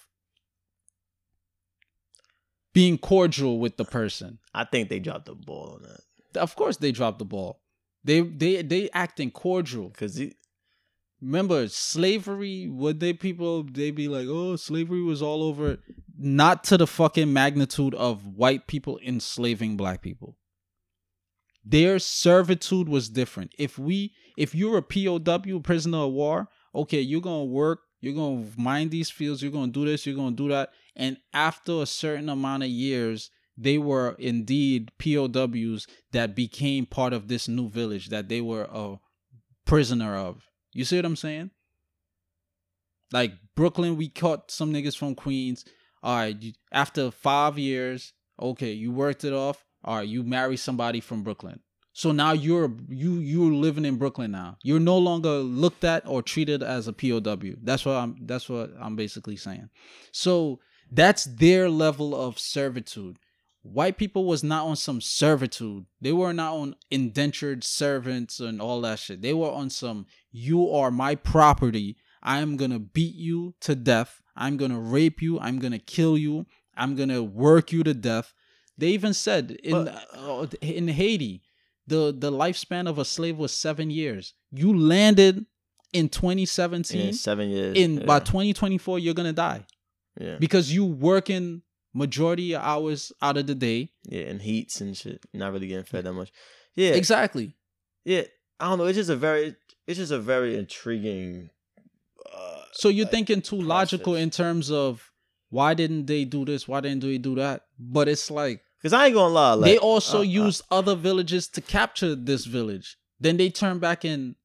being 2.75 2.97
cordial 2.97 3.57
with 3.57 3.77
the 3.77 3.85
person. 3.85 4.37
I 4.53 4.65
think 4.65 4.89
they 4.89 4.99
dropped 4.99 5.25
the 5.25 5.33
ball 5.33 5.79
on 5.79 5.83
that 5.83 6.41
Of 6.41 6.55
course, 6.55 6.77
they 6.77 6.91
dropped 6.91 7.19
the 7.19 7.25
ball. 7.25 7.61
They 8.03 8.21
they 8.21 8.61
they 8.61 8.89
acting 8.91 9.31
cordial. 9.31 9.89
because 9.89 10.21
Remember 11.21 11.67
slavery? 11.69 12.67
Would 12.67 12.99
they 12.99 13.13
people? 13.13 13.63
They 13.63 13.89
be 13.91 14.07
like, 14.07 14.27
oh, 14.29 14.57
slavery 14.57 15.01
was 15.01 15.21
all 15.21 15.41
over. 15.41 15.77
Not 16.17 16.63
to 16.65 16.77
the 16.77 16.85
fucking 16.85 17.31
magnitude 17.31 17.95
of 17.95 18.27
white 18.27 18.67
people 18.67 18.99
enslaving 19.03 19.77
black 19.77 20.01
people. 20.01 20.37
Their 21.63 21.97
servitude 21.97 22.87
was 22.87 23.09
different. 23.09 23.53
If 23.57 23.79
we, 23.79 24.13
if 24.37 24.53
you're 24.53 24.77
a 24.77 24.83
POW, 24.83 25.59
prisoner 25.63 25.99
of 25.99 26.11
war, 26.11 26.47
okay, 26.75 27.01
you're 27.01 27.21
gonna 27.21 27.45
work, 27.45 27.79
you're 28.01 28.13
gonna 28.13 28.45
mine 28.55 28.89
these 28.89 29.09
fields, 29.09 29.41
you're 29.41 29.51
gonna 29.51 29.71
do 29.71 29.85
this, 29.85 30.05
you're 30.05 30.15
gonna 30.15 30.35
do 30.35 30.49
that, 30.49 30.69
and 30.95 31.17
after 31.33 31.81
a 31.81 31.85
certain 31.85 32.29
amount 32.29 32.63
of 32.63 32.69
years, 32.69 33.29
they 33.57 33.77
were 33.77 34.15
indeed 34.19 34.91
POWs 34.97 35.87
that 36.11 36.35
became 36.35 36.85
part 36.85 37.13
of 37.13 37.27
this 37.27 37.47
new 37.47 37.69
village 37.69 38.09
that 38.09 38.29
they 38.29 38.41
were 38.41 38.67
a 38.71 38.99
prisoner 39.65 40.15
of. 40.15 40.49
You 40.73 40.85
see 40.85 40.97
what 40.97 41.05
I'm 41.05 41.15
saying? 41.15 41.51
Like 43.11 43.33
Brooklyn, 43.55 43.97
we 43.97 44.09
caught 44.09 44.51
some 44.51 44.73
niggas 44.73 44.97
from 44.97 45.15
Queens. 45.15 45.63
All 46.03 46.17
right, 46.17 46.37
after 46.71 47.11
five 47.11 47.57
years, 47.57 48.13
okay, 48.39 48.71
you 48.71 48.91
worked 48.91 49.23
it 49.23 49.33
off. 49.33 49.63
All 49.83 49.97
right, 49.97 50.07
you 50.07 50.23
marry 50.23 50.57
somebody 50.57 50.99
from 50.99 51.23
Brooklyn. 51.23 51.61
So 51.93 52.11
now 52.11 52.33
you're 52.33 52.75
you 52.89 53.19
you're 53.19 53.53
living 53.53 53.85
in 53.85 53.95
Brooklyn 53.95 54.31
now. 54.31 54.57
You're 54.63 54.81
no 54.81 54.97
longer 54.97 55.37
looked 55.37 55.85
at 55.85 56.05
or 56.05 56.21
treated 56.21 56.61
as 56.61 56.89
a 56.89 56.93
POW. 56.93 57.55
That's 57.63 57.85
what 57.85 57.95
I'm 57.95 58.17
that's 58.25 58.49
what 58.49 58.71
I'm 58.81 58.97
basically 58.97 59.37
saying. 59.37 59.69
So 60.11 60.59
that's 60.91 61.25
their 61.25 61.69
level 61.69 62.15
of 62.15 62.39
servitude. 62.39 63.17
white 63.61 63.97
people 63.97 64.25
was 64.25 64.43
not 64.43 64.63
on 64.65 64.75
some 64.75 65.01
servitude. 65.01 65.85
They 65.99 66.11
were 66.13 66.33
not 66.33 66.53
on 66.53 66.75
indentured 66.91 67.63
servants 67.63 68.39
and 68.39 68.61
all 68.61 68.81
that 68.81 68.99
shit. 68.99 69.21
They 69.23 69.33
were 69.33 69.49
on 69.49 69.69
some 69.71 70.05
you 70.31 70.69
are 70.69 70.91
my 70.91 71.15
property. 71.15 71.97
I 72.21 72.39
am 72.39 72.57
going 72.57 72.71
to 72.71 72.79
beat 72.79 73.15
you 73.15 73.55
to 73.61 73.75
death. 73.75 74.21
I'm 74.35 74.57
going 74.57 74.71
to 74.71 74.79
rape 74.79 75.21
you. 75.21 75.39
I'm 75.39 75.57
going 75.59 75.71
to 75.71 75.79
kill 75.79 76.17
you. 76.17 76.45
I'm 76.77 76.95
going 76.95 77.09
to 77.09 77.23
work 77.23 77.71
you 77.71 77.83
to 77.83 77.93
death. 77.93 78.33
They 78.77 78.89
even 78.89 79.13
said 79.13 79.51
in 79.63 79.71
But- 79.71 80.07
uh, 80.13 80.47
in 80.61 80.87
Haiti, 80.89 81.41
the 81.87 82.13
the 82.15 82.31
lifespan 82.31 82.87
of 82.87 82.99
a 82.99 83.05
slave 83.05 83.37
was 83.37 83.51
7 83.51 83.89
years. 83.89 84.33
You 84.51 84.77
landed 84.77 85.45
in 85.93 86.09
2017 86.09 87.07
in 87.07 87.13
seven 87.13 87.49
years. 87.49 87.77
in 87.77 87.97
yeah. 87.97 88.05
by 88.05 88.19
2024 88.19 88.99
you're 88.99 89.13
going 89.13 89.27
to 89.27 89.33
die 89.33 89.65
yeah, 90.19 90.37
because 90.39 90.71
you 90.71 90.85
working 90.85 91.61
majority 91.93 92.53
of 92.53 92.61
hours 92.61 93.11
out 93.21 93.37
of 93.37 93.47
the 93.47 93.55
day. 93.55 93.89
yeah, 94.03 94.23
and 94.23 94.41
heats 94.41 94.81
and 94.81 94.95
shit. 94.97 95.25
Not 95.33 95.53
really 95.53 95.67
getting 95.67 95.85
fed 95.85 96.03
that 96.05 96.13
much. 96.13 96.31
Yeah, 96.75 96.91
Exactly. 96.91 97.55
yeah. 98.03 98.23
I 98.59 98.69
don't 98.69 98.77
know. 98.77 98.85
It's 98.85 98.97
just 98.97 99.09
a 99.09 99.15
very, 99.15 99.55
it's 99.87 99.97
just 99.97 100.11
a 100.11 100.19
very 100.19 100.57
intriguing. 100.57 101.49
Uh, 102.33 102.63
So 102.73 102.89
you're 102.89 103.05
like, 103.05 103.11
thinking 103.11 103.41
too 103.41 103.59
logical 103.61 104.15
in 104.15 104.29
terms 104.29 104.71
of 104.71 105.11
why 105.49 105.73
didn't 105.73 106.05
they 106.05 106.25
do 106.25 106.43
this? 106.45 106.67
Why 106.67 106.81
didn't 106.81 107.03
they 107.03 107.17
do 107.17 107.35
that? 107.35 107.63
But 107.79 108.07
it's 108.07 108.29
like 108.31 108.61
Cause 108.81 108.93
I 108.93 109.05
ain't 109.07 109.15
gonna 109.15 109.33
lie. 109.33 109.53
Like, 109.53 109.65
they 109.71 109.77
also 109.77 110.17
uh, 110.17 110.21
uh, 110.21 110.23
used 110.23 110.61
other 110.69 110.95
villages 110.95 111.47
to 111.49 111.61
capture 111.61 112.13
this 112.15 112.45
village. 112.45 112.97
Then 113.19 113.37
they 113.37 113.49
turned 113.49 113.81
back 113.81 114.03
and, 114.03 114.35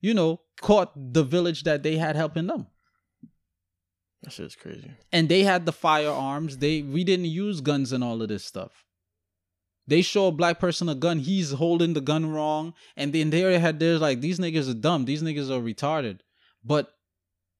you 0.00 0.14
know, 0.14 0.40
caught 0.60 0.92
the 0.96 1.22
village 1.24 1.64
that 1.64 1.82
they 1.82 1.96
had 1.96 2.16
helping 2.16 2.46
them. 2.46 2.68
That 4.22 4.32
shit's 4.32 4.56
crazy. 4.56 4.90
And 5.12 5.28
they 5.28 5.42
had 5.42 5.66
the 5.66 5.72
firearms. 5.72 6.58
They 6.58 6.82
we 6.82 7.04
didn't 7.04 7.26
use 7.26 7.60
guns 7.60 7.92
and 7.92 8.04
all 8.04 8.20
of 8.22 8.28
this 8.28 8.44
stuff. 8.44 8.84
They 9.86 10.02
show 10.02 10.28
a 10.28 10.32
black 10.32 10.60
person 10.60 10.88
a 10.88 10.94
gun, 10.94 11.18
he's 11.18 11.52
holding 11.52 11.94
the 11.94 12.00
gun 12.00 12.30
wrong, 12.30 12.74
and 12.96 13.12
then 13.12 13.30
they 13.30 13.58
had 13.58 13.80
there's 13.80 14.00
like 14.00 14.20
these 14.20 14.38
niggas 14.38 14.70
are 14.70 14.74
dumb, 14.74 15.04
these 15.04 15.22
niggas 15.22 15.50
are 15.50 15.60
retarded. 15.60 16.20
But 16.64 16.94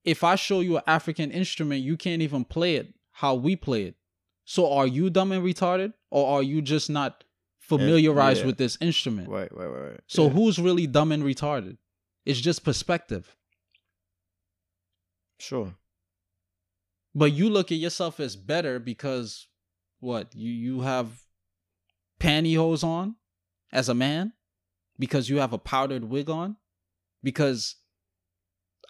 if 0.05 0.23
I 0.23 0.37
show 0.37 0.61
you 0.61 0.77
an 0.77 0.83
African 0.87 1.31
instrument, 1.31 1.83
you 1.83 1.97
can't 1.97 2.23
even 2.23 2.45
play 2.45 2.77
it 2.77 2.95
how 3.13 3.35
we 3.35 3.57
play 3.57 3.85
it. 3.85 3.97
So 4.45 4.73
are 4.73 4.87
you 4.87 5.11
dumb 5.11 5.33
and 5.33 5.45
retarded, 5.45 5.93
or 6.11 6.37
are 6.37 6.43
you 6.43 6.63
just 6.63 6.89
not 6.91 7.25
familiarized 7.59 8.41
yeah. 8.41 8.47
with 8.47 8.59
this 8.59 8.79
instrument? 8.81 9.29
Right, 9.29 9.55
right, 9.55 9.67
right. 9.67 9.91
right. 9.91 10.01
So 10.07 10.25
yeah. 10.25 10.31
who's 10.31 10.59
really 10.59 10.87
dumb 10.87 11.13
and 11.13 11.23
retarded? 11.23 11.77
It's 12.25 12.41
just 12.41 12.65
perspective. 12.65 13.37
Sure. 15.39 15.75
But 17.15 17.33
you 17.33 17.51
look 17.51 17.73
at 17.73 17.79
yourself 17.79 18.21
as 18.21 18.37
better 18.37 18.79
because 18.79 19.49
what? 19.99 20.35
You 20.35 20.51
you 20.51 20.81
have 20.83 21.21
pantyhose 22.21 22.85
on 22.85 23.17
as 23.73 23.89
a 23.89 23.95
man? 23.95 24.33
Because 24.99 25.29
you 25.29 25.39
have 25.39 25.53
a 25.53 25.59
powdered 25.59 26.05
wig 26.05 26.31
on? 26.31 26.57
Because 27.23 27.77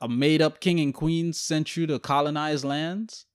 a 0.00 0.08
made 0.08 0.42
up 0.42 0.60
king 0.60 0.80
and 0.80 0.94
queen 0.94 1.32
sent 1.32 1.76
you 1.76 1.86
to 1.86 1.98
colonize 1.98 2.64
lands 2.64 3.26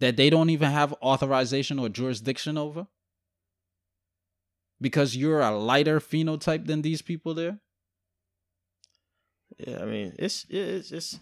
that 0.00 0.16
they 0.16 0.30
don't 0.30 0.50
even 0.50 0.70
have 0.70 0.94
authorization 1.02 1.78
or 1.78 1.88
jurisdiction 1.88 2.58
over? 2.58 2.86
Because 4.80 5.14
you're 5.14 5.40
a 5.40 5.56
lighter 5.56 6.00
phenotype 6.00 6.66
than 6.66 6.82
these 6.82 7.02
people 7.02 7.34
there? 7.34 7.58
Yeah, 9.58 9.82
I 9.82 9.84
mean, 9.84 10.14
it's 10.18 10.46
it's 10.48 10.90
it's 10.90 11.20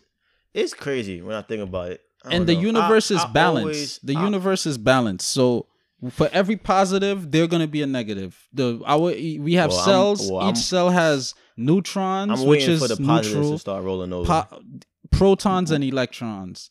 it's 0.62 0.74
crazy 0.74 1.20
when 1.22 1.34
I 1.36 1.42
think 1.42 1.62
about 1.62 1.90
it. 1.92 2.00
And 2.24 2.46
the 2.46 2.54
know. 2.54 2.60
universe 2.60 3.10
I- 3.10 3.14
is 3.16 3.20
I 3.22 3.32
balanced. 3.32 3.64
always- 3.64 3.98
the 4.02 4.16
I- 4.16 4.24
universe 4.24 4.66
is 4.66 4.76
balanced. 4.78 5.28
So 5.28 5.66
for 6.10 6.28
every 6.32 6.56
positive, 6.56 7.30
there's 7.30 7.48
gonna 7.48 7.66
be 7.66 7.82
a 7.82 7.86
negative. 7.86 8.36
The 8.52 8.80
our 8.86 9.12
we 9.12 9.54
have 9.54 9.70
Well, 9.70 9.84
cells. 9.84 10.30
well, 10.30 10.42
Each 10.42 10.44
I'm- 10.46 10.54
cell 10.56 10.90
has 10.90 11.34
neutrons, 11.56 12.32
I'm 12.40 12.46
which 12.46 12.60
waiting 12.60 12.74
is 12.74 12.80
for 12.82 12.88
the 12.88 12.96
positives 12.96 13.34
neutral, 13.34 13.52
to 13.52 13.58
start 13.58 13.84
rolling 13.84 14.12
over. 14.12 14.26
po- 14.26 14.62
protons 15.10 15.70
and 15.70 15.82
mm-hmm. 15.82 15.92
electrons, 15.92 16.70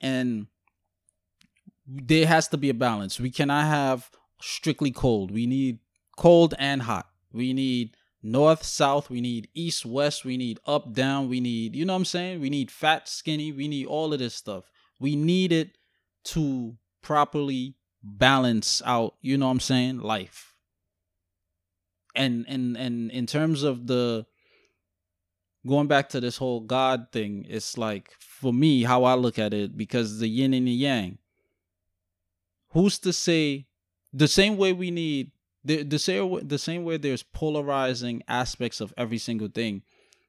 and 0.00 0.46
there 1.86 2.26
has 2.26 2.48
to 2.48 2.56
be 2.56 2.68
a 2.68 2.74
balance. 2.74 3.18
We 3.18 3.30
cannot 3.30 3.66
have 3.66 4.10
strictly 4.40 4.90
cold. 4.90 5.30
We 5.30 5.46
need 5.46 5.78
cold 6.16 6.54
and 6.58 6.82
hot. 6.82 7.06
We 7.32 7.52
need 7.52 7.96
north, 8.22 8.64
south. 8.64 9.10
We 9.10 9.20
need 9.20 9.48
east, 9.54 9.86
west. 9.86 10.24
We 10.24 10.36
need 10.36 10.58
up, 10.66 10.92
down. 10.92 11.28
We 11.28 11.40
need, 11.40 11.74
you 11.74 11.84
know 11.84 11.92
what 11.92 11.98
I'm 11.98 12.04
saying? 12.04 12.40
We 12.40 12.50
need 12.50 12.70
fat, 12.70 13.08
skinny. 13.08 13.52
We 13.52 13.68
need 13.68 13.86
all 13.86 14.12
of 14.12 14.18
this 14.18 14.34
stuff. 14.34 14.70
We 15.00 15.16
need 15.16 15.52
it 15.52 15.78
to 16.24 16.76
properly 17.02 17.76
balance 18.02 18.82
out, 18.84 19.14
you 19.20 19.38
know 19.38 19.46
what 19.46 19.52
I'm 19.52 19.60
saying? 19.60 20.00
Life. 20.00 20.54
And 22.14 22.44
and 22.48 22.76
and 22.76 23.10
in 23.10 23.26
terms 23.26 23.62
of 23.62 23.86
the 23.86 24.26
going 25.66 25.86
back 25.86 26.08
to 26.10 26.20
this 26.20 26.36
whole 26.36 26.60
God 26.60 27.08
thing, 27.12 27.46
it's 27.48 27.78
like 27.78 28.12
for 28.18 28.52
me 28.52 28.82
how 28.82 29.04
I 29.04 29.14
look 29.14 29.38
at 29.38 29.54
it 29.54 29.76
because 29.76 30.18
the 30.18 30.28
yin 30.28 30.54
and 30.54 30.66
the 30.66 30.72
yang. 30.72 31.18
Who's 32.70 32.98
to 33.00 33.12
say 33.12 33.66
the 34.12 34.28
same 34.28 34.56
way 34.56 34.72
we 34.72 34.90
need 34.90 35.32
the 35.76 35.98
same 35.98 36.46
the 36.46 36.58
same 36.58 36.84
way 36.84 36.96
there's 36.96 37.22
polarizing 37.22 38.22
aspects 38.28 38.80
of 38.80 38.94
every 38.96 39.18
single 39.18 39.48
thing. 39.48 39.82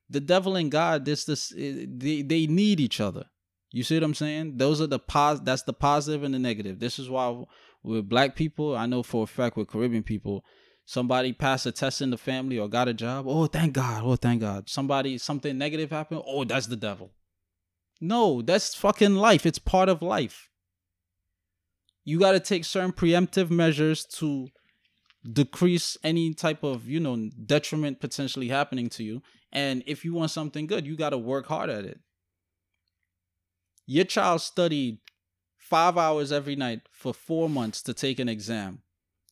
The 0.09 0.19
devil 0.19 0.55
and 0.55 0.71
God, 0.71 1.05
this 1.05 1.25
this 1.25 1.53
eh, 1.57 1.85
they 1.87 2.21
they 2.21 2.47
need 2.47 2.79
each 2.79 2.99
other. 2.99 3.25
You 3.71 3.83
see 3.83 3.95
what 3.95 4.03
I'm 4.03 4.15
saying? 4.15 4.57
Those 4.57 4.81
are 4.81 4.87
the 4.87 4.99
pos. 4.99 5.39
That's 5.39 5.63
the 5.63 5.73
positive 5.73 6.23
and 6.23 6.33
the 6.33 6.39
negative. 6.39 6.79
This 6.79 6.97
is 6.99 7.09
why 7.09 7.43
with 7.83 8.09
black 8.09 8.35
people, 8.35 8.75
I 8.75 8.85
know 8.85 9.03
for 9.03 9.23
a 9.23 9.27
fact 9.27 9.55
with 9.55 9.69
Caribbean 9.69 10.03
people, 10.03 10.43
somebody 10.85 11.33
passed 11.33 11.65
a 11.65 11.71
test 11.71 12.01
in 12.01 12.09
the 12.09 12.17
family 12.17 12.57
or 12.57 12.67
got 12.67 12.87
a 12.87 12.93
job. 12.93 13.25
Oh, 13.27 13.45
thank 13.45 13.73
God. 13.73 14.01
Oh, 14.03 14.15
thank 14.15 14.41
God. 14.41 14.69
Somebody 14.69 15.17
something 15.17 15.57
negative 15.57 15.91
happened. 15.91 16.23
Oh, 16.25 16.43
that's 16.43 16.67
the 16.67 16.75
devil. 16.75 17.11
No, 18.01 18.41
that's 18.41 18.75
fucking 18.75 19.15
life. 19.15 19.45
It's 19.45 19.59
part 19.59 19.89
of 19.89 20.01
life. 20.01 20.49
You 22.03 22.19
got 22.19 22.31
to 22.31 22.39
take 22.39 22.65
certain 22.65 22.91
preemptive 22.91 23.51
measures 23.51 24.05
to 24.15 24.47
decrease 25.29 25.97
any 26.03 26.33
type 26.33 26.63
of 26.63 26.87
you 26.87 26.99
know 26.99 27.29
detriment 27.45 27.99
potentially 27.99 28.47
happening 28.47 28.89
to 28.89 29.03
you 29.03 29.21
and 29.51 29.83
if 29.85 30.05
you 30.05 30.13
want 30.13 30.31
something 30.31 30.65
good 30.65 30.85
you 30.87 30.95
got 30.95 31.09
to 31.09 31.17
work 31.17 31.45
hard 31.47 31.69
at 31.69 31.83
it 31.85 31.99
your 33.85 34.05
child 34.05 34.41
studied 34.41 34.99
five 35.57 35.97
hours 35.97 36.31
every 36.31 36.55
night 36.55 36.81
for 36.91 37.13
four 37.13 37.49
months 37.49 37.81
to 37.81 37.93
take 37.93 38.19
an 38.19 38.29
exam 38.29 38.81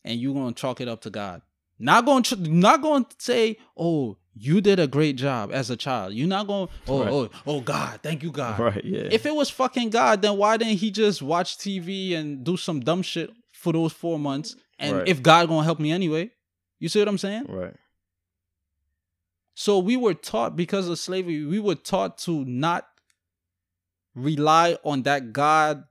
and 0.03 0.19
you're 0.19 0.33
gonna 0.33 0.53
chalk 0.53 0.81
it 0.81 0.87
up 0.87 1.01
to 1.01 1.09
god 1.09 1.41
not 1.79 2.05
going 2.05 2.23
to 2.23 2.35
not 2.35 2.81
going 2.81 3.05
to 3.05 3.15
say 3.19 3.55
oh 3.77 4.17
you 4.33 4.59
did 4.61 4.79
a 4.79 4.87
great 4.87 5.15
job 5.15 5.51
as 5.53 5.69
a 5.69 5.75
child 5.77 6.13
you're 6.13 6.27
not 6.27 6.47
going 6.47 6.67
oh 6.87 6.99
Right. 7.03 7.11
oh 7.13 7.29
oh 7.47 7.61
god 7.61 7.99
thank 8.03 8.23
you 8.23 8.31
god 8.31 8.59
right, 8.59 8.83
yeah. 8.83 9.07
if 9.11 9.25
it 9.25 9.33
was 9.33 9.49
fucking 9.49 9.89
God, 9.89 10.21
then 10.21 10.37
why 10.37 10.57
didn't 10.57 10.77
he 10.77 10.91
just 10.91 11.21
watch 11.21 11.57
TV 11.57 12.13
and 12.15 12.43
do 12.43 12.57
some 12.57 12.79
dumb 12.81 13.01
shit 13.01 13.29
for 13.53 13.73
those 13.73 13.93
four 13.93 14.19
months? 14.19 14.55
And 14.79 14.97
Right. 14.97 15.07
if 15.07 15.21
God 15.23 15.47
gonna 15.47 15.63
help 15.63 15.79
me 15.79 15.91
anyway, 15.91 16.31
you 16.79 16.89
see 16.89 16.99
what 16.99 17.07
I'm 17.07 17.17
saying? 17.17 17.45
right. 17.49 17.75
So 19.59 19.79
we 19.79 19.97
were 19.97 20.13
taught 20.13 20.55
because 20.55 20.87
of 20.87 20.99
slavery, 20.99 21.43
we 21.43 21.59
were 21.59 21.73
taught 21.73 22.19
to 22.19 22.45
not 22.45 22.87
rely 24.13 24.77
on 24.83 25.01
that 25.03 25.33
God 25.33 25.83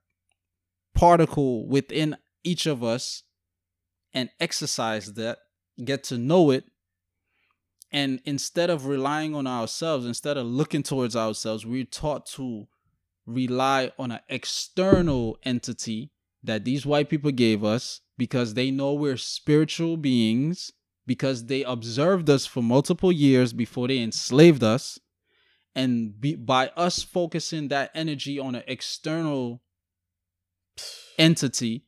particle 0.94 1.66
within 1.66 2.16
each 2.44 2.66
of 2.66 2.84
us 2.84 3.24
and 4.14 4.30
exercise 4.38 5.14
that, 5.14 5.38
get 5.84 6.04
to 6.04 6.16
know 6.16 6.50
it. 6.50 6.64
And 7.90 8.20
instead 8.24 8.70
of 8.70 8.86
relying 8.86 9.34
on 9.34 9.46
ourselves, 9.46 10.06
instead 10.06 10.36
of 10.36 10.46
looking 10.46 10.82
towards 10.82 11.16
ourselves, 11.16 11.66
we're 11.66 11.84
taught 11.84 12.26
to 12.26 12.66
rely 13.26 13.90
on 13.98 14.12
an 14.12 14.20
external 14.28 15.38
entity 15.42 16.12
that 16.42 16.64
these 16.64 16.86
white 16.86 17.08
people 17.10 17.32
gave 17.32 17.64
us 17.64 18.00
because 18.18 18.54
they 18.54 18.70
know 18.70 18.92
we're 18.92 19.16
spiritual 19.16 19.96
beings 19.96 20.72
because 21.06 21.46
they 21.46 21.62
observed 21.62 22.28
us 22.28 22.46
for 22.46 22.62
multiple 22.62 23.12
years 23.12 23.52
before 23.52 23.88
they 23.88 23.98
enslaved 23.98 24.64
us 24.64 24.98
and 25.74 26.20
be, 26.20 26.34
by 26.34 26.68
us 26.76 27.02
focusing 27.02 27.68
that 27.68 27.90
energy 27.94 28.38
on 28.38 28.54
an 28.54 28.64
external 28.66 29.62
entity 31.18 31.84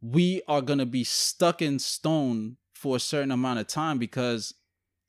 we 0.00 0.42
are 0.48 0.60
going 0.60 0.78
to 0.78 0.86
be 0.86 1.04
stuck 1.04 1.62
in 1.62 1.78
stone 1.78 2.56
for 2.74 2.96
a 2.96 3.00
certain 3.00 3.30
amount 3.30 3.58
of 3.58 3.66
time 3.66 3.98
because 3.98 4.54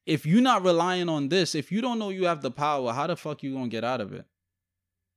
if 0.05 0.25
you're 0.25 0.41
not 0.41 0.63
relying 0.63 1.09
on 1.09 1.29
this 1.29 1.53
if 1.55 1.71
you 1.71 1.81
don't 1.81 1.99
know 1.99 2.09
you 2.09 2.25
have 2.25 2.41
the 2.41 2.51
power 2.51 2.93
how 2.93 3.07
the 3.07 3.15
fuck 3.15 3.43
you 3.43 3.53
going 3.53 3.65
to 3.65 3.69
get 3.69 3.83
out 3.83 4.01
of 4.01 4.13
it? 4.13 4.25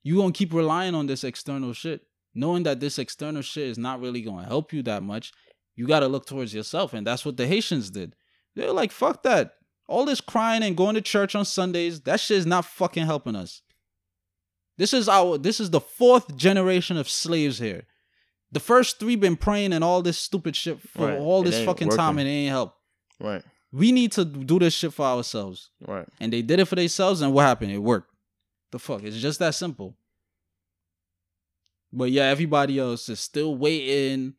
You 0.02 0.16
going 0.16 0.32
to 0.32 0.38
keep 0.38 0.52
relying 0.52 0.94
on 0.94 1.06
this 1.06 1.24
external 1.24 1.72
shit 1.72 2.02
knowing 2.36 2.62
that 2.62 2.80
this 2.80 2.98
external 2.98 3.42
shit 3.42 3.68
is 3.68 3.78
not 3.78 4.00
really 4.00 4.22
going 4.22 4.42
to 4.42 4.48
help 4.48 4.72
you 4.72 4.82
that 4.82 5.02
much 5.02 5.32
you 5.74 5.86
got 5.86 6.00
to 6.00 6.08
look 6.08 6.26
towards 6.26 6.54
yourself 6.54 6.92
and 6.94 7.06
that's 7.06 7.24
what 7.24 7.36
the 7.36 7.46
haitians 7.46 7.90
did 7.90 8.14
they're 8.54 8.72
like 8.72 8.92
fuck 8.92 9.22
that 9.22 9.54
all 9.88 10.04
this 10.04 10.20
crying 10.20 10.62
and 10.62 10.76
going 10.76 10.94
to 10.94 11.00
church 11.00 11.34
on 11.34 11.44
sundays 11.44 12.00
that 12.02 12.20
shit 12.20 12.36
is 12.38 12.46
not 12.46 12.64
fucking 12.64 13.06
helping 13.06 13.36
us 13.36 13.62
this 14.78 14.92
is 14.92 15.08
our 15.08 15.38
this 15.38 15.58
is 15.60 15.70
the 15.70 15.80
fourth 15.80 16.36
generation 16.36 16.96
of 16.96 17.08
slaves 17.08 17.58
here 17.58 17.84
The 18.52 18.60
first 18.60 18.98
three 19.00 19.16
been 19.16 19.36
praying 19.36 19.72
and 19.72 19.82
all 19.82 20.02
this 20.02 20.18
stupid 20.18 20.54
shit 20.54 20.78
for 20.80 21.08
Right. 21.08 21.18
all 21.18 21.42
this 21.42 21.64
fucking 21.64 21.88
time 21.90 22.18
and 22.18 22.28
it 22.28 22.30
ain't 22.32 22.50
help. 22.50 22.74
Right. 23.18 23.42
We 23.72 23.90
need 23.92 24.12
to 24.12 24.24
do 24.24 24.58
this 24.58 24.72
shit 24.74 24.92
for 24.92 25.04
ourselves. 25.04 25.70
Right. 25.86 26.06
And 26.20 26.32
they 26.32 26.42
did 26.42 26.60
it 26.60 26.66
for 26.68 26.76
themselves, 26.76 27.20
and 27.22 27.32
what 27.34 27.42
happened? 27.42 27.72
It 27.72 27.82
worked. 27.82 28.10
The 28.70 28.78
fuck? 28.78 29.02
It's 29.02 29.16
just 29.16 29.38
that 29.40 29.54
simple. 29.54 29.96
But 31.96 32.10
yeah, 32.10 32.24
everybody 32.24 32.78
else 32.78 33.08
is 33.08 33.20
still 33.20 33.56
waiting 33.56 34.34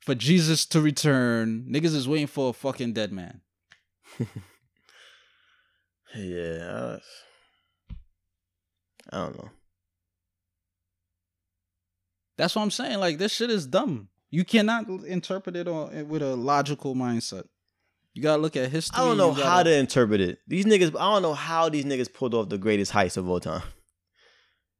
for 0.00 0.14
Jesus 0.14 0.66
to 0.66 0.82
return. 0.82 1.66
Niggas 1.70 1.94
is 1.94 2.06
waiting 2.06 2.26
for 2.26 2.50
a 2.50 2.52
fucking 2.52 2.92
dead 2.92 3.10
man. 3.12 3.40
Yeah. 6.16 6.98
I 9.12 9.16
don't 9.16 9.36
know. 9.36 9.50
That's 12.38 12.54
what 12.54 12.62
I'm 12.62 12.70
saying. 12.70 13.00
Like 13.00 13.18
this 13.18 13.32
shit 13.32 13.50
is 13.50 13.66
dumb. 13.66 14.10
You 14.30 14.44
cannot 14.44 14.88
interpret 14.88 15.56
it 15.56 15.66
on, 15.66 16.08
with 16.08 16.22
a 16.22 16.36
logical 16.36 16.94
mindset. 16.94 17.46
You 18.12 18.22
gotta 18.22 18.40
look 18.40 18.56
at 18.56 18.70
history. 18.70 19.02
I 19.02 19.04
don't 19.04 19.16
know 19.16 19.30
gotta- 19.32 19.44
how 19.44 19.62
to 19.64 19.74
interpret 19.74 20.20
it. 20.20 20.38
These 20.46 20.66
niggas, 20.66 20.94
I 20.96 21.12
don't 21.12 21.22
know 21.22 21.34
how 21.34 21.68
these 21.68 21.84
niggas 21.84 22.12
pulled 22.14 22.34
off 22.34 22.48
the 22.48 22.58
greatest 22.58 22.92
heist 22.92 23.16
of 23.16 23.28
all 23.28 23.40
time. 23.40 23.62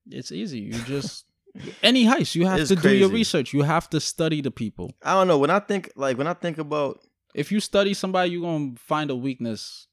It's 0.06 0.31
easy. 0.31 0.60
You 0.60 0.74
just 0.85 1.24
any 1.82 2.05
heist. 2.05 2.35
You 2.35 2.47
have 2.47 2.60
It's 2.60 2.68
to 2.70 2.76
do 2.76 2.94
your 2.94 3.09
research. 3.09 3.52
You 3.52 3.62
have 3.62 3.89
to 3.90 4.01
study 4.01 4.40
the 4.40 4.51
people. 4.51 4.93
I 5.02 5.12
don't 5.14 5.28
know. 5.28 5.39
When 5.39 5.51
I 5.51 5.60
think, 5.60 5.90
like, 5.97 6.18
when 6.18 6.26
I 6.26 6.35
think 6.35 6.59
about, 6.59 7.01
If 7.35 7.51
you 7.52 7.60
study 7.60 7.94
somebody, 7.94 8.31
you're 8.31 8.43
gonna 8.43 8.74
find 8.76 9.10
a 9.10 9.16
weakness 9.16 9.89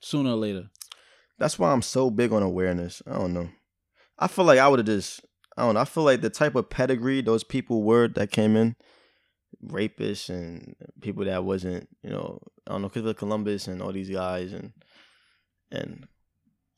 sooner 0.00 0.30
or 0.30 0.36
later. 0.36 0.68
that's 1.38 1.58
why 1.58 1.72
I'm 1.72 1.82
so 1.82 2.10
big 2.10 2.32
on 2.32 2.42
awareness. 2.42 3.02
I 3.06 3.18
don't 3.18 3.32
know. 3.32 3.48
I 4.18 4.28
feel 4.28 4.44
like 4.44 4.58
I 4.58 4.68
would 4.68 4.78
have 4.78 4.86
just, 4.86 5.20
I 5.56 5.62
don't 5.64 5.74
know. 5.74 5.80
I 5.80 5.84
feel 5.84 6.04
like 6.04 6.20
the 6.20 6.30
type 6.30 6.54
of 6.54 6.68
pedigree 6.70 7.20
those 7.22 7.44
people 7.44 7.82
were 7.82 8.08
that 8.08 8.30
came 8.30 8.56
in, 8.56 8.76
rapists 9.64 10.28
and 10.28 10.74
people 11.00 11.24
that 11.24 11.44
wasn't, 11.44 11.88
you 12.02 12.10
know, 12.10 12.40
I 12.66 12.72
don't 12.72 12.82
know, 12.82 12.88
Christopher 12.88 13.14
Columbus 13.14 13.66
and 13.68 13.82
all 13.82 13.92
these 13.92 14.10
guys 14.10 14.52
and 14.52 14.72
and 15.70 16.06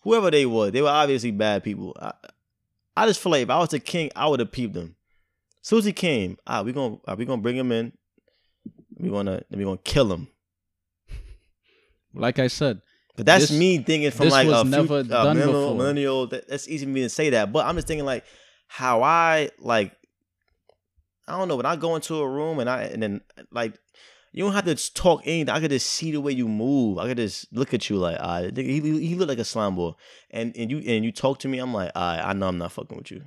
whoever 0.02 0.30
they 0.30 0.46
were, 0.46 0.70
they 0.70 0.80
were 0.82 0.88
obviously 0.88 1.30
bad 1.30 1.62
people. 1.64 1.94
I, 2.00 2.12
I 2.96 3.06
just 3.06 3.20
feel 3.20 3.32
like 3.32 3.42
if 3.42 3.50
I 3.50 3.58
was 3.58 3.70
the 3.70 3.80
king, 3.80 4.10
I 4.14 4.26
would 4.28 4.40
have 4.40 4.52
peeped 4.52 4.74
them. 4.74 4.96
As 5.62 5.68
soon 5.68 5.78
as 5.80 5.84
he 5.84 5.92
came, 5.92 6.36
ah, 6.46 6.62
we 6.62 6.72
gonna 6.72 6.96
ah, 7.08 7.14
we 7.14 7.24
gonna 7.24 7.42
bring 7.42 7.56
him 7.56 7.72
in. 7.72 7.92
We 8.98 9.08
gonna 9.10 9.42
we 9.50 9.64
gonna 9.64 9.78
kill 9.78 10.12
him. 10.12 10.28
Like 12.14 12.38
I 12.38 12.46
said, 12.46 12.80
But 13.16 13.26
that's 13.26 13.48
This- 13.48 13.58
me 13.58 13.78
thinking 13.78 14.10
from 14.12 14.28
like 14.28 14.46
a 14.46 14.62
never 14.64 14.86
fut- 14.86 15.08
done 15.08 15.36
millennial, 15.36 15.60
before. 15.62 15.76
millennial. 15.76 16.26
That, 16.28 16.48
that's 16.48 16.68
easy 16.68 16.84
for 16.86 16.90
me 16.92 17.02
to 17.02 17.08
say 17.08 17.30
that, 17.30 17.52
but 17.52 17.66
I'm 17.66 17.74
just 17.74 17.86
thinking 17.88 18.06
like 18.06 18.24
how 18.68 19.02
I 19.02 19.50
like. 19.58 19.92
I 21.26 21.38
don't 21.38 21.48
know 21.48 21.56
when 21.56 21.66
I 21.66 21.74
go 21.76 21.94
into 21.96 22.16
a 22.16 22.28
room 22.28 22.58
and 22.60 22.68
I 22.68 22.82
and 22.82 23.02
then 23.02 23.20
like 23.50 23.74
you 24.34 24.42
don't 24.42 24.52
have 24.52 24.64
to 24.64 24.94
talk 24.94 25.22
anything. 25.24 25.48
I 25.48 25.60
could 25.60 25.70
just 25.70 25.88
see 25.88 26.10
the 26.10 26.20
way 26.20 26.32
you 26.32 26.48
move. 26.48 26.98
I 26.98 27.06
could 27.06 27.18
just 27.18 27.46
look 27.52 27.72
at 27.72 27.88
you 27.88 27.98
like, 27.98 28.16
ah, 28.18 28.40
nigga, 28.40 28.66
he 28.66 29.06
he 29.06 29.14
look 29.14 29.28
like 29.28 29.38
a 29.38 29.44
slime 29.44 29.76
ball, 29.76 29.96
and 30.28 30.54
and 30.56 30.72
you 30.72 30.78
and 30.78 31.04
you 31.04 31.12
talk 31.12 31.38
to 31.38 31.48
me. 31.48 31.60
I'm 31.60 31.72
like, 31.72 31.92
ah, 31.94 32.20
I 32.20 32.32
know 32.32 32.48
I'm 32.48 32.58
not 32.58 32.72
fucking 32.72 32.98
with 32.98 33.12
you. 33.12 33.22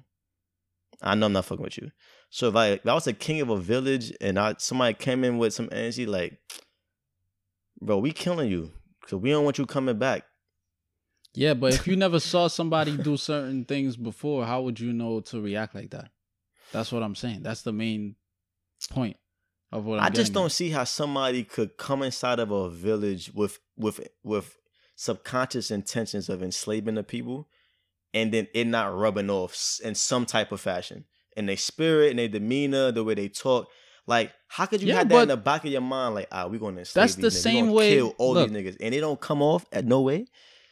I 1.02 1.16
know 1.16 1.28
I'm 1.28 1.32
not 1.32 1.46
fucking 1.46 1.64
with 1.64 1.78
you. 1.78 1.92
So 2.30 2.50
if 2.50 2.58
I 2.58 2.68
if 2.72 2.86
I 2.86 2.94
was 2.94 3.08
a 3.08 3.14
king 3.14 3.40
of 3.40 3.50
a 3.50 3.58
village 3.58 4.12
and 4.20 4.38
I 4.38 4.56
somebody 4.58 4.96
came 4.96 5.24
in 5.24 5.38
with 5.38 5.54
some 5.54 5.70
energy 5.72 6.06
like, 6.06 6.40
bro, 7.82 8.00
we 8.00 8.12
killing 8.12 8.52
you 8.52 8.74
because 9.00 9.20
we 9.20 9.30
don't 9.30 9.46
want 9.46 9.58
you 9.58 9.66
coming 9.66 9.98
back. 9.98 10.26
yeah, 11.34 11.54
but 11.54 11.74
if 11.74 11.88
you 11.88 11.96
never 12.06 12.20
saw 12.20 12.50
somebody 12.50 12.98
do 12.98 13.16
certain 13.16 13.64
things 13.64 13.96
before, 13.96 14.46
how 14.46 14.62
would 14.64 14.78
you 14.78 14.92
know 14.92 15.22
to 15.22 15.40
react 15.40 15.74
like 15.74 15.92
that? 15.92 16.10
That's 16.74 16.92
what 16.92 17.02
I'm 17.02 17.16
saying. 17.16 17.44
That's 17.44 17.62
the 17.62 17.72
main 17.72 18.18
point 18.90 19.16
of 19.72 19.86
what 19.86 20.00
I'm 20.00 20.06
I 20.06 20.10
just 20.10 20.32
getting 20.32 20.34
don't 20.34 20.52
see 20.52 20.70
how 20.70 20.84
somebody 20.84 21.44
could 21.44 21.78
come 21.78 22.04
inside 22.04 22.40
of 22.40 22.52
a 22.52 22.70
village 22.70 23.32
with 23.34 23.60
with 23.78 24.08
with 24.24 24.58
subconscious 24.96 25.70
intentions 25.72 26.30
of 26.30 26.42
enslaving 26.42 26.96
the 26.96 27.04
people, 27.04 27.48
and 28.14 28.34
then 28.34 28.48
it 28.54 28.66
not 28.68 28.96
rubbing 28.96 29.30
off 29.30 29.80
in 29.84 29.96
some 29.96 30.26
type 30.26 30.52
of 30.52 30.60
fashion 30.62 31.06
in 31.36 31.46
their 31.46 31.58
spirit, 31.58 32.12
in 32.12 32.18
their 32.18 32.28
demeanor, 32.28 32.92
the 32.92 33.04
way 33.04 33.14
they 33.14 33.28
talk. 33.30 33.68
Like, 34.08 34.32
how 34.48 34.66
could 34.66 34.82
you 34.82 34.88
Yeah, 34.88 35.00
have 35.00 35.10
that 35.10 35.22
in 35.24 35.28
the 35.28 35.38
back 35.38 35.66
of 35.66 35.72
your 35.72 35.82
mind? 35.82 36.16
Like, 36.16 36.28
ah, 36.32 36.48
we're 36.48 36.60
gonna 36.60 36.80
enslave 36.80 37.04
that's 37.04 37.16
these 37.16 37.24
the 37.24 37.28
niggas. 37.40 37.42
Same 37.42 37.72
way- 37.72 37.90
kill 37.90 38.16
all 38.18 38.34
look. 38.34 38.50
these 38.50 38.58
niggas, 38.58 38.78
and 38.80 38.94
they 38.94 39.00
don't 39.00 39.20
come 39.20 39.42
off 39.42 39.66
at 39.72 39.86
no 39.86 40.02
way. 40.02 40.26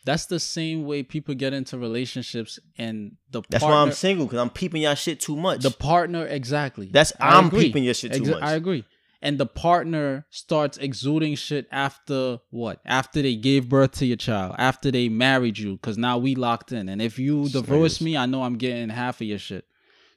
That's 0.05 0.27
the 0.27 0.39
same 0.39 0.85
way 0.85 1.01
people 1.03 1.33
get 1.35 1.51
into 1.53 1.77
relationships 1.77 2.59
and 2.77 3.13
the 3.31 3.41
That's 3.49 3.63
partner, 3.63 3.75
why 3.77 3.81
I'm 3.81 3.91
single 3.91 4.27
because 4.27 4.39
I'm 4.39 4.51
peeping 4.51 4.83
y'all 4.83 4.95
shit 4.95 5.19
too 5.19 5.35
much. 5.35 5.61
the 5.63 5.71
partner 5.71 6.25
exactly. 6.25 6.89
That's 6.91 7.11
I 7.19 7.37
I'm 7.39 7.47
agree. 7.47 7.65
peeping 7.65 7.83
your 7.83 7.95
shit 7.95 8.13
too 8.13 8.21
Exa- 8.23 8.31
much. 8.31 8.43
I 8.43 8.53
agree. 8.53 8.85
And 9.21 9.39
the 9.39 9.47
partner 9.47 10.27
starts 10.29 10.77
exuding 10.77 11.33
shit 11.35 11.67
after 11.71 12.37
what? 12.51 12.79
After 12.85 13.23
they 13.23 13.35
gave 13.35 13.67
birth 13.67 13.93
to 13.93 14.05
your 14.05 14.17
child, 14.17 14.53
after 14.59 14.91
they 14.91 15.09
married 15.09 15.57
you, 15.57 15.73
because 15.77 15.97
now 15.97 16.19
we 16.19 16.35
locked 16.35 16.71
in. 16.71 16.87
And 16.89 17.01
if 17.01 17.17
you 17.17 17.49
divorce 17.49 17.99
me, 18.01 18.15
I 18.15 18.27
know 18.27 18.43
I'm 18.43 18.57
getting 18.57 18.89
half 18.89 19.21
of 19.21 19.27
your 19.27 19.39
shit. 19.39 19.65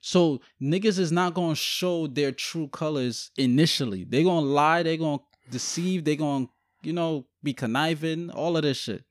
So 0.03 0.43
niggas 0.61 0.99
is 0.99 1.11
not 1.11 1.33
gonna 1.33 1.55
show 1.55 2.07
their 2.07 2.33
true 2.33 2.69
colors 2.69 3.31
initially. 3.39 4.05
They 4.05 4.23
gonna 4.23 4.45
lie, 4.47 4.83
they 4.83 4.99
gonna 4.99 5.23
deceive, 5.51 6.05
they 6.05 6.17
gonna, 6.17 6.47
you 6.83 6.93
know, 6.93 7.25
be 7.43 7.55
conniving, 7.55 8.31
all 8.31 8.57
of 8.59 8.63
this 8.63 8.77
shit. 8.77 9.05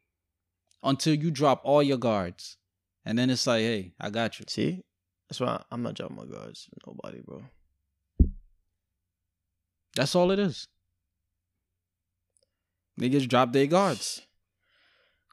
Until 0.83 1.15
you 1.15 1.31
drop 1.31 1.61
all 1.63 1.81
your 1.83 1.97
guards. 1.97 2.57
And 3.05 3.17
then 3.17 3.29
it's 3.29 3.47
like, 3.47 3.61
hey, 3.61 3.93
I 3.99 4.09
got 4.09 4.39
you. 4.39 4.45
See, 4.47 4.83
that's 5.29 5.39
why 5.39 5.61
I'm 5.71 5.81
not 5.81 5.95
dropping 5.95 6.17
my 6.17 6.25
guards. 6.25 6.69
Nobody, 6.85 7.21
bro. 7.21 7.43
That's 9.95 10.13
all 10.15 10.31
it 10.31 10.39
is. 10.39 10.67
Niggas 12.99 13.27
drop 13.27 13.53
their 13.53 13.67
guards. 13.67 14.21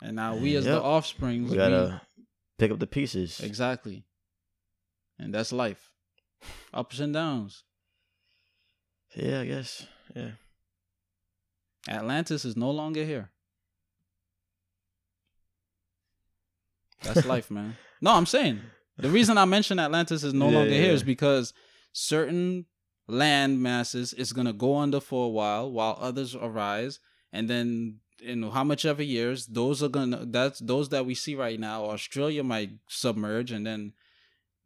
And 0.02 0.16
now 0.16 0.36
we 0.36 0.56
as 0.56 0.64
the 0.64 0.82
offspring, 0.82 1.48
We 1.48 1.56
gotta 1.56 2.00
pick 2.58 2.70
up 2.70 2.78
the 2.78 2.86
pieces. 2.86 3.40
exactly. 3.40 4.04
And 5.18 5.32
that's 5.34 5.52
life. 5.52 5.90
Ups 6.74 6.98
and 6.98 7.14
downs. 7.14 7.64
Yeah, 9.14 9.40
I 9.40 9.46
guess. 9.46 9.86
Yeah. 10.14 10.32
Atlantis 11.88 12.44
is 12.44 12.56
no 12.56 12.70
longer 12.70 13.04
here. 13.04 13.30
That's 17.04 17.26
life, 17.26 17.50
man. 17.50 17.76
No, 18.00 18.12
I'm 18.12 18.26
saying 18.26 18.60
the 18.96 19.10
reason 19.10 19.38
I 19.38 19.44
mention 19.44 19.78
Atlantis 19.78 20.22
is 20.24 20.32
no 20.34 20.48
Yeah, 20.48 20.56
longer 20.58 20.70
yeah, 20.72 20.76
here 20.78 20.86
yeah. 20.88 20.92
is 20.94 21.02
because 21.02 21.52
certain 21.92 22.66
land 23.06 23.62
masses 23.62 24.12
is 24.12 24.32
gonna 24.32 24.52
go 24.52 24.76
under 24.76 25.00
for 25.00 25.26
a 25.26 25.28
while 25.28 25.70
while 25.70 25.96
others 26.00 26.34
arise, 26.34 27.00
and 27.32 27.48
then 27.48 28.00
in 28.22 28.42
how 28.42 28.64
much 28.64 28.84
ever 28.86 29.02
years 29.02 29.46
those 29.46 29.82
are 29.82 29.88
gonna 29.88 30.24
that's 30.26 30.58
those 30.60 30.88
that 30.90 31.04
we 31.06 31.14
see 31.14 31.34
right 31.34 31.58
now. 31.60 31.84
Australia 31.86 32.42
might 32.42 32.70
submerge, 32.88 33.50
and 33.52 33.66
then 33.66 33.92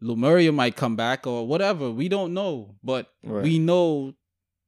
Lemuria 0.00 0.52
might 0.52 0.76
come 0.76 0.94
back 0.94 1.26
or 1.26 1.46
whatever. 1.46 1.90
We 1.90 2.08
don't 2.08 2.32
know, 2.32 2.76
but 2.84 3.12
Right. 3.24 3.42
we 3.42 3.58
know 3.58 4.14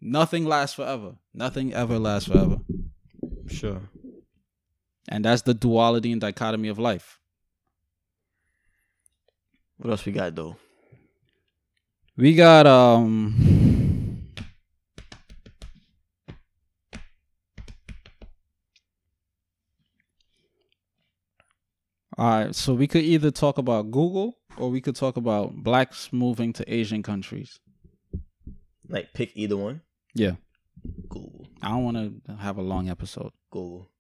nothing 0.01 0.45
lasts 0.45 0.75
forever. 0.75 1.17
Nothing 1.33 1.73
ever 1.73 1.99
lasts 2.01 2.29
forever. 2.29 2.59
Sure. 3.47 3.83
And 5.09 5.25
that's 5.25 5.43
the 5.43 5.55
duality 5.55 6.11
and 6.13 6.21
dichotomy 6.21 6.69
of 6.69 6.79
life. 6.79 7.21
What 9.81 9.93
else 9.93 10.05
we 10.05 10.13
got 10.13 10.35
though? 10.35 10.57
We 12.15 12.35
got 12.35 12.67
um 12.67 14.27
All 22.19 22.29
right, 22.29 22.55
so 22.55 22.75
we 22.75 22.87
could 22.87 23.05
either 23.05 23.31
talk 23.31 23.57
about 23.57 23.91
Google 23.91 24.37
or 24.59 24.69
we 24.69 24.83
could 24.83 24.97
talk 24.97 25.17
about 25.17 25.55
blacks 25.55 26.13
moving 26.13 26.53
to 26.53 26.71
Asian 26.71 27.03
countries. 27.03 27.59
Like 28.87 29.15
pick 29.15 29.33
either 29.35 29.57
one. 29.57 29.81
Yeah. 30.15 30.33
Google. 31.09 31.47
I 31.63 31.69
don't 31.71 31.85
want 31.85 32.27
to 32.27 32.35
have 32.35 32.59
a 32.59 32.63
long 32.63 32.91
episode. 32.91 33.33
Google. 33.51 33.91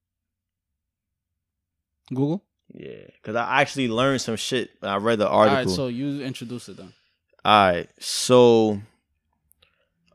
Google? 2.10 2.44
Yeah, 2.72 3.06
because 3.14 3.36
I 3.36 3.60
actually 3.60 3.88
learned 3.88 4.20
some 4.20 4.36
shit. 4.36 4.70
when 4.80 4.90
I 4.90 4.96
read 4.96 5.18
the 5.18 5.28
article. 5.28 5.56
right, 5.56 5.68
so 5.68 5.88
you 5.88 6.22
introduce 6.22 6.68
it 6.68 6.76
then. 6.76 6.92
All 7.44 7.70
right. 7.70 7.88
So 7.98 8.80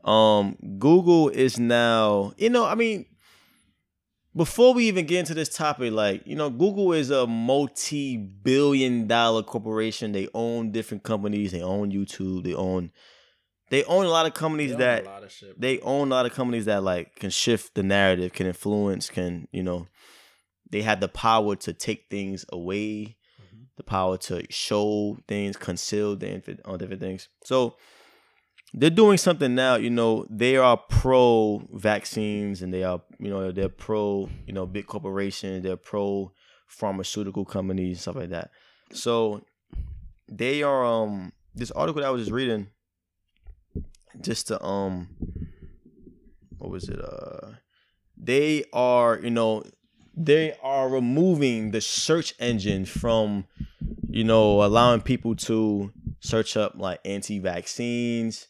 um 0.04 0.56
Google 0.78 1.28
is 1.28 1.58
now, 1.58 2.32
you 2.36 2.50
know, 2.50 2.64
I 2.64 2.74
mean 2.74 3.06
before 4.36 4.74
we 4.74 4.86
even 4.86 5.06
get 5.06 5.20
into 5.20 5.32
this 5.32 5.48
topic, 5.48 5.92
like, 5.92 6.26
you 6.26 6.36
know, 6.36 6.50
Google 6.50 6.92
is 6.92 7.10
a 7.10 7.26
multi-billion 7.26 9.06
dollar 9.06 9.42
corporation. 9.42 10.12
They 10.12 10.28
own 10.34 10.72
different 10.72 11.04
companies, 11.04 11.52
they 11.52 11.62
own 11.62 11.90
YouTube, 11.90 12.44
they 12.44 12.54
own 12.54 12.92
they 13.70 13.82
own 13.84 14.04
a 14.04 14.10
lot 14.10 14.26
of 14.26 14.34
companies 14.34 14.76
that 14.76 15.04
lot 15.04 15.24
of 15.24 15.32
shit. 15.32 15.60
they 15.60 15.80
own 15.80 16.08
a 16.08 16.10
lot 16.10 16.24
of 16.26 16.32
companies 16.32 16.66
that 16.66 16.84
like 16.84 17.16
can 17.16 17.30
shift 17.30 17.74
the 17.74 17.82
narrative, 17.82 18.32
can 18.32 18.46
influence, 18.46 19.10
can, 19.10 19.48
you 19.52 19.62
know, 19.62 19.88
they 20.70 20.82
had 20.82 21.00
the 21.00 21.08
power 21.08 21.56
to 21.56 21.72
take 21.72 22.06
things 22.10 22.44
away 22.50 23.16
the 23.76 23.82
power 23.82 24.16
to 24.16 24.42
show 24.50 25.18
things, 25.28 25.56
conceal 25.56 26.16
things, 26.16 26.44
different 26.44 27.00
things. 27.00 27.28
So 27.44 27.76
they're 28.72 28.90
doing 28.90 29.18
something 29.18 29.54
now. 29.54 29.76
You 29.76 29.90
know, 29.90 30.26
they 30.30 30.56
are 30.56 30.76
pro 30.76 31.62
vaccines 31.72 32.62
and 32.62 32.72
they 32.72 32.84
are, 32.84 33.02
you 33.18 33.28
know, 33.28 33.52
they're 33.52 33.68
pro, 33.68 34.28
you 34.46 34.54
know, 34.54 34.66
big 34.66 34.86
corporations. 34.86 35.62
They're 35.62 35.76
pro 35.76 36.32
pharmaceutical 36.66 37.44
companies, 37.44 38.00
stuff 38.00 38.16
like 38.16 38.30
that. 38.30 38.50
So 38.92 39.42
they 40.28 40.62
are. 40.62 40.84
Um, 40.84 41.32
this 41.54 41.70
article 41.70 42.02
that 42.02 42.08
I 42.08 42.10
was 42.10 42.22
just 42.22 42.32
reading, 42.32 42.68
just 44.20 44.48
to 44.48 44.62
um, 44.62 45.08
what 46.58 46.70
was 46.70 46.88
it? 46.88 47.00
Uh, 47.00 47.52
they 48.16 48.64
are, 48.74 49.18
you 49.18 49.30
know, 49.30 49.62
they 50.16 50.54
are 50.62 50.88
removing 50.88 51.70
the 51.72 51.80
search 51.80 52.34
engine 52.38 52.84
from, 52.86 53.46
you 54.08 54.24
know, 54.24 54.62
allowing 54.64 55.00
people 55.02 55.36
to 55.36 55.92
search 56.20 56.56
up 56.56 56.72
like 56.76 56.98
anti-vaccines 57.04 58.48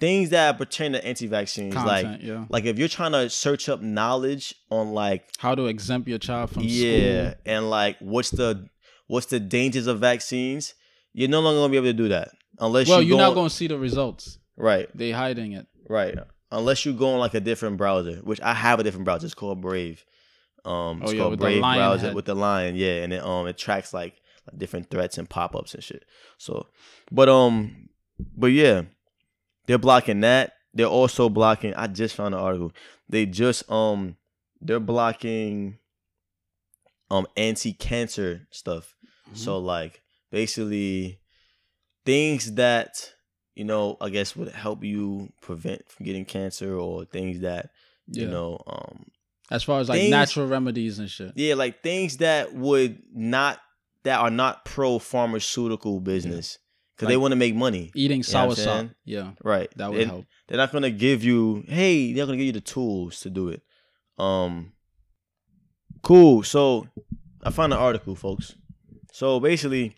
things 0.00 0.30
that 0.30 0.58
pertain 0.58 0.92
to 0.92 1.04
anti-vaccines 1.06 1.74
like 1.74 2.06
yeah. 2.20 2.44
like 2.48 2.64
if 2.64 2.78
you're 2.78 2.88
trying 2.88 3.12
to 3.12 3.30
search 3.30 3.68
up 3.68 3.80
knowledge 3.80 4.54
on 4.70 4.92
like 4.92 5.24
How 5.38 5.54
to 5.54 5.66
exempt 5.66 6.08
your 6.08 6.18
child 6.18 6.50
from 6.50 6.62
yeah 6.64 7.30
school. 7.30 7.40
and 7.46 7.70
like 7.70 7.96
what's 8.00 8.30
the 8.30 8.68
what's 9.06 9.26
the 9.26 9.38
dangers 9.38 9.86
of 9.86 10.00
vaccines 10.00 10.74
you're 11.12 11.28
no 11.28 11.40
longer 11.40 11.60
gonna 11.60 11.70
be 11.70 11.76
able 11.76 11.86
to 11.86 11.92
do 11.92 12.08
that 12.08 12.30
unless 12.58 12.88
Well, 12.88 13.02
you 13.02 13.10
you're 13.10 13.18
go 13.18 13.34
not 13.34 13.48
to 13.48 13.54
see 13.54 13.66
the 13.68 13.78
results. 13.78 14.38
right 14.56 14.88
They 14.96 15.12
hiding 15.12 15.52
it. 15.52 15.66
right 15.88 16.18
unless 16.50 16.84
you 16.84 16.92
go 16.92 17.12
on 17.12 17.18
like 17.20 17.34
a 17.34 17.40
different 17.40 17.76
browser 17.76 18.16
which 18.24 18.40
i 18.40 18.52
have 18.54 18.80
a 18.80 18.82
different 18.82 19.04
browser 19.04 19.26
it's 19.26 19.34
called 19.34 19.60
brave 19.60 20.04
um 20.64 21.02
it's 21.02 21.10
Oh, 21.10 21.14
yeah, 21.14 21.18
called 21.20 21.30
with 21.32 21.40
the 21.40 21.44
brave 21.46 21.60
lion 21.62 21.78
browser 21.78 22.14
with 22.14 22.24
the 22.24 22.34
lion. 22.34 22.76
Yeah 22.76 23.02
and 23.02 23.12
it 23.12 23.22
um 23.22 23.46
it 23.46 23.56
tracks 23.58 23.92
like 23.94 24.20
different 24.56 24.90
threats 24.90 25.16
and 25.18 25.28
pop-ups 25.28 25.74
and 25.74 25.82
shit. 25.82 26.04
So 26.38 26.66
but 27.10 27.28
um 27.28 27.88
but 28.36 28.48
yeah 28.48 28.82
they're 29.66 29.78
blocking 29.78 30.20
that. 30.20 30.52
They're 30.74 30.86
also 30.86 31.28
blocking 31.28 31.72
i 31.74 31.86
just 31.86 32.14
found 32.16 32.34
an 32.34 32.40
article. 32.40 32.72
They 33.08 33.26
just 33.26 33.70
um 33.70 34.16
they're 34.60 34.80
blocking 34.80 35.78
um 37.10 37.26
anti-cancer 37.36 38.46
stuff. 38.50 38.94
Mm-hmm. 39.26 39.36
so 39.36 39.58
like 39.58 40.02
basically 40.30 41.20
things 42.04 42.52
that 42.54 43.12
you 43.54 43.64
know 43.64 43.96
i 44.00 44.10
guess 44.10 44.36
would 44.36 44.48
help 44.52 44.84
you 44.84 45.32
prevent 45.40 45.88
from 45.88 46.04
getting 46.04 46.24
cancer 46.26 46.76
or 46.76 47.04
things 47.06 47.40
that 47.40 47.70
you 48.06 48.26
know 48.26 48.62
um 48.66 49.06
As 49.50 49.62
far 49.62 49.80
as 49.80 49.88
like 49.88 50.00
Things- 50.00 50.10
natural 50.10 50.46
remedies 50.46 50.98
and 50.98 51.10
shit. 51.10 51.32
yeah 51.36 51.54
like 51.54 51.82
things 51.82 52.16
that 52.18 52.54
would 52.54 53.02
not 53.12 53.60
that 54.04 54.20
are 54.20 54.30
not 54.30 54.64
pro 54.64 54.98
pharmaceutical 54.98 56.00
business 56.00 56.58
because 56.96 57.08
they 57.08 57.16
want 57.16 57.32
to 57.32 57.36
make 57.36 57.54
money 57.54 57.90
Eating 57.94 58.18
You 58.18 58.22
know 58.22 58.22
sour 58.22 58.50
I'm 58.50 58.54
sop. 58.56 58.64
saying? 58.64 58.90
Yeah, 59.04 59.30
right 59.42 59.70
that 59.76 59.90
would 59.92 60.06
help. 60.06 60.24
they're 60.48 60.58
not 60.58 60.72
gonna 60.72 60.90
give 60.90 61.24
you 61.24 61.64
hey 61.68 62.12
they're 62.12 62.26
gonna 62.26 62.36
give 62.38 62.46
you 62.46 62.52
the 62.52 62.60
tools 62.60 63.20
to 63.20 63.30
do 63.30 63.48
it 63.48 63.62
um 64.18 64.72
cool 66.02 66.42
so 66.42 66.86
i 67.42 67.50
found 67.50 67.72
an 67.72 67.78
article 67.78 68.14
folks 68.14 68.54
so 69.12 69.40
basically 69.40 69.94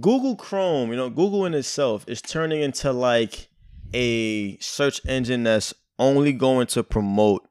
google 0.00 0.36
chrome 0.36 0.90
you 0.90 0.96
know 0.96 1.10
google 1.10 1.44
in 1.44 1.54
itself 1.54 2.04
is 2.06 2.22
turning 2.22 2.60
into 2.62 2.92
like 2.92 3.48
a 3.92 4.56
search 4.58 5.00
engine 5.06 5.42
that's 5.42 5.74
only 5.98 6.32
going 6.32 6.66
to 6.66 6.82
promote 6.84 7.42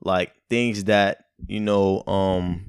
like 0.00 0.32
things 0.48 0.84
that 0.84 1.24
you 1.46 1.60
know 1.60 2.02
um 2.06 2.64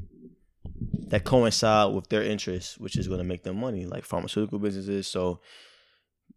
that 1.08 1.24
coincide 1.24 1.94
with 1.94 2.08
their 2.10 2.24
interests 2.24 2.78
which 2.78 2.96
is 2.96 3.08
going 3.08 3.18
to 3.18 3.24
make 3.24 3.44
them 3.44 3.60
money 3.60 3.86
like 3.86 4.06
pharmaceutical 4.06 4.60
businesses. 4.60 5.08
So 5.08 5.40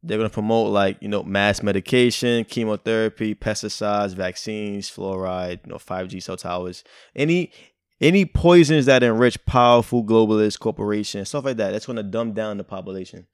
they're 0.03 0.19
going 0.19 0.29
to 0.29 0.35
promote 0.35 0.73
like 0.73 0.99
you 1.01 1.09
know 1.09 1.23
mass 1.23 1.63
medication 1.63 2.45
chemotherapy 2.45 3.35
pesticides 3.35 4.15
vaccines 4.15 4.91
fluoride 4.91 5.61
you 5.65 5.71
know 5.73 5.77
5g 5.77 6.23
cell 6.23 6.37
towers 6.37 6.83
any 7.15 7.53
any 8.01 8.25
poisons 8.25 8.87
that 8.87 9.05
enrich 9.05 9.45
powerful 9.47 10.03
globalist 10.05 10.59
corporations 10.59 11.29
stuff 11.29 11.45
like 11.45 11.57
that 11.57 11.71
that's 11.71 11.87
going 11.87 11.97
to 11.97 12.03
dumb 12.03 12.33
down 12.33 12.57
the 12.57 12.65
population 12.65 13.27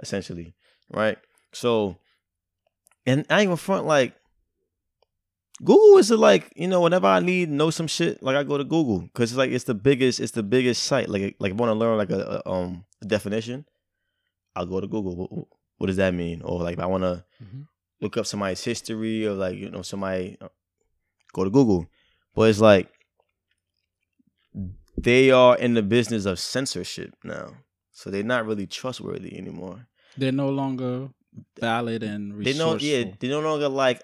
essentially 0.00 0.54
right? 0.90 1.18
So 1.52 1.96
and 3.06 3.24
i 3.30 3.44
gonna 3.44 3.56
front 3.56 3.86
like 3.86 4.14
google 5.64 5.98
is 5.98 6.10
like 6.10 6.52
you 6.56 6.66
know 6.68 6.80
whenever 6.80 7.06
i 7.06 7.20
need 7.20 7.48
know 7.48 7.70
some 7.70 7.86
shit 7.86 8.22
like 8.22 8.34
i 8.36 8.42
go 8.42 8.58
to 8.58 8.64
google 8.64 9.00
because 9.00 9.30
it's 9.30 9.38
like 9.38 9.50
it's 9.50 9.64
the 9.64 9.74
biggest 9.74 10.18
it's 10.20 10.32
the 10.32 10.42
biggest 10.42 10.82
site. 10.84 11.08
Like 11.08 11.36
like 11.38 11.52
if 11.52 11.58
i 11.58 11.60
want 11.60 11.70
to 11.70 11.74
learn 11.74 11.96
like 11.98 12.10
a, 12.10 12.42
a 12.44 12.50
um 12.50 12.84
a 13.02 13.06
definition 13.06 13.64
i'll 14.56 14.66
go 14.66 14.80
to 14.80 14.86
google. 14.86 15.14
What- 15.16 15.46
what 15.78 15.86
does 15.88 15.96
that 15.96 16.14
mean? 16.14 16.42
Or 16.42 16.62
like 16.62 16.74
if 16.74 16.80
i 16.80 16.86
want 16.86 17.02
to 17.02 17.24
Mhm. 17.42 17.66
look 18.00 18.16
up 18.16 18.26
somebody's 18.26 18.62
history 18.62 19.26
or 19.26 19.32
like 19.34 19.56
you 19.56 19.68
know 19.70 19.82
somebody 19.82 20.36
uh, 20.40 20.48
go 21.32 21.42
to 21.44 21.50
google. 21.50 21.86
But 22.34 22.50
it's 22.50 22.60
like 22.60 22.88
they 24.96 25.30
are 25.30 25.56
in 25.58 25.74
the 25.74 25.82
business 25.82 26.24
of 26.24 26.38
censorship 26.38 27.14
now 27.24 27.54
so 27.92 28.10
they're 28.10 28.22
not 28.22 28.46
really 28.46 28.66
trustworthy 28.66 29.36
anymore. 29.36 29.86
They're 30.16 30.32
no 30.32 30.48
longer 30.50 31.08
valid 31.58 32.02
and 32.02 32.44
they 32.44 32.52
know 32.54 32.76
yeah 32.76 33.04
they 33.18 33.28
no 33.28 33.40
longer 33.40 33.68
like 33.68 34.02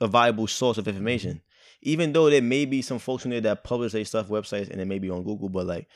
a 0.00 0.06
viable 0.06 0.46
source 0.46 0.78
of 0.78 0.88
information. 0.88 1.42
Even 1.82 2.12
though 2.12 2.28
there 2.28 2.42
may 2.42 2.66
be 2.66 2.82
some 2.82 2.98
folks 2.98 3.24
in 3.24 3.30
there 3.30 3.40
that 3.40 3.64
publish 3.64 3.92
their 3.92 4.04
stuff 4.04 4.28
websites 4.28 4.70
and 4.70 4.80
it 4.80 4.84
may 4.86 4.98
be 4.98 5.08
on 5.10 5.22
google 5.22 5.48
but 5.48 5.66
like 5.66 5.88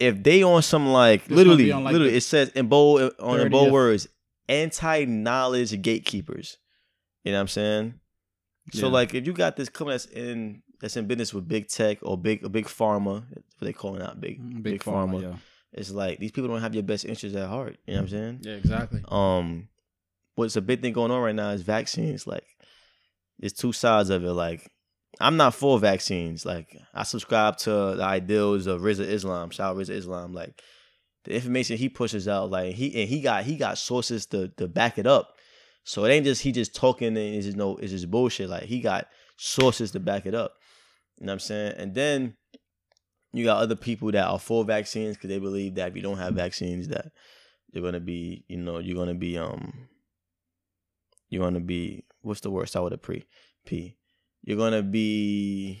if 0.00 0.22
they 0.22 0.42
on 0.42 0.62
some 0.62 0.88
like 0.88 1.24
This 1.26 1.36
literally 1.36 1.72
like, 1.72 1.92
literally 1.92 2.14
it 2.14 2.22
says 2.22 2.48
in 2.50 2.68
bold 2.68 3.12
on 3.20 3.40
in 3.40 3.50
bold 3.50 3.72
words 3.72 4.08
anti-knowledge 4.48 5.80
gatekeepers. 5.82 6.58
You 7.22 7.32
know 7.32 7.38
what 7.38 7.42
i'm 7.42 7.48
saying? 7.48 7.94
So 8.72 8.88
like 8.88 9.14
if 9.14 9.26
you 9.26 9.32
got 9.32 9.56
this 9.56 9.68
company 9.68 9.94
that's 9.94 10.06
in 10.06 10.62
that's 10.80 10.96
in 10.96 11.06
business 11.06 11.32
with 11.32 11.46
big 11.46 11.68
tech 11.68 11.98
or 12.02 12.18
big 12.18 12.44
a 12.44 12.48
big 12.48 12.66
pharma 12.66 13.24
what 13.30 13.60
they 13.60 13.72
call 13.72 13.96
it 13.96 14.02
out 14.02 14.20
big 14.20 14.40
Mm, 14.40 14.62
big, 14.62 14.74
big 14.74 14.82
pharma, 14.82 15.14
pharma. 15.14 15.22
Yeah, 15.22 15.36
it's 15.72 15.90
like 15.90 16.18
these 16.18 16.32
people 16.32 16.48
don't 16.48 16.60
have 16.60 16.74
your 16.74 16.82
best 16.82 17.04
interests 17.04 17.36
at 17.36 17.48
heart. 17.48 17.76
You 17.86 17.94
know 17.94 18.00
what 18.00 18.04
i'm 18.04 18.08
saying? 18.10 18.40
Yeah, 18.42 18.54
exactly. 18.54 19.02
um 19.08 19.68
what's 20.34 20.56
a 20.56 20.62
big 20.62 20.82
thing 20.82 20.92
going 20.92 21.10
on 21.10 21.22
right 21.22 21.34
now 21.34 21.50
is 21.50 21.62
vaccines. 21.62 22.26
Like 22.26 22.44
there's 23.38 23.52
two 23.52 23.72
sides 23.72 24.10
of 24.10 24.24
it 24.24 24.32
like 24.32 24.70
i'm 25.20 25.36
not 25.36 25.54
for 25.54 25.78
vaccines 25.78 26.44
like 26.44 26.76
i 26.92 27.02
subscribe 27.02 27.56
to 27.56 27.70
the 27.70 28.02
ideals 28.02 28.66
of 28.66 28.80
Rizza 28.80 29.00
islam 29.00 29.50
shout 29.50 29.72
out 29.72 29.76
Rizza 29.76 29.90
islam 29.90 30.32
like 30.32 30.60
the 31.24 31.34
information 31.34 31.76
he 31.76 31.88
pushes 31.88 32.28
out 32.28 32.50
like 32.50 32.74
he 32.74 33.00
and 33.00 33.08
he 33.08 33.20
got 33.20 33.44
he 33.44 33.56
got 33.56 33.78
sources 33.78 34.26
to 34.26 34.48
to 34.56 34.68
back 34.68 34.98
it 34.98 35.06
up. 35.06 35.36
So 35.82 36.04
it 36.04 36.10
ain't 36.10 36.24
just 36.24 36.42
he 36.42 36.52
just 36.52 36.74
talking 36.74 37.08
and 37.08 37.18
it's 37.18 37.46
just 37.46 37.56
no 37.56 37.76
it's 37.76 37.92
just 37.92 38.10
bullshit 38.10 38.48
like 38.48 38.64
he 38.64 38.80
got 38.80 39.08
sources 39.36 39.90
to 39.92 40.00
back 40.00 40.26
it 40.26 40.34
up. 40.34 40.52
You 41.18 41.26
know 41.26 41.30
what 41.30 41.34
i'm 41.34 41.40
saying? 41.40 41.74
And 41.76 41.94
then 41.94 42.36
you 43.32 43.44
got 43.44 43.58
other 43.58 43.76
people 43.76 44.12
that 44.12 44.26
are 44.26 44.38
for 44.38 44.64
vaccines 44.64 45.16
because 45.16 45.28
they 45.28 45.38
believe 45.38 45.74
that 45.74 45.88
if 45.88 45.96
you 45.96 46.02
don't 46.02 46.18
have 46.18 46.34
vaccines 46.34 46.88
that 46.88 47.10
you're 47.72 47.82
gonna 47.82 48.00
be, 48.00 48.44
you 48.48 48.58
know, 48.58 48.78
you're 48.78 48.96
gonna 48.96 49.14
be 49.14 49.38
um 49.38 49.88
you're 51.28 51.42
gonna 51.42 51.60
be 51.60 52.04
what's 52.24 52.40
the 52.40 52.50
word? 52.50 52.68
Start 52.68 52.84
with 52.84 52.92
a 52.94 52.98
pre 52.98 53.24
P. 53.64 53.96
You're 54.42 54.58
gonna 54.58 54.82
be 54.82 55.80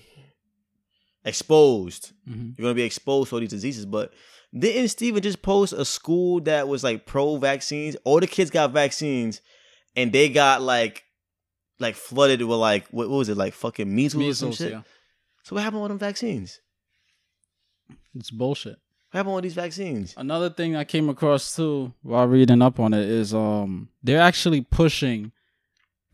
exposed. 1.24 2.12
hmm 2.26 2.50
You're 2.56 2.64
gonna 2.64 2.74
be 2.74 2.82
exposed 2.82 3.30
to 3.30 3.36
all 3.36 3.40
these 3.40 3.50
diseases. 3.50 3.86
But 3.86 4.12
didn't 4.56 4.88
Steven 4.88 5.22
just 5.22 5.42
post 5.42 5.72
a 5.72 5.84
school 5.84 6.40
that 6.42 6.68
was 6.68 6.84
like 6.84 7.06
pro 7.06 7.36
vaccines? 7.36 7.96
All 8.04 8.20
the 8.20 8.26
kids 8.26 8.50
got 8.50 8.70
vaccines 8.72 9.40
and 9.96 10.12
they 10.12 10.28
got 10.28 10.62
like 10.62 11.02
like 11.80 11.94
flooded 11.96 12.40
with 12.42 12.58
like 12.58 12.86
what, 12.88 13.08
what 13.08 13.16
was 13.18 13.28
it, 13.28 13.36
like 13.36 13.52
fucking 13.54 13.92
measles, 13.92 14.22
Measles, 14.22 14.56
shit? 14.58 14.70
yeah. 14.72 14.82
So 15.42 15.56
what 15.56 15.62
happened 15.64 15.82
with 15.82 15.90
them 15.90 15.98
vaccines? 15.98 16.60
It's 18.16 18.30
bullshit. 18.30 18.78
What 19.10 19.18
happened 19.18 19.34
with 19.36 19.42
these 19.44 19.54
vaccines? 19.54 20.14
Another 20.16 20.50
thing 20.50 20.76
I 20.76 20.84
came 20.84 21.08
across 21.08 21.54
too 21.56 21.92
while 22.02 22.26
reading 22.26 22.62
up 22.62 22.78
on 22.80 22.94
it 22.94 23.08
is 23.08 23.34
um 23.34 23.88
they're 24.02 24.20
actually 24.20 24.60
pushing 24.60 25.32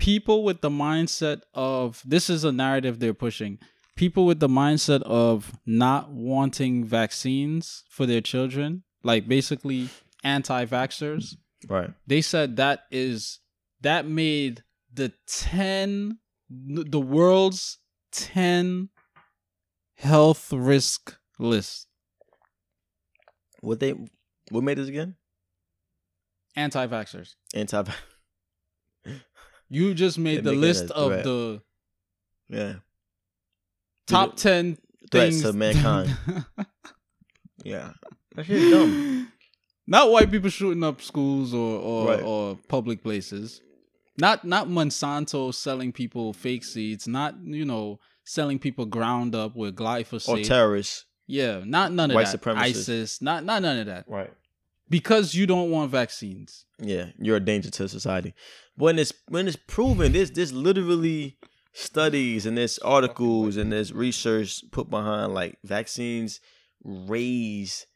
people 0.01 0.43
with 0.43 0.63
the 0.63 0.71
mindset 0.71 1.43
of 1.55 2.03
this 2.05 2.29
is 2.29 2.43
a 2.43 2.51
narrative 2.51 2.99
they're 2.99 3.15
pushing. 3.15 3.59
People 3.97 4.25
with 4.25 4.41
the 4.41 4.49
mindset 4.49 5.03
of 5.03 5.53
not 5.67 6.11
wanting 6.11 6.85
vaccines 6.85 7.85
for 7.91 8.07
their 8.07 8.23
children, 8.23 8.83
like 9.05 9.29
basically 9.29 9.91
anti-vaxxers. 10.25 11.37
Right. 11.69 11.91
They 12.07 12.23
said 12.23 12.57
that 12.57 12.85
is 12.91 13.41
that 13.83 14.07
made 14.07 14.65
the 14.93 15.13
10 15.27 16.19
the 16.49 17.01
world's 17.01 17.79
10 18.13 18.89
health 19.97 20.53
risk 20.53 21.17
list. 21.39 21.87
What 23.61 23.81
they 23.81 23.95
what 24.51 24.65
made 24.65 24.79
this 24.79 24.89
again? 24.89 25.17
Anti-vaxxers. 26.57 27.35
Anti 27.55 27.85
You 29.71 29.95
just 29.95 30.19
made 30.19 30.45
the 30.45 30.53
list 30.53 30.91
of 30.91 31.13
threat. 31.13 31.25
the 31.25 31.63
Yeah. 32.49 32.75
top 34.07 34.37
10 34.37 34.77
threats 35.11 35.41
things 35.41 35.43
to 35.43 35.53
mankind. 35.53 36.17
Yeah. 37.65 37.93
That 38.37 38.47
shit's 38.47 38.71
dumb. 38.71 39.31
Not 39.87 40.11
white 40.11 40.31
people 40.31 40.51
shooting 40.51 40.83
up 40.85 41.03
schools 41.03 41.53
or 41.53 41.79
or, 41.81 42.09
Right. 42.09 42.23
or 42.23 42.59
public 42.69 43.03
places. 43.03 43.61
Not 44.19 44.45
not 44.45 44.69
Monsanto 44.69 45.53
selling 45.53 45.93
people 45.93 46.33
fake 46.33 46.65
seeds. 46.65 47.07
Not 47.07 47.35
you 47.43 47.65
know 47.65 47.99
selling 48.25 48.59
people 48.59 48.87
ground 48.87 49.35
up 49.35 49.57
with 49.57 49.77
glyphosate 49.77 50.29
or 50.29 50.43
terrorists. 50.45 51.05
yeah, 51.27 51.61
not 51.65 51.93
none 51.93 52.11
of 52.11 52.15
White 52.15 52.27
that. 52.29 52.41
supremacists. 52.41 52.61
ISIS. 52.61 53.21
Not 53.23 53.45
not 53.45 53.63
none 53.63 53.79
of 53.81 53.87
that. 53.87 54.05
Right. 54.09 54.33
Because 54.91 55.35
you 55.35 55.47
don't 55.47 55.71
want 55.71 55.91
vaccines. 55.91 56.65
Yeah, 56.79 57.07
you're 57.19 57.37
a 57.37 57.41
danger 57.41 57.71
to 57.71 57.89
society. 57.89 58.35
When 58.77 58.99
it's 58.99 59.13
when 59.29 59.47
it's 59.47 59.57
proven, 59.57 60.13
this 60.13 60.31
there's 60.31 60.53
literally 60.53 61.39
studies 61.73 62.45
and 62.47 62.59
there's 62.59 62.79
articles 62.81 63.57
and 63.57 63.71
there's 63.73 63.93
research 63.93 64.63
put 64.73 64.91
behind 64.91 65.33
like 65.33 65.57
vaccines 65.65 66.41
raise 66.85 67.87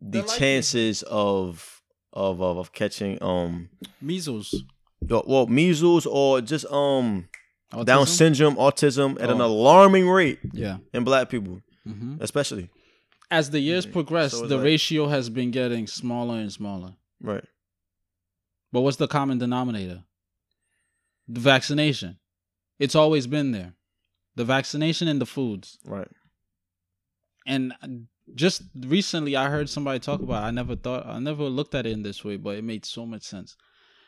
the 0.00 0.20
like- 0.22 0.38
chances 0.38 1.02
of 1.04 1.80
of 2.12 2.40
of, 2.42 2.58
of 2.58 2.72
catching 2.72 3.22
um 3.22 3.68
Measles. 4.02 4.54
well 5.00 5.46
measles 5.46 6.04
or 6.06 6.40
just 6.42 6.66
um 6.66 7.28
Down 7.84 8.06
syndrome, 8.06 8.56
autism 8.56 9.20
at 9.20 9.30
an 9.30 9.40
Oh. 9.40 9.46
alarming 9.46 10.08
rate 10.08 10.38
Yeah. 10.52 10.78
in 10.92 11.04
black 11.04 11.28
people, 11.30 11.60
hmm 11.84 12.16
especially. 12.20 12.68
As 13.30 13.50
the 13.50 13.60
years 13.60 13.84
Yeah. 13.86 13.92
progress, 13.92 14.32
So 14.32 14.46
the 14.46 14.56
like- 14.56 14.64
ratio 14.64 15.08
has 15.08 15.28
been 15.30 15.50
getting 15.50 15.86
smaller 15.86 16.38
and 16.38 16.52
smaller. 16.52 16.96
Right. 17.20 17.44
But 18.72 18.82
what's 18.82 18.98
the 18.98 19.08
common 19.08 19.38
denominator? 19.38 20.04
The 21.28 21.40
vaccination. 21.40 22.18
It's 22.78 22.94
always 22.94 23.26
been 23.26 23.52
there. 23.52 23.74
The 24.36 24.44
vaccination 24.44 25.08
and 25.08 25.20
the 25.20 25.26
foods. 25.26 25.78
Right. 25.84 26.08
And 27.46 27.72
just 28.34 28.62
recently 28.74 29.34
I 29.36 29.48
heard 29.48 29.68
somebody 29.70 29.98
talk 29.98 30.20
about 30.20 30.42
it. 30.42 30.46
I 30.46 30.50
never 30.50 30.76
thought 30.76 31.06
I 31.06 31.18
never 31.18 31.44
looked 31.44 31.74
at 31.74 31.86
it 31.86 31.92
in 31.92 32.02
this 32.02 32.24
way, 32.24 32.36
but 32.36 32.56
it 32.58 32.64
made 32.64 32.84
so 32.84 33.06
much 33.06 33.22
sense. 33.22 33.56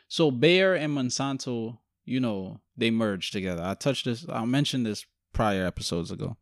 So 0.07 0.29
Bayer 0.31 0.75
and 0.75 0.95
Monsanto, 0.95 1.79
you 2.05 2.19
know, 2.19 2.61
they 2.77 2.91
merged 2.91 3.31
together. 3.33 3.63
I 3.63 3.73
touched 3.75 4.05
this 4.05 4.25
I 4.29 4.45
mentioned 4.45 4.85
this 4.85 5.05
prior 5.33 5.65
episodes 5.65 6.11
ago. 6.11 6.37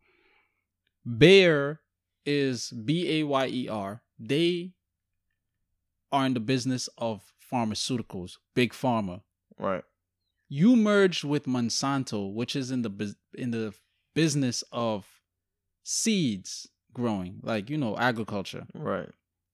Bayer 1.06 1.80
is 2.28 2.70
B 2.70 3.20
A 3.20 3.22
Y 3.24 3.46
E 3.46 3.68
R. 3.68 4.02
They 4.18 4.72
are 6.12 6.26
in 6.26 6.34
the 6.34 6.40
business 6.40 6.88
of 6.98 7.32
pharmaceuticals, 7.50 8.36
big 8.54 8.72
pharma. 8.72 9.22
Right. 9.58 9.82
You 10.48 10.76
merged 10.76 11.24
with 11.24 11.46
Monsanto, 11.46 12.32
which 12.32 12.54
is 12.54 12.70
in 12.70 12.82
the 12.82 13.16
in 13.34 13.50
the 13.50 13.74
business 14.14 14.62
of 14.72 15.06
seeds 15.82 16.68
growing, 16.92 17.40
like 17.42 17.70
you 17.70 17.78
know, 17.78 17.96
agriculture. 17.96 18.66
Right. 18.74 19.08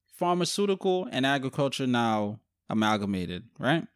Pharmaceutical 0.07 1.09
and 1.11 1.25
agriculture 1.25 1.87
now 1.87 2.41
amalgamated, 2.69 3.45
right? 3.59 3.87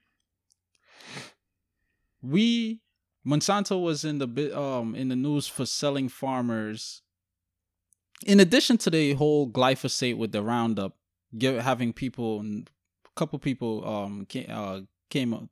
We 2.22 2.80
Monsanto 3.26 3.80
was 3.82 4.04
in 4.04 4.18
the 4.18 4.58
um 4.58 4.94
in 4.94 5.08
the 5.08 5.16
news 5.16 5.48
for 5.48 5.66
selling 5.66 6.08
farmers 6.08 7.02
in 8.26 8.40
addition 8.40 8.78
to 8.78 8.90
the 8.90 9.14
whole 9.14 9.48
glyphosate 9.48 10.16
with 10.16 10.32
the 10.32 10.42
Roundup, 10.42 10.96
give, 11.36 11.60
having 11.62 11.92
people, 11.92 12.40
a 12.40 13.08
couple 13.16 13.38
people 13.38 13.86
um 13.88 14.26
came, 14.26 14.46
uh, 14.48 14.80
came 15.10 15.32
up, 15.34 15.44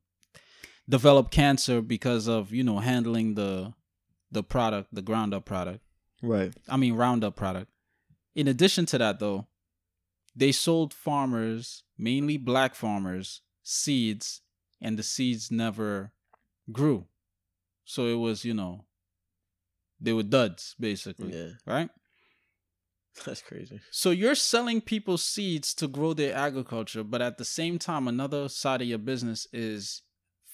developed 0.88 1.30
cancer 1.30 1.80
because 1.80 2.26
of 2.28 2.52
you 2.52 2.64
know 2.64 2.78
handling 2.78 3.34
the 3.34 3.72
the 4.30 4.42
product, 4.42 4.88
the 4.92 5.02
ground 5.02 5.32
up 5.34 5.44
product. 5.44 5.80
Right. 6.22 6.52
I 6.68 6.76
mean 6.76 6.94
Roundup 6.94 7.36
product. 7.36 7.70
In 8.34 8.48
addition 8.48 8.84
to 8.86 8.98
that, 8.98 9.18
though, 9.18 9.46
they 10.34 10.52
sold 10.52 10.92
farmers, 10.92 11.84
mainly 11.96 12.36
black 12.36 12.74
farmers, 12.74 13.40
seeds, 13.62 14.42
and 14.80 14.98
the 14.98 15.02
seeds 15.02 15.50
never 15.50 16.12
grew. 16.70 17.06
So 17.84 18.06
it 18.06 18.16
was, 18.16 18.44
you 18.44 18.52
know, 18.52 18.84
they 20.00 20.12
were 20.12 20.22
duds 20.24 20.74
basically, 20.78 21.32
Yeah. 21.34 21.50
right? 21.64 21.88
That's 23.24 23.42
crazy. 23.42 23.80
So 23.90 24.10
you're 24.10 24.34
selling 24.34 24.80
people 24.80 25.16
seeds 25.18 25.74
to 25.74 25.88
grow 25.88 26.12
their 26.12 26.34
agriculture, 26.34 27.02
but 27.02 27.22
at 27.22 27.38
the 27.38 27.44
same 27.44 27.78
time, 27.78 28.08
another 28.08 28.48
side 28.48 28.82
of 28.82 28.88
your 28.88 28.98
business 28.98 29.46
is 29.52 30.02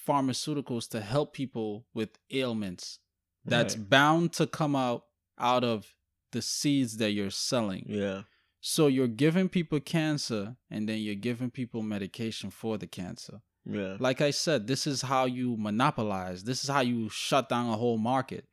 pharmaceuticals 0.07 0.89
to 0.89 1.01
help 1.01 1.33
people 1.33 1.85
with 1.93 2.09
ailments 2.31 2.99
that's 3.45 3.75
Right. 3.75 3.89
bound 3.89 4.33
to 4.33 4.47
come 4.47 4.75
out 4.75 5.05
out 5.37 5.63
of 5.63 5.95
the 6.31 6.41
seeds 6.41 6.97
that 6.97 7.11
you're 7.11 7.29
selling. 7.29 7.85
Yeah. 7.89 8.23
So 8.61 8.87
you're 8.87 9.07
giving 9.07 9.49
people 9.49 9.79
cancer 9.81 10.55
and 10.69 10.87
then 10.87 10.99
you're 10.99 11.15
giving 11.15 11.51
people 11.51 11.81
medication 11.81 12.49
for 12.51 12.77
the 12.77 12.87
cancer. 12.87 13.41
Yeah. 13.65 13.97
Like 13.99 14.21
I 14.21 14.31
said, 14.31 14.67
this 14.67 14.87
is 14.87 15.01
how 15.01 15.25
you 15.25 15.57
monopolize. 15.57 16.43
This 16.43 16.63
is 16.63 16.69
how 16.69 16.81
you 16.81 17.09
shut 17.09 17.49
down 17.49 17.69
a 17.69 17.75
whole 17.77 17.97
market. 17.97 18.45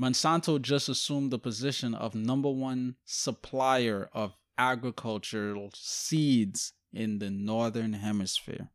Monsanto 0.00 0.60
just 0.60 0.88
assumed 0.88 1.30
the 1.30 1.38
position 1.38 1.94
of 1.94 2.14
number 2.14 2.50
one 2.50 2.96
supplier 3.04 4.08
of 4.12 4.34
agricultural 4.58 5.70
seeds 5.74 6.72
in 6.92 7.18
the 7.18 7.30
northern 7.30 7.94
hemisphere. 7.94 8.68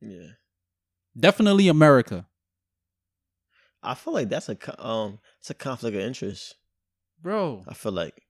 Yeah. 0.00 0.28
Definitely 1.18 1.68
America. 1.68 2.26
I 3.82 3.94
feel 3.94 4.14
like 4.14 4.28
that's 4.28 4.48
a 4.48 4.84
um 4.84 5.18
it's 5.40 5.50
a 5.50 5.54
conflict 5.54 5.96
of 5.96 6.02
interest. 6.02 6.54
Bro, 7.20 7.64
I 7.68 7.74
feel 7.74 7.92
like 7.92 8.22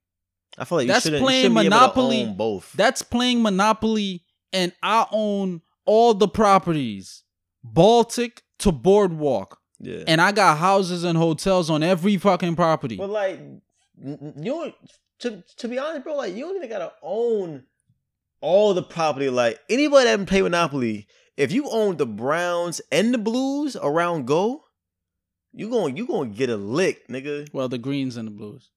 I 0.57 0.65
feel 0.65 0.77
like 0.79 0.87
That's 0.87 1.05
you 1.05 1.09
shouldn't, 1.09 1.23
playing 1.23 1.37
you 1.37 1.49
shouldn't 1.49 1.61
be 1.61 1.65
able 1.67 1.69
to 1.71 1.81
Monopoly. 1.81 2.23
own 2.23 2.37
both. 2.37 2.73
that's 2.73 3.01
playing 3.01 3.41
Monopoly 3.41 4.23
and 4.51 4.71
I 4.83 5.05
own 5.11 5.61
all 5.85 6.13
the 6.13 6.27
properties. 6.27 7.23
Baltic 7.63 8.43
to 8.59 8.71
Boardwalk. 8.71 9.59
Yeah. 9.83 10.03
And 10.07 10.19
I 10.21 10.31
got 10.31 10.57
houses 10.57 11.03
and 11.03 11.17
hotels 11.17 11.69
on 11.69 11.83
every 11.83 12.17
fucking 12.17 12.55
property. 12.55 12.95
But 12.97 13.09
like 13.09 13.39
n- 13.39 13.61
n- 14.03 14.33
you 14.37 14.51
don't- 14.51 14.75
to 15.19 15.43
to 15.57 15.67
be 15.67 15.77
honest, 15.77 16.03
bro, 16.03 16.15
like 16.15 16.33
you 16.35 16.41
don't 16.45 16.55
even 16.57 16.69
gotta 16.69 16.91
own 17.01 17.63
all 18.41 18.73
the 18.73 18.83
property. 18.83 19.29
Like 19.29 19.59
anybody 19.69 20.05
that 20.05 20.27
play 20.27 20.41
Monopoly, 20.41 21.07
if 21.37 21.51
you 21.51 21.69
own 21.69 21.97
the 21.97 22.05
Browns 22.07 22.81
and 22.91 23.13
the 23.13 23.17
Blues 23.17 23.75
around 23.75 24.25
Go, 24.27 24.63
you 25.53 25.69
going 25.69 25.95
you 25.95 26.07
gonna 26.07 26.29
get 26.29 26.49
a 26.49 26.57
lick, 26.57 27.07
nigga. 27.07 27.47
Well, 27.53 27.69
the 27.69 27.77
greens 27.77 28.17
and 28.17 28.27
the 28.27 28.31
blues. 28.31 28.69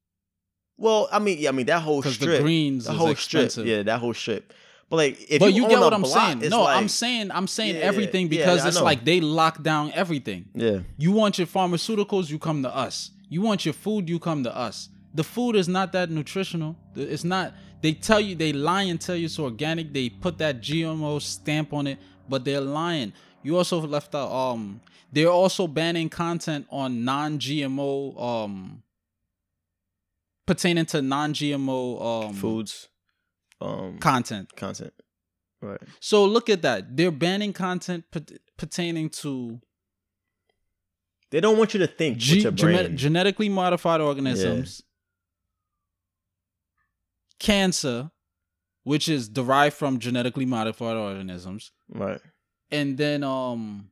Well, 0.79 1.09
I 1.11 1.19
mean, 1.19 1.39
yeah, 1.39 1.49
I 1.49 1.53
mean 1.53 1.67
that 1.67 1.81
whole 1.81 2.01
Because 2.01 2.19
the 2.19 2.25
strip, 2.27 2.43
greens 2.43 2.85
the 2.85 2.93
is 2.93 2.99
whole 2.99 3.09
expensive. 3.09 3.51
strip, 3.53 3.67
yeah, 3.67 3.83
that 3.85 3.99
whole 3.99 4.13
strip. 4.15 4.53
But 4.89 4.97
like, 4.97 5.27
if 5.31 5.41
but 5.41 5.53
you, 5.53 5.63
you, 5.65 5.69
get 5.69 5.81
what 5.81 5.93
I'm 5.93 6.03
block, 6.03 6.39
saying. 6.41 6.51
No, 6.51 6.65
I'm 6.65 6.89
saying 6.89 7.31
I'm 7.33 7.47
saying 7.49 7.77
Yeah, 7.77 7.83
everything 7.83 8.27
yeah, 8.27 8.39
because 8.39 8.65
I 8.65 8.69
it's 8.69 8.81
like 8.81 9.05
they 9.05 9.21
lock 9.21 9.63
down 9.63 9.91
everything. 9.93 10.47
yeah, 10.55 10.81
You 10.97 11.11
want 11.13 11.39
your 11.39 11.47
pharmaceuticals, 11.49 12.31
you 12.31 12.39
come 12.39 12.63
to 12.63 12.75
us. 12.75 13.11
You 13.29 13.43
want 13.43 13.65
your 13.65 13.75
food, 13.75 14.09
you 14.09 14.21
come 14.21 14.45
to 14.45 14.57
us. 14.57 14.89
The 15.13 15.25
food 15.25 15.57
is 15.57 15.67
not 15.67 15.93
that 15.93 16.11
nutritional. 16.11 16.77
It's 16.95 17.25
not. 17.25 17.55
They 17.83 17.93
tell 17.95 18.21
you 18.21 18.35
they 18.37 18.53
lie 18.53 18.83
and 18.83 19.01
tell 19.01 19.17
you 19.17 19.25
it's 19.27 19.39
organic. 19.39 19.93
They 19.93 20.09
put 20.09 20.39
that 20.39 20.61
GMO 20.61 21.21
stamp 21.21 21.73
on 21.73 21.87
it, 21.89 21.99
but 22.29 22.45
they're 22.45 22.61
lying. 22.61 23.13
You 23.43 23.57
also 23.57 23.81
left 23.81 24.15
out. 24.15 24.31
Um, 24.31 24.81
they're 25.13 25.29
also 25.31 25.67
banning 25.67 26.09
content 26.09 26.67
on 26.71 27.05
non-GMO. 27.05 28.21
Um, 28.23 28.83
pertaining 30.47 30.87
to 30.87 31.03
non-GMO 31.03 32.27
um 32.29 32.35
foods, 32.35 32.89
um, 33.61 33.99
content. 33.99 34.55
content, 34.57 34.93
right? 35.63 35.81
So 36.01 36.25
look 36.25 36.49
at 36.51 36.63
that. 36.63 36.97
They're 36.97 37.11
banning 37.11 37.53
content 37.53 38.05
pert- 38.11 38.39
pertaining 38.57 39.11
to 39.23 39.61
They 41.31 41.41
don't 41.41 41.59
want 41.59 41.75
you 41.75 41.81
to 41.81 41.87
think 41.87 42.19
Ge- 42.19 42.35
with 42.35 42.43
your 42.43 42.53
gene- 42.53 42.67
brain. 42.87 42.97
genetically 42.97 43.49
modified 43.49 44.01
organisms, 44.01 44.83
cancer, 47.39 48.11
which 48.85 49.09
is 49.09 49.29
derived 49.29 49.77
from 49.77 49.99
genetically 49.99 50.47
modified 50.47 50.97
organisms, 50.97 51.73
right. 51.89 52.21
and 52.71 52.97
then 52.99 53.23
um 53.23 53.91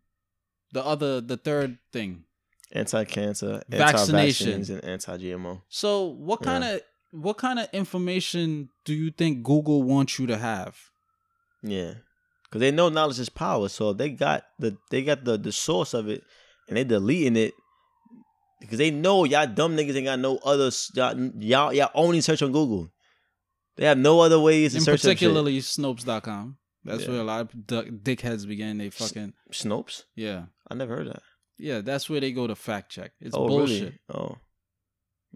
the 0.73 0.85
other 0.85 1.21
the 1.21 1.37
third 1.37 1.79
thing. 1.93 2.25
Anti-cancer, 2.73 3.63
Vaccination. 3.69 4.49
anti-vaccines, 4.49 4.71
and 4.71 4.85
anti-GMO. 4.85 5.63
So 5.69 6.07
what 6.07 6.43
kind 6.43 6.65
of 6.65 6.81
what 7.15 7.39
kind 7.39 7.59
of 7.59 7.69
information 7.73 8.69
do 8.85 8.93
you 8.95 9.11
think 9.11 9.43
Google 9.43 9.83
wants 9.83 10.19
you 10.19 10.27
to 10.27 10.37
have? 10.37 10.77
Yeah, 11.63 11.95
because 12.45 12.61
they 12.61 12.71
know 12.71 12.89
knowledge 12.89 13.19
is 13.21 13.29
power. 13.29 13.69
So 13.69 13.93
they 13.93 14.11
got 14.11 14.45
the 14.59 14.77
they 14.91 15.03
got 15.03 15.25
the 15.25 15.39
the 15.39 15.53
source 15.53 15.95
of 15.95 16.09
it, 16.09 16.23
and 16.69 16.77
they 16.77 16.85
deleting 16.85 17.37
it 17.37 17.55
because 18.61 18.79
they 18.79 18.91
know 18.91 19.25
y'all 19.25 19.47
dumb 19.47 19.77
niggas 19.77 19.95
ain't 19.97 20.07
got 20.07 20.19
no 20.19 20.39
other 20.39 20.71
y'all 20.95 21.31
y'all, 21.39 21.73
y'all 21.73 21.91
only 21.95 22.21
search 22.21 22.43
on 22.43 22.53
Google. 22.53 22.91
They 23.77 23.87
have 23.87 23.99
no 23.99 24.21
other 24.21 24.39
ways 24.39 24.73
to 24.73 24.79
In 24.79 24.85
search 24.85 25.01
particularly 25.03 25.59
Snopes.com. 25.59 26.59
That's 26.85 27.05
Yeah. 27.05 27.11
where 27.11 27.21
a 27.21 27.25
lot 27.25 27.41
of 27.41 27.51
dickheads 27.53 28.47
begin. 28.47 28.79
They 28.79 28.91
fucking 28.91 29.33
Snopes. 29.53 30.03
yeah. 30.15 30.45
I 30.71 30.75
never 30.75 30.97
heard 30.97 31.09
that. 31.09 31.23
Yeah, 31.59 31.81
that's 31.83 32.09
where 32.11 32.21
they 32.21 32.33
go 32.33 32.47
to 32.47 32.55
fact 32.55 32.91
check. 32.91 33.13
It's 33.21 33.35
oh 33.37 33.47
bullshit. 33.49 33.81
really? 33.83 33.99
Oh. 34.13 34.37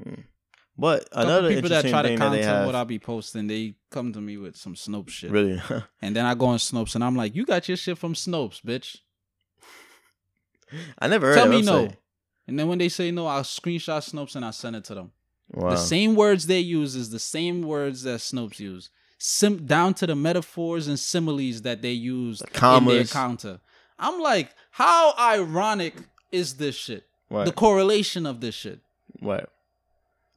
Hmm. 0.03 0.21
But 0.81 1.09
another 1.11 1.53
people 1.53 1.71
that 1.71 1.85
try 1.87 2.03
to 2.03 2.09
thing 2.09 2.19
that 2.21 2.31
they 2.31 2.43
counter 2.43 2.57
have, 2.59 2.67
what 2.67 2.77
I 2.77 2.85
be 2.85 3.01
posting, 3.01 3.49
they 3.49 3.75
come 3.91 4.13
to 4.13 4.21
me 4.21 4.37
with 4.37 4.57
some 4.57 4.75
Snopes 4.75 5.11
shit. 5.11 5.31
really, 5.33 5.61
And 6.03 6.15
then 6.15 6.25
I 6.25 6.35
go 6.35 6.47
on 6.47 6.59
Snopes 6.59 6.95
and 6.95 7.03
I'm 7.03 7.17
like, 7.17 7.35
you 7.35 7.45
got 7.45 7.67
your 7.67 7.77
shit 7.77 7.99
from 7.99 8.15
Snopes, 8.15 8.63
bitch. 8.63 8.99
I 10.99 11.09
never 11.09 11.27
heard. 11.27 11.35
Tell 11.35 11.49
me 11.49 11.63
no. 11.63 11.89
And 12.47 12.59
then 12.59 12.69
when 12.69 12.79
they 12.79 12.89
say 12.89 13.11
no, 13.11 13.27
I'll 13.27 13.43
screenshot 13.43 14.09
Snopes 14.09 14.37
and 14.37 14.45
I 14.45 14.51
send 14.53 14.77
it 14.77 14.85
to 14.85 14.95
them. 14.95 15.13
Wow. 15.53 15.71
The 15.71 15.77
same 15.77 16.15
words 16.15 16.47
they 16.47 16.61
use 16.61 16.95
is 16.95 17.11
the 17.11 17.19
same 17.19 17.63
words 17.63 18.03
that 18.03 18.21
Snopes 18.21 18.61
use. 18.61 18.91
Sim- 19.19 19.67
down 19.67 19.95
to 19.95 20.07
the 20.07 20.15
metaphors 20.15 20.87
and 20.87 20.99
similes 20.99 21.63
that 21.63 21.83
they 21.83 21.91
use 21.93 22.41
in 22.41 22.85
their 22.87 23.05
counter. 23.05 23.61
I'm 23.99 24.21
like, 24.21 24.51
how 24.71 25.13
ironic 25.19 25.95
is 26.31 26.55
this 26.55 26.77
shit? 26.77 27.05
Right. 27.31 27.45
The 27.47 27.53
correlation 27.53 28.27
of 28.27 28.41
this 28.41 28.55
shit. 28.55 28.79
right. 29.21 29.47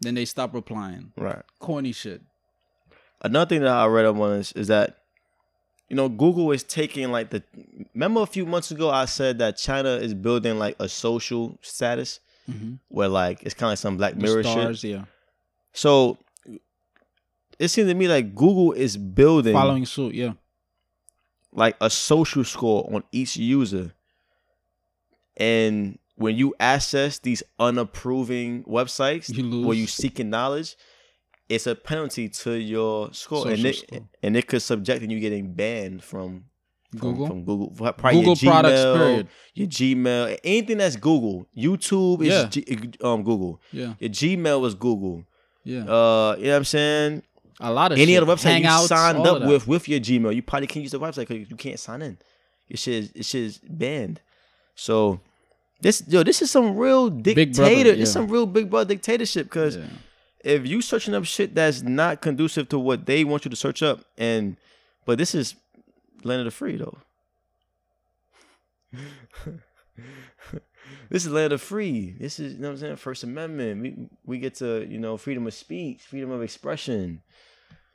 Then 0.02 0.16
they 0.16 0.26
stop 0.26 0.54
replying. 0.54 1.14
Right. 1.16 1.42
Corny 1.60 1.92
shit. 1.92 2.22
Another 3.22 3.48
thing 3.48 3.62
that 3.62 3.72
I 3.72 3.86
read 3.86 4.06
up 4.06 4.18
on 4.18 4.34
is, 4.34 4.52
is 4.54 4.68
that 4.68 4.98
you 5.90 5.96
know 5.96 6.10
Google 6.10 6.52
is 6.52 6.64
taking 6.64 7.12
like 7.12 7.30
the. 7.30 7.44
Remember 7.94 8.22
a 8.22 8.26
few 8.26 8.46
months 8.46 8.72
ago 8.72 8.90
I 8.90 9.06
said 9.06 9.38
that 9.40 9.58
China 9.58 9.90
is 9.92 10.14
building 10.14 10.58
like 10.60 10.76
a 10.80 10.90
social 10.90 11.58
status 11.62 12.20
Mm-hmm. 12.50 12.74
where 12.90 13.08
like 13.08 13.44
it's 13.44 13.54
kind 13.54 13.68
of 13.68 13.72
like 13.74 13.78
some 13.78 13.98
Black 13.98 14.16
Mirror 14.18 14.42
shit. 14.44 14.52
stars, 14.52 14.84
yeah. 14.84 15.04
So 15.74 16.18
it 17.60 17.68
seems 17.68 17.88
to 17.88 17.94
me 17.94 18.08
like 18.08 18.34
Google 18.34 18.72
is 18.72 18.98
building 18.98 19.54
Following 19.54 19.86
suit, 19.86 20.16
yeah. 20.16 20.34
like 21.54 21.78
a 21.80 21.90
social 21.90 22.44
score 22.44 22.90
on 22.92 23.04
each 23.12 23.38
user. 23.38 23.94
And 25.38 26.00
when 26.22 26.36
you 26.38 26.54
access 26.60 27.20
these 27.20 27.44
unapproving 27.60 28.64
websites 28.64 29.30
You 29.36 29.66
where 29.66 29.76
you 29.76 29.88
seeking 29.88 30.30
knowledge, 30.30 30.76
it's 31.50 31.68
a 31.68 31.76
penalty 31.76 32.30
to 32.30 32.54
your 32.54 33.12
score. 33.14 33.48
and 33.48 33.66
it 33.66 33.76
score. 33.76 34.00
and 34.24 34.38
it 34.38 34.48
could 34.48 34.62
subject 34.62 35.04
you 35.04 35.20
getting 35.20 35.54
banned 35.54 36.04
from 36.04 36.46
from, 36.92 37.00
Google? 37.00 37.28
from 37.28 37.46
Google 37.46 37.70
probably 37.72 38.20
Google 38.20 38.36
your 38.36 38.52
products, 38.52 38.80
Gmail, 38.82 38.96
period. 38.98 39.28
Your 39.54 39.68
Gmail, 39.68 40.38
anything 40.44 40.78
that's 40.78 40.96
Google. 40.98 41.48
YouTube 41.58 42.22
is 42.22 42.28
Yeah. 42.28 42.48
G, 42.50 42.92
um 43.02 43.24
Google. 43.24 43.62
Yeah. 43.72 43.94
Your 44.00 44.10
Gmail 44.10 44.60
was 44.62 44.76
Google. 44.76 45.24
Yeah. 45.64 45.80
Uh, 45.84 46.36
you 46.38 46.46
know 46.46 46.52
what 46.52 46.58
I'm 46.58 46.64
saying? 46.66 47.24
a 47.64 47.72
lot 47.72 47.92
of 47.92 47.98
any 48.00 48.14
shit. 48.14 48.24
other 48.24 48.36
website 48.36 48.62
Hangouts, 48.64 48.82
you 48.82 48.88
signed 48.88 49.28
up 49.28 49.44
with 49.44 49.68
with 49.68 49.88
your 49.88 50.00
Gmail, 50.00 50.34
you 50.36 50.42
probably 50.42 50.68
can't 50.68 50.82
use 50.84 50.92
the 50.92 51.00
website 51.00 51.28
because 51.28 51.50
you 51.50 51.56
can't 51.56 51.80
sign 51.80 52.02
in. 52.02 52.18
Your 52.68 52.78
shit, 52.78 52.94
is, 53.04 53.12
your 53.16 53.24
shit 53.24 53.44
is 53.44 53.58
banned. 53.60 54.20
So 54.76 55.20
this, 55.82 56.04
yo, 56.08 56.24
this 56.24 56.42
is 56.42 56.50
some 56.52 56.78
real 56.78 57.10
dictator. 57.10 57.52
brother, 57.54 57.84
This 57.84 57.98
yeah. 57.98 58.04
is 58.04 58.12
some 58.12 58.28
real 58.28 58.46
big 58.46 58.70
brother 58.70 58.94
dictatorship. 58.96 59.48
Because 59.48 59.76
Yeah. 59.78 59.86
if 60.44 60.68
you 60.68 60.82
searching 60.82 61.14
up 61.14 61.26
shit 61.26 61.54
that's 61.56 61.82
not 61.82 62.22
conducive 62.22 62.70
to 62.70 62.80
what 62.80 63.06
they 63.06 63.24
want 63.24 63.46
you 63.46 63.50
to 63.52 63.58
search 63.58 63.82
up, 63.84 64.06
and 64.18 64.58
but 65.06 65.18
this 65.18 65.34
is 65.36 65.56
land 66.24 66.40
of 66.40 66.46
the 66.46 66.52
free 66.52 66.78
though. 66.78 66.98
this 71.10 71.26
is 71.26 71.32
land 71.32 71.54
of 71.54 71.62
free. 71.62 72.16
This 72.20 72.40
is 72.40 72.54
you 72.54 72.60
know 72.60 72.70
what 72.70 72.74
I'm 72.74 72.80
saying. 72.80 72.96
First 72.98 73.24
Amendment. 73.24 73.82
We 73.82 74.10
we 74.26 74.38
get 74.40 74.56
to 74.56 74.86
you 74.88 75.00
know 75.00 75.18
freedom 75.18 75.48
of 75.48 75.54
speech, 75.54 76.02
freedom 76.02 76.32
of 76.32 76.42
expression, 76.42 77.22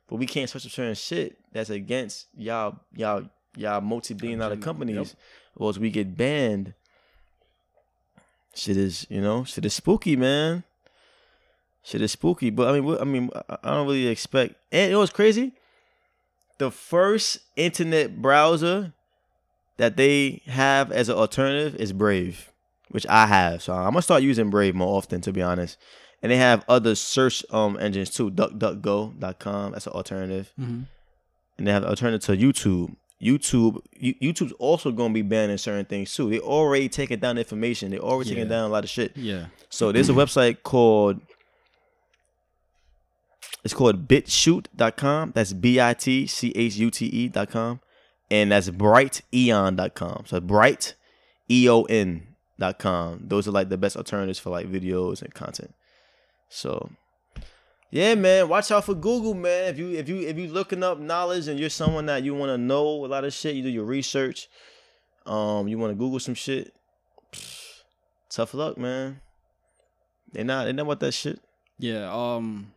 but 0.08 0.16
we 0.16 0.26
can't 0.26 0.48
search 0.48 0.66
up 0.66 0.72
certain 0.72 0.94
shit 0.94 1.36
that's 1.52 1.70
against 1.70 2.26
y'all 2.36 2.80
y'all 2.94 3.24
y'all 3.56 3.80
multi 3.80 4.14
billion 4.14 4.38
dollar 4.38 4.56
companies, 4.56 4.96
Yep. 4.96 5.06
or 5.56 5.68
else 5.68 5.78
we 5.78 5.90
get 5.90 6.16
banned. 6.16 6.74
Shit 8.56 8.76
is 8.76 9.06
you 9.10 9.20
know 9.20 9.44
shit 9.44 9.64
is 9.64 9.74
spooky, 9.74 10.16
man. 10.16 10.64
Shit 11.82 12.02
is 12.02 12.12
spooky, 12.12 12.50
but 12.50 12.68
I 12.68 12.72
mean, 12.72 12.84
what, 12.84 13.00
I 13.00 13.04
mean, 13.04 13.30
I 13.48 13.74
don't 13.74 13.86
really 13.86 14.08
expect. 14.08 14.56
And 14.72 14.90
it 14.92 14.96
was 14.96 15.10
crazy. 15.10 15.52
The 16.58 16.70
first 16.72 17.38
internet 17.54 18.20
browser 18.20 18.92
that 19.76 19.96
they 19.96 20.42
have 20.46 20.90
as 20.90 21.08
an 21.08 21.16
alternative 21.16 21.76
is 21.76 21.92
Brave, 21.92 22.50
which 22.88 23.06
I 23.08 23.26
have. 23.26 23.62
So 23.62 23.72
I'm 23.74 23.90
gonna 23.92 24.02
start 24.02 24.22
using 24.22 24.50
Brave 24.50 24.74
more 24.74 24.96
often, 24.96 25.20
to 25.20 25.32
be 25.32 25.42
honest. 25.42 25.76
And 26.22 26.32
they 26.32 26.38
have 26.38 26.64
other 26.68 26.94
search 26.94 27.44
um 27.50 27.76
engines 27.78 28.10
too, 28.10 28.30
DuckDuckGo.com. 28.30 29.72
That's 29.72 29.86
an 29.86 29.92
alternative. 29.92 30.52
Mhm. 30.58 30.86
And 31.58 31.66
they 31.66 31.72
have 31.72 31.82
an 31.84 31.90
alternative 31.90 32.24
to 32.26 32.42
YouTube. 32.42 32.96
YouTube, 33.22 33.80
YouTube's 34.00 34.52
also 34.52 34.92
gonna 34.92 35.14
be 35.14 35.22
banning 35.22 35.56
certain 35.56 35.86
things 35.86 36.14
too. 36.14 36.28
They 36.28 36.38
already 36.38 36.88
taking 36.88 37.18
down 37.18 37.38
information. 37.38 37.90
They 37.90 37.98
already 37.98 38.30
taking 38.30 38.48
down 38.48 38.68
a 38.68 38.72
lot 38.72 38.84
of 38.84 38.90
shit. 38.90 39.16
Yeah. 39.16 39.46
So 39.70 39.90
there's 39.90 40.10
a 40.10 40.12
website 40.14 40.62
called 40.62 41.20
it's 43.64 43.74
called 43.74 44.06
bitchute.com. 44.06 45.32
That's 45.34 45.52
B 45.52 45.80
I 45.80 45.94
T 45.94 46.26
C 46.28 46.52
H 46.54 46.76
U 46.76 46.90
T 46.90 47.06
E.com. 47.06 47.80
And 48.30 48.52
that's 48.52 48.70
brighteon.com. 48.70 50.24
So 50.26 50.40
bright 50.40 50.94
E 51.50 51.68
O 51.68 51.82
N.com. 51.82 53.22
Those 53.24 53.48
are 53.48 53.50
like 53.50 53.68
the 53.68 53.76
best 53.76 53.96
alternatives 53.96 54.38
for 54.38 54.50
like 54.50 54.70
videos 54.70 55.20
and 55.20 55.34
content. 55.34 55.74
So 56.48 56.90
yeah, 57.90 58.14
man, 58.14 58.48
watch 58.48 58.70
out 58.70 58.84
for 58.84 58.94
Google, 58.94 59.34
man. 59.34 59.70
If 59.70 59.78
you 59.78 59.92
if 59.92 60.08
you 60.08 60.20
if 60.26 60.36
you 60.36 60.48
looking 60.48 60.82
up 60.82 60.98
knowledge 60.98 61.48
and 61.48 61.58
you're 61.58 61.70
someone 61.70 62.06
that 62.06 62.22
you 62.24 62.34
want 62.34 62.50
to 62.50 62.58
know 62.58 63.04
a 63.04 63.06
lot 63.06 63.24
of 63.24 63.32
shit, 63.32 63.54
you 63.54 63.62
do 63.62 63.68
your 63.68 63.84
research, 63.84 64.48
um, 65.24 65.68
you 65.68 65.78
want 65.78 65.92
to 65.92 65.94
Google 65.96 66.18
some 66.18 66.34
shit, 66.34 66.74
tough 68.28 68.54
luck, 68.54 68.76
man. 68.76 69.20
They 70.32 70.42
not 70.42 70.64
they 70.64 70.72
not 70.72 70.82
about 70.82 71.00
that 71.00 71.12
shit. 71.12 71.40
Yeah. 71.78 72.10
Um, 72.12 72.72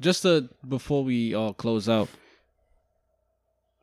just 0.00 0.22
to 0.22 0.48
before 0.66 1.04
we 1.04 1.34
uh 1.34 1.52
close 1.52 1.88
out, 1.88 2.08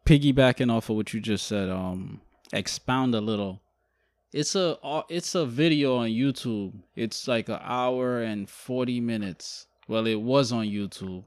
piggybacking 0.06 0.72
off 0.72 0.90
of 0.90 0.96
what 0.96 1.14
you 1.14 1.20
just 1.20 1.48
said, 1.48 1.70
um, 1.70 2.22
expound 2.54 3.14
a 3.14 3.22
little. 3.22 3.62
It's 4.34 4.56
a 4.56 4.78
uh, 4.84 5.04
it's 5.10 5.36
a 5.36 5.46
video 5.46 5.98
on 5.98 6.10
YouTube. 6.10 6.74
It's 6.96 7.28
like 7.28 7.50
an 7.50 7.60
hour 7.62 8.22
and 8.22 8.50
forty 8.50 9.00
minutes. 9.00 9.68
Well, 9.88 10.08
it 10.08 10.22
was 10.22 10.52
on 10.52 10.66
YouTube. 10.66 11.24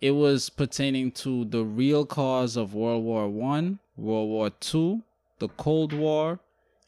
It 0.00 0.12
was 0.12 0.50
pertaining 0.50 1.12
to 1.12 1.44
the 1.44 1.64
real 1.64 2.04
cause 2.04 2.56
of 2.56 2.74
World 2.74 3.04
War 3.04 3.28
One, 3.28 3.78
World 3.96 4.28
War 4.28 4.50
Two, 4.50 5.02
the 5.38 5.48
Cold 5.48 5.92
War, 5.92 6.40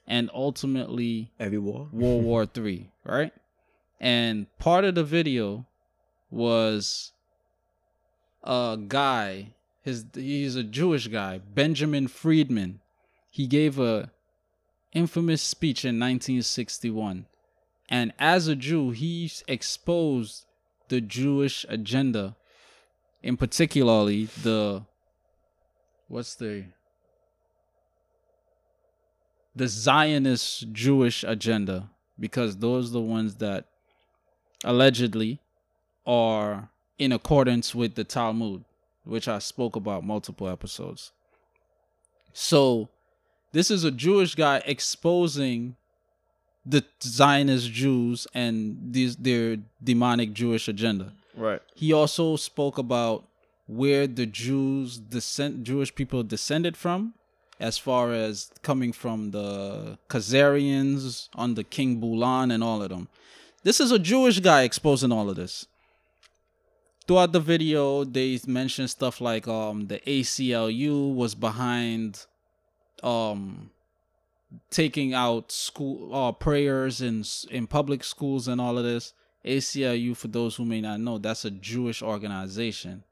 and 0.07 0.31
ultimately 0.35 1.31
Every 1.39 1.59
war. 1.59 1.89
World 1.93 2.25
War 2.31 2.47
Three, 2.47 2.91
right? 3.05 3.33
And 4.01 4.47
part 4.59 4.85
of 4.85 4.97
the 4.97 5.05
video 5.05 5.65
was 6.29 7.13
a 8.43 8.77
guy. 8.89 9.55
His 9.83 10.07
he's 10.13 10.57
a 10.57 10.65
Jewish 10.65 11.07
guy, 11.07 11.39
Benjamin 11.39 12.09
Friedman. 12.09 12.81
He 13.31 13.47
gave 13.47 13.79
a 13.79 14.11
infamous 14.93 15.43
speech 15.43 15.85
in 15.85 16.01
1961, 16.01 17.27
and 17.89 18.13
as 18.19 18.49
a 18.49 18.57
Jew, 18.57 18.91
he 18.91 19.31
exposed 19.47 20.44
the 20.89 21.01
Jewish 21.01 21.65
agenda, 21.69 22.37
in 23.23 23.37
particularly 23.37 24.27
the 24.43 24.85
what's 26.09 26.35
the 26.35 26.67
the 29.57 29.69
Zionist 29.69 30.73
Jewish 30.73 31.25
agenda 31.25 31.91
because 32.19 32.59
those 32.59 32.91
are 32.91 32.95
the 32.95 33.01
ones 33.01 33.37
that 33.37 33.67
allegedly 34.65 35.41
are 36.07 36.71
in 36.99 37.13
accordance 37.13 37.75
with 37.75 37.95
the 37.95 38.05
Talmud, 38.05 38.65
which 39.05 39.29
I 39.29 39.39
spoke 39.39 39.77
about 39.77 40.05
multiple 40.05 40.49
episodes. 40.49 41.13
So, 42.33 42.89
this 43.53 43.71
is 43.71 43.85
a 43.85 43.91
Jewish 43.91 44.35
guy 44.35 44.63
exposing 44.67 45.77
the 46.67 46.85
Zionist 47.03 47.71
Jews 47.71 48.27
and 48.35 48.79
these 48.93 49.17
their 49.17 49.59
demonic 49.83 50.33
Jewish 50.33 50.69
agenda. 50.69 51.13
Right. 51.37 51.61
He 51.75 51.93
also 51.93 52.37
spoke 52.37 52.79
about 52.79 53.25
where 53.67 54.07
the 54.07 54.27
Jews 54.27 54.99
descend 54.99 55.65
Jewish 55.65 55.95
people 55.95 56.23
descended 56.23 56.77
from, 56.77 57.15
as 57.61 57.79
far 57.79 58.13
as 58.13 58.51
coming 58.63 58.93
from 58.93 59.31
the 59.31 59.99
Khazarians 60.09 61.29
under 61.35 61.63
King 61.63 62.01
Bulan 62.01 62.51
and 62.51 62.63
all 62.63 62.83
of 62.83 62.89
them. 62.89 63.09
This 63.63 63.81
is 63.81 63.91
a 63.91 63.99
Jewish 63.99 64.41
guy 64.41 64.63
exposing 64.63 65.13
all 65.13 65.31
of 65.31 65.37
this. 65.37 65.67
Throughout 67.07 67.33
the 67.33 67.41
video, 67.41 68.05
they 68.05 68.39
mention 68.47 68.89
stuff 68.89 69.21
like 69.21 69.47
um 69.47 69.89
the 69.89 69.99
ACLU 70.01 71.15
was 71.15 71.35
behind 71.35 72.25
um 73.03 73.71
taking 74.71 75.15
out 75.15 75.53
school 75.53 76.15
uh, 76.15 76.33
prayers 76.33 77.01
in 77.01 77.25
in 77.51 77.67
public 77.67 78.05
schools 78.05 78.49
and 78.49 78.61
all 78.61 78.79
of 78.79 78.85
this. 78.85 79.13
ACLU, 79.45 80.17
for 80.17 80.29
those 80.29 80.57
who 80.57 80.65
may 80.65 80.81
not 80.81 81.01
know, 81.01 81.19
that's 81.19 81.45
a 81.45 81.51
Jewish 81.51 82.03
organization, 82.03 83.05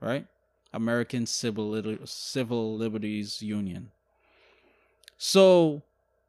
right? 0.00 0.26
American 0.74 1.24
Civil 1.24 1.98
Civil 2.04 2.76
Liberties 2.76 3.40
Union. 3.40 3.90
So 5.16 5.82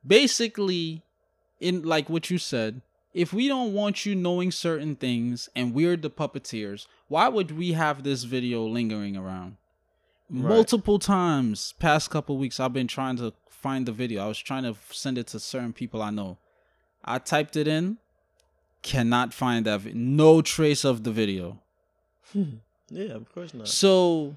basically, 0.05 1.03
in 1.59 1.83
like 1.83 2.09
what 2.09 2.29
you 2.29 2.37
said, 2.37 2.81
if 3.13 3.33
we 3.33 3.47
don't 3.47 3.73
want 3.73 4.05
you 4.05 4.13
knowing 4.13 4.51
certain 4.51 4.95
things 4.95 5.49
and 5.55 5.73
we're 5.73 5.97
the 5.97 6.09
puppeteers, 6.09 6.85
why 7.07 7.27
would 7.27 7.51
we 7.51 7.73
have 7.73 8.03
this 8.03 8.23
video 8.23 8.65
lingering 8.65 9.17
around? 9.17 9.57
Right. 10.29 10.49
Multiple 10.49 10.97
times 10.99 11.73
past 11.79 12.09
couple 12.09 12.37
weeks 12.37 12.59
I've 12.59 12.73
been 12.73 12.87
trying 12.87 13.17
to 13.17 13.33
find 13.49 13.85
the 13.85 13.91
video. 13.91 14.23
I 14.23 14.27
was 14.27 14.39
trying 14.39 14.63
to 14.63 14.75
send 14.91 15.17
it 15.17 15.27
to 15.27 15.39
certain 15.39 15.71
people 15.73 16.01
I 16.01 16.09
know. 16.09 16.37
I 17.03 17.19
typed 17.19 17.55
it 17.55 17.67
in, 17.67 17.97
cannot 18.81 19.33
find 19.33 19.65
that 19.67 19.81
vi- 19.81 19.91
no 19.93 20.41
trace 20.41 20.83
of 20.83 21.03
the 21.03 21.11
video. 21.11 21.59
Yeah, 22.91 23.13
of 23.13 23.33
course 23.33 23.51
not. 23.53 23.67
So 23.67 24.35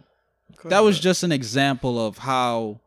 course 0.56 0.70
that 0.70 0.81
was 0.81 0.97
not. 0.97 1.02
just 1.02 1.23
an 1.23 1.32
example 1.32 2.05
of 2.06 2.16
how 2.19 2.81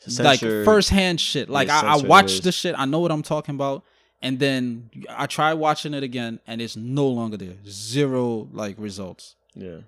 Censored- 0.00 0.24
like 0.24 0.40
first 0.64 0.88
hand 0.88 1.20
shit. 1.20 1.50
Like 1.50 1.68
I, 1.68 1.94
I 1.94 1.96
watched 1.98 2.42
the 2.42 2.52
shit, 2.52 2.74
I 2.78 2.86
know 2.86 2.98
what 3.00 3.10
I'm 3.12 3.22
talking 3.22 3.54
about, 3.54 3.84
and 4.22 4.38
then 4.38 4.88
I 5.10 5.26
try 5.26 5.52
watching 5.52 5.92
it 5.92 6.02
again, 6.02 6.40
and 6.46 6.62
it's 6.62 6.74
no 6.76 7.06
longer 7.06 7.36
there. 7.36 7.56
Zero 7.66 8.48
like 8.52 8.76
results. 8.78 9.34
Yeah. 9.54 9.80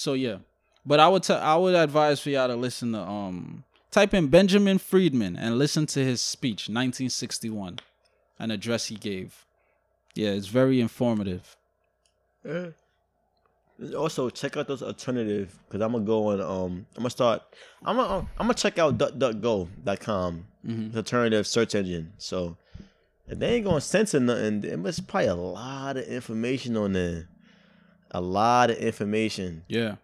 So 0.00 0.14
yeah, 0.14 0.38
but 0.86 0.98
I 0.98 1.08
would 1.08 1.22
tell 1.22 1.38
I 1.38 1.56
would 1.56 1.74
advise 1.74 2.20
for 2.20 2.30
y'all 2.30 2.48
to 2.48 2.56
listen 2.56 2.92
to 2.92 3.00
um 3.00 3.64
type 3.90 4.14
in 4.14 4.28
Benjamin 4.28 4.78
Friedman 4.78 5.36
and 5.36 5.58
listen 5.58 5.84
to 5.88 6.02
his 6.02 6.22
speech 6.22 6.70
1961, 6.70 7.80
an 8.38 8.50
address 8.50 8.86
he 8.86 8.94
gave. 8.94 9.44
Yeah, 10.14 10.30
it's 10.30 10.46
very 10.46 10.80
informative. 10.80 11.54
Yeah. 12.42 12.68
Also, 13.94 14.30
check 14.30 14.56
out 14.56 14.68
those 14.68 14.82
alternative 14.82 15.58
because 15.68 15.82
I'm 15.82 15.92
gonna 15.92 16.04
go 16.06 16.28
on. 16.28 16.40
Um, 16.40 16.86
I'm 16.96 17.02
gonna 17.02 17.10
start. 17.10 17.42
I'm 17.84 17.96
gonna. 17.96 18.26
I'm 18.38 18.46
gonna 18.46 18.54
check 18.54 18.78
out 18.78 18.96
DuckDuckGo.com. 18.96 20.46
Mhm. 20.66 20.86
It's 20.88 20.96
alternative 20.96 21.46
search 21.46 21.74
engine. 21.74 22.14
So 22.16 22.56
if 23.28 23.38
they 23.38 23.56
ain't 23.56 23.66
gonna 23.66 23.82
censor 23.82 24.18
nothing, 24.18 24.62
there 24.62 24.78
must 24.78 25.06
probably 25.06 25.28
a 25.28 25.34
lot 25.34 25.98
of 25.98 26.04
information 26.04 26.78
on 26.78 26.94
there. 26.94 27.28
A 28.12 28.20
lot 28.20 28.70
of 28.70 28.76
information 28.78 29.62
Yeah. 29.68 29.96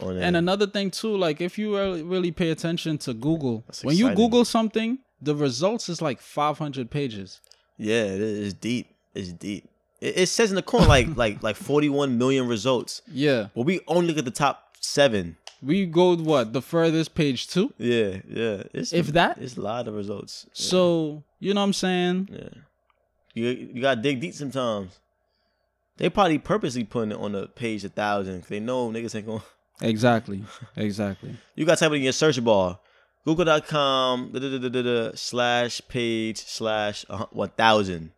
on. 0.00 0.16
And 0.16 0.36
another 0.36 0.66
thing 0.66 0.90
too, 0.90 1.16
like 1.16 1.40
if 1.40 1.58
you 1.58 1.76
really, 1.76 2.02
really 2.02 2.30
pay 2.32 2.50
attention 2.50 2.98
to 2.98 3.12
Google, 3.14 3.64
That's 3.66 3.84
when 3.84 3.96
you. 3.96 4.14
Google 4.14 4.44
something, 4.44 4.98
the 5.20 5.34
results 5.34 5.88
is 5.88 6.00
like 6.00 6.20
500 6.20 6.90
pages. 6.90 7.40
yeah, 7.76 8.04
it 8.04 8.20
is 8.20 8.38
it's 8.52 8.54
deep. 8.54 8.86
It's 9.14 9.32
deep. 9.32 9.68
It, 10.00 10.18
it 10.18 10.26
says 10.28 10.50
in 10.50 10.56
the 10.56 10.62
corner 10.62 10.86
like 10.86 11.08
like 11.24 11.42
like 11.42 11.56
41 11.56 12.16
million 12.16 12.48
results, 12.48 13.02
Yeah, 13.12 13.48
but 13.54 13.62
we 13.66 13.80
only 13.86 14.06
look 14.08 14.18
at 14.18 14.24
the 14.24 14.30
top 14.30 14.76
seven. 14.80 15.36
we 15.62 15.84
go 15.84 16.16
what 16.16 16.54
the 16.54 16.62
furthest 16.62 17.14
page 17.14 17.48
two. 17.48 17.74
Yeah, 17.76 18.20
yeah. 18.26 18.62
It's 18.72 18.94
If 18.94 19.08
that? 19.08 19.36
it's 19.38 19.58
a 19.58 19.60
lot 19.60 19.86
of 19.88 19.94
results. 19.94 20.46
Yeah. 20.46 20.52
So 20.70 21.22
you 21.38 21.52
know 21.52 21.60
what 21.60 21.66
I'm 21.66 21.72
saying? 21.74 22.28
Yeah. 22.32 22.48
You 23.34 23.46
you 23.74 23.82
gotta 23.82 24.00
dig 24.00 24.20
deep 24.20 24.32
sometimes. 24.34 24.98
They 26.00 26.08
probably 26.08 26.38
purposely 26.38 26.84
putting 26.84 27.12
it 27.12 27.18
on 27.18 27.32
the 27.32 27.46
page 27.46 27.84
a 27.84 27.90
thousand 27.90 28.44
they 28.44 28.58
know 28.58 28.88
niggas 28.90 29.14
ain't 29.14 29.26
gonna. 29.26 29.42
Exactly, 29.82 30.44
exactly. 30.76 31.34
You 31.54 31.64
gotta 31.64 31.80
type 31.80 31.92
it 31.92 31.94
in 31.96 32.02
your 32.02 32.12
search 32.12 32.42
bar. 32.44 32.78
Google.com 33.24 34.30
da, 34.32 34.82
da, 34.82 35.10
slash 35.14 35.80
page 35.88 36.36
slash 36.38 37.06
uh, 37.08 37.24
one 37.30 37.48
thousand 37.50 38.12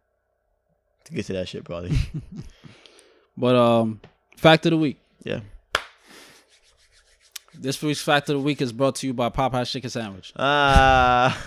to 1.05 1.13
get 1.13 1.27
to 1.27 1.35
that 1.35 1.49
shit 1.49 1.65
probably. 1.65 1.97
But 3.37 3.55
um, 3.57 4.01
fact 4.37 4.67
of 4.67 4.71
the 4.71 4.77
week. 4.77 4.99
yeah. 5.25 5.41
This 7.55 7.81
week's 7.83 8.03
fact 8.03 8.29
of 8.29 8.37
the 8.37 8.43
week 8.43 8.61
is 8.61 8.73
brought 8.73 8.97
to 8.97 9.07
you 9.07 9.15
by 9.15 9.29
Popeye's 9.29 9.71
Chicken 9.71 9.91
Sandwich. 9.91 10.33
Ah. 10.39 11.39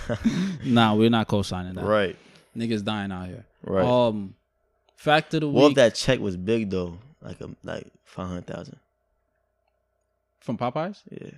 Nah, 0.63 0.95
we're 0.95 1.09
not 1.09 1.27
co-signing 1.27 1.73
that. 1.75 1.83
right. 1.85 2.15
Niggas 2.55 2.83
dying 2.85 3.11
out 3.11 3.27
here. 3.27 3.45
Right. 3.63 3.85
Um, 3.85 4.35
fact 4.95 5.33
of 5.33 5.41
the 5.41 5.49
what 5.49 5.69
if 5.71 5.75
that 5.75 5.95
check 5.95 6.19
was 6.19 6.37
big 6.37 6.69
though? 6.69 6.97
Like 7.21 7.41
a 7.41 7.49
like 7.63 7.87
five 8.03 8.27
hundred 8.27 8.47
thousand. 8.47 8.77
from 10.39 10.57
Popeyes. 10.57 11.01
Yeah. 11.09 11.31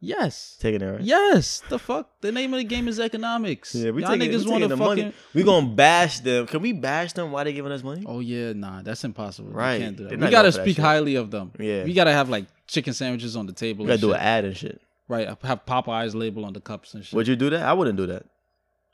Yes. 0.00 0.56
Taking 0.60 0.80
it 0.80 0.86
right. 0.86 1.00
Yes. 1.00 1.60
The 1.68 1.78
fuck. 1.78 2.08
The 2.20 2.30
name 2.30 2.54
of 2.54 2.58
the 2.58 2.64
game 2.64 2.86
is 2.86 3.00
economics. 3.00 3.74
Yeah, 3.74 3.90
we 3.90 4.02
Y'all 4.02 4.12
taking, 4.16 4.30
niggas 4.30 4.44
we 4.44 4.50
taking 4.52 4.68
the 4.68 4.76
fucking. 4.76 5.04
money. 5.04 5.12
We 5.34 5.42
gonna 5.42 5.66
bash 5.66 6.20
them. 6.20 6.46
Can 6.46 6.62
we 6.62 6.72
bash 6.72 7.14
them? 7.14 7.32
Why 7.32 7.44
they 7.44 7.52
giving 7.52 7.72
us 7.72 7.82
money? 7.82 8.04
Oh 8.06 8.20
yeah, 8.20 8.52
nah, 8.52 8.82
that's 8.82 9.02
impossible. 9.02 9.50
Right. 9.50 9.78
We 9.78 9.84
can't 9.84 9.96
do 9.96 10.02
that. 10.04 10.10
They're 10.10 10.28
We 10.28 10.30
gotta 10.30 10.52
speak 10.52 10.76
highly 10.76 11.16
of 11.16 11.30
them. 11.30 11.52
Yeah. 11.58 11.84
We 11.84 11.94
gotta 11.94 12.12
have 12.12 12.28
like 12.28 12.44
chicken 12.68 12.92
sandwiches 12.92 13.34
on 13.34 13.46
the 13.46 13.52
table. 13.52 13.84
We 13.84 13.88
gotta 13.88 14.00
do 14.00 14.08
shit. 14.08 14.16
an 14.16 14.22
ad 14.22 14.44
and 14.44 14.56
shit. 14.56 14.80
Right. 15.08 15.26
Have 15.42 15.66
Popeyes 15.66 16.14
label 16.14 16.44
on 16.44 16.52
the 16.52 16.60
cups 16.60 16.94
and 16.94 17.04
shit. 17.04 17.14
Would 17.14 17.26
you 17.26 17.34
do 17.34 17.50
that? 17.50 17.62
I 17.62 17.72
wouldn't 17.72 17.96
do 17.96 18.06
that. 18.06 18.24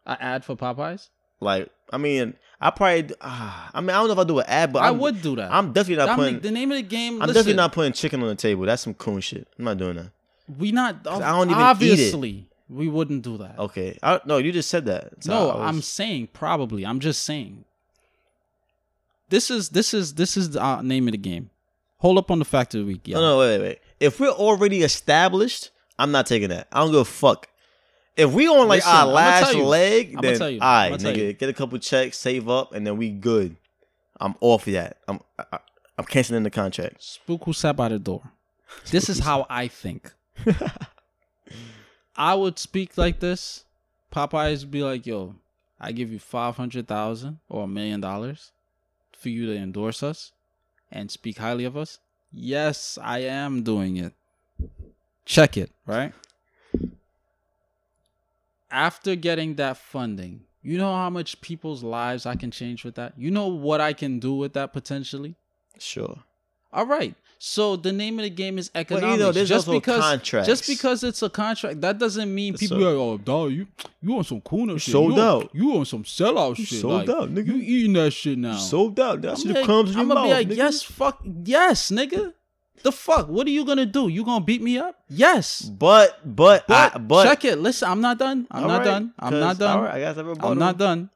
An 0.06 0.16
ad 0.20 0.44
for 0.44 0.56
Popeyes? 0.56 1.08
Like, 1.40 1.68
I 1.92 1.98
mean, 1.98 2.34
I 2.60 2.70
probably. 2.70 3.14
Uh, 3.20 3.68
I 3.74 3.80
mean, 3.80 3.90
I 3.90 3.94
don't 3.94 4.06
know 4.06 4.12
if 4.14 4.18
I 4.18 4.24
do 4.24 4.38
an 4.38 4.46
ad, 4.48 4.72
but 4.72 4.82
I 4.82 4.88
I'm, 4.88 4.98
would 4.98 5.20
do 5.20 5.36
that. 5.36 5.52
I'm 5.52 5.72
definitely 5.72 5.96
not 5.96 6.16
Dominic, 6.16 6.34
putting. 6.36 6.40
the 6.40 6.50
name 6.50 6.72
of 6.72 6.76
the 6.76 6.82
game. 6.82 7.14
I'm 7.14 7.28
listen, 7.28 7.34
definitely 7.34 7.54
not 7.56 7.72
putting 7.72 7.92
chicken 7.92 8.22
on 8.22 8.28
the 8.28 8.34
table. 8.34 8.64
That's 8.64 8.82
some 8.82 8.94
coon 8.94 9.20
shit. 9.20 9.46
I'm 9.58 9.64
not 9.64 9.78
doing 9.78 9.96
that. 9.96 10.10
We 10.58 10.72
not. 10.72 11.06
I 11.06 11.18
don't 11.18 11.50
even 11.50 11.62
obviously, 11.62 12.48
we 12.68 12.88
wouldn't 12.88 13.22
do 13.22 13.38
that. 13.38 13.58
Okay. 13.58 13.98
I, 14.02 14.20
no, 14.24 14.38
you 14.38 14.52
just 14.52 14.70
said 14.70 14.86
that. 14.86 15.26
No, 15.26 15.48
was- 15.48 15.56
I'm 15.60 15.82
saying 15.82 16.28
probably. 16.32 16.84
I'm 16.84 17.00
just 17.00 17.22
saying. 17.22 17.64
This 19.28 19.50
is 19.50 19.70
this 19.70 19.94
is 19.94 20.14
this 20.14 20.36
is 20.36 20.50
the 20.50 20.64
uh, 20.64 20.82
name 20.82 21.08
of 21.08 21.12
the 21.12 21.18
game. 21.18 21.50
Hold 21.98 22.18
up 22.18 22.30
on 22.30 22.38
the 22.38 22.44
fact 22.44 22.74
of 22.74 22.80
the 22.80 22.86
week, 22.86 23.08
yeah. 23.08 23.16
No, 23.16 23.22
no, 23.22 23.38
wait, 23.38 23.58
wait, 23.58 23.66
wait. 23.66 23.78
If 23.98 24.20
we're 24.20 24.28
already 24.28 24.82
established, 24.82 25.70
I'm 25.98 26.12
not 26.12 26.26
taking 26.26 26.50
that. 26.50 26.68
I 26.70 26.80
don't 26.80 26.90
give 26.90 27.00
a 27.00 27.04
fuck. 27.04 27.48
If 28.16 28.30
we 28.32 28.46
on 28.48 28.68
like 28.68 28.78
Listen, 28.78 28.92
our 28.92 29.06
last 29.06 29.54
leg, 29.56 30.20
then 30.20 30.38
tell 30.38 30.50
you. 30.50 30.60
all 30.60 30.68
right, 30.68 30.92
nigga, 30.92 31.16
you. 31.16 31.32
get 31.32 31.48
a 31.48 31.52
couple 31.52 31.78
checks, 31.78 32.16
save 32.16 32.48
up, 32.48 32.72
and 32.72 32.86
then 32.86 32.96
we 32.96 33.10
good. 33.10 33.56
I'm 34.20 34.34
off 34.40 34.64
that. 34.66 34.98
I'm 35.08 35.20
I, 35.38 35.44
I- 35.52 35.58
I'm 35.96 36.04
canceling 36.04 36.42
the 36.42 36.50
contract. 36.50 37.02
Spook 37.02 37.44
who 37.44 37.52
sat 37.52 37.76
by 37.76 37.88
the 37.88 37.98
door. 37.98 38.22
This 38.90 39.08
is 39.08 39.20
how 39.20 39.46
I 39.48 39.68
think. 39.68 40.12
I 42.16 42.34
would 42.34 42.58
speak 42.58 42.96
like 42.96 43.20
this. 43.20 43.64
Popeyes 44.12 44.60
would 44.60 44.70
be 44.70 44.82
like, 44.82 45.06
"Yo, 45.06 45.36
I 45.80 45.92
give 45.92 46.10
you 46.12 46.18
five 46.18 46.56
hundred 46.56 46.86
thousand 46.88 47.38
or 47.48 47.64
a 47.64 47.68
million 47.68 48.00
dollars 48.00 48.52
for 49.16 49.28
you 49.28 49.46
to 49.46 49.56
endorse 49.56 50.02
us 50.02 50.32
and 50.90 51.10
speak 51.10 51.38
highly 51.38 51.64
of 51.64 51.76
us." 51.76 51.98
Yes, 52.32 52.98
I 53.00 53.20
am 53.20 53.62
doing 53.62 53.96
it. 53.96 54.12
Check 55.24 55.56
it, 55.56 55.70
right? 55.86 56.12
After 58.74 59.14
getting 59.14 59.54
that 59.54 59.76
funding, 59.76 60.40
you 60.62 60.78
know 60.78 60.92
how 60.94 61.08
much 61.10 61.40
people's 61.40 61.82
lives 61.84 62.26
I 62.26 62.34
can 62.34 62.50
change 62.50 62.84
with 62.84 62.96
that? 62.96 63.12
You 63.16 63.30
know 63.30 63.46
what 63.46 63.80
I 63.80 63.92
can 63.92 64.18
do 64.18 64.34
with 64.34 64.54
that 64.54 64.72
potentially? 64.72 65.36
Sure. 65.78 66.18
All 66.72 66.86
right. 66.86 67.14
So 67.38 67.76
the 67.76 67.92
name 67.92 68.18
of 68.18 68.22
the 68.24 68.30
game 68.30 68.56
is 68.58 68.70
economics. 68.74 69.12
you 69.12 69.18
know, 69.18 69.32
just 69.44 69.70
because 69.70 70.00
contracts. 70.00 70.46
just 70.48 70.66
because 70.66 71.04
it's 71.04 71.22
a 71.22 71.28
contract, 71.28 71.82
that 71.82 71.98
doesn't 71.98 72.34
mean 72.34 72.54
people 72.56 72.78
a- 72.78 72.80
be 72.80 72.84
like, 72.86 72.94
oh, 72.94 73.18
dog, 73.18 73.52
you 73.52 73.66
you 74.02 74.16
on 74.16 74.24
some 74.24 74.40
cooler 74.40 74.78
shit. 74.78 74.92
sold 74.92 75.14
you 75.16 75.20
on, 75.20 75.28
out. 75.42 75.50
You 75.52 75.76
on 75.76 75.84
some 75.84 76.04
sellout 76.04 76.58
You 76.58 76.64
shit. 76.64 76.80
sold 76.80 77.06
like, 77.06 77.08
out, 77.16 77.28
nigga. 77.34 77.46
You 77.48 77.56
eating 77.56 77.92
that 77.94 78.12
shit 78.12 78.38
now. 78.38 78.56
Sold 78.56 78.98
out. 78.98 79.20
That's 79.20 79.42
I'm 79.42 79.48
the 79.48 79.54
like, 79.54 79.64
crumbs 79.66 79.90
in 79.90 79.94
your 79.96 80.02
I'm 80.02 80.08
gonna 80.08 80.20
mouth. 80.20 80.28
be 80.30 80.34
like, 80.34 80.48
nigga. 80.48 80.56
yes, 80.56 80.82
fuck, 80.82 81.20
yes, 81.44 81.90
nigga. 81.90 82.32
The 82.82 82.92
fuck? 82.92 83.28
What 83.28 83.46
are 83.46 83.50
you 83.50 83.64
gonna 83.64 83.86
do? 83.86 84.08
You 84.08 84.24
gonna 84.24 84.44
beat 84.44 84.60
me 84.60 84.76
up? 84.78 84.96
Yes. 85.08 85.62
But 85.62 86.20
but 86.24 86.66
But, 86.66 86.96
I, 86.96 86.98
but 86.98 87.24
check 87.24 87.44
it. 87.44 87.58
Listen, 87.58 87.88
I'm 87.88 88.00
not 88.00 88.18
done. 88.18 88.46
I'm 88.50 88.66
not 88.66 88.78
right, 88.78 88.84
done. 88.84 89.12
I'm 89.18 89.40
not 89.40 89.58
done. 89.58 89.76
All 89.78 89.84
right, 89.84 89.94
I 89.94 90.00
got 90.00 90.18
a 90.18 90.24
rebuttal. 90.24 90.52
I'm 90.52 90.58
not 90.58 90.76
done. 90.76 91.08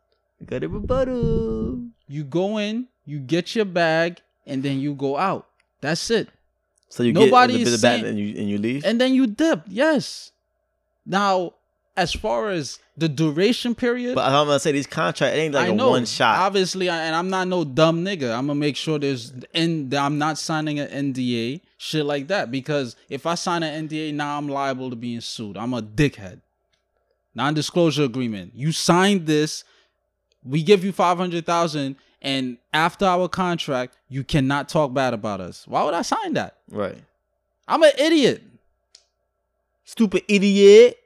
Got 0.47 0.63
a 0.65 0.69
rebuttal. 0.69 1.83
You 2.07 2.25
go 2.25 2.57
in, 2.59 2.87
you 3.05 3.19
get 3.19 3.55
your 3.55 3.67
bag, 3.67 4.21
and 4.47 4.63
then 4.63 4.79
you 4.81 4.95
go 4.95 5.19
out. 5.19 5.47
That's 5.83 6.11
it. 6.11 6.29
So 6.89 7.03
you 7.03 7.13
Nobody 7.13 7.59
get 7.59 7.65
the, 7.67 7.71
bat 7.73 8.01
saying- 8.01 8.07
and 8.07 8.19
you 8.19 8.35
and 8.39 8.49
you 8.49 8.57
leave. 8.57 8.85
and 8.87 8.99
then 9.01 9.13
you 9.13 9.27
dip. 9.27 9.65
Yes. 9.69 10.33
Now, 11.05 11.55
as 11.99 12.13
far 12.13 12.49
as 12.51 12.79
the 12.97 13.09
duration 13.09 13.75
period, 13.75 14.15
but 14.15 14.25
I'm 14.25 14.47
gonna 14.47 14.61
say 14.61 14.73
these 14.73 14.87
contracts 14.87 15.37
it 15.37 15.41
ain't 15.41 15.55
like 15.55 15.67
I 15.67 15.73
a 15.73 15.75
know 15.75 15.91
one 15.91 16.07
shot. 16.07 16.39
Obviously, 16.39 16.89
and 16.89 17.15
I'm 17.15 17.29
not 17.29 17.49
no 17.49 17.65
dumb 17.65 18.05
nigga. 18.05 18.33
I'm 18.33 18.47
gonna 18.47 18.55
make 18.55 18.77
sure 18.77 18.99
there's 18.99 19.33
and 19.53 19.91
that 19.91 20.03
I'm 20.03 20.19
not 20.19 20.39
signing 20.39 20.79
an 20.79 21.13
NDA, 21.13 21.61
shit 21.77 22.05
like 22.05 22.29
that. 22.29 22.51
Because 22.51 22.97
if 23.09 23.27
I 23.27 23.35
sign 23.35 23.63
an 23.63 23.89
NDA, 23.89 24.15
now 24.15 24.39
I'm 24.39 24.49
liable 24.49 24.91
to 24.91 24.97
being 24.97 25.21
sued. 25.21 25.57
I'm 25.57 25.75
a 25.75 25.83
dickhead. 25.83 26.41
Non-disclosure 27.35 28.05
agreement. 28.05 28.53
You 28.55 28.73
signed 28.73 29.27
this. 29.27 29.65
We 30.45 30.63
give 30.63 30.85
you 30.85 30.93
five 30.93 31.19
hundred 31.19 31.47
thousand, 31.47 31.97
and 32.23 32.59
after 32.73 33.05
our 33.07 33.29
contract, 33.29 33.97
you 34.09 34.25
cannot 34.25 34.69
talk 34.69 34.95
bad 34.95 35.15
about 35.15 35.41
us. 35.41 35.67
Why 35.67 35.85
would 35.85 35.95
I 35.95 36.03
sign 36.03 36.35
that? 36.35 36.59
Right. 36.71 36.99
I'm 37.67 37.83
an 37.83 37.93
idiot. 37.99 38.43
Stupid 39.85 40.23
idiot. 40.29 40.99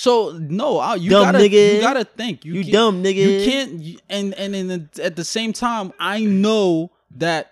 So 0.00 0.38
no, 0.38 0.78
I- 0.78 0.94
you 0.94 1.10
Dumb 1.10 1.24
gotta 1.24 1.38
nigga. 1.38 1.74
you 1.74 1.80
gotta 1.80 2.04
think. 2.04 2.44
You, 2.44 2.54
You, 2.54 2.60
can't- 2.62 2.72
dumb 2.72 3.02
nigga. 3.02 3.16
You 3.16 3.50
can't. 3.50 3.72
you- 3.82 3.98
And 4.08 4.32
and 4.34 4.54
in 4.54 4.68
the, 4.68 4.88
at 5.02 5.16
the 5.16 5.24
same 5.24 5.52
time, 5.52 5.92
I 5.98 6.20
know 6.24 6.92
that 7.16 7.50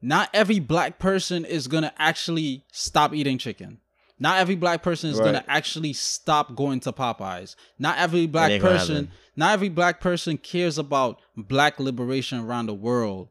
not 0.00 0.30
every 0.32 0.60
black 0.60 0.98
person 0.98 1.44
is 1.44 1.66
gonna 1.68 1.92
actually 1.98 2.64
stop 2.72 3.12
eating 3.12 3.36
chicken. 3.36 3.80
Not 4.18 4.38
every 4.38 4.54
black 4.56 4.82
person 4.82 5.10
is 5.10 5.18
Right. 5.18 5.26
gonna 5.26 5.44
actually 5.46 5.92
stop 5.92 6.54
going 6.56 6.80
to 6.80 6.92
Popeyes. 6.92 7.54
Not 7.78 7.98
every 7.98 8.26
black 8.28 8.62
person, 8.62 9.10
not 9.36 9.52
every 9.52 9.68
black 9.68 10.00
person 10.00 10.38
cares 10.38 10.78
about 10.78 11.20
black 11.36 11.78
liberation 11.78 12.38
around 12.38 12.64
the 12.64 12.72
world. 12.74 13.28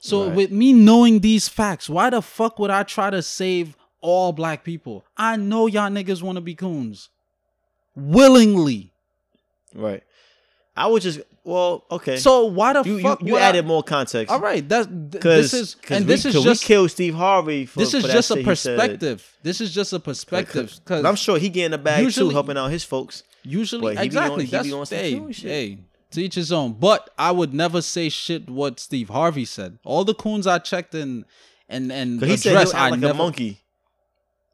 So 0.00 0.28
Right. 0.28 0.34
with 0.36 0.50
me 0.50 0.72
knowing 0.72 1.20
these 1.20 1.48
facts, 1.50 1.90
why 1.90 2.08
the 2.08 2.22
fuck 2.22 2.58
would 2.58 2.70
I 2.70 2.82
try 2.84 3.10
to 3.10 3.20
save 3.20 3.76
all 4.00 4.32
black 4.32 4.64
people? 4.64 5.04
I 5.18 5.36
know 5.36 5.66
y'all 5.66 5.90
niggas 5.90 6.22
want 6.22 6.36
to 6.36 6.40
be 6.40 6.54
coons. 6.54 7.10
Willingly. 7.96 8.92
Right. 9.74 10.02
I 10.76 10.86
would 10.88 11.02
just 11.02 11.20
well, 11.44 11.84
okay. 11.90 12.16
So 12.16 12.46
why 12.46 12.72
the 12.72 12.82
you 12.82 12.96
you, 12.96 13.02
fuck 13.02 13.22
you 13.22 13.36
I- 13.36 13.40
added 13.42 13.66
more 13.66 13.82
context. 13.82 14.32
All 14.32 14.40
right, 14.40 14.66
that's 14.68 14.86
th- 14.86 15.10
Because 15.10 15.52
this 15.52 15.60
is 15.60 15.76
and 15.90 16.04
we, 16.06 16.08
this 16.14 16.24
is 16.24 16.42
just 16.42 16.64
we 16.64 16.66
killed 16.66 16.90
Steve 16.90 17.14
Harvey. 17.14 17.66
For, 17.66 17.78
this 17.80 17.94
is 17.94 18.04
just 18.04 18.30
a 18.30 18.42
perspective. 18.42 19.36
This 19.42 19.60
is 19.60 19.72
just 19.72 19.92
a 19.92 20.00
perspective 20.00 20.80
Cause 20.84 21.04
I'm 21.04 21.16
sure 21.16 21.38
he 21.38 21.48
getting 21.50 21.74
a 21.74 21.78
bag 21.78 22.10
too, 22.10 22.30
helping 22.30 22.56
out 22.56 22.70
his 22.70 22.82
folks. 22.82 23.22
Usually, 23.42 23.94
But 23.94 24.02
he 24.02 24.08
be 24.08 24.16
on- 24.16 24.24
exactly. 24.40 24.44
he 24.46 24.50
that's 24.50 24.66
be 24.66 24.72
on 24.72 24.86
hey, 24.86 25.32
hey, 25.32 25.78
to 26.12 26.22
each 26.22 26.34
his 26.34 26.50
own. 26.50 26.72
But 26.72 27.10
I 27.18 27.30
would 27.30 27.52
never 27.52 27.82
say 27.82 28.08
shit 28.08 28.48
what 28.48 28.80
Steve 28.80 29.10
Harvey 29.10 29.44
said. 29.44 29.78
All 29.84 30.04
the 30.04 30.14
coons 30.14 30.46
I 30.46 30.58
checked 30.58 30.94
and 30.94 31.24
and 31.68 31.92
and 31.92 32.18
Cause 32.20 32.28
he 32.30 32.36
said 32.38 32.56
I 32.74 32.88
like 32.90 33.00
never. 33.00 33.12
a 33.12 33.16
monkey. 33.16 33.60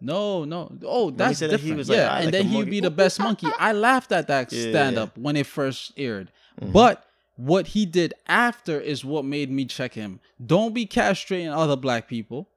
No, 0.01 0.45
no. 0.45 0.73
Oh, 0.85 1.11
that's 1.11 1.39
said 1.39 1.51
that 1.51 1.61
he 1.61 1.69
different. 1.71 1.79
was 1.79 1.89
yeah, 1.91 2.11
"I 2.13 2.17
and 2.19 2.25
like 2.27 2.33
then 2.33 2.47
he'd 2.47 2.55
monkey." 2.55 2.71
be 2.71 2.81
the 2.81 2.91
best 2.91 3.19
monkey. 3.19 3.49
I 3.59 3.73
laughed 3.73 4.13
at 4.13 4.29
that 4.29 4.51
Yeah. 4.53 4.71
stand 4.71 4.97
up 4.99 5.17
when 5.19 5.37
it 5.37 5.47
first 5.47 5.93
aired. 5.97 6.31
Mhm. 6.61 6.73
But 6.73 7.05
what 7.37 7.69
he 7.69 7.85
did 7.87 8.15
after 8.27 8.81
is 8.81 9.05
what 9.05 9.25
made 9.25 9.51
me 9.51 9.65
check 9.67 9.95
him. 9.95 10.21
Don't 10.45 10.73
be 10.75 10.87
castrating 10.87 11.55
other 11.55 11.77
black 11.77 12.09
people. 12.09 12.49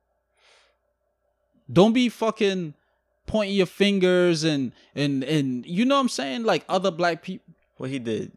Don't 1.72 1.94
be 1.94 2.08
fucking 2.10 2.74
pointing 3.26 3.56
your 3.56 3.66
fingers 3.66 4.44
and 4.44 4.72
and 4.96 5.24
and 5.24 5.66
you 5.66 5.86
know 5.86 5.96
what 5.96 6.02
I'm 6.02 6.10
saying? 6.10 6.44
Like 6.44 6.64
other 6.70 6.92
black 6.92 7.22
people. 7.24 7.54
What 7.78 7.90
he 7.90 8.00
did? 8.00 8.32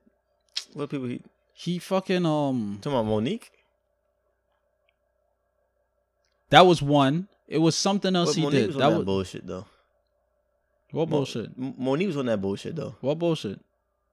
What 0.72 0.90
people 0.90 1.06
he 1.06 1.20
He 1.52 1.78
fucking 1.78 2.24
um. 2.26 2.78
talking 2.82 2.98
about 2.98 3.06
Mo'Nique? 3.10 3.50
That 6.50 6.66
was 6.66 6.80
one. 6.82 7.28
It 7.48 7.58
was 7.58 7.76
something 7.76 8.14
else 8.16 8.30
But 8.30 8.36
he 8.36 8.42
Mo'Nique 8.42 8.50
did. 8.52 8.66
was 8.68 8.76
on 8.76 8.80
That 8.82 8.90
that 8.90 8.96
was 8.98 9.04
bullshit 9.04 9.46
though. 9.46 9.66
what 10.92 11.08
Mo- 11.08 11.16
bullshit. 11.18 11.50
M- 11.58 11.74
Mo'Nique 11.78 12.06
was 12.08 12.16
on 12.16 12.26
that 12.26 12.40
bullshit 12.40 12.76
though. 12.76 12.94
What 13.00 13.18
bullshit. 13.18 13.60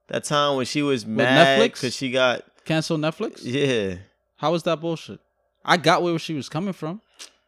That 0.08 0.24
time 0.24 0.56
when 0.56 0.66
she 0.66 0.82
was 0.82 1.06
mad 1.06 1.58
Netflix? 1.60 1.72
because 1.74 1.96
she 1.96 2.10
got 2.10 2.44
canceled 2.64 3.00
Netflix. 3.00 3.40
yeah. 3.42 3.96
How 4.36 4.52
was 4.52 4.62
that 4.64 4.80
bullshit? 4.80 5.20
I 5.64 5.76
got 5.78 6.02
where 6.02 6.18
she 6.18 6.34
was 6.34 6.48
coming 6.48 6.74
from, 6.74 7.00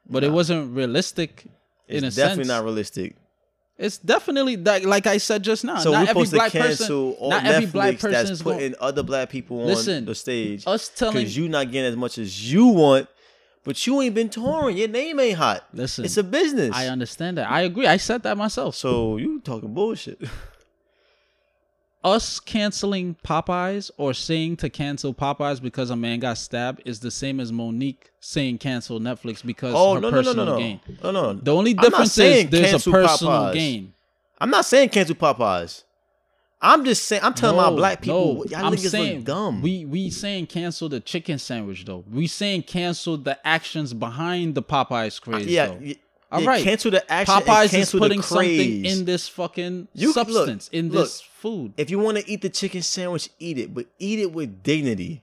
but 0.08 0.24
it 0.24 0.32
wasn't 0.32 0.74
realistic. 0.74 1.44
It's 1.86 1.98
in 1.98 2.04
a 2.04 2.10
definitely 2.10 2.44
sense, 2.44 2.48
not 2.48 2.64
realistic. 2.64 3.14
it's 3.78 3.98
definitely 3.98 4.56
that. 4.56 4.84
Like 4.86 5.06
I 5.06 5.18
said 5.18 5.42
just 5.44 5.64
now, 5.64 5.76
So 5.80 5.92
not 5.92 6.04
we're 6.04 6.10
every 6.10 6.24
supposed 6.26 6.52
to 6.52 6.58
cancel 6.58 7.10
person. 7.12 7.22
all 7.22 7.30
not 7.30 7.42
Netflix 7.42 7.50
every 7.50 7.66
black 7.66 7.94
person 7.98 8.10
that's 8.12 8.30
is 8.30 8.42
going. 8.42 8.56
putting 8.56 8.74
other 8.80 9.02
black 9.02 9.28
people 9.28 9.60
on 9.60 9.66
Listen, 9.66 10.04
the 10.06 10.14
stage 10.14 10.64
Us 10.66 10.88
telling. 10.88 11.14
because 11.14 11.36
you 11.36 11.48
not 11.50 11.70
getting 11.70 11.90
as 11.90 11.96
much 11.96 12.16
as 12.18 12.50
you 12.50 12.66
want, 12.68 13.06
but 13.66 13.84
you 13.84 14.00
ain't 14.00 14.14
been 14.14 14.28
touring. 14.28 14.76
Your 14.76 14.86
name 14.88 15.18
ain't 15.18 15.36
hot. 15.36 15.66
listen, 15.74 16.04
It's 16.04 16.16
a 16.16 16.22
business. 16.22 16.70
I 16.72 16.86
understand 16.86 17.36
that. 17.36 17.50
I 17.50 17.62
agree. 17.62 17.86
I 17.86 17.96
said 17.96 18.22
that 18.22 18.38
myself. 18.38 18.76
so 18.76 19.16
you 19.16 19.40
talking 19.40 19.74
bullshit. 19.74 20.22
Us 22.04 22.38
canceling 22.38 23.16
Popeyes 23.24 23.90
or 23.96 24.14
saying 24.14 24.58
to 24.58 24.70
cancel 24.70 25.12
Popeyes 25.12 25.60
because 25.60 25.90
a 25.90 25.96
man 25.96 26.20
got 26.20 26.38
stabbed 26.38 26.80
is 26.84 27.00
the 27.00 27.10
same 27.10 27.40
as 27.40 27.50
Mo'Nique 27.50 28.12
saying 28.20 28.58
cancel 28.58 29.00
Netflix 29.00 29.44
because 29.44 29.74
oh 29.76 29.94
her 29.94 30.00
no 30.00 30.10
no 30.10 30.20
no 30.20 30.32
no 30.32 30.44
no 30.44 30.58
gain. 30.58 30.80
no 31.02 31.10
no. 31.10 31.32
The 31.32 31.52
only 31.52 31.74
difference 31.74 32.16
is 32.16 32.48
there's 32.48 32.86
a 32.86 32.90
personal 32.90 33.32
Popeyes. 33.32 33.54
gain. 33.54 33.94
I'm 34.38 34.50
not 34.50 34.64
saying 34.66 34.90
cancel 34.90 35.16
Popeyes. 35.16 35.82
I'm 36.60 36.84
just 36.84 37.04
saying. 37.04 37.22
I'm 37.22 37.34
telling 37.34 37.56
my 37.56 37.70
black 37.70 38.00
people, 38.00 38.34
no, 38.36 38.44
y'all 38.44 38.64
I'm 38.66 38.72
niggas 38.72 38.90
saying 38.90 39.16
look 39.18 39.24
dumb. 39.26 39.62
We 39.62 39.84
we 39.84 40.10
saying 40.10 40.46
cancel 40.46 40.88
the 40.88 41.00
chicken 41.00 41.38
sandwich 41.38 41.84
though. 41.84 42.04
We 42.10 42.26
saying 42.26 42.62
cancel 42.62 43.16
the 43.18 43.38
actions 43.46 43.92
behind 43.92 44.54
the 44.54 44.62
Popeyes 44.62 45.20
craze. 45.20 45.46
yeah, 45.46 45.66
though. 45.66 45.78
yeah, 45.82 45.94
All 46.32 46.40
yeah, 46.40 46.48
right. 46.48 46.64
Cancel 46.64 46.90
the 46.92 47.12
action. 47.12 47.34
Popeyes 47.34 47.78
is 47.78 47.90
putting 47.92 48.22
something 48.22 48.84
in 48.86 49.04
this 49.04 49.28
fucking 49.28 49.88
You- 49.92 50.08
look, 50.08 50.14
substance 50.14 50.68
in 50.72 50.88
look. 50.90 51.04
this 51.04 51.20
food. 51.20 51.74
If 51.76 51.90
you 51.90 51.98
want 51.98 52.16
to 52.18 52.28
eat 52.28 52.40
the 52.40 52.48
chicken 52.48 52.80
sandwich, 52.82 53.28
eat 53.38 53.58
it, 53.58 53.74
but 53.74 53.86
eat 53.98 54.18
it 54.18 54.32
with 54.32 54.62
dignity. 54.62 55.22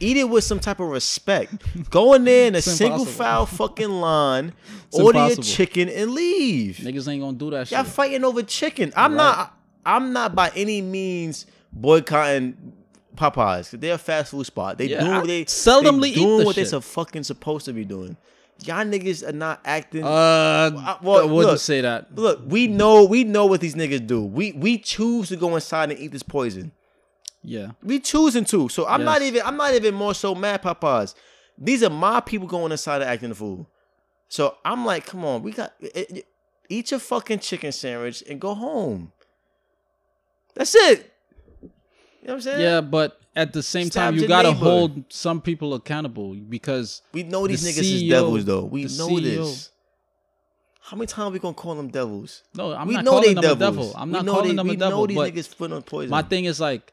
Eat 0.00 0.16
it 0.16 0.24
with 0.28 0.42
some 0.42 0.58
type 0.58 0.80
of 0.80 0.88
respect. 0.88 1.54
Go 1.90 2.14
in 2.14 2.24
there 2.24 2.48
in 2.48 2.56
a 2.56 2.58
It's 2.58 2.66
single 2.72 2.98
impossible. 3.02 3.24
file 3.24 3.46
fucking 3.46 3.88
line, 4.00 4.52
order 4.90 5.18
impossible. 5.20 5.44
your 5.44 5.54
chicken 5.54 5.88
and 5.88 6.10
leave. 6.10 6.78
Niggas 6.82 7.06
ain't 7.06 7.22
gonna 7.22 7.36
do 7.36 7.50
that 7.50 7.68
shit. 7.68 7.76
Y'all 7.76 7.84
shit. 7.84 7.92
fighting 7.92 8.24
over 8.24 8.42
chicken. 8.42 8.92
I'm 8.96 9.12
Right. 9.12 9.16
not. 9.18 9.56
I'm 9.86 10.12
not 10.12 10.34
by 10.34 10.50
any 10.54 10.80
means 10.82 11.46
boycotting 11.72 12.72
Popeyes. 13.16 13.78
They're 13.78 13.94
a 13.94 13.98
fast 13.98 14.30
food 14.32 14.44
spot. 14.46 14.78
They 14.78 14.86
Yeah, 14.86 15.00
doing 15.00 15.12
what 15.18 15.26
they 15.26 15.44
seldomly 15.44 16.00
they 16.02 16.08
eat 16.10 16.14
doing 16.14 16.38
the 16.40 16.44
what 16.44 16.56
they 16.56 16.62
shit. 16.62 16.70
so 16.70 16.80
fucking 16.80 17.22
supposed 17.24 17.64
to 17.66 17.72
be 17.72 17.84
doing. 17.84 18.16
Y'all 18.64 18.84
niggas 18.84 19.26
are 19.28 19.32
not 19.32 19.60
acting. 19.64 20.04
Uh, 20.04 20.08
I- 20.08 20.98
well, 21.02 21.20
I 21.20 21.24
wouldn't 21.24 21.52
look, 21.52 21.58
say 21.60 21.80
that. 21.80 22.14
Look, 22.16 22.40
we 22.46 22.66
know 22.68 23.04
we 23.04 23.24
know 23.24 23.46
what 23.46 23.60
these 23.60 23.74
niggas 23.74 24.06
do. 24.06 24.22
We 24.24 24.52
we 24.52 24.78
choose 24.78 25.28
to 25.28 25.36
go 25.36 25.54
inside 25.54 25.90
and 25.90 25.98
eat 25.98 26.12
this 26.12 26.22
poison. 26.22 26.72
Yeah. 27.42 27.72
We 27.82 28.00
choosing 28.00 28.44
to. 28.46 28.68
So 28.68 28.86
I'm 28.86 29.04
not 29.04 29.22
even 29.22 29.42
I'm 29.44 29.56
not 29.56 29.74
even 29.74 29.94
more 29.94 30.14
so 30.14 30.34
mad 30.34 30.62
Popeyes. 30.62 31.14
These 31.58 31.82
are 31.82 31.90
my 31.90 32.20
people 32.20 32.48
going 32.48 32.72
inside 32.72 33.02
and 33.02 33.10
acting 33.10 33.28
the 33.28 33.34
fool. 33.34 33.68
So 34.28 34.56
I'm 34.64 34.84
like, 34.86 35.04
come 35.06 35.24
on, 35.24 35.42
we 35.42 35.52
got 35.52 35.72
eat 36.68 36.90
your 36.90 37.00
fucking 37.00 37.40
chicken 37.40 37.70
sandwich 37.72 38.22
and 38.28 38.40
go 38.40 38.54
home. 38.54 39.12
That's 40.54 40.74
it. 40.74 41.12
You 41.62 41.68
know 41.68 41.70
what 42.22 42.32
I'm 42.34 42.40
saying? 42.42 42.60
Yeah, 42.60 42.80
but 42.80 43.20
at 43.36 43.52
the 43.52 43.62
same 43.62 43.86
Stab 43.86 44.04
time, 44.04 44.14
you 44.14 44.20
your 44.20 44.28
gotta 44.28 44.52
neighbor. 44.52 44.64
hold 44.64 45.04
some 45.12 45.40
people 45.40 45.74
accountable 45.74 46.34
because 46.34 47.02
We 47.12 47.22
know 47.24 47.46
these 47.46 47.62
The 47.62 47.70
niggas 47.70 47.78
is 47.84 48.02
CEO 48.04 48.10
devils 48.10 48.44
though. 48.44 48.64
We 48.64 48.84
the 48.86 48.96
know 48.98 49.08
CEO 49.08 49.22
this. 49.22 49.70
How 50.80 50.96
many 50.96 51.06
times 51.06 51.32
we 51.32 51.38
gonna 51.38 51.54
call 51.54 51.74
them 51.74 51.88
devils? 51.88 52.42
no, 52.54 52.72
I'm 52.74 52.86
we 52.88 52.94
not 52.94 53.04
know 53.04 53.10
calling 53.12 53.26
they 53.28 53.34
them 53.34 53.42
devils. 53.42 53.56
a 53.56 53.58
devil. 53.72 53.92
I'm 53.96 54.08
we 54.08 54.12
not 54.12 54.24
know 54.24 54.32
calling 54.34 54.48
they, 54.50 54.54
them 54.56 54.68
we 54.68 54.74
a 54.74 54.76
devil. 54.76 54.98
know 55.00 55.06
these 55.06 55.16
but 55.16 55.34
niggas 55.34 55.58
put 55.58 55.72
on 55.72 55.82
poison. 55.82 56.10
my 56.10 56.22
thing 56.22 56.44
is 56.44 56.60
like 56.60 56.92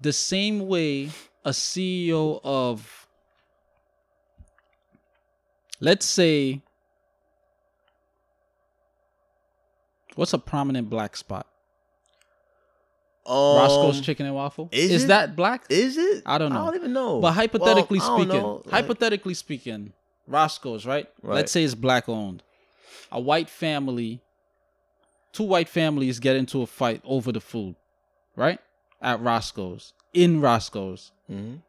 the 0.00 0.12
same 0.12 0.66
way 0.66 1.10
a 1.44 1.50
CEO 1.50 2.40
of 2.42 3.06
let's 5.80 6.06
say 6.06 6.62
what's 10.14 10.32
a 10.32 10.38
prominent 10.38 10.88
black 10.88 11.16
spot? 11.16 11.46
Um, 13.26 13.56
Roscoe's 13.56 14.00
Chicken 14.00 14.26
and 14.26 14.34
Waffle. 14.34 14.68
is 14.72 14.90
Is, 14.90 15.06
that 15.06 15.34
black? 15.36 15.64
Is 15.70 15.96
it? 15.96 16.22
I 16.26 16.38
don't 16.38 16.52
know. 16.52 16.62
I 16.62 16.64
don't 16.66 16.76
even 16.76 16.92
know. 16.92 17.20
But 17.20 17.32
hypothetically 17.32 17.98
Well, 17.98 18.18
speaking, 18.18 18.42
like- 18.42 18.70
hypothetically 18.70 19.34
speaking, 19.34 19.92
Roscoe's, 20.26 20.84
right? 20.86 21.08
Right. 21.22 21.34
Let's 21.36 21.52
say 21.52 21.64
it's 21.64 21.74
black 21.74 22.08
owned. 22.08 22.42
A 23.12 23.20
white 23.20 23.48
family, 23.48 24.20
two 25.32 25.44
white 25.44 25.68
families 25.68 26.18
get 26.20 26.36
into 26.36 26.62
a 26.62 26.66
fight 26.66 27.00
over 27.04 27.32
the 27.32 27.40
food, 27.40 27.76
right? 28.36 28.58
At 29.00 29.20
Roscoe's, 29.20 29.92
in 30.12 30.40
Roscoe's. 30.40 31.12
Mhm. 31.30 31.62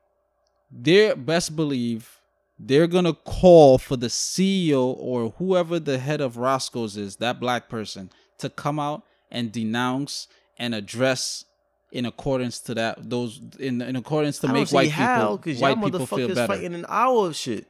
They're 0.72 1.16
best 1.16 1.56
believe 1.56 2.20
they're 2.58 2.88
gonna 2.88 3.14
call 3.14 3.78
for 3.78 3.96
the 3.98 4.08
CEO 4.10 4.84
or 4.98 5.32
whoever 5.38 5.80
the 5.80 5.98
head 6.00 6.22
of 6.22 6.38
Roscoe's 6.38 6.96
is, 6.98 7.18
that 7.18 7.40
black 7.40 7.68
person, 7.70 8.10
to 8.40 8.50
come 8.50 8.80
out 8.80 9.04
and 9.30 9.52
denounce 9.52 10.28
and 10.58 10.74
address 10.76 11.46
in 11.92 12.06
accordance 12.06 12.60
to 12.60 12.74
that 12.76 13.10
those 13.10 13.40
in 13.60 13.82
in 13.82 13.96
accordance 13.96 14.40
to 14.40 14.48
make 14.48 14.70
white 14.72 14.92
how, 14.92 15.38
people 15.38 15.62
white 15.62 15.82
people 15.82 16.06
feel 16.06 16.28
better. 16.30 16.48
fighting 16.48 16.74
an 16.74 16.86
hour 16.90 17.28
of 17.28 17.36
shit. 17.36 17.68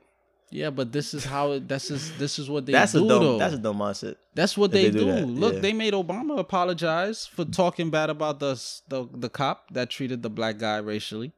Yeah, 0.51 0.69
but 0.69 0.91
this 0.93 1.13
is 1.13 1.25
how 1.25 1.51
it. 1.53 1.67
This 1.67 1.91
is 1.91 2.15
this 2.17 2.39
is 2.39 2.49
what 2.49 2.65
they 2.65 2.71
That's 2.71 2.93
do 2.93 3.03
a 3.05 3.07
dumb. 3.09 3.23
though. 3.23 3.37
That's 3.39 3.55
a 3.55 3.57
dumb 3.57 3.77
mindset. 3.77 4.15
That's 4.35 4.57
what 4.57 4.71
they, 4.71 4.89
they 4.89 4.99
do 4.99 5.05
do. 5.05 5.25
Look, 5.25 5.55
yeah. 5.55 5.59
they 5.59 5.73
made 5.73 5.93
Obama 5.93 6.39
apologize 6.39 7.25
for 7.25 7.43
talking 7.45 7.89
bad 7.89 8.09
about 8.09 8.39
the, 8.39 8.53
the 8.87 9.07
the 9.11 9.29
cop 9.29 9.69
that 9.71 9.89
treated 9.89 10.21
the 10.23 10.29
black 10.29 10.57
guy 10.57 10.77
racially, 10.77 11.33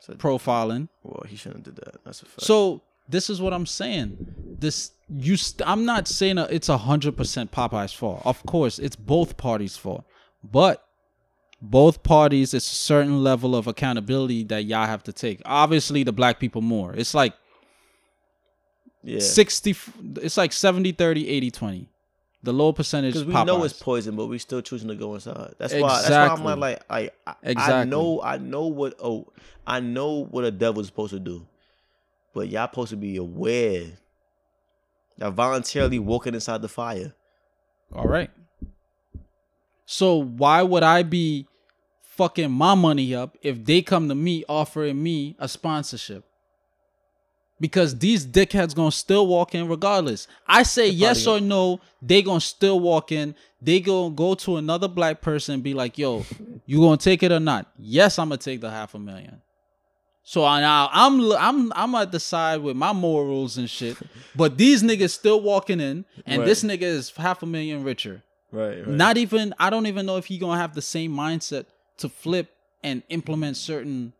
So, 0.00 0.14
profiling. 0.14 0.88
well, 1.04 1.24
he 1.26 1.36
shouldn't 1.36 1.64
have 1.66 1.74
did 1.76 1.84
that. 1.84 2.04
That's 2.04 2.22
a 2.22 2.26
fact. 2.26 2.42
So 2.42 2.82
this 3.08 3.28
is 3.30 3.40
what 3.40 3.52
I'm 3.52 3.66
saying. 3.66 4.16
This 4.58 4.92
you. 5.08 5.36
St- 5.36 5.68
I'm 5.68 5.84
not 5.84 6.08
saying 6.08 6.36
that 6.36 6.52
it's 6.52 6.68
a 6.68 6.78
hundred 6.78 7.16
percent 7.16 7.50
Popeye's 7.50 7.92
fault. 7.92 8.22
Of 8.24 8.44
course, 8.46 8.78
it's 8.78 8.96
both 8.96 9.36
parties' 9.36 9.76
fault, 9.76 10.04
but 10.42 10.84
both 11.60 12.02
parties, 12.02 12.54
it's 12.54 12.70
a 12.70 12.74
certain 12.74 13.22
level 13.22 13.54
of 13.54 13.66
accountability 13.66 14.44
that 14.44 14.64
y'all 14.64 14.86
have 14.86 15.02
to 15.04 15.12
take. 15.12 15.40
Obviously, 15.44 16.02
the 16.02 16.12
black 16.12 16.38
people 16.40 16.60
more. 16.62 16.94
It's 16.94 17.14
like 17.14 17.34
yeah, 19.04 19.18
60 19.20 19.74
it's 20.22 20.36
like 20.36 20.52
70 20.52 20.92
30 20.92 21.28
80 21.28 21.50
20 21.50 21.88
the 22.44 22.52
low 22.52 22.72
percentage 22.72 23.14
because 23.14 23.26
we 23.26 23.32
Popeyes. 23.34 23.46
know 23.46 23.64
it's 23.64 23.80
poison, 23.80 24.16
but 24.16 24.26
we're 24.26 24.38
still 24.38 24.62
choosing 24.62 24.88
to 24.88 24.96
go 24.96 25.14
inside. 25.14 25.54
That's 25.58 25.74
why. 25.74 26.02
That's 26.02 26.10
why 26.10 26.16
I'm 26.26 26.32
Exactly. 26.32 26.56
like, 26.56 26.82
I, 26.90 27.10
I, 27.26 27.34
I 27.80 27.84
know, 27.84 28.20
I 28.20 28.38
know 28.38 28.66
what. 28.66 28.94
Oh, 29.00 29.28
I 29.64 29.78
know 29.78 30.24
what 30.24 30.42
a 30.44 30.50
devil's 30.50 30.86
supposed 30.86 31.12
to 31.12 31.20
do, 31.20 31.46
but 32.34 32.48
y'all 32.48 32.68
supposed 32.68 32.90
to 32.90 32.96
be 32.96 33.16
aware 33.16 33.86
that 35.18 35.32
voluntarily 35.32 35.98
walking 35.98 36.34
inside 36.34 36.62
the 36.62 36.68
fire. 36.68 37.14
All 37.94 38.06
right. 38.06 38.30
So 39.84 40.16
why 40.16 40.62
would 40.62 40.82
I 40.82 41.02
be 41.02 41.46
fucking 42.02 42.50
my 42.50 42.74
money 42.74 43.14
up 43.14 43.36
if 43.42 43.64
they 43.64 43.82
come 43.82 44.08
to 44.08 44.14
me 44.14 44.44
offering 44.48 45.02
me 45.02 45.36
a 45.38 45.48
sponsorship? 45.48 46.24
Because 47.60 47.96
these 47.98 48.26
dickheads 48.26 48.74
gonna 48.74 48.90
still 48.90 49.26
walk 49.26 49.54
in 49.54 49.68
regardless. 49.68 50.26
I 50.46 50.64
say 50.64 50.88
yes 50.88 51.26
or 51.26 51.40
no, 51.40 51.80
they 52.00 52.22
gonna 52.22 52.40
still 52.40 52.80
walk 52.80 53.12
in. 53.12 53.36
They 53.60 53.78
gonna 53.78 54.14
go 54.14 54.34
to 54.34 54.56
another 54.56 54.88
black 54.88 55.20
person 55.20 55.54
and 55.54 55.62
be 55.62 55.72
like, 55.72 55.96
"Yo, 55.96 56.24
you 56.66 56.80
gonna 56.80 56.96
take 56.96 57.22
it 57.22 57.30
or 57.30 57.38
not?" 57.38 57.70
Yes, 57.78 58.18
I'm 58.18 58.30
gonna 58.30 58.38
take 58.38 58.62
the 58.62 58.70
half 58.70 58.94
a 58.94 58.98
million. 58.98 59.40
So 60.24 60.44
I- 60.44 60.60
now 60.60 60.88
I'm 60.92 61.32
I'm 61.32 61.72
I'm 61.74 61.94
at 61.96 62.12
the 62.12 62.20
side 62.20 62.60
with 62.62 62.76
my 62.76 62.92
morals 62.92 63.58
and 63.58 63.68
shit, 63.68 63.96
but 64.36 64.56
these 64.56 64.82
niggas 64.82 65.10
still 65.10 65.40
walking 65.40 65.80
in, 65.80 66.04
and 66.26 66.40
Right. 66.40 66.46
this 66.46 66.62
nigga 66.62 66.82
is 66.82 67.10
half 67.16 67.42
a 67.42 67.46
million 67.46 67.82
richer. 67.84 68.22
Right. 68.52 68.86
Not 68.86 69.16
even 69.16 69.54
I 69.58 69.70
don't 69.70 69.86
even 69.86 70.06
know 70.06 70.16
if 70.18 70.26
he 70.26 70.38
gonna 70.38 70.60
have 70.60 70.74
the 70.74 70.82
same 70.82 71.12
mindset 71.12 71.66
to 71.98 72.08
flip 72.08 72.50
and 72.84 73.02
implement 73.08 73.56
certain, 73.56 74.12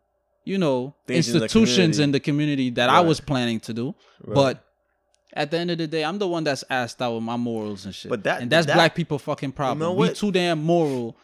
you 0.43 0.57
know, 0.57 0.93
Things 1.07 1.29
in 1.29 1.37
the 1.37 1.43
institutions 1.45 1.99
in 1.99 2.11
the 2.11 2.19
community 2.19 2.69
that 2.71 2.89
I 2.89 3.01
was 3.01 3.19
planning 3.21 3.59
to 3.61 3.73
do. 3.73 3.95
But 4.25 4.63
at 5.33 5.51
the 5.51 5.57
end 5.57 5.71
of 5.71 5.77
the 5.77 5.87
day, 5.87 6.03
I'm 6.03 6.17
the 6.19 6.27
one 6.27 6.43
that's 6.43 6.63
asked 6.69 7.01
out 7.01 7.13
with 7.15 7.23
my 7.23 7.37
morals 7.37 7.85
and 7.85 7.93
shit. 7.95 8.09
But 8.09 8.23
that- 8.23 8.41
and 8.41 8.51
that's 8.51 8.67
that- 8.67 8.75
black 8.75 8.93
people 8.95 9.19
fucking 9.19 9.51
problem. 9.53 9.79
know 9.79 9.93
we 9.93 10.09
too 10.13 10.31
damn 10.31 10.61
moral. 10.63 11.15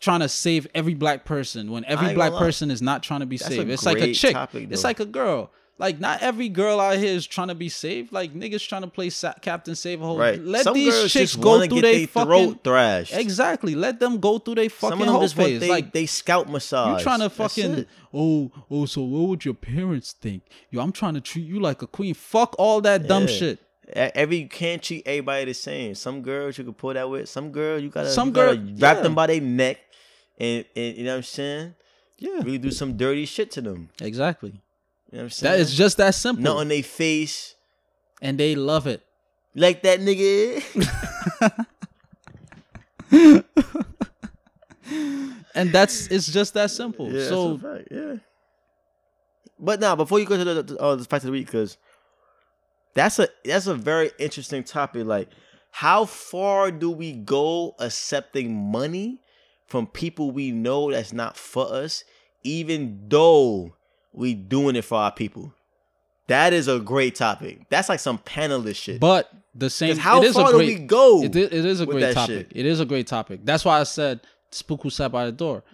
Trying 0.00 0.20
to 0.20 0.28
save 0.28 0.66
every 0.74 0.94
black 0.94 1.24
person 1.24 1.70
when 1.70 1.84
every 1.84 2.14
black 2.14 2.32
person 2.32 2.70
is 2.70 2.80
not 2.80 3.02
trying 3.02 3.20
to 3.20 3.26
be 3.26 3.36
That's 3.36 3.54
saved. 3.54 3.70
It's 3.70 3.84
like 3.84 3.98
a 3.98 4.14
chick. 4.14 4.32
topic, 4.32 4.68
it's 4.70 4.84
like 4.84 4.98
a 5.00 5.04
girl. 5.04 5.50
Like 5.78 5.98
not 5.98 6.20
every 6.20 6.50
girl 6.50 6.78
out 6.78 6.98
here 6.98 7.14
is 7.14 7.26
trying 7.26 7.48
to 7.48 7.54
be 7.54 7.70
saved. 7.70 8.12
Like 8.12 8.34
niggas 8.34 8.66
trying 8.68 8.82
to 8.82 8.86
play 8.88 9.08
sa- 9.08 9.32
Captain 9.40 9.74
Save 9.74 10.02
a 10.02 10.04
Hole. 10.04 10.18
Right. 10.18 10.38
Let 10.38 10.64
Some 10.64 10.74
these 10.74 11.10
chicks 11.10 11.34
go 11.36 11.66
through 11.66 11.80
their 11.80 12.06
fucking 12.06 12.28
throat 12.28 12.60
thrashed. 12.62 13.14
Exactly. 13.14 13.74
Let 13.74 13.98
them 13.98 14.20
go 14.20 14.38
through 14.38 14.56
their 14.56 14.68
fucking 14.68 14.98
Some 14.98 15.08
whole 15.08 15.26
phase. 15.28 15.60
they, 15.60 15.68
like 15.70 15.92
they 15.92 16.04
scalp 16.04 16.48
massage. 16.48 16.98
you 16.98 17.02
trying 17.04 17.20
to 17.20 17.30
fucking 17.30 17.86
oh 18.12 18.50
oh. 18.70 18.84
So 18.86 19.00
what 19.02 19.28
would 19.30 19.44
your 19.46 19.54
parents 19.54 20.12
think? 20.12 20.42
Yo, 20.70 20.82
I'm 20.82 20.92
trying 20.92 21.14
to 21.14 21.20
treat 21.22 21.46
you 21.46 21.60
like 21.60 21.80
a 21.80 21.86
queen. 21.86 22.12
Fuck 22.12 22.54
all 22.58 22.82
that 22.82 23.06
dumb 23.06 23.22
Yeah. 23.22 23.28
shit. 23.28 23.58
Every 23.92 24.36
you 24.36 24.48
can't 24.48 24.82
treat 24.82 25.02
everybody 25.06 25.46
the 25.46 25.54
same. 25.54 25.94
Some 25.94 26.20
girls 26.22 26.58
you 26.58 26.64
can 26.64 26.74
pull 26.74 26.92
that 26.94 27.08
with. 27.08 27.28
Some 27.28 27.50
girl 27.52 27.78
you 27.78 27.88
gotta 27.88 28.10
Some 28.10 28.28
you 28.28 28.34
gotta 28.34 28.56
girl- 28.56 28.74
wrap 28.78 28.96
yeah. 28.98 29.02
them 29.02 29.14
by 29.14 29.26
their 29.28 29.40
neck, 29.40 29.78
and, 30.40 30.64
and 30.74 30.96
you 30.96 31.04
know 31.04 31.12
what 31.12 31.16
I'm 31.18 31.22
saying. 31.22 31.74
Yeah. 32.18 32.38
Really 32.42 32.58
do 32.58 32.70
some 32.70 32.96
dirty 32.96 33.24
shit 33.24 33.50
to 33.52 33.60
them. 33.60 33.90
Exactly. 34.00 34.50
You 34.50 34.56
know 35.12 35.18
what 35.18 35.22
I'm 35.24 35.30
saying. 35.30 35.52
That 35.52 35.60
is 35.60 35.74
just 35.74 35.96
that 35.98 36.14
simple. 36.14 36.42
not 36.42 36.56
on 36.56 36.68
their 36.68 36.82
face 36.82 37.54
and 38.20 38.38
they 38.38 38.54
love 38.54 38.86
it. 38.86 39.02
like 39.54 39.82
that 39.82 40.00
nigga. 40.00 40.62
And 45.54 45.72
that's 45.72 46.06
it's 46.06 46.32
just 46.32 46.54
that 46.54 46.70
simple. 46.70 47.12
Yeah, 47.12 47.28
so 47.28 47.56
that's 47.56 47.64
a 47.64 47.76
fact, 47.76 47.88
yeah. 47.90 48.14
But 49.58 49.80
now, 49.80 49.96
before 49.96 50.18
you 50.18 50.26
go 50.26 50.36
to 50.36 50.44
the, 50.44 50.62
the 50.62 50.78
uh, 50.78 50.96
the 50.96 51.04
fact 51.04 51.24
of 51.24 51.26
the 51.26 51.32
week, 51.32 51.46
because 51.46 51.76
that's 52.94 53.18
a 53.18 53.28
that's 53.44 53.66
a 53.66 53.74
very 53.74 54.10
interesting 54.18 54.64
topic. 54.64 55.06
Like, 55.06 55.28
how 55.70 56.04
far 56.04 56.70
do 56.70 56.90
we 56.90 57.12
go 57.12 57.74
accepting 57.78 58.70
money 58.70 59.20
from 59.70 59.86
people 59.86 60.30
we 60.32 60.50
know 60.50 60.90
that's 60.90 61.12
not 61.12 61.36
for 61.36 61.66
us, 61.72 62.04
even 62.42 63.04
though 63.08 63.74
we 64.12 64.34
doing 64.34 64.76
it 64.76 64.82
for 64.84 64.98
our 64.98 65.12
people? 65.12 65.54
That 66.26 66.52
is 66.52 66.68
a 66.68 66.78
great 66.78 67.14
topic. 67.14 67.68
That's 67.70 67.88
like 67.88 68.00
some 68.00 68.18
panelist 68.18 68.76
shit. 68.76 69.00
but 69.00 69.30
the 69.54 69.70
same, 69.70 69.96
how 69.96 70.22
it 70.22 70.26
is 70.26 70.34
far 70.36 70.48
a 70.50 70.52
do 70.52 70.58
we 70.58 70.76
go 70.76 71.22
It, 71.24 71.34
it 71.34 71.52
is 71.52 71.80
a 71.80 71.86
great 71.86 72.14
topic. 72.14 72.48
shit? 72.48 72.52
It 72.54 72.66
is 72.66 72.78
a 72.78 72.84
great 72.84 73.06
topic. 73.08 73.40
That's 73.44 73.64
why 73.64 73.80
I 73.80 73.82
said 73.84 74.20
spook 74.52 74.82
who 74.82 74.90
sat 74.90 75.10
by 75.10 75.26
the 75.26 75.32
door. 75.32 75.64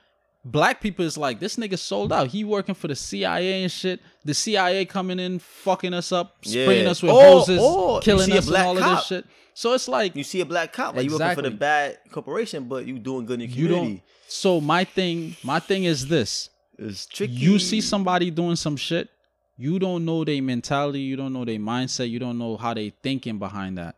Black 0.47 0.81
people 0.81 1.05
is 1.05 1.18
like 1.18 1.40
this 1.40 1.56
nigga 1.56 1.78
sold 1.78 2.12
out. 2.12 2.28
He 2.28 2.44
working 2.44 2.74
for 2.74 2.86
the 2.89 2.94
CIA 2.97 3.62
and 3.64 3.73
shit. 3.73 4.01
The 4.24 4.32
CIA 4.32 4.85
coming 4.86 5.18
in, 5.18 5.40
fucking 5.40 5.93
us 5.93 6.12
up, 6.12 6.36
spraying 6.43 6.85
Yeah. 6.85 6.90
us 6.90 7.02
with 7.02 7.10
Or- 7.12 7.23
hoses, 7.23 7.60
or 7.60 8.01
killing 8.01 8.31
us, 8.32 8.47
and 8.47 8.56
all 8.56 8.78
of 8.78 8.85
this 8.85 9.06
shit. 9.06 9.27
So 9.58 9.72
it's 9.72 9.88
like 9.88 10.14
you 10.14 10.22
see 10.22 10.42
a 10.42 10.44
black 10.44 10.70
cop, 10.74 10.94
like 10.94 11.06
you 11.06 11.12
working 11.16 11.34
for 11.34 11.40
the 11.40 11.50
bad 11.50 11.98
corporation, 12.12 12.64
but 12.68 12.84
you 12.86 12.98
doing 12.98 13.24
good 13.24 13.40
in 13.40 13.48
the 13.48 13.54
you 13.56 13.68
community. 13.68 13.94
don't. 13.94 14.02
So 14.28 14.60
my 14.60 14.84
thing, 14.84 15.34
my 15.42 15.60
thing 15.60 15.84
is 15.84 16.08
this: 16.08 16.50
It's 16.78 17.06
tricky. 17.06 17.32
you 17.32 17.58
see 17.58 17.80
somebody 17.80 18.30
doing 18.30 18.56
some 18.56 18.76
shit, 18.76 19.08
you 19.56 19.78
don't 19.78 20.04
know 20.04 20.24
their 20.24 20.42
mentality, 20.42 21.00
you 21.00 21.16
don't 21.16 21.32
know 21.32 21.46
their 21.46 21.56
mindset, 21.58 22.10
you 22.10 22.18
don't 22.18 22.36
know 22.36 22.58
how 22.58 22.74
they 22.74 22.90
thinking 23.02 23.38
behind 23.38 23.78
that. 23.78 23.96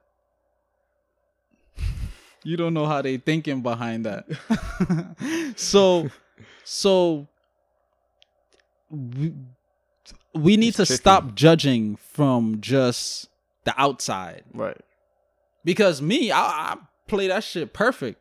You 2.44 2.56
don't 2.56 2.72
know 2.72 2.86
how 2.86 3.02
they 3.02 3.16
thinking 3.16 3.60
behind 3.62 4.06
that. 4.06 4.24
so, 5.56 6.08
so 6.62 7.26
we, 8.90 9.34
we 10.34 10.56
need 10.56 10.68
It's 10.68 10.76
to 10.76 10.86
tricky. 10.86 11.00
stop 11.00 11.34
judging 11.34 11.96
from 11.96 12.60
just 12.60 13.28
the 13.64 13.74
outside. 13.76 14.44
right. 14.54 14.80
Because 15.64 16.00
me, 16.00 16.30
I, 16.30 16.40
I 16.40 16.76
play 17.06 17.28
that 17.28 17.44
shit 17.44 17.72
perfect. 17.72 18.20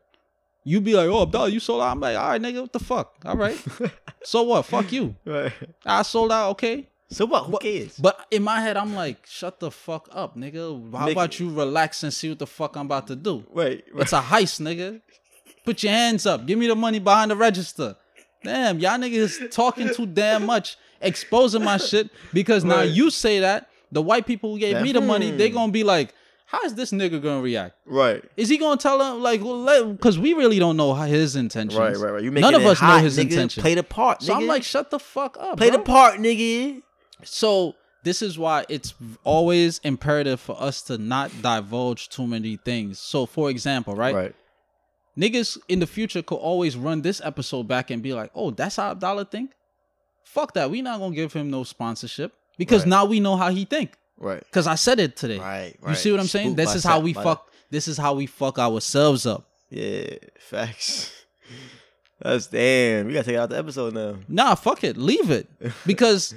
You 0.64 0.81
be 0.81 0.93
like, 0.95 1.07
oh, 1.07 1.22
Abdallah, 1.23 1.49
you 1.49 1.59
sold 1.61 1.81
out. 1.81 1.91
I'm 1.91 1.99
like, 2.01 2.18
all 2.18 2.30
right, 2.30 2.41
nigga, 2.41 2.61
what 2.61 2.73
the 2.73 2.80
fuck? 2.80 3.14
All 3.26 3.38
right. 3.38 3.57
so 4.23 4.43
what? 4.43 4.65
Fuck 4.65 4.91
you. 4.91 5.15
Right. 5.26 5.53
I 5.85 6.01
sold 6.01 6.31
out, 6.31 6.49
okay. 6.51 6.89
So 7.09 7.26
what? 7.26 7.45
Who 7.45 7.57
cares? 7.59 7.97
But 7.97 8.26
in 8.31 8.43
my 8.43 8.59
head, 8.59 8.76
I'm 8.76 8.93
like, 8.93 9.26
shut 9.26 9.61
the 9.61 9.72
fuck 9.72 10.09
up, 10.11 10.35
nigga. 10.35 10.91
How 10.91 11.07
Nigga. 11.07 11.11
about 11.14 11.39
you 11.39 11.49
relax 11.53 12.03
and 12.03 12.14
see 12.14 12.27
what 12.30 12.39
the 12.39 12.47
fuck 12.47 12.76
I'm 12.76 12.85
about 12.88 13.07
to 13.07 13.15
do? 13.15 13.45
Wait. 13.49 13.85
It's 13.95 14.11
a 14.11 14.19
heist, 14.19 14.59
nigga. 14.59 14.99
Put 15.64 15.84
your 15.84 15.93
hands 15.93 16.26
up. 16.26 16.45
Give 16.45 16.59
me 16.59 16.68
the 16.68 16.76
money 16.76 16.99
behind 16.99 17.31
the 17.31 17.38
register. 17.38 17.95
Damn, 18.43 18.80
y'all 18.80 18.97
niggas 18.99 19.49
talking 19.51 19.93
too 19.93 20.05
damn 20.05 20.45
much, 20.45 20.77
exposing 21.01 21.64
my 21.64 21.77
shit. 21.77 22.09
Because 22.34 22.65
now 22.65 22.81
you 22.81 23.09
say 23.09 23.39
that, 23.39 23.69
the 23.89 24.01
white 24.01 24.26
people 24.27 24.51
who 24.53 24.59
gave 24.59 24.73
That- 24.76 24.84
me 24.84 24.91
the 24.91 24.99
money, 25.01 25.31
they 25.31 25.49
gonna 25.49 25.72
be 25.72 25.85
like, 25.85 26.14
how 26.49 26.64
is 26.64 26.76
this 26.76 26.91
nigga 26.91 27.22
gonna 27.22 27.41
react? 27.41 27.76
right. 27.86 28.24
Is 28.38 28.48
he 28.49 28.57
gonna 28.57 28.78
tell 28.78 29.02
him 29.02 29.22
like, 29.22 29.41
because 29.41 30.18
we 30.18 30.34
really 30.34 30.60
don't 30.60 30.78
know 30.78 30.94
his 30.94 31.36
intentions. 31.36 31.78
Right. 31.78 31.95
Right. 31.95 32.14
Right. 32.14 32.24
You 32.24 32.32
None 32.32 32.56
of 32.56 32.65
us 32.65 32.82
know 32.82 32.98
his 32.99 33.18
nigga. 33.18 33.32
intention. 33.32 33.61
Play 33.61 33.76
the 33.76 33.84
part. 33.84 34.22
So 34.24 34.34
nigga. 34.34 34.38
I'm 34.38 34.48
like, 34.48 34.64
shut 34.64 34.90
the 34.90 34.99
fuck 34.99 35.38
up. 35.40 35.57
play 35.57 35.69
bro. 35.69 35.78
the 35.80 35.84
part, 35.84 36.15
nigga. 36.19 36.82
So 37.24 37.76
this 38.03 38.22
is 38.22 38.40
why 38.40 38.65
it's 38.69 38.94
always 39.26 39.80
imperative 39.84 40.40
for 40.40 40.56
us 40.61 40.82
to 40.84 40.98
not 40.98 41.32
divulge 41.41 42.07
too 42.10 42.26
many 42.26 42.56
things. 42.57 42.98
So 42.99 43.26
for 43.26 43.49
example, 43.49 43.95
right? 43.95 44.15
Right. 44.15 44.36
Niggas 45.18 45.57
in 45.68 45.80
the 45.80 45.88
future 45.88 46.22
could 46.22 46.36
always 46.36 46.78
run 46.78 47.02
this 47.02 47.19
episode 47.24 47.68
back 47.68 47.90
and 47.90 48.02
be 48.03 48.14
like, 48.14 48.30
"Oh, 48.36 48.52
that's 48.52 48.76
how 48.76 48.91
Abdallah 48.91 49.26
think." 49.26 49.52
Fuck 50.24 50.53
that. 50.53 50.69
We 50.69 50.82
not 50.84 50.99
gonna 50.99 51.15
give 51.15 51.34
him 51.34 51.49
no 51.49 51.64
sponsorship 51.64 52.34
because 52.57 52.84
Right. 52.84 52.90
now 52.90 53.06
we 53.06 53.19
know 53.19 53.36
how 53.36 53.49
he 53.49 53.65
think. 53.65 53.98
Right. 54.18 54.44
Cause 54.52 54.68
I 54.68 54.76
said 54.76 54.99
it 54.99 55.15
today. 55.15 55.38
Right. 55.38 55.76
right. 55.81 55.89
You 55.91 55.95
see 55.95 56.11
what 56.11 56.19
I'm 56.19 56.27
saying? 56.27 56.48
Spooked 56.48 56.57
This 56.57 56.76
is 56.76 56.84
how 56.84 56.99
we 56.99 57.14
fuck. 57.14 57.52
This 57.69 57.88
is 57.88 57.98
how 57.98 58.14
we 58.14 58.26
fuck 58.26 58.60
ourselves 58.60 59.26
up. 59.26 59.48
Yeah. 59.69 60.15
Facts. 60.39 61.14
That's 62.22 62.48
damn. 62.48 63.07
We 63.07 63.14
gotta 63.14 63.26
take 63.26 63.38
out 63.38 63.49
the 63.49 63.57
episode 63.57 63.94
now. 63.94 64.15
Nah, 64.27 64.56
fuck 64.56 64.84
it. 64.84 64.98
Leave 64.98 65.30
it. 65.30 65.48
Because 65.85 66.34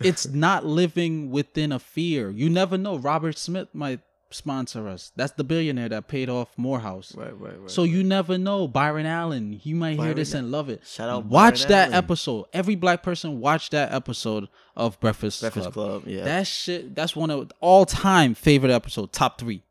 it's 0.00 0.26
not 0.28 0.64
living 0.64 1.30
within 1.30 1.72
a 1.72 1.78
fear. 1.78 2.30
You 2.30 2.48
never 2.48 2.78
know. 2.78 2.96
Robert 2.96 3.36
Smith 3.36 3.68
might 3.72 4.00
sponsor 4.30 4.88
us. 4.88 5.12
That's 5.16 5.32
the 5.32 5.44
billionaire 5.44 5.88
that 5.88 6.08
paid 6.08 6.28
off 6.28 6.48
Morehouse. 6.56 7.14
Right. 7.16 7.38
Right. 7.38 7.58
Right. 7.60 7.70
So 7.70 7.82
you 7.84 8.04
never 8.04 8.36
know. 8.38 8.68
Byron 8.68 9.06
Allen, 9.06 9.52
he 9.52 9.72
might 9.74 9.98
hear 9.98 10.14
this 10.14 10.34
and 10.34 10.50
love 10.50 10.68
it. 10.68 10.86
Shout 10.86 11.08
out 11.08 11.26
Watch 11.26 11.60
Byron 11.60 11.68
that 11.70 11.84
Allen. 11.88 11.94
episode. 12.04 12.46
Every 12.52 12.74
black 12.74 13.02
person 13.02 13.40
watch 13.40 13.70
that 13.70 13.92
episode 13.92 14.48
of 14.76 14.98
Breakfast, 15.00 15.40
Breakfast 15.40 15.72
Club. 15.72 16.02
Club. 16.02 16.02
Yeah. 16.06 16.24
That 16.24 16.46
shit, 16.46 16.94
that's 16.94 17.16
one 17.16 17.30
of 17.30 17.50
all 17.60 17.86
time 17.86 18.34
favorite 18.34 18.70
episode, 18.72 19.12
top 19.12 19.38
three. 19.40 19.62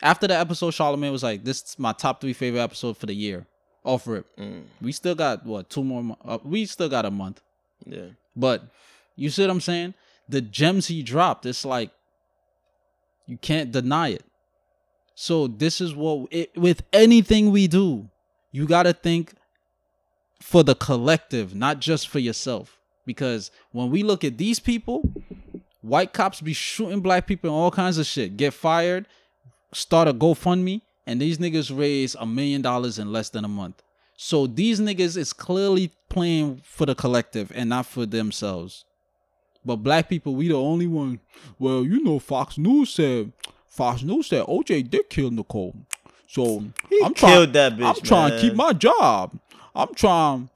After 0.00 0.26
the 0.26 0.36
episode, 0.36 0.72
Charlamagne 0.72 1.12
was 1.12 1.22
like, 1.22 1.44
"This 1.44 1.62
is 1.62 1.78
my 1.78 1.92
top 1.92 2.20
three 2.20 2.32
favorite 2.32 2.60
episode 2.60 2.96
for 2.96 3.06
the 3.06 3.14
year." 3.14 3.46
Off 3.84 4.06
rip. 4.06 4.26
Mm, 4.36 4.62
We 4.80 4.92
still 4.92 5.14
got 5.14 5.44
what 5.44 5.68
two 5.70 5.84
more? 5.84 6.16
Uh, 6.24 6.38
we 6.44 6.66
still 6.66 6.88
got 6.88 7.04
a 7.04 7.10
month. 7.10 7.40
yeah. 7.86 8.06
But 8.34 8.64
you 9.16 9.28
see 9.30 9.42
what 9.42 9.50
I'm 9.50 9.60
saying? 9.60 9.94
The 10.28 10.40
gems 10.40 10.86
he 10.86 11.02
dropped, 11.02 11.44
it's 11.46 11.64
like 11.64 11.90
you 13.26 13.36
can't 13.36 13.72
deny 13.72 14.08
it. 14.08 14.24
So 15.14 15.46
this 15.46 15.80
is 15.80 15.94
what 15.94 16.28
it, 16.30 16.56
with 16.56 16.82
anything 16.92 17.50
we 17.50 17.68
do, 17.68 18.08
you 18.50 18.66
got 18.66 18.84
to 18.84 18.92
think 18.92 19.34
for 20.40 20.62
the 20.62 20.74
collective, 20.74 21.54
not 21.54 21.80
just 21.80 22.08
for 22.08 22.18
yourself. 22.18 22.78
Because 23.06 23.50
when 23.72 23.90
we 23.90 24.02
look 24.02 24.24
at 24.24 24.38
these 24.38 24.60
people, 24.60 25.02
white 25.80 26.12
cops 26.12 26.40
be 26.40 26.52
shooting 26.52 27.00
black 27.00 27.26
people 27.26 27.50
and 27.50 27.56
all 27.56 27.70
kinds 27.70 27.98
of 27.98 28.06
shit, 28.06 28.36
get 28.36 28.54
fired, 28.54 29.06
start 29.72 30.08
a 30.08 30.14
GoFundMe, 30.14 30.82
and 31.06 31.20
these 31.20 31.38
niggas 31.38 31.76
raise 31.76 32.14
a 32.14 32.26
million 32.26 32.62
dollars 32.62 32.98
in 32.98 33.12
less 33.12 33.28
than 33.30 33.44
a 33.44 33.48
month. 33.48 33.82
So 34.16 34.46
these 34.46 34.78
niggas 34.80 35.16
is 35.16 35.32
clearly 35.32 35.90
playing 36.08 36.62
for 36.64 36.86
the 36.86 36.94
collective 36.94 37.50
and 37.54 37.70
not 37.70 37.86
for 37.86 38.06
themselves. 38.06 38.84
But 39.64 39.76
black 39.76 40.08
people, 40.08 40.34
we 40.34 40.48
the 40.48 40.54
only 40.54 40.86
one. 40.86 41.20
Well, 41.58 41.84
you 41.84 42.02
know, 42.02 42.18
Fox 42.18 42.58
News 42.58 42.90
said 42.90 43.32
Fox 43.68 44.02
News 44.02 44.26
said 44.26 44.44
OJ 44.46 44.90
did 44.90 45.08
kill 45.08 45.30
Nicole. 45.30 45.74
So 46.26 46.64
He 46.88 47.00
I'm 47.04 47.14
trying. 47.14 47.32
killed 47.32 47.52
that 47.52 47.76
bitch. 47.76 47.86
I'm 47.96 48.02
trying 48.02 48.30
to 48.32 48.40
keep 48.40 48.54
my 48.54 48.72
job. 48.72 49.38
I'm 49.74 49.94
trying. 49.94 50.48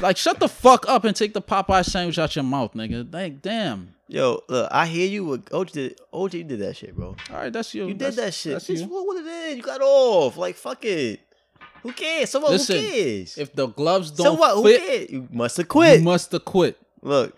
Like, 0.00 0.16
shut 0.16 0.40
the 0.40 0.48
fuck 0.48 0.88
up 0.88 1.04
and 1.04 1.14
take 1.14 1.34
the 1.34 1.42
Popeye 1.42 1.84
sandwich 1.84 2.18
out 2.18 2.34
your 2.34 2.42
mouth, 2.42 2.72
nigga. 2.74 3.12
Like, 3.12 3.42
damn. 3.42 3.94
Yo, 4.08 4.40
look, 4.48 4.68
I 4.70 4.86
hear 4.86 5.06
you. 5.08 5.24
With 5.24 5.44
OJ 5.46 5.72
did, 5.72 6.00
OJ 6.12 6.46
did 6.48 6.60
that 6.60 6.76
shit, 6.76 6.94
bro. 6.96 7.14
All 7.30 7.36
right, 7.36 7.52
that's 7.52 7.74
you. 7.74 7.88
You 7.88 7.94
did 7.94 8.14
that 8.14 8.32
shit. 8.34 8.52
That's 8.52 8.68
you. 8.68 8.86
what, 8.86 9.06
what 9.06 9.16
it 9.18 9.26
is? 9.26 9.56
You 9.56 9.62
got 9.62 9.80
off. 9.82 10.36
Like, 10.36 10.56
fuck 10.56 10.84
it. 10.84 11.20
Who 11.82 11.92
cares? 11.92 12.30
So 12.30 12.40
what? 12.40 12.52
Listen, 12.52 12.76
who 12.76 12.90
cares? 12.90 13.38
If 13.38 13.54
the 13.54 13.66
gloves 13.66 14.10
don't 14.10 14.26
so 14.26 14.34
what? 14.34 14.54
Who 14.56 14.64
fit, 14.64 14.80
cares? 14.86 15.10
You 15.10 15.28
must 15.30 15.56
have 15.56 15.68
quit. 15.68 15.98
you 15.98 16.04
must 16.04 16.32
have 16.32 16.44
quit. 16.44 16.78
Look, 17.06 17.36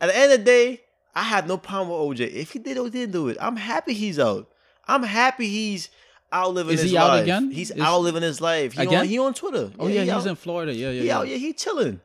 at 0.00 0.06
the 0.06 0.16
end 0.16 0.32
of 0.32 0.38
the 0.40 0.44
day, 0.44 0.80
I 1.14 1.22
have 1.22 1.46
no 1.46 1.56
problem 1.58 1.90
with 2.08 2.18
OJ. 2.18 2.32
If 2.32 2.52
he 2.52 2.58
did 2.58 2.78
or 2.78 2.88
didn't 2.88 3.12
do 3.12 3.28
it, 3.28 3.36
I'm 3.40 3.56
happy 3.56 3.92
he's 3.92 4.18
out. 4.18 4.48
I'm 4.88 5.02
happy 5.02 5.46
he's 5.48 5.90
out 6.32 6.54
living 6.54 6.74
Is 6.74 6.82
his 6.82 6.90
he 6.92 6.96
out 6.96 7.08
life. 7.08 7.22
again? 7.24 7.50
He's 7.50 7.70
Is- 7.70 7.80
out 7.80 7.98
living 8.00 8.22
his 8.22 8.40
life. 8.40 8.72
He 8.72 8.82
Again? 8.82 9.00
on 9.00 9.06
he 9.06 9.18
on 9.18 9.34
Twitter. 9.34 9.70
Oh 9.78 9.86
yeah, 9.86 10.00
he 10.04 10.10
he's 10.10 10.24
out. 10.24 10.26
in 10.26 10.34
Florida. 10.36 10.74
Yeah, 10.74 10.90
yeah, 10.90 11.00
He 11.02 11.06
yeah. 11.08 11.18
out. 11.18 11.28
Yeah, 11.28 11.36
he 11.36 11.52
chilling. 11.52 12.00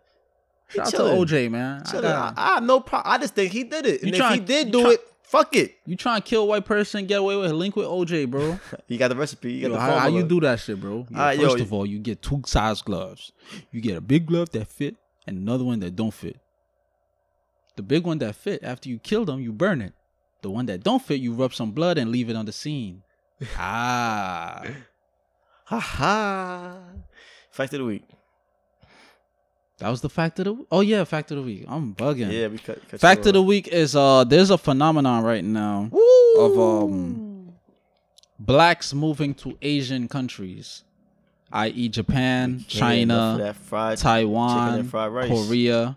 He 0.69 0.75
Shout 0.79 0.87
out 0.87 0.91
to 0.91 0.97
chilling. 0.97 1.25
OJ, 1.27 1.49
man. 1.51 1.81
I 1.85 1.89
Chilling. 1.91 2.05
I, 2.05 2.09
got- 2.11 2.33
I 2.37 2.47
have 2.55 2.63
no 2.63 2.81
problem. 2.81 3.11
I 3.13 3.17
just 3.19 3.33
think 3.35 3.53
he 3.53 3.63
did 3.63 3.85
it. 3.85 4.01
You 4.01 4.07
And 4.07 4.15
if 4.15 4.17
trying- 4.17 4.39
he 4.41 4.45
did 4.45 4.65
you 4.67 4.71
do 4.73 4.81
try- 4.81 4.91
it, 4.91 5.07
fuck 5.23 5.55
it. 5.55 5.75
you 5.85 5.95
trying 5.95 6.21
to 6.21 6.27
kill 6.27 6.41
a 6.43 6.45
white 6.45 6.65
person, 6.65 7.05
get 7.05 7.19
away 7.19 7.37
with 7.37 7.49
it, 7.49 7.53
link 7.53 7.77
with 7.77 7.87
OJ, 7.87 8.29
bro. 8.29 8.59
You 8.89 8.97
got 8.97 9.07
the 9.07 9.15
recipe. 9.15 9.53
You 9.53 9.61
got 9.61 9.67
Yo, 9.69 9.73
the 9.75 9.79
how, 9.79 9.97
how 9.99 10.07
you 10.09 10.23
do 10.23 10.41
that 10.41 10.59
shit, 10.59 10.79
bro? 10.81 11.07
Yo, 11.09 11.17
Alright, 11.17 11.39
first 11.39 11.59
of 11.61 11.71
all, 11.71 11.85
you 11.85 11.99
get 11.99 12.21
two 12.21 12.41
size 12.45 12.81
gloves. 12.81 13.31
You 13.71 13.79
get 13.79 13.95
a 13.95 14.01
big 14.01 14.25
glove 14.25 14.49
that 14.51 14.67
fit 14.67 14.97
and 15.25 15.37
another 15.37 15.63
one 15.63 15.79
that 15.79 15.95
don't 15.95 16.13
fit. 16.13 16.35
The 17.77 17.83
big 17.83 18.05
one 18.05 18.17
that 18.17 18.35
fit, 18.35 18.63
after 18.63 18.89
you 18.89 18.97
kill 18.97 19.23
them, 19.23 19.39
you 19.39 19.53
burn 19.53 19.81
it. 19.81 19.93
The 20.41 20.49
one 20.49 20.65
that 20.65 20.83
don't 20.83 21.01
fit, 21.01 21.21
you 21.21 21.33
rub 21.33 21.53
some 21.53 21.71
blood 21.71 21.99
and 21.99 22.11
leave 22.11 22.27
it 22.29 22.35
on 22.35 22.45
the 22.45 22.51
scene. 22.51 23.03
ah. 23.57 24.65
Ha 25.65 25.79
ha. 25.79 26.77
Fact 27.51 27.73
of 27.73 27.79
the 27.79 27.85
week. 27.85 28.03
That 29.77 29.89
was 29.89 30.01
the 30.01 30.09
fact 30.09 30.39
of 30.39 30.45
the 30.45 30.53
week. 30.53 30.67
Oh 30.71 30.81
yeah, 30.81 31.03
fact 31.03 31.29
of 31.29 31.37
the 31.37 31.43
week. 31.43 31.65
I'm 31.67 31.93
bugging. 31.93 32.31
Yeah, 32.31 32.47
we 32.47 32.57
cut. 32.57 32.81
cut 32.89 32.99
Fact 32.99 33.27
of 33.27 33.33
the 33.33 33.43
week 33.43 33.67
is 33.67 33.95
uh 33.95 34.23
there's 34.23 34.49
a 34.49 34.57
phenomenon 34.57 35.23
right 35.23 35.43
now 35.43 35.89
Woo! 35.91 36.35
of 36.39 36.59
um 36.59 37.53
blacks 38.39 38.91
moving 38.91 39.35
to 39.35 39.55
Asian 39.61 40.07
countries, 40.07 40.83
i.e. 41.51 41.89
Japan, 41.89 42.65
China, 42.67 43.13
enough 43.13 43.33
of 43.33 43.39
that 43.39 43.55
fried 43.55 43.97
Taiwan. 43.99 44.89
Korea. 44.89 45.95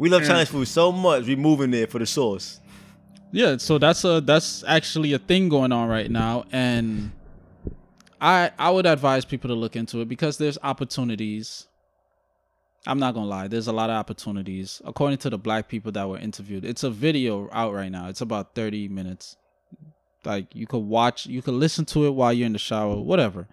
We 0.00 0.08
love 0.08 0.22
mm. 0.22 0.28
Chinese 0.28 0.48
food 0.48 0.66
so 0.66 0.90
much. 0.90 1.26
We 1.26 1.36
moving 1.36 1.70
there 1.70 1.86
for 1.86 1.98
the 1.98 2.06
sauce. 2.06 2.58
Yeah, 3.32 3.58
so 3.58 3.76
that's 3.76 4.02
a 4.02 4.22
that's 4.22 4.64
actually 4.66 5.12
a 5.12 5.18
thing 5.18 5.50
going 5.50 5.72
on 5.72 5.90
right 5.90 6.10
now, 6.10 6.46
and 6.50 7.12
I 8.18 8.50
I 8.58 8.70
would 8.70 8.86
advise 8.86 9.26
people 9.26 9.48
to 9.48 9.54
look 9.54 9.76
into 9.76 10.00
it 10.00 10.08
because 10.08 10.38
there's 10.38 10.56
opportunities. 10.62 11.66
I'm 12.86 12.98
not 12.98 13.12
gonna 13.12 13.26
lie, 13.26 13.46
there's 13.48 13.68
a 13.68 13.74
lot 13.74 13.90
of 13.90 13.96
opportunities. 13.96 14.80
According 14.86 15.18
to 15.18 15.28
the 15.28 15.36
black 15.36 15.68
people 15.68 15.92
that 15.92 16.08
were 16.08 16.16
interviewed, 16.16 16.64
it's 16.64 16.82
a 16.82 16.90
video 16.90 17.50
out 17.52 17.74
right 17.74 17.92
now. 17.92 18.08
It's 18.08 18.22
about 18.22 18.54
30 18.54 18.88
minutes. 18.88 19.36
Like 20.24 20.56
you 20.56 20.66
could 20.66 20.78
watch, 20.78 21.26
you 21.26 21.42
could 21.42 21.54
listen 21.54 21.84
to 21.86 22.06
it 22.06 22.14
while 22.14 22.32
you're 22.32 22.46
in 22.46 22.54
the 22.54 22.58
shower, 22.58 22.96
whatever, 22.96 23.48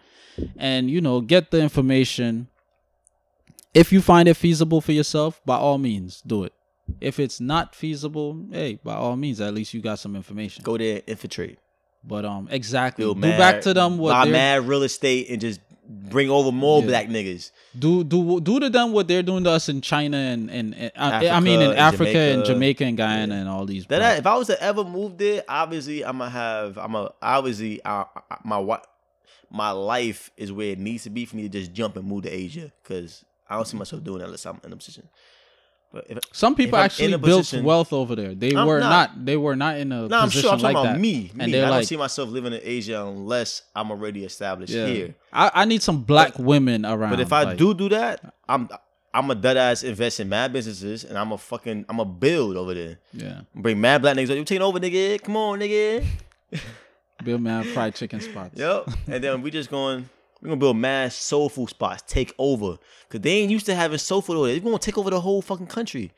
and 0.55 0.89
you 0.89 1.01
know 1.01 1.19
get 1.19 1.51
the 1.51 1.59
information. 1.59 2.47
If 3.73 3.91
you 3.91 4.01
find 4.01 4.27
it 4.27 4.35
feasible 4.35 4.81
for 4.81 4.91
yourself, 4.91 5.41
by 5.45 5.57
all 5.57 5.77
means, 5.77 6.21
do 6.25 6.43
it. 6.43 6.53
If 7.01 7.19
it's 7.19 7.39
not 7.39 7.75
feasible, 7.75 8.45
hey, 8.51 8.79
by 8.83 8.95
all 8.95 9.15
means, 9.15 9.41
at 9.41 9.53
least 9.53 9.73
you 9.73 9.81
got 9.81 9.99
some 9.99 10.15
information. 10.15 10.63
Go 10.63 10.77
there, 10.77 11.01
infiltrate. 11.05 11.59
But 12.03 12.23
um, 12.25 12.47
exactly, 12.49 13.03
Build 13.03 13.17
do 13.21 13.27
mad, 13.27 13.37
back 13.37 13.61
to 13.63 13.73
them 13.73 13.97
what 13.97 14.11
buy 14.11 14.25
mad 14.25 14.65
real 14.67 14.83
estate 14.83 15.27
and 15.29 15.41
just 15.41 15.59
bring 15.89 16.29
over 16.29 16.51
more 16.51 16.79
Yeah. 16.81 16.87
black 16.87 17.07
niggas. 17.07 17.51
do 17.77 18.03
do 18.05 18.39
do 18.39 18.59
to 18.61 18.69
them 18.69 18.93
what 18.93 19.07
they're 19.09 19.23
doing 19.23 19.43
to 19.43 19.51
us 19.51 19.67
in 19.67 19.81
China 19.81 20.15
and 20.17 20.49
and, 20.49 20.73
and 20.75 20.91
I- 20.95 21.27
I 21.29 21.39
mean 21.41 21.59
in 21.61 21.71
Africa 21.73 21.77
and 21.77 21.79
Africa 21.79 22.17
and 22.19 22.45
Jamaica. 22.45 22.53
Jamaica 22.53 22.83
and 22.85 22.97
Guyana 22.97 23.35
and 23.35 23.49
all 23.49 23.65
these. 23.65 23.85
That 23.87 24.01
I, 24.01 24.15
if 24.15 24.25
I 24.27 24.35
was 24.37 24.47
to 24.47 24.61
ever 24.63 24.83
move 24.85 25.17
there, 25.17 25.43
obviously 25.49 26.05
I'm 26.05 26.19
gonna 26.19 26.29
have 26.29 26.77
I'm 26.77 26.95
a 26.95 27.11
obviously 27.21 27.81
uh, 27.83 28.05
my 28.45 28.57
what 28.59 28.87
my 29.49 29.71
life 29.71 30.31
is 30.37 30.51
where 30.53 30.71
it 30.71 30.79
needs 30.79 31.03
to 31.03 31.09
be 31.09 31.25
for 31.25 31.35
me 31.35 31.43
to 31.43 31.49
just 31.49 31.73
jump 31.73 31.97
and 31.97 32.05
move 32.07 32.23
to 32.23 32.29
Asia 32.29 32.71
because 32.83 33.25
I 33.49 33.55
don't 33.55 33.65
see 33.65 33.77
myself 33.77 34.03
doing 34.03 34.19
that 34.19 34.25
unless 34.25 34.45
I'm 34.45 34.59
in 34.63 34.73
a 34.73 34.75
position. 34.75 35.07
But 35.93 36.05
if 36.09 36.19
Some 36.33 36.53
people 36.53 36.77
in 36.77 36.83
actually 36.85 37.15
built 37.17 37.39
position- 37.41 37.63
wealth 37.63 37.93
over 37.93 38.13
there. 38.15 38.35
They 38.35 38.53
I'm 38.53 38.67
were 38.67 38.79
not- 38.81 39.15
not, 39.15 39.25
They 39.25 39.37
were 39.37 39.55
not 39.55 39.77
in 39.77 39.91
a 39.93 40.07
no, 40.09 40.17
I'm 40.17 40.25
position 40.27 40.41
sure 40.41 40.51
I'm 40.51 40.59
talking 40.59 40.75
like 40.75 40.83
about 40.85 40.93
that. 40.95 40.99
me. 40.99 41.31
And 41.39 41.49
me. 41.51 41.59
I 41.59 41.69
like- 41.69 41.71
don't 41.79 41.85
see 41.85 41.95
myself 41.97 42.29
living 42.29 42.51
in 42.51 42.59
Asia 42.61 43.01
unless 43.05 43.61
I'm 43.73 43.89
already 43.91 44.25
established 44.25 44.73
Yeah. 44.73 44.87
here. 44.87 45.15
I, 45.31 45.49
I 45.53 45.65
need 45.65 45.81
some 45.81 46.03
black 46.03 46.37
women 46.37 46.85
around. 46.85 47.11
But 47.11 47.21
if 47.21 47.31
I 47.31 47.43
like- 47.43 47.57
do 47.57 47.73
do 47.73 47.87
that, 47.89 48.33
I'm 48.49 48.67
I'm 49.13 49.31
a 49.31 49.35
dead 49.35 49.55
ass 49.57 49.81
invest 49.83 50.19
in 50.19 50.27
mad 50.29 50.51
businesses 50.51 51.05
and 51.05 51.17
I'm 51.17 51.31
a 51.31 51.37
fucking 51.37 51.85
I'm 51.87 51.99
a 52.01 52.05
build 52.05 52.57
over 52.57 52.73
there. 52.73 52.99
yeah, 53.13 53.41
Bring 53.55 53.79
mad 53.79 54.01
black 54.01 54.17
niggas. 54.17 54.35
You 54.35 54.43
taking 54.43 54.61
over, 54.61 54.79
nigga? 54.79 55.23
Come 55.23 55.37
on, 55.37 55.59
nigga. 55.59 56.05
Build 57.23 57.41
Man 57.41 57.63
fried 57.73 57.95
chicken 57.95 58.19
spots. 58.21 58.59
Yep. 58.59 58.89
and 59.07 59.23
then 59.23 59.41
we 59.41 59.51
just 59.51 59.69
going. 59.71 60.09
We're 60.41 60.49
gonna 60.49 60.59
build 60.59 60.77
mad 60.77 61.13
soul 61.13 61.49
food 61.49 61.69
spots. 61.69 62.03
Take 62.07 62.33
over, 62.37 62.77
cause 63.09 63.21
they 63.21 63.31
ain't 63.31 63.51
used 63.51 63.65
to 63.65 63.75
having 63.75 63.97
soul 63.97 64.21
food 64.21 64.37
over 64.37 64.47
there. 64.47 64.55
They're 64.55 64.63
gonna 64.63 64.79
take 64.79 64.97
over 64.97 65.09
the 65.09 65.21
whole 65.21 65.41
fucking 65.41 65.67
country. 65.67 66.11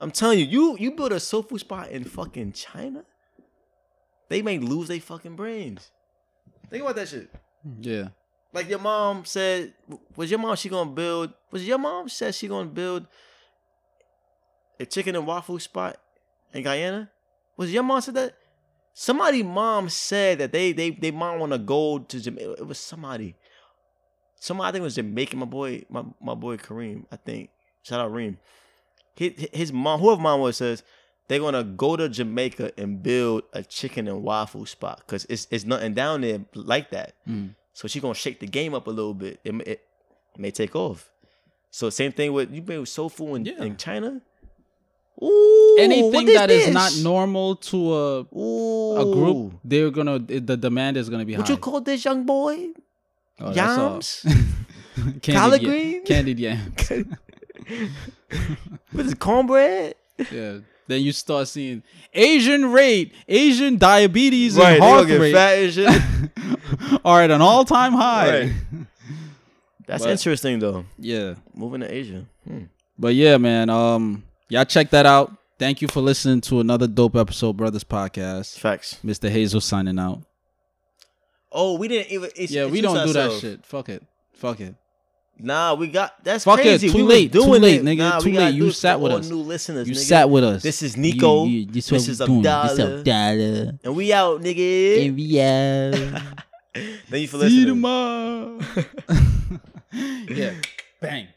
I'm 0.00 0.10
telling 0.10 0.38
you, 0.38 0.46
you 0.46 0.76
you 0.78 0.90
build 0.92 1.12
a 1.12 1.20
soul 1.20 1.42
food 1.42 1.60
spot 1.60 1.90
in 1.90 2.04
fucking 2.04 2.52
China, 2.52 3.04
they 4.28 4.42
may 4.42 4.58
lose 4.58 4.88
their 4.88 5.00
fucking 5.00 5.36
brains. 5.36 5.90
Think 6.70 6.82
about 6.82 6.96
that 6.96 7.08
shit. 7.08 7.30
Yeah. 7.80 8.08
Like 8.52 8.68
your 8.68 8.78
mom 8.78 9.24
said, 9.24 9.74
was 10.16 10.30
your 10.30 10.40
mom 10.40 10.56
she 10.56 10.68
gonna 10.68 10.90
build? 10.90 11.32
Was 11.50 11.66
your 11.66 11.78
mom 11.78 12.08
said 12.08 12.34
she 12.34 12.48
gonna 12.48 12.68
build 12.68 13.06
a 14.80 14.86
chicken 14.86 15.14
and 15.16 15.26
waffle 15.26 15.58
spot 15.58 15.98
in 16.52 16.62
Guyana? 16.62 17.10
Was 17.56 17.72
your 17.72 17.82
mom 17.82 18.00
said 18.00 18.14
that? 18.14 18.34
Somebody 19.00 19.44
mom 19.44 19.88
said 19.90 20.38
that 20.38 20.50
they 20.50 20.72
they 20.72 20.90
they 20.90 21.12
mom 21.12 21.38
wanna 21.38 21.56
go 21.56 22.00
to 22.00 22.20
Jamaica. 22.20 22.54
It 22.58 22.66
was 22.66 22.80
somebody. 22.80 23.36
Somebody 24.40 24.68
I 24.68 24.72
think 24.72 24.80
it 24.80 24.84
was 24.86 24.96
Jamaican. 24.96 25.38
My 25.38 25.46
boy, 25.46 25.84
my 25.88 26.02
my 26.20 26.34
boy 26.34 26.56
Kareem. 26.56 27.04
I 27.12 27.14
think. 27.16 27.50
Shout 27.84 28.00
out 28.00 28.12
Reem. 28.12 28.38
His, 29.14 29.48
his 29.52 29.72
mom, 29.72 30.00
whoever 30.00 30.20
mom 30.20 30.40
was, 30.40 30.56
says 30.56 30.82
they're 31.28 31.38
gonna 31.38 31.62
go 31.62 31.94
to 31.94 32.08
Jamaica 32.08 32.72
and 32.76 33.00
build 33.00 33.44
a 33.52 33.62
chicken 33.62 34.08
and 34.08 34.24
waffle 34.24 34.66
spot 34.66 35.04
because 35.06 35.26
it's 35.26 35.46
it's 35.52 35.64
nothing 35.64 35.94
down 35.94 36.22
there 36.22 36.40
like 36.54 36.90
that. 36.90 37.14
Mm. 37.28 37.54
So 37.74 37.86
she 37.86 38.00
gonna 38.00 38.14
shake 38.14 38.40
the 38.40 38.48
game 38.48 38.74
up 38.74 38.88
a 38.88 38.90
little 38.90 39.14
bit. 39.14 39.38
It, 39.44 39.54
it 39.68 39.80
may 40.36 40.50
take 40.50 40.74
off. 40.74 41.08
So 41.70 41.88
same 41.88 42.10
thing 42.10 42.32
with 42.32 42.50
you 42.52 42.62
been 42.62 42.80
with 42.80 42.88
soul 42.88 43.10
food 43.10 43.36
in, 43.36 43.44
Yeah. 43.46 43.62
in 43.62 43.76
China. 43.76 44.22
Ooh, 45.22 45.76
Anything 45.80 46.12
what 46.12 46.26
that 46.34 46.50
is 46.50 46.66
this? 46.66 46.74
not 46.74 46.92
normal 47.02 47.56
to 47.56 47.94
a 47.94 48.20
Ooh, 48.36 48.96
a 48.96 49.04
group, 49.14 49.52
they're 49.64 49.90
gonna 49.90 50.18
the 50.20 50.56
demand 50.56 50.96
is 50.96 51.08
gonna 51.10 51.24
be 51.24 51.36
What 51.36 51.48
high. 51.48 51.54
you 51.54 51.58
call 51.58 51.80
this 51.80 52.04
young 52.04 52.24
boy? 52.24 52.68
Oh. 53.40 53.52
Yams? 53.52 54.24
Collard 55.22 55.62
yam- 55.62 55.70
greens? 55.70 56.06
candied 56.08 56.38
yams. 56.38 56.92
What 58.92 59.06
is 59.06 59.12
it, 59.12 59.18
cornbread? 59.18 59.94
yeah. 60.32 60.58
Then 60.86 61.02
you 61.02 61.12
start 61.12 61.48
seeing 61.48 61.82
Asian 62.14 62.72
rate, 62.72 63.12
Asian 63.28 63.76
diabetes 63.76 64.56
Right, 64.56 64.74
and 64.74 64.82
heart 64.82 65.08
rate 65.08 65.32
fat 65.34 65.70
shit. 65.72 67.00
are 67.04 67.22
at 67.22 67.30
an 67.30 67.42
all 67.42 67.64
time 67.64 67.92
high. 67.92 68.40
Right. 68.40 68.52
That's 69.86 70.04
But- 70.04 70.12
interesting 70.12 70.58
though. 70.60 70.84
Yeah. 70.98 71.34
Moving 71.54 71.80
to 71.80 71.92
Asia. 71.92 72.24
Hmm. 72.46 72.64
But 72.98 73.14
yeah, 73.14 73.36
man. 73.36 73.68
Um, 73.70 74.24
y'all 74.48 74.64
check 74.64 74.90
that 74.90 75.06
out. 75.06 75.32
Thank 75.58 75.82
you 75.82 75.88
for 75.88 76.00
listening 76.00 76.40
to 76.42 76.60
another 76.60 76.86
dope 76.86 77.16
episode, 77.16 77.56
Brothers 77.56 77.84
Podcast. 77.84 78.58
Facts. 78.58 78.98
Mr. 79.04 79.28
Hazel 79.28 79.60
signing 79.60 79.98
out. 79.98 80.22
Oh, 81.50 81.76
we 81.78 81.88
didn't 81.88 82.12
even. 82.12 82.30
It's, 82.36 82.52
Yeah, 82.52 82.66
we 82.66 82.80
don't 82.80 83.06
do 83.06 83.12
that 83.14 83.32
shit. 83.40 83.64
Fuck 83.64 83.88
it. 83.88 84.02
Fuck 84.34 84.60
it. 84.60 84.74
Nah, 85.40 85.74
we 85.74 85.86
got 85.86 86.24
that's 86.24 86.42
Fuck 86.44 86.58
it, 86.58 86.62
crazy. 86.62 86.88
too 86.90 86.96
we 86.96 87.02
was 87.04 87.10
late, 87.14 87.32
too 87.32 87.40
late, 87.42 87.80
it. 87.80 87.84
nigga, 87.84 87.98
Nah, 87.98 88.18
too 88.18 88.30
we 88.30 88.36
late. 88.38 88.54
You 88.54 88.66
it 88.66 88.72
sat 88.72 89.00
with 89.00 89.12
us. 89.12 89.28
New 89.30 89.36
listeners. 89.38 89.88
You 89.88 89.94
nigga. 89.94 89.98
sat 89.98 90.28
with 90.30 90.42
us. 90.42 90.62
This 90.64 90.82
is 90.82 90.96
Nico. 90.96 91.44
You, 91.44 91.60
you, 91.60 91.66
this 91.66 91.92
what 91.92 92.00
Mrs. 92.00 92.20
we 92.20 92.26
doing. 92.26 92.42
This 92.42 92.52
Abdallah. 92.72 92.98
Abdallah. 92.98 93.78
And 93.84 93.96
we 93.96 94.12
out, 94.12 94.40
nigga. 94.42 95.06
And 95.06 95.16
we 95.16 95.40
out. 95.40 96.22
Thank 96.74 97.22
you 97.22 97.28
for 97.28 97.36
listening. 97.36 97.50
See 97.50 97.66
you 97.68 97.74
listening. 97.74 97.74
tomorrow. 97.76 98.58
yeah. 100.28 100.54
Bang. 101.00 101.28